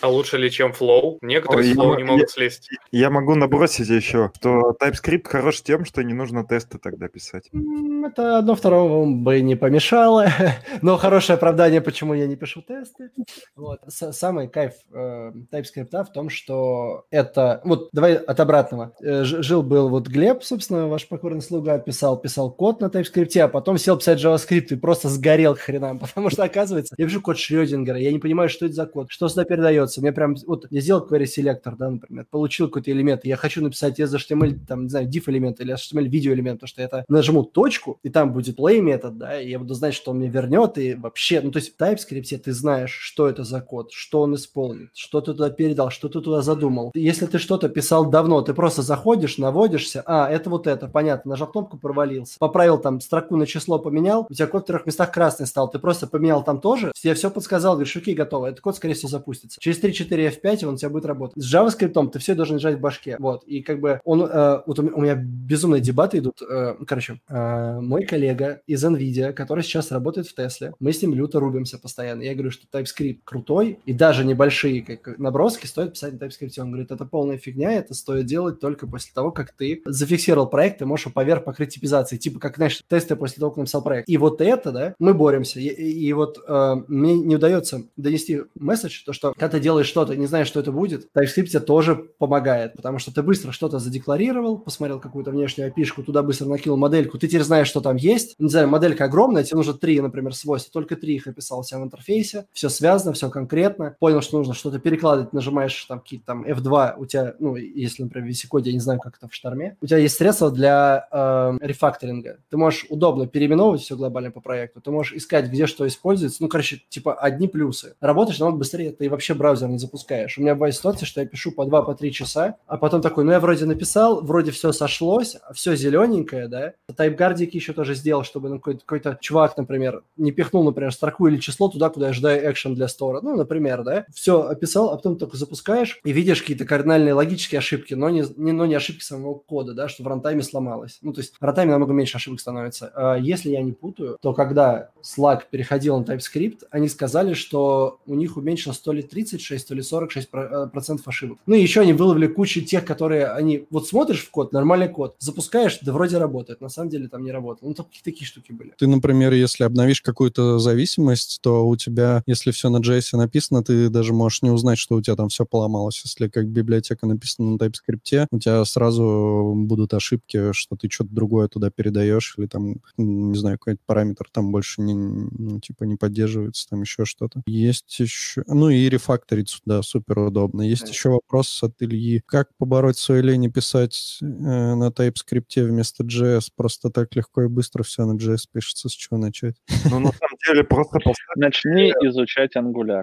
А 0.00 0.08
лучше 0.08 0.38
ли, 0.38 0.50
чем 0.50 0.72
Flow? 0.72 1.18
Некоторые 1.22 1.70
Ой, 1.70 1.74
Flow 1.74 1.90
я, 1.92 1.96
не 1.96 2.04
могут 2.04 2.22
я, 2.22 2.28
слезть. 2.28 2.68
Я 2.92 3.10
могу 3.10 3.34
набросить 3.34 3.88
еще, 3.88 4.30
что 4.36 4.76
TypeScript 4.80 5.26
хорош 5.26 5.62
тем, 5.62 5.84
что 5.84 6.02
не 6.02 6.14
нужно 6.14 6.44
тесты 6.44 6.78
тогда 6.78 7.08
писать. 7.08 7.50
Это 7.52 8.38
одно 8.38 8.54
второму 8.54 9.16
бы 9.16 9.40
не 9.40 9.56
помешало, 9.56 10.28
но 10.82 10.96
хорошее 10.96 11.36
оправдание, 11.36 11.80
почему 11.80 12.14
я 12.14 12.26
не 12.26 12.36
пишу 12.36 12.62
тесты. 12.62 13.10
Вот 13.56 13.80
самый 14.12 14.48
кайф 14.48 14.74
э, 14.92 15.32
TypeScript 15.52 16.04
в 16.04 16.12
том, 16.12 16.30
что 16.30 17.06
это... 17.10 17.60
Вот 17.64 17.88
давай 17.92 18.14
от 18.14 18.40
обратного. 18.40 18.92
Э, 19.00 19.24
Жил-был 19.24 19.88
вот 19.88 20.08
Глеб, 20.08 20.42
собственно, 20.42 20.88
ваш 20.88 21.08
покорный 21.08 21.42
слуга, 21.42 21.78
писал, 21.78 22.20
писал 22.20 22.50
код 22.50 22.80
на 22.80 22.86
TypeScript, 22.86 23.38
а 23.40 23.48
потом 23.48 23.78
сел 23.78 23.96
писать 23.96 24.22
JavaScript 24.22 24.66
и 24.70 24.76
просто 24.76 25.08
сгорел 25.08 25.54
к 25.54 25.60
хренам, 25.60 25.98
потому 26.14 26.30
что, 26.30 26.44
оказывается, 26.44 26.94
я 26.98 27.06
пишу 27.06 27.20
код 27.20 27.38
Шрёдингера, 27.38 27.98
я 27.98 28.12
не 28.12 28.18
понимаю, 28.18 28.48
что 28.48 28.66
это 28.66 28.74
за 28.74 28.86
код, 28.86 29.10
что 29.10 29.28
сюда 29.28 29.44
передается. 29.44 30.00
Мне 30.00 30.12
прям... 30.12 30.36
Вот 30.46 30.66
я 30.70 30.80
сделал 30.80 31.06
query 31.06 31.26
селектор, 31.26 31.76
да, 31.76 31.90
например, 31.90 32.26
получил 32.30 32.68
какой-то 32.68 32.90
элемент, 32.90 33.24
я 33.24 33.36
хочу 33.36 33.62
написать 33.62 33.98
из 33.98 34.14
HTML, 34.14 34.66
там, 34.66 34.84
не 34.84 34.88
знаю, 34.88 35.08
div 35.08 35.22
элемент 35.26 35.60
или 35.60 35.74
HTML 35.74 36.08
видео 36.08 36.32
элемент, 36.32 36.60
потому 36.60 36.68
что 36.68 36.82
это 36.82 37.04
нажму 37.08 37.44
точку, 37.44 37.98
и 38.02 38.08
там 38.08 38.32
будет 38.32 38.58
play 38.58 38.80
метод, 38.80 39.18
да, 39.18 39.40
и 39.40 39.50
я 39.50 39.58
буду 39.58 39.74
знать, 39.74 39.94
что 39.94 40.10
он 40.10 40.18
мне 40.18 40.28
вернет, 40.28 40.78
и 40.78 40.94
вообще, 40.94 41.40
ну, 41.40 41.50
то 41.50 41.58
есть 41.58 41.74
в 41.74 41.80
TypeScript 41.80 42.38
ты 42.38 42.52
знаешь, 42.52 42.92
что 42.92 43.28
это 43.28 43.44
за 43.44 43.60
код, 43.60 43.92
что 43.94 44.22
он 44.22 44.34
исполнит, 44.34 44.90
что 44.94 45.20
ты 45.20 45.32
туда 45.32 45.50
передал, 45.50 45.90
что 45.90 46.08
ты 46.08 46.20
туда 46.20 46.42
задумал. 46.42 46.90
Если 46.94 47.26
ты 47.26 47.38
что-то 47.38 47.68
писал 47.68 48.10
давно, 48.10 48.42
ты 48.42 48.52
просто 48.52 48.82
заходишь, 48.82 49.38
наводишься, 49.38 50.02
а, 50.04 50.28
это 50.28 50.50
вот 50.50 50.66
это, 50.66 50.88
понятно, 50.88 51.30
нажал 51.30 51.48
кнопку, 51.48 51.78
провалился. 51.78 52.36
Поправил 52.38 52.78
там 52.78 53.00
строку 53.00 53.36
на 53.36 53.46
число, 53.46 53.78
поменял, 53.78 54.26
у 54.28 54.34
тебя 54.34 54.48
код 54.48 54.64
в 54.64 54.66
трех 54.66 54.86
местах 54.86 55.12
красный 55.12 55.46
стал, 55.46 55.70
ты 55.70 55.78
просто 55.78 56.06
поменял 56.06 56.42
там 56.42 56.60
тоже, 56.60 56.92
тебе 56.94 57.14
все 57.14 57.30
подсказал, 57.30 57.74
говоришь, 57.74 57.96
окей, 57.96 58.14
готово, 58.14 58.46
этот 58.46 58.60
код, 58.60 58.76
скорее 58.76 58.94
всего, 58.94 59.08
запустится. 59.08 59.60
Через 59.60 59.82
3-4 59.82 60.40
F5 60.42 60.66
он 60.66 60.74
у 60.74 60.76
тебя 60.76 60.90
будет 60.90 61.06
работать. 61.06 61.42
С 61.42 61.54
JavaScript 61.54 62.10
ты 62.10 62.18
все 62.18 62.34
должен 62.34 62.56
держать 62.56 62.76
в 62.76 62.80
башке, 62.80 63.16
вот, 63.18 63.44
и 63.44 63.62
как 63.62 63.80
бы 63.80 64.00
он, 64.04 64.22
э, 64.22 64.62
вот 64.66 64.78
у 64.78 65.00
меня 65.00 65.14
безумные 65.14 65.80
дебаты 65.80 66.18
идут, 66.18 66.42
э, 66.42 66.74
короче, 66.86 67.20
э, 67.28 67.80
мой 67.80 68.04
коллега 68.04 68.60
из 68.66 68.84
NVIDIA, 68.84 69.32
который 69.32 69.62
сейчас 69.62 69.92
работает 69.92 70.26
в 70.26 70.34
Тесле, 70.34 70.74
мы 70.80 70.92
с 70.92 71.00
ним 71.00 71.14
люто 71.14 71.38
рубимся 71.38 71.78
постоянно. 71.78 72.22
Я 72.22 72.34
говорю, 72.34 72.50
что 72.50 72.66
TypeScript 72.66 73.20
крутой, 73.24 73.78
и 73.86 73.92
даже 73.92 74.24
небольшие 74.24 74.82
как 74.82 75.18
наброски 75.18 75.66
стоит 75.66 75.92
писать 75.92 76.14
на 76.14 76.24
TypeScript. 76.24 76.60
Он 76.60 76.70
говорит, 76.70 76.90
это 76.90 77.04
полная 77.04 77.38
фигня, 77.38 77.72
это 77.72 77.94
стоит 77.94 78.26
делать 78.26 78.60
только 78.60 78.86
после 78.86 79.12
того, 79.14 79.30
как 79.30 79.52
ты 79.52 79.82
зафиксировал 79.86 80.48
проект, 80.48 80.78
ты 80.78 80.86
можешь 80.86 81.12
поверх 81.12 81.44
покрыть 81.44 81.74
типизацией. 81.74 82.18
Типа, 82.18 82.40
как, 82.40 82.56
знаешь, 82.56 82.82
тесты 82.88 83.16
после 83.16 83.40
того, 83.40 83.50
как 83.50 83.58
написал 83.58 83.82
проект. 83.82 84.08
И 84.08 84.16
вот 84.16 84.40
это, 84.40 84.72
да, 84.72 84.94
мы 84.98 85.14
боремся. 85.14 85.60
И, 85.60 85.68
и, 85.68 86.12
вот 86.12 86.38
э, 86.46 86.74
мне 86.88 87.14
не 87.14 87.36
удается 87.36 87.82
донести 87.96 88.42
месседж, 88.54 89.04
то, 89.04 89.12
что 89.12 89.32
когда 89.32 89.48
ты 89.48 89.60
делаешь 89.60 89.86
что-то, 89.86 90.16
не 90.16 90.26
знаешь, 90.26 90.46
что 90.46 90.60
это 90.60 90.72
будет, 90.72 91.08
TypeScript 91.14 91.46
тебе 91.46 91.60
тоже 91.60 91.94
помогает, 91.94 92.74
потому 92.74 92.98
что 92.98 93.12
ты 93.12 93.22
быстро 93.22 93.52
что-то 93.52 93.78
задекларировал, 93.78 94.58
посмотрел 94.58 95.00
какую-то 95.00 95.30
внешнюю 95.30 95.68
опишку, 95.68 96.02
туда 96.02 96.22
быстро 96.22 96.46
накинул 96.46 96.76
модельку, 96.76 97.18
ты 97.18 97.28
теперь 97.28 97.42
знаешь, 97.42 97.68
что 97.68 97.80
там 97.80 97.96
есть. 97.96 98.34
Не 98.38 98.48
знаю, 98.48 98.68
моделька 98.68 99.04
огромная, 99.04 99.44
тебе 99.44 99.56
нужно 99.56 99.74
три, 99.74 100.00
например, 100.00 100.34
свойства, 100.34 100.72
только 100.72 100.96
три 100.96 101.16
их 101.16 101.26
описал 101.26 101.64
себя 101.64 101.80
в 101.80 101.84
интерфейсе, 101.84 102.46
все 102.52 102.68
связано, 102.68 103.12
все 103.12 103.30
конкретно, 103.30 103.73
понял, 103.98 104.20
что 104.20 104.38
нужно 104.38 104.54
что-то 104.54 104.78
перекладывать, 104.78 105.32
нажимаешь 105.32 105.84
там 105.84 106.00
какие-то 106.00 106.26
там 106.26 106.44
F2, 106.44 106.94
у 106.96 107.06
тебя, 107.06 107.34
ну, 107.38 107.56
если, 107.56 108.02
например, 108.02 108.28
в 108.28 108.32
VC-коде, 108.32 108.70
я 108.70 108.74
не 108.74 108.80
знаю, 108.80 109.00
как 109.00 109.16
это 109.16 109.28
в 109.28 109.34
шторме, 109.34 109.76
у 109.80 109.86
тебя 109.86 109.98
есть 109.98 110.16
средства 110.16 110.50
для 110.50 111.08
э, 111.10 111.58
рефакторинга. 111.60 112.38
Ты 112.50 112.56
можешь 112.56 112.86
удобно 112.88 113.26
переименовывать 113.26 113.82
все 113.82 113.96
глобально 113.96 114.30
по 114.30 114.40
проекту, 114.40 114.80
ты 114.80 114.90
можешь 114.90 115.14
искать, 115.14 115.46
где 115.46 115.66
что 115.66 115.86
используется, 115.86 116.42
ну, 116.42 116.48
короче, 116.48 116.82
типа 116.88 117.14
одни 117.14 117.48
плюсы. 117.48 117.94
Работаешь 118.00 118.38
намного 118.38 118.58
быстрее, 118.58 118.92
ты 118.92 119.08
вообще 119.10 119.34
браузер 119.34 119.68
не 119.68 119.78
запускаешь. 119.78 120.38
У 120.38 120.42
меня 120.42 120.54
бывает 120.54 120.74
ситуация, 120.74 121.06
что 121.06 121.20
я 121.20 121.26
пишу 121.26 121.52
по 121.52 121.64
2 121.64 121.82
по 121.82 121.94
3 121.94 122.12
часа, 122.12 122.56
а 122.66 122.76
потом 122.76 123.02
такой, 123.02 123.24
ну, 123.24 123.32
я 123.32 123.40
вроде 123.40 123.66
написал, 123.66 124.22
вроде 124.22 124.50
все 124.50 124.72
сошлось, 124.72 125.36
все 125.52 125.76
зелененькое, 125.76 126.48
да, 126.48 126.72
тайпгардики 126.94 127.56
еще 127.56 127.72
тоже 127.72 127.94
сделал, 127.94 128.24
чтобы 128.24 128.48
ну, 128.48 128.56
какой-то, 128.56 128.80
какой-то 128.80 129.18
чувак, 129.20 129.56
например, 129.56 130.02
не 130.16 130.32
пихнул, 130.32 130.64
например, 130.64 130.92
строку 130.92 131.26
или 131.26 131.38
число 131.38 131.68
туда, 131.68 131.90
куда 131.90 132.06
я 132.06 132.10
ожидаю 132.10 132.50
экшен 132.50 132.74
для 132.74 132.88
стора, 132.88 133.20
ну, 133.20 133.36
например, 133.36 133.63
да, 133.64 134.06
все 134.12 134.42
описал, 134.42 134.90
а 134.90 134.96
потом 134.96 135.16
только 135.16 135.36
запускаешь 135.36 136.00
и 136.04 136.12
видишь 136.12 136.40
какие-то 136.40 136.64
кардинальные 136.64 137.14
логические 137.14 137.58
ошибки, 137.58 137.94
но 137.94 138.10
не, 138.10 138.24
не, 138.36 138.52
но 138.52 138.66
не 138.66 138.74
ошибки 138.74 139.02
самого 139.02 139.34
кода, 139.34 139.74
да, 139.74 139.88
что 139.88 140.02
в 140.02 140.06
рантайме 140.06 140.42
сломалось. 140.42 140.98
Ну, 141.02 141.12
то 141.12 141.20
есть 141.20 141.34
в 141.38 141.44
рантайме 141.44 141.72
намного 141.72 141.92
меньше 141.92 142.16
ошибок 142.16 142.40
становится. 142.40 142.92
А 142.94 143.16
если 143.16 143.50
я 143.50 143.62
не 143.62 143.72
путаю, 143.72 144.18
то 144.20 144.32
когда 144.32 144.90
Slack 145.02 145.42
переходил 145.50 145.98
на 145.98 146.04
TypeScript, 146.04 146.64
они 146.70 146.88
сказали, 146.88 147.34
что 147.34 148.00
у 148.06 148.14
них 148.14 148.36
уменьшилось 148.36 148.78
то 148.78 148.92
ли 148.92 149.02
36, 149.02 149.68
то 149.68 149.74
ли 149.74 149.82
46 149.82 150.28
э, 150.32 150.68
процентов 150.72 151.08
ошибок. 151.08 151.38
Ну 151.46 151.54
и 151.54 151.60
еще 151.60 151.80
они 151.80 151.92
выловили 151.92 152.26
кучу 152.26 152.62
тех, 152.62 152.84
которые 152.84 153.28
они... 153.28 153.66
Вот 153.70 153.86
смотришь 153.88 154.24
в 154.24 154.30
код, 154.30 154.52
нормальный 154.52 154.88
код, 154.88 155.16
запускаешь, 155.18 155.78
да 155.82 155.92
вроде 155.92 156.18
работает, 156.18 156.60
на 156.60 156.68
самом 156.68 156.90
деле 156.90 157.08
там 157.08 157.24
не 157.24 157.32
работало. 157.32 157.68
Ну, 157.68 157.74
такие, 157.74 158.02
такие 158.02 158.26
штуки 158.26 158.52
были. 158.52 158.72
Ты, 158.78 158.86
например, 158.86 159.32
если 159.32 159.64
обновишь 159.64 160.02
какую-то 160.02 160.58
зависимость, 160.58 161.40
то 161.42 161.66
у 161.66 161.76
тебя, 161.76 162.22
если 162.26 162.50
все 162.50 162.68
на 162.68 162.78
JS 162.78 163.16
написано, 163.16 163.53
ты 163.62 163.88
даже 163.88 164.12
можешь 164.12 164.42
не 164.42 164.50
узнать, 164.50 164.78
что 164.78 164.96
у 164.96 165.02
тебя 165.02 165.16
там 165.16 165.28
все 165.28 165.44
поломалось. 165.44 166.00
Если 166.04 166.28
как 166.28 166.48
библиотека 166.48 167.06
написана 167.06 167.52
на 167.52 167.56
TypeScript, 167.56 168.26
у 168.30 168.38
тебя 168.38 168.64
сразу 168.64 169.54
будут 169.56 169.94
ошибки, 169.94 170.52
что 170.52 170.76
ты 170.76 170.88
что-то 170.90 171.14
другое 171.14 171.48
туда 171.48 171.70
передаешь, 171.70 172.34
или 172.38 172.46
там, 172.46 172.76
не 172.96 173.38
знаю, 173.38 173.58
какой-то 173.58 173.80
параметр 173.86 174.26
там 174.32 174.52
больше 174.52 174.82
не, 174.82 174.94
ну, 174.94 175.60
типа 175.60 175.84
не 175.84 175.96
поддерживается, 175.96 176.68
там 176.68 176.82
еще 176.82 177.04
что-то. 177.04 177.42
Есть 177.46 177.98
еще... 178.00 178.42
Ну 178.46 178.68
и 178.68 178.88
рефакторить, 178.88 179.60
да, 179.64 179.82
супер 179.82 180.18
удобно. 180.18 180.62
Есть 180.62 180.88
еще 180.88 181.10
вопрос 181.10 181.62
от 181.62 181.74
Ильи. 181.80 182.22
Как 182.26 182.48
побороть 182.58 182.98
свою 182.98 183.22
лень 183.22 183.44
и 183.44 183.50
писать 183.50 184.18
э, 184.20 184.24
на 184.24 184.88
TypeScript 184.88 185.62
вместо 185.62 186.04
JS? 186.04 186.48
Просто 186.56 186.90
так 186.90 187.14
легко 187.14 187.42
и 187.42 187.48
быстро 187.48 187.82
все 187.82 188.04
на 188.04 188.16
JS 188.16 188.44
пишется. 188.52 188.88
С 188.88 188.92
чего 188.92 189.18
начать? 189.18 189.56
Ну, 189.90 190.00
на 190.00 190.12
самом 190.12 190.38
деле, 190.46 190.64
просто... 190.64 190.98
Начни 191.36 191.90
изучать 192.02 192.56
Angular. 192.56 193.02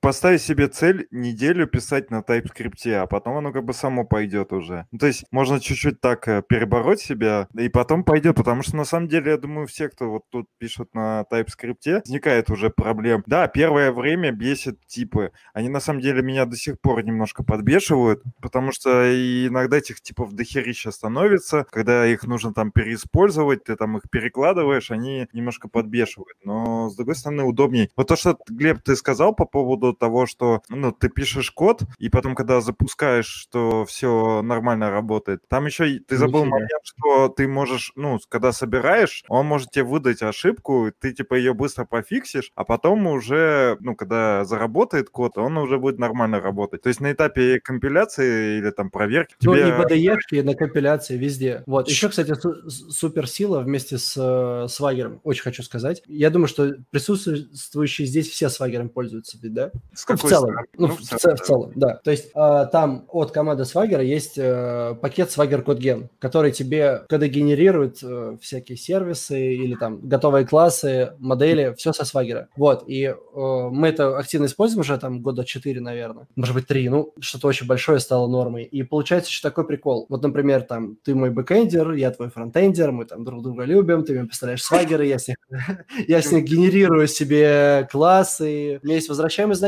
Поставить 0.00 0.42
себе 0.42 0.68
цель 0.68 1.08
неделю 1.10 1.66
писать 1.66 2.10
на 2.10 2.20
TypeScript, 2.20 2.92
а 2.94 3.06
потом 3.06 3.36
оно 3.36 3.52
как 3.52 3.64
бы 3.64 3.72
само 3.72 4.04
пойдет 4.04 4.52
уже. 4.52 4.86
Ну, 4.92 4.98
то 4.98 5.06
есть 5.08 5.24
можно 5.32 5.58
чуть-чуть 5.60 6.00
так 6.00 6.28
э, 6.28 6.42
перебороть 6.48 7.00
себя, 7.00 7.48
и 7.58 7.68
потом 7.68 8.04
пойдет, 8.04 8.36
потому 8.36 8.62
что 8.62 8.76
на 8.76 8.84
самом 8.84 9.08
деле, 9.08 9.32
я 9.32 9.36
думаю, 9.38 9.66
все, 9.66 9.88
кто 9.88 10.08
вот 10.08 10.22
тут 10.30 10.46
пишут 10.58 10.94
на 10.94 11.24
TypeScript, 11.32 12.02
возникает 12.04 12.48
уже 12.48 12.70
проблем. 12.70 13.24
Да, 13.26 13.48
первое 13.48 13.90
время 13.90 14.30
бесит 14.30 14.86
типы. 14.86 15.32
Они 15.52 15.68
на 15.68 15.80
самом 15.80 16.00
деле 16.00 16.22
меня 16.22 16.44
до 16.46 16.56
сих 16.56 16.80
пор 16.80 17.04
немножко 17.04 17.42
подбешивают, 17.42 18.22
потому 18.40 18.70
что 18.70 18.88
иногда 19.46 19.78
этих 19.78 20.00
типов 20.00 20.32
дохерища 20.32 20.92
становится, 20.92 21.66
когда 21.70 22.06
их 22.06 22.24
нужно 22.24 22.54
там 22.54 22.70
переиспользовать, 22.70 23.64
ты 23.64 23.74
там 23.74 23.96
их 23.96 24.04
перекладываешь, 24.10 24.92
они 24.92 25.26
немножко 25.32 25.68
подбешивают. 25.68 26.38
Но, 26.44 26.88
с 26.88 26.96
другой 26.96 27.16
стороны, 27.16 27.42
удобнее. 27.42 27.90
Вот 27.96 28.06
то, 28.06 28.16
что, 28.16 28.38
Глеб, 28.48 28.80
ты 28.82 28.94
сказал 28.94 29.34
по 29.34 29.44
поводу 29.44 29.87
поводу 29.88 29.98
того, 29.98 30.26
что 30.26 30.62
ну, 30.68 30.92
ты 30.92 31.08
пишешь 31.08 31.50
код, 31.50 31.82
и 31.98 32.08
потом, 32.08 32.34
когда 32.34 32.60
запускаешь, 32.60 33.26
что 33.26 33.84
все 33.84 34.42
нормально 34.42 34.90
работает. 34.90 35.42
Там 35.48 35.66
еще 35.66 35.98
ты 36.00 36.16
забыл 36.16 36.40
Нифига. 36.40 36.56
момент, 36.56 36.82
что 36.84 37.28
ты 37.28 37.48
можешь, 37.48 37.92
ну, 37.96 38.18
когда 38.28 38.52
собираешь, 38.52 39.24
он 39.28 39.46
может 39.46 39.70
тебе 39.70 39.84
выдать 39.84 40.22
ошибку, 40.22 40.92
ты 40.98 41.12
типа 41.12 41.34
ее 41.34 41.54
быстро 41.54 41.84
пофиксишь, 41.84 42.52
а 42.54 42.64
потом 42.64 43.06
уже, 43.06 43.76
ну, 43.80 43.94
когда 43.94 44.44
заработает 44.44 45.10
код, 45.10 45.38
он 45.38 45.56
уже 45.58 45.78
будет 45.78 45.98
нормально 45.98 46.40
работать. 46.40 46.82
То 46.82 46.88
есть 46.88 47.00
на 47.00 47.12
этапе 47.12 47.60
компиляции 47.60 48.58
или 48.58 48.70
там 48.70 48.90
проверки 48.90 49.36
ну, 49.42 49.54
тебе... 49.54 49.66
Ну, 49.66 49.82
и 49.82 50.06
BDE, 50.06 50.16
и 50.32 50.42
на 50.42 50.54
компиляции 50.54 51.16
везде. 51.16 51.62
Вот. 51.66 51.88
Еще, 51.88 52.08
кстати, 52.08 52.34
суперсила 52.68 53.60
вместе 53.60 53.98
с 53.98 54.16
э, 54.16 54.66
Swagger, 54.66 55.20
очень 55.22 55.42
хочу 55.42 55.62
сказать. 55.62 56.02
Я 56.06 56.30
думаю, 56.30 56.48
что 56.48 56.74
присутствующие 56.90 58.06
здесь 58.06 58.28
все 58.28 58.46
Swagger 58.46 58.88
пользуются, 58.88 59.38
ведь, 59.42 59.54
да? 59.54 59.70
С 59.94 60.06
Ну, 60.08 60.16
в 60.16 60.20
целом, 60.20 60.50
стороны? 60.50 60.66
ну, 60.76 60.86
Ну, 60.88 60.94
в, 60.96 61.00
ц- 61.02 61.34
в 61.36 61.40
целом, 61.40 61.72
да. 61.74 61.94
То 62.04 62.10
есть 62.10 62.30
э, 62.34 62.66
там 62.72 63.04
от 63.08 63.30
команды 63.32 63.64
Swagger 63.64 64.04
есть 64.04 64.34
э, 64.36 64.94
пакет 65.00 65.28
Swagger 65.28 65.64
CodeGen, 65.64 66.08
который 66.18 66.52
тебе, 66.52 67.02
когда 67.08 67.26
генерирует 67.28 67.98
э, 68.02 68.36
всякие 68.40 68.76
сервисы 68.78 69.54
или 69.54 69.74
там 69.74 70.00
готовые 70.02 70.46
классы, 70.46 71.12
модели, 71.18 71.74
все 71.76 71.92
со 71.92 72.02
Swagger. 72.04 72.46
Вот, 72.56 72.84
и 72.88 73.04
э, 73.04 73.14
мы 73.34 73.88
это 73.88 74.16
активно 74.18 74.46
используем 74.46 74.80
уже 74.80 74.98
там 74.98 75.20
года 75.22 75.44
4, 75.44 75.80
наверное, 75.80 76.26
может 76.36 76.54
быть 76.54 76.66
3, 76.66 76.88
ну, 76.88 77.12
что-то 77.20 77.48
очень 77.48 77.66
большое 77.66 77.98
стало 78.00 78.26
нормой. 78.28 78.64
И 78.64 78.82
получается 78.82 79.30
еще 79.30 79.42
такой 79.42 79.66
прикол. 79.66 80.06
Вот, 80.08 80.22
например, 80.22 80.62
там, 80.62 80.96
ты 81.04 81.14
мой 81.14 81.30
бэкэндер, 81.30 81.92
я 81.92 82.10
твой 82.10 82.30
фронтендер, 82.30 82.92
мы 82.92 83.04
там 83.04 83.24
друг 83.24 83.42
друга 83.42 83.64
любим, 83.64 84.04
ты 84.04 84.12
мне 84.14 84.24
представляешь 84.24 84.62
Swagger, 84.62 85.04
я 85.06 85.18
с 85.18 85.28
них, 85.28 85.36
генерирую 86.44 87.06
себе 87.08 87.88
классы, 87.90 88.80
у 88.82 88.86
меня 88.86 88.96
есть 88.96 89.08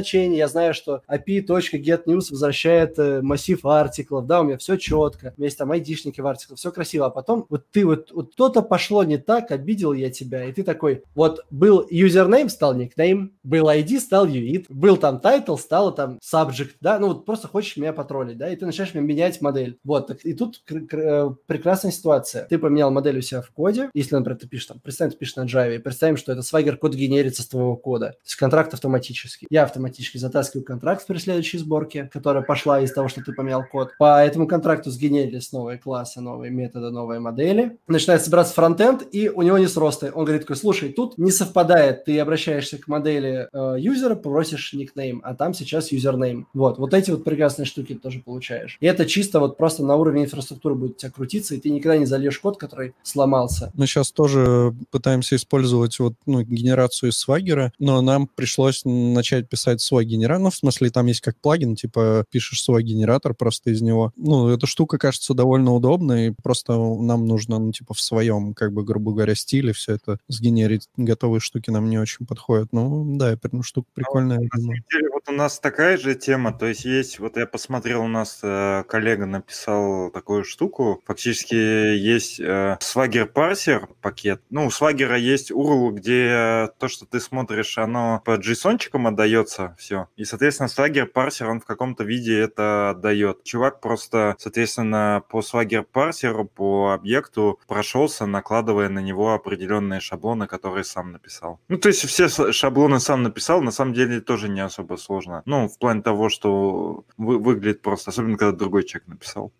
значения, 0.00 0.38
я 0.38 0.48
знаю, 0.48 0.74
что 0.74 1.02
api.getNews 1.08 2.30
возвращает 2.30 2.98
э, 2.98 3.20
массив 3.22 3.64
article'ов, 3.64 4.26
да, 4.26 4.40
у 4.40 4.44
меня 4.44 4.56
все 4.56 4.76
четко, 4.76 5.34
у 5.36 5.40
меня 5.40 5.46
есть 5.46 5.58
там 5.58 5.70
айдишники 5.70 6.20
в 6.20 6.26
article'ах, 6.26 6.58
все 6.58 6.72
красиво, 6.72 7.06
а 7.06 7.10
потом 7.10 7.46
вот 7.48 7.70
ты 7.70 7.84
вот, 7.84 8.10
вот 8.12 8.32
что-то 8.32 8.62
пошло 8.62 9.04
не 9.04 9.18
так, 9.18 9.50
обидел 9.50 9.92
я 9.92 10.10
тебя, 10.10 10.44
и 10.44 10.52
ты 10.52 10.62
такой, 10.62 11.02
вот 11.14 11.44
был 11.50 11.86
username, 11.90 12.48
стал 12.48 12.74
nickname, 12.74 13.32
был 13.42 13.68
ID, 13.68 14.00
стал 14.00 14.26
UID, 14.26 14.66
был 14.68 14.96
там 14.96 15.20
title, 15.22 15.58
стал 15.58 15.94
там 15.94 16.18
subject, 16.22 16.76
да, 16.80 16.98
ну 16.98 17.08
вот 17.08 17.26
просто 17.26 17.48
хочешь 17.48 17.76
меня 17.76 17.92
потроллить, 17.92 18.38
да, 18.38 18.50
и 18.50 18.56
ты 18.56 18.64
начинаешь 18.66 18.94
менять 18.94 19.40
модель, 19.40 19.78
вот, 19.84 20.06
так, 20.06 20.24
и 20.24 20.32
тут 20.32 20.62
э, 20.70 21.30
прекрасная 21.46 21.92
ситуация, 21.92 22.46
ты 22.46 22.58
поменял 22.58 22.90
модель 22.90 23.18
у 23.18 23.22
себя 23.22 23.42
в 23.42 23.50
коде, 23.50 23.90
если, 23.94 24.16
например, 24.16 24.38
ты 24.38 24.48
пишешь 24.48 24.66
там, 24.66 24.80
представим, 24.80 25.12
ты 25.12 25.18
пишешь 25.18 25.36
на 25.36 25.44
Java, 25.44 25.76
и 25.76 25.78
представим, 25.78 26.16
что 26.16 26.32
это 26.32 26.40
Swagger 26.40 26.76
код 26.76 26.94
генерится 26.94 27.42
с 27.42 27.48
твоего 27.48 27.76
кода, 27.76 28.12
то 28.12 28.24
есть 28.24 28.36
контракт 28.36 28.72
автоматически, 28.72 29.46
я 29.50 29.64
автоматически 29.64 29.89
затаскиваю 29.98 30.64
контракт 30.64 31.06
при 31.06 31.18
следующей 31.18 31.58
сборке, 31.58 32.10
которая 32.12 32.42
пошла 32.42 32.80
из 32.80 32.92
того, 32.92 33.08
что 33.08 33.22
ты 33.22 33.32
поменял 33.32 33.64
код, 33.64 33.90
по 33.98 34.22
этому 34.22 34.46
контракту 34.46 34.90
сгенерились 34.90 35.52
новые 35.52 35.78
классы, 35.78 36.20
новые 36.20 36.50
методы, 36.50 36.90
новые 36.90 37.20
модели, 37.20 37.78
начинает 37.88 38.22
собираться 38.22 38.54
фронтенд, 38.54 39.02
и 39.12 39.28
у 39.28 39.42
него 39.42 39.58
не 39.58 39.68
сросты, 39.68 40.12
он 40.14 40.24
говорит 40.24 40.42
такой, 40.42 40.56
слушай, 40.56 40.92
тут 40.92 41.18
не 41.18 41.30
совпадает, 41.30 42.04
ты 42.04 42.18
обращаешься 42.18 42.78
к 42.78 42.88
модели 42.88 43.48
э, 43.52 43.76
юзера, 43.78 44.14
просишь 44.14 44.72
никнейм, 44.72 45.20
а 45.24 45.34
там 45.34 45.54
сейчас 45.54 45.92
юзернейм, 45.92 46.46
вот, 46.54 46.78
вот 46.78 46.94
эти 46.94 47.10
вот 47.10 47.24
прекрасные 47.24 47.66
штуки 47.66 47.94
ты 47.94 48.00
тоже 48.00 48.20
получаешь, 48.20 48.76
и 48.80 48.86
это 48.86 49.06
чисто 49.06 49.40
вот 49.40 49.56
просто 49.56 49.84
на 49.84 49.96
уровне 49.96 50.24
инфраструктуры 50.24 50.74
будет 50.74 50.92
у 50.92 50.94
тебя 50.94 51.10
крутиться, 51.10 51.54
и 51.54 51.60
ты 51.60 51.70
никогда 51.70 51.96
не 51.96 52.06
зальешь 52.06 52.38
код, 52.38 52.56
который 52.56 52.94
сломался. 53.02 53.70
Мы 53.74 53.86
сейчас 53.86 54.12
тоже 54.12 54.74
пытаемся 54.90 55.36
использовать 55.36 55.98
вот, 55.98 56.14
ну, 56.26 56.42
генерацию 56.42 57.10
из 57.10 57.26
Swagger, 57.26 57.70
но 57.78 58.00
нам 58.02 58.26
пришлось 58.26 58.82
начать 58.84 59.48
писать 59.48 59.79
свой 59.82 60.04
генератор. 60.04 60.42
Ну, 60.42 60.50
в 60.50 60.56
смысле, 60.56 60.90
там 60.90 61.06
есть 61.06 61.20
как 61.20 61.36
плагин, 61.40 61.76
типа 61.76 62.24
пишешь 62.30 62.62
свой 62.62 62.82
генератор 62.82 63.34
просто 63.34 63.70
из 63.70 63.82
него. 63.82 64.12
Ну, 64.16 64.48
эта 64.48 64.66
штука 64.66 64.98
кажется 64.98 65.34
довольно 65.34 65.72
удобной, 65.72 66.34
просто 66.42 66.74
нам 66.74 67.26
нужно, 67.26 67.58
ну, 67.58 67.72
типа, 67.72 67.94
в 67.94 68.00
своем, 68.00 68.54
как 68.54 68.72
бы, 68.72 68.84
грубо 68.84 69.12
говоря, 69.12 69.34
стиле 69.34 69.72
все 69.72 69.94
это 69.94 70.18
сгенерить. 70.28 70.88
Готовые 70.96 71.40
штуки 71.40 71.70
нам 71.70 71.88
не 71.88 71.98
очень 71.98 72.26
подходят. 72.26 72.68
Ну, 72.72 73.16
да, 73.16 73.36
ну, 73.52 73.62
штука 73.62 73.88
прикольная. 73.94 74.38
я 74.40 74.48
На 74.52 74.60
самом 74.60 74.76
деле, 74.90 75.10
вот 75.12 75.28
у 75.28 75.32
нас 75.32 75.58
такая 75.58 75.96
же 75.96 76.14
тема, 76.14 76.52
то 76.52 76.66
есть 76.66 76.84
есть, 76.84 77.18
вот 77.18 77.36
я 77.36 77.46
посмотрел, 77.46 78.02
у 78.02 78.08
нас 78.08 78.40
э, 78.42 78.84
коллега 78.88 79.26
написал 79.26 80.10
такую 80.10 80.44
штуку, 80.44 81.02
фактически 81.06 81.54
есть 81.54 82.40
э, 82.40 82.78
Swagger 82.80 83.30
Parser 83.32 83.88
пакет, 84.00 84.42
ну, 84.50 84.66
у 84.66 84.68
Swagger 84.68 85.18
есть 85.18 85.50
URL, 85.50 85.92
где 85.92 86.70
то, 86.78 86.88
что 86.88 87.06
ты 87.06 87.20
смотришь, 87.20 87.78
оно 87.78 88.22
по 88.24 88.38
JSON-чикам 88.38 89.06
отдается 89.06 89.69
все, 89.78 90.08
и, 90.16 90.24
соответственно, 90.24 90.68
Swagger 90.68 91.10
Parser, 91.12 91.46
он 91.46 91.60
в 91.60 91.64
каком-то 91.64 92.04
виде 92.04 92.38
это 92.38 92.90
отдает. 92.90 93.44
Чувак 93.44 93.80
просто, 93.80 94.36
соответственно, 94.38 95.22
по 95.28 95.40
Swagger 95.40 95.84
Parser, 95.92 96.44
по 96.44 96.92
объекту 96.92 97.58
прошелся, 97.66 98.26
накладывая 98.26 98.88
на 98.88 99.00
него 99.00 99.32
определенные 99.34 100.00
шаблоны, 100.00 100.46
которые 100.46 100.84
сам 100.84 101.12
написал. 101.12 101.60
Ну, 101.68 101.78
то 101.78 101.88
есть 101.88 102.06
все 102.06 102.28
шаблоны 102.52 103.00
сам 103.00 103.22
написал, 103.22 103.62
на 103.62 103.70
самом 103.70 103.94
деле 103.94 104.20
тоже 104.20 104.48
не 104.48 104.60
особо 104.60 104.96
сложно. 104.96 105.42
Ну, 105.46 105.68
в 105.68 105.78
плане 105.78 106.02
того, 106.02 106.28
что 106.28 107.04
вы- 107.16 107.38
выглядит 107.38 107.82
просто, 107.82 108.10
особенно 108.10 108.36
когда 108.36 108.56
другой 108.56 108.84
человек 108.84 109.08
написал. 109.08 109.52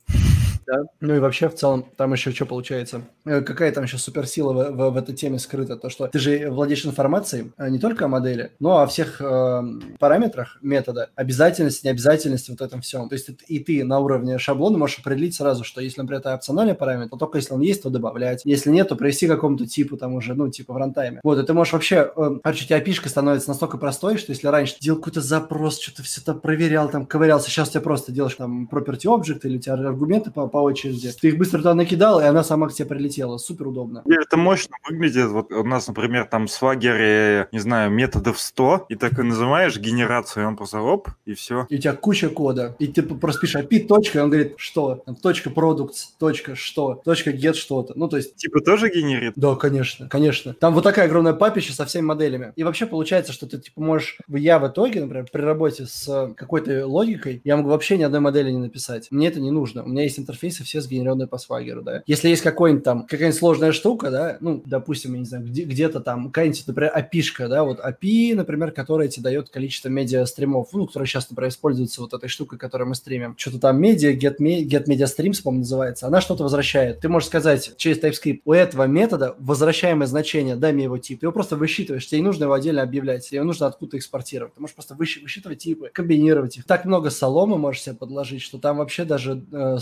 Да. 0.70 0.84
Ну 1.00 1.16
и 1.16 1.18
вообще 1.18 1.48
в 1.48 1.54
целом 1.54 1.84
там 1.96 2.12
еще 2.12 2.30
что 2.30 2.46
получается? 2.46 3.02
Э, 3.24 3.40
Какая 3.40 3.72
там 3.72 3.84
еще 3.84 3.98
суперсила 3.98 4.52
в, 4.52 4.70
в- 4.70 4.90
в 4.90 4.96
этой 4.96 5.14
теме 5.14 5.38
скрыта? 5.38 5.76
То, 5.76 5.90
что 5.90 6.06
ты 6.06 6.18
же 6.18 6.48
владеешь 6.50 6.86
информацией 6.86 7.52
а 7.56 7.68
не 7.68 7.78
только 7.78 8.04
о 8.04 8.08
модели, 8.08 8.52
но 8.60 8.78
о 8.78 8.86
всех 8.86 9.20
э, 9.20 9.62
параметрах 9.98 10.58
метода, 10.62 11.10
обязательности, 11.16 11.86
необязательности, 11.86 12.50
вот 12.50 12.60
этом 12.60 12.82
всем. 12.82 13.08
То 13.08 13.14
есть 13.14 13.28
и 13.48 13.58
ты 13.58 13.82
на 13.84 13.98
уровне 13.98 14.38
шаблона 14.38 14.78
можешь 14.78 14.98
определить 15.00 15.34
сразу, 15.34 15.64
что 15.64 15.80
если, 15.80 16.00
например, 16.00 16.20
это 16.20 16.34
опциональный 16.34 16.74
параметр, 16.74 17.10
то 17.10 17.16
только 17.16 17.38
если 17.38 17.52
он 17.54 17.60
есть, 17.60 17.82
то 17.82 17.90
добавлять. 17.90 18.42
Если 18.44 18.70
нет, 18.70 18.88
то 18.88 18.96
привести 18.96 19.26
какому-то 19.26 19.66
типу 19.66 19.96
там 19.96 20.14
уже, 20.14 20.34
ну, 20.34 20.48
типа 20.48 20.72
в 20.72 20.76
рантайме. 20.76 21.20
Вот, 21.24 21.38
и 21.38 21.42
ты 21.46 21.52
можешь 21.52 21.72
вообще, 21.72 22.10
э, 22.14 22.30
короче, 22.42 22.64
у 22.64 22.68
тебя 22.68 22.78
API 22.80 23.08
становится 23.08 23.48
настолько 23.48 23.76
простой, 23.78 24.18
что 24.18 24.30
если 24.30 24.46
раньше 24.46 24.74
ты 24.74 24.80
делал 24.80 24.98
какой-то 25.00 25.20
запрос, 25.20 25.80
что-то 25.80 26.02
все 26.04 26.20
там 26.20 26.40
проверял, 26.40 26.88
там 26.88 27.06
ковырялся, 27.06 27.50
сейчас 27.50 27.70
ты 27.70 27.80
просто 27.80 28.12
делаешь 28.12 28.34
там 28.36 28.68
property 28.70 29.04
object 29.06 29.40
или 29.44 29.56
у 29.56 29.60
тебя 29.60 29.74
аргументы 29.74 30.30
по, 30.30 30.46
по 30.46 30.59
очереди, 30.61 31.12
ты 31.20 31.28
их 31.28 31.38
быстро 31.38 31.58
туда 31.58 31.74
накидал, 31.74 32.20
и 32.20 32.24
она 32.24 32.44
сама 32.44 32.68
к 32.68 32.72
тебе 32.72 32.88
прилетела. 32.88 33.38
Супер 33.38 33.68
удобно. 33.68 34.02
И 34.06 34.12
это 34.12 34.36
мощно 34.36 34.76
выглядит. 34.88 35.28
Вот 35.28 35.52
у 35.52 35.64
нас, 35.64 35.88
например, 35.88 36.26
там 36.26 36.46
в 36.46 36.50
Swagger, 36.50 37.46
не 37.52 37.58
знаю, 37.58 37.90
методов 37.90 38.40
100, 38.40 38.86
и 38.88 38.94
так 38.96 39.18
и 39.18 39.22
называешь 39.22 39.78
генерацию, 39.78 40.44
и 40.44 40.46
он 40.46 40.56
просто 40.56 40.80
оп, 40.80 41.08
и 41.24 41.34
все. 41.34 41.66
И 41.68 41.76
у 41.76 41.78
тебя 41.78 41.92
куча 41.94 42.28
кода, 42.28 42.76
и 42.78 42.86
ты 42.86 43.02
просто 43.02 43.40
пишешь 43.40 43.62
API, 43.62 43.86
точка, 43.86 44.18
и 44.18 44.22
он 44.22 44.30
говорит, 44.30 44.54
что? 44.56 45.02
Там, 45.06 45.16
точка 45.16 45.50
products, 45.50 46.11
точка 46.18 46.54
что, 46.54 47.00
точка 47.04 47.30
get 47.30 47.54
что-то. 47.54 47.92
Ну, 47.96 48.08
то 48.08 48.16
есть 48.16 48.36
Типа 48.36 48.61
тоже 48.61 48.88
генерит? 48.88 49.34
Да, 49.36 49.54
конечно, 49.54 50.08
конечно. 50.08 50.54
Там 50.54 50.74
вот 50.74 50.82
такая 50.82 51.06
огромная 51.06 51.34
папища 51.34 51.72
со 51.72 51.84
всеми 51.84 52.06
моделями. 52.06 52.52
И 52.56 52.64
вообще 52.64 52.86
получается, 52.86 53.32
что 53.32 53.46
ты 53.46 53.58
типа 53.58 53.80
можешь... 53.80 54.18
Я 54.28 54.58
в 54.58 54.66
итоге, 54.66 55.00
например, 55.00 55.26
при 55.30 55.42
работе 55.42 55.86
с 55.86 56.32
какой-то 56.36 56.86
логикой, 56.86 57.40
я 57.44 57.56
могу 57.56 57.68
вообще 57.68 57.98
ни 57.98 58.02
одной 58.02 58.20
модели 58.20 58.50
не 58.50 58.58
написать. 58.58 59.08
Мне 59.11 59.28
это 59.28 59.40
не 59.40 59.50
нужно. 59.50 59.82
У 59.82 59.88
меня 59.88 60.04
есть 60.04 60.18
интерфейсы 60.51 60.64
все 60.64 60.80
сгенерированные 60.80 61.28
по 61.28 61.38
свагеру, 61.38 61.82
да. 61.82 62.03
Если 62.07 62.28
есть 62.28 62.42
какой-нибудь 62.42 62.84
там, 62.84 63.03
какая-нибудь 63.07 63.38
сложная 63.38 63.72
штука, 63.72 64.11
да, 64.11 64.36
ну, 64.40 64.62
допустим, 64.66 65.12
я 65.14 65.20
не 65.20 65.24
знаю, 65.24 65.44
где- 65.44 65.64
где-то 65.64 66.01
там 66.01 66.26
какая-нибудь, 66.26 66.64
например, 66.66 66.92
API-шка, 66.96 67.48
да, 67.48 67.64
вот 67.64 67.80
API, 67.80 68.34
например, 68.34 68.72
которая 68.72 69.09
тебе 69.09 69.24
дает 69.24 69.51
количество 69.51 69.88
медиа-стримов, 69.88 70.68
ну, 70.72 70.86
которая 70.86 71.07
сейчас, 71.07 71.30
например, 71.30 71.51
используется 71.51 72.01
вот 72.01 72.12
этой 72.14 72.28
штукой, 72.28 72.59
которую 72.59 72.88
мы 72.88 72.94
стримим. 72.94 73.34
Что-то 73.38 73.59
там 73.59 73.80
медиа, 73.80 74.12
get, 74.14 74.36
me- 74.40 74.62
get 74.64 74.86
media 74.86 75.07
streams, 75.07 75.42
по-моему, 75.42 75.61
называется. 75.61 76.07
Она 76.07 76.20
что-то 76.20 76.42
возвращает. 76.42 77.01
Ты 77.01 77.09
можешь 77.09 77.28
сказать 77.28 77.72
через 77.76 77.98
TypeScript, 77.98 78.40
у 78.44 78.53
этого 78.53 78.84
метода 78.84 79.36
возвращаемое 79.38 80.07
значение, 80.07 80.57
дай 80.57 80.72
мне 80.72 80.84
его 80.84 80.98
тип. 80.98 81.20
Ты 81.20 81.26
его 81.26 81.32
просто 81.32 81.57
высчитываешь, 81.57 82.07
тебе 82.07 82.20
не 82.20 82.26
нужно 82.26 82.44
его 82.44 82.55
отдельно 82.55 82.82
объявлять, 82.82 83.28
тебе 83.28 83.42
нужно 83.42 83.66
откуда-то 83.66 83.98
экспортировать. 83.98 84.55
Ты 84.55 84.61
можешь 84.61 84.74
просто 84.74 84.94
высчитывать 84.94 85.59
типы, 85.59 85.90
комбинировать 85.92 86.57
их. 86.59 86.64
Так 86.64 86.84
много 86.84 87.11
соломы 87.11 87.59
можешь 87.59 87.82
себе 87.82 87.94
подложить, 87.94 88.42
что 88.42 88.59
там 88.59 88.78
вообще 88.78 89.05
даже 89.05 89.44
э, 89.53 89.78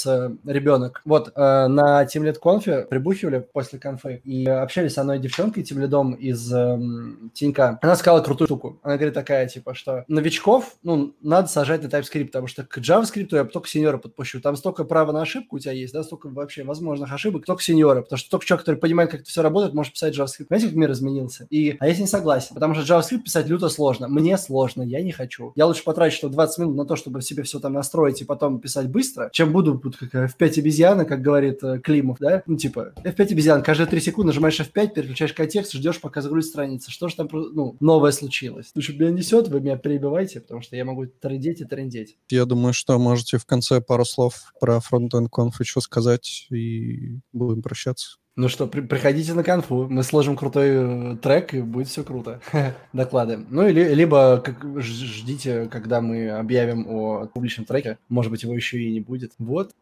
справится 0.00 0.36
ребенок. 0.44 1.02
Вот, 1.04 1.32
э, 1.34 1.66
на 1.66 2.04
Team 2.04 2.24
Lead 2.24 2.38
Conf 2.42 2.86
прибухивали 2.86 3.46
после 3.52 3.78
конфы 3.78 4.20
и 4.24 4.46
общались 4.46 4.94
с 4.94 4.98
одной 4.98 5.18
девчонкой, 5.18 5.62
Team 5.62 5.84
Lead'ом 5.84 6.16
из 6.16 6.52
эм, 6.52 7.30
Тинька. 7.34 7.78
Она 7.82 7.96
сказала 7.96 8.22
крутую 8.22 8.48
штуку. 8.48 8.78
Она 8.82 8.96
говорит 8.96 9.14
такая, 9.14 9.46
типа, 9.48 9.74
что 9.74 10.04
новичков, 10.08 10.76
ну, 10.82 11.14
надо 11.20 11.48
сажать 11.48 11.82
на 11.82 11.86
TypeScript, 11.86 12.26
потому 12.26 12.46
что 12.46 12.64
к 12.64 12.78
JavaScript 12.78 13.28
я 13.32 13.44
только 13.44 13.68
сеньора 13.68 13.98
подпущу. 13.98 14.40
Там 14.40 14.56
столько 14.56 14.84
права 14.84 15.12
на 15.12 15.22
ошибку 15.22 15.56
у 15.56 15.58
тебя 15.58 15.72
есть, 15.72 15.92
да, 15.92 16.02
столько 16.02 16.28
вообще 16.28 16.64
возможных 16.64 17.12
ошибок, 17.12 17.44
только 17.44 17.62
сеньора, 17.62 18.02
потому 18.02 18.18
что 18.18 18.30
только 18.30 18.46
человек, 18.46 18.64
который 18.64 18.76
понимает, 18.76 19.10
как 19.10 19.20
это 19.20 19.30
все 19.30 19.42
работает, 19.42 19.74
может 19.74 19.92
писать 19.92 20.16
JavaScript. 20.16 20.46
Понимаете, 20.46 20.68
как 20.68 20.76
мир 20.76 20.92
изменился? 20.92 21.46
И, 21.50 21.76
а 21.78 21.86
я 21.86 21.94
с 21.94 21.98
ней 21.98 22.06
согласен, 22.06 22.54
потому 22.54 22.74
что 22.74 22.82
JavaScript 22.82 23.22
писать 23.22 23.46
люто 23.48 23.68
сложно. 23.68 24.08
Мне 24.08 24.38
сложно, 24.38 24.82
я 24.82 25.02
не 25.02 25.12
хочу. 25.12 25.52
Я 25.56 25.66
лучше 25.66 25.84
потрачу 25.84 26.28
20 26.28 26.58
минут 26.58 26.76
на 26.76 26.84
то, 26.84 26.96
чтобы 26.96 27.22
себе 27.22 27.42
все 27.42 27.60
там 27.60 27.72
настроить 27.72 28.20
и 28.20 28.24
потом 28.24 28.60
писать 28.60 28.88
быстро, 28.88 29.30
чем 29.32 29.52
буду 29.52 29.78
вот 29.90 30.10
как 30.10 30.30
F5 30.30 30.60
обезьяна, 30.60 31.04
как 31.04 31.22
говорит 31.22 31.62
э, 31.62 31.78
Климов, 31.80 32.18
да? 32.18 32.42
Ну, 32.46 32.56
типа, 32.56 32.92
F5 33.04 33.32
обезьян, 33.32 33.62
каждые 33.62 33.86
3 33.86 34.00
секунды 34.00 34.28
нажимаешь 34.28 34.60
F5, 34.60 34.92
переключаешь 34.94 35.32
контекст, 35.32 35.72
ждешь, 35.72 36.00
пока 36.00 36.20
загрузит 36.20 36.50
страница. 36.50 36.90
Что 36.90 37.08
же 37.08 37.16
там, 37.16 37.28
ну, 37.30 37.76
новое 37.80 38.12
случилось? 38.12 38.72
Что 38.78 38.92
меня 38.92 39.10
несет, 39.10 39.48
вы 39.48 39.60
меня 39.60 39.76
перебивайте, 39.76 40.40
потому 40.40 40.62
что 40.62 40.76
я 40.76 40.84
могу 40.84 41.06
трендеть 41.06 41.60
и 41.60 41.64
трендеть. 41.64 42.16
Я 42.30 42.44
думаю, 42.44 42.72
что 42.72 42.98
можете 42.98 43.38
в 43.38 43.46
конце 43.46 43.80
пару 43.80 44.04
слов 44.04 44.52
про 44.60 44.78
Frontend 44.78 45.28
Conf 45.30 45.52
еще 45.60 45.80
сказать, 45.80 46.46
и 46.50 47.18
будем 47.32 47.62
прощаться. 47.62 48.18
Ну 48.40 48.48
что, 48.48 48.66
при- 48.66 48.80
приходите 48.80 49.34
на 49.34 49.44
конфу, 49.44 49.86
мы 49.90 50.02
сложим 50.02 50.34
крутой 50.34 50.68
э, 50.70 51.16
трек, 51.20 51.52
и 51.52 51.60
будет 51.60 51.88
все 51.88 52.02
круто. 52.02 52.40
Доклады. 52.94 53.38
Ну, 53.50 53.68
или, 53.68 53.92
либо 53.92 54.40
как, 54.42 54.80
ждите, 54.80 55.68
когда 55.70 56.00
мы 56.00 56.30
объявим 56.30 56.86
о 56.88 57.26
публичном 57.26 57.66
треке. 57.66 57.98
Может 58.08 58.32
быть, 58.32 58.42
его 58.42 58.54
еще 58.54 58.80
и 58.80 58.90
не 58.94 59.00
будет. 59.00 59.32
Вот. 59.38 59.72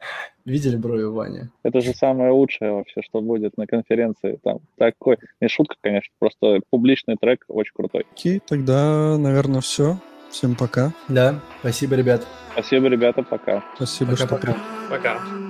Видели 0.45 0.75
брови 0.75 1.05
Ваня? 1.05 1.51
Это 1.63 1.81
же 1.81 1.95
самое 1.95 2.33
лучшее 2.33 2.73
вообще, 2.73 3.01
что 3.01 3.21
будет 3.21 3.57
на 3.57 3.69
конференции. 3.69 4.41
Там 4.43 4.59
такой, 4.77 5.19
не 5.41 5.47
шутка, 5.47 5.77
конечно, 5.81 6.13
просто 6.19 6.59
публичный 6.69 7.15
трек 7.15 7.45
очень 7.47 7.75
крутой. 7.77 8.07
Окей, 8.11 8.43
тогда, 8.45 9.17
наверное, 9.19 9.61
все. 9.61 9.99
Всем 10.31 10.57
пока. 10.57 10.93
Да, 11.07 11.41
спасибо, 11.61 11.95
ребят. 11.95 12.27
Спасибо, 12.55 12.89
ребята, 12.89 13.23
пока. 13.23 13.63
Спасибо, 13.77 14.17
что 14.17 14.27
Пока-пока. 14.27 14.57
Пока. 14.91 15.48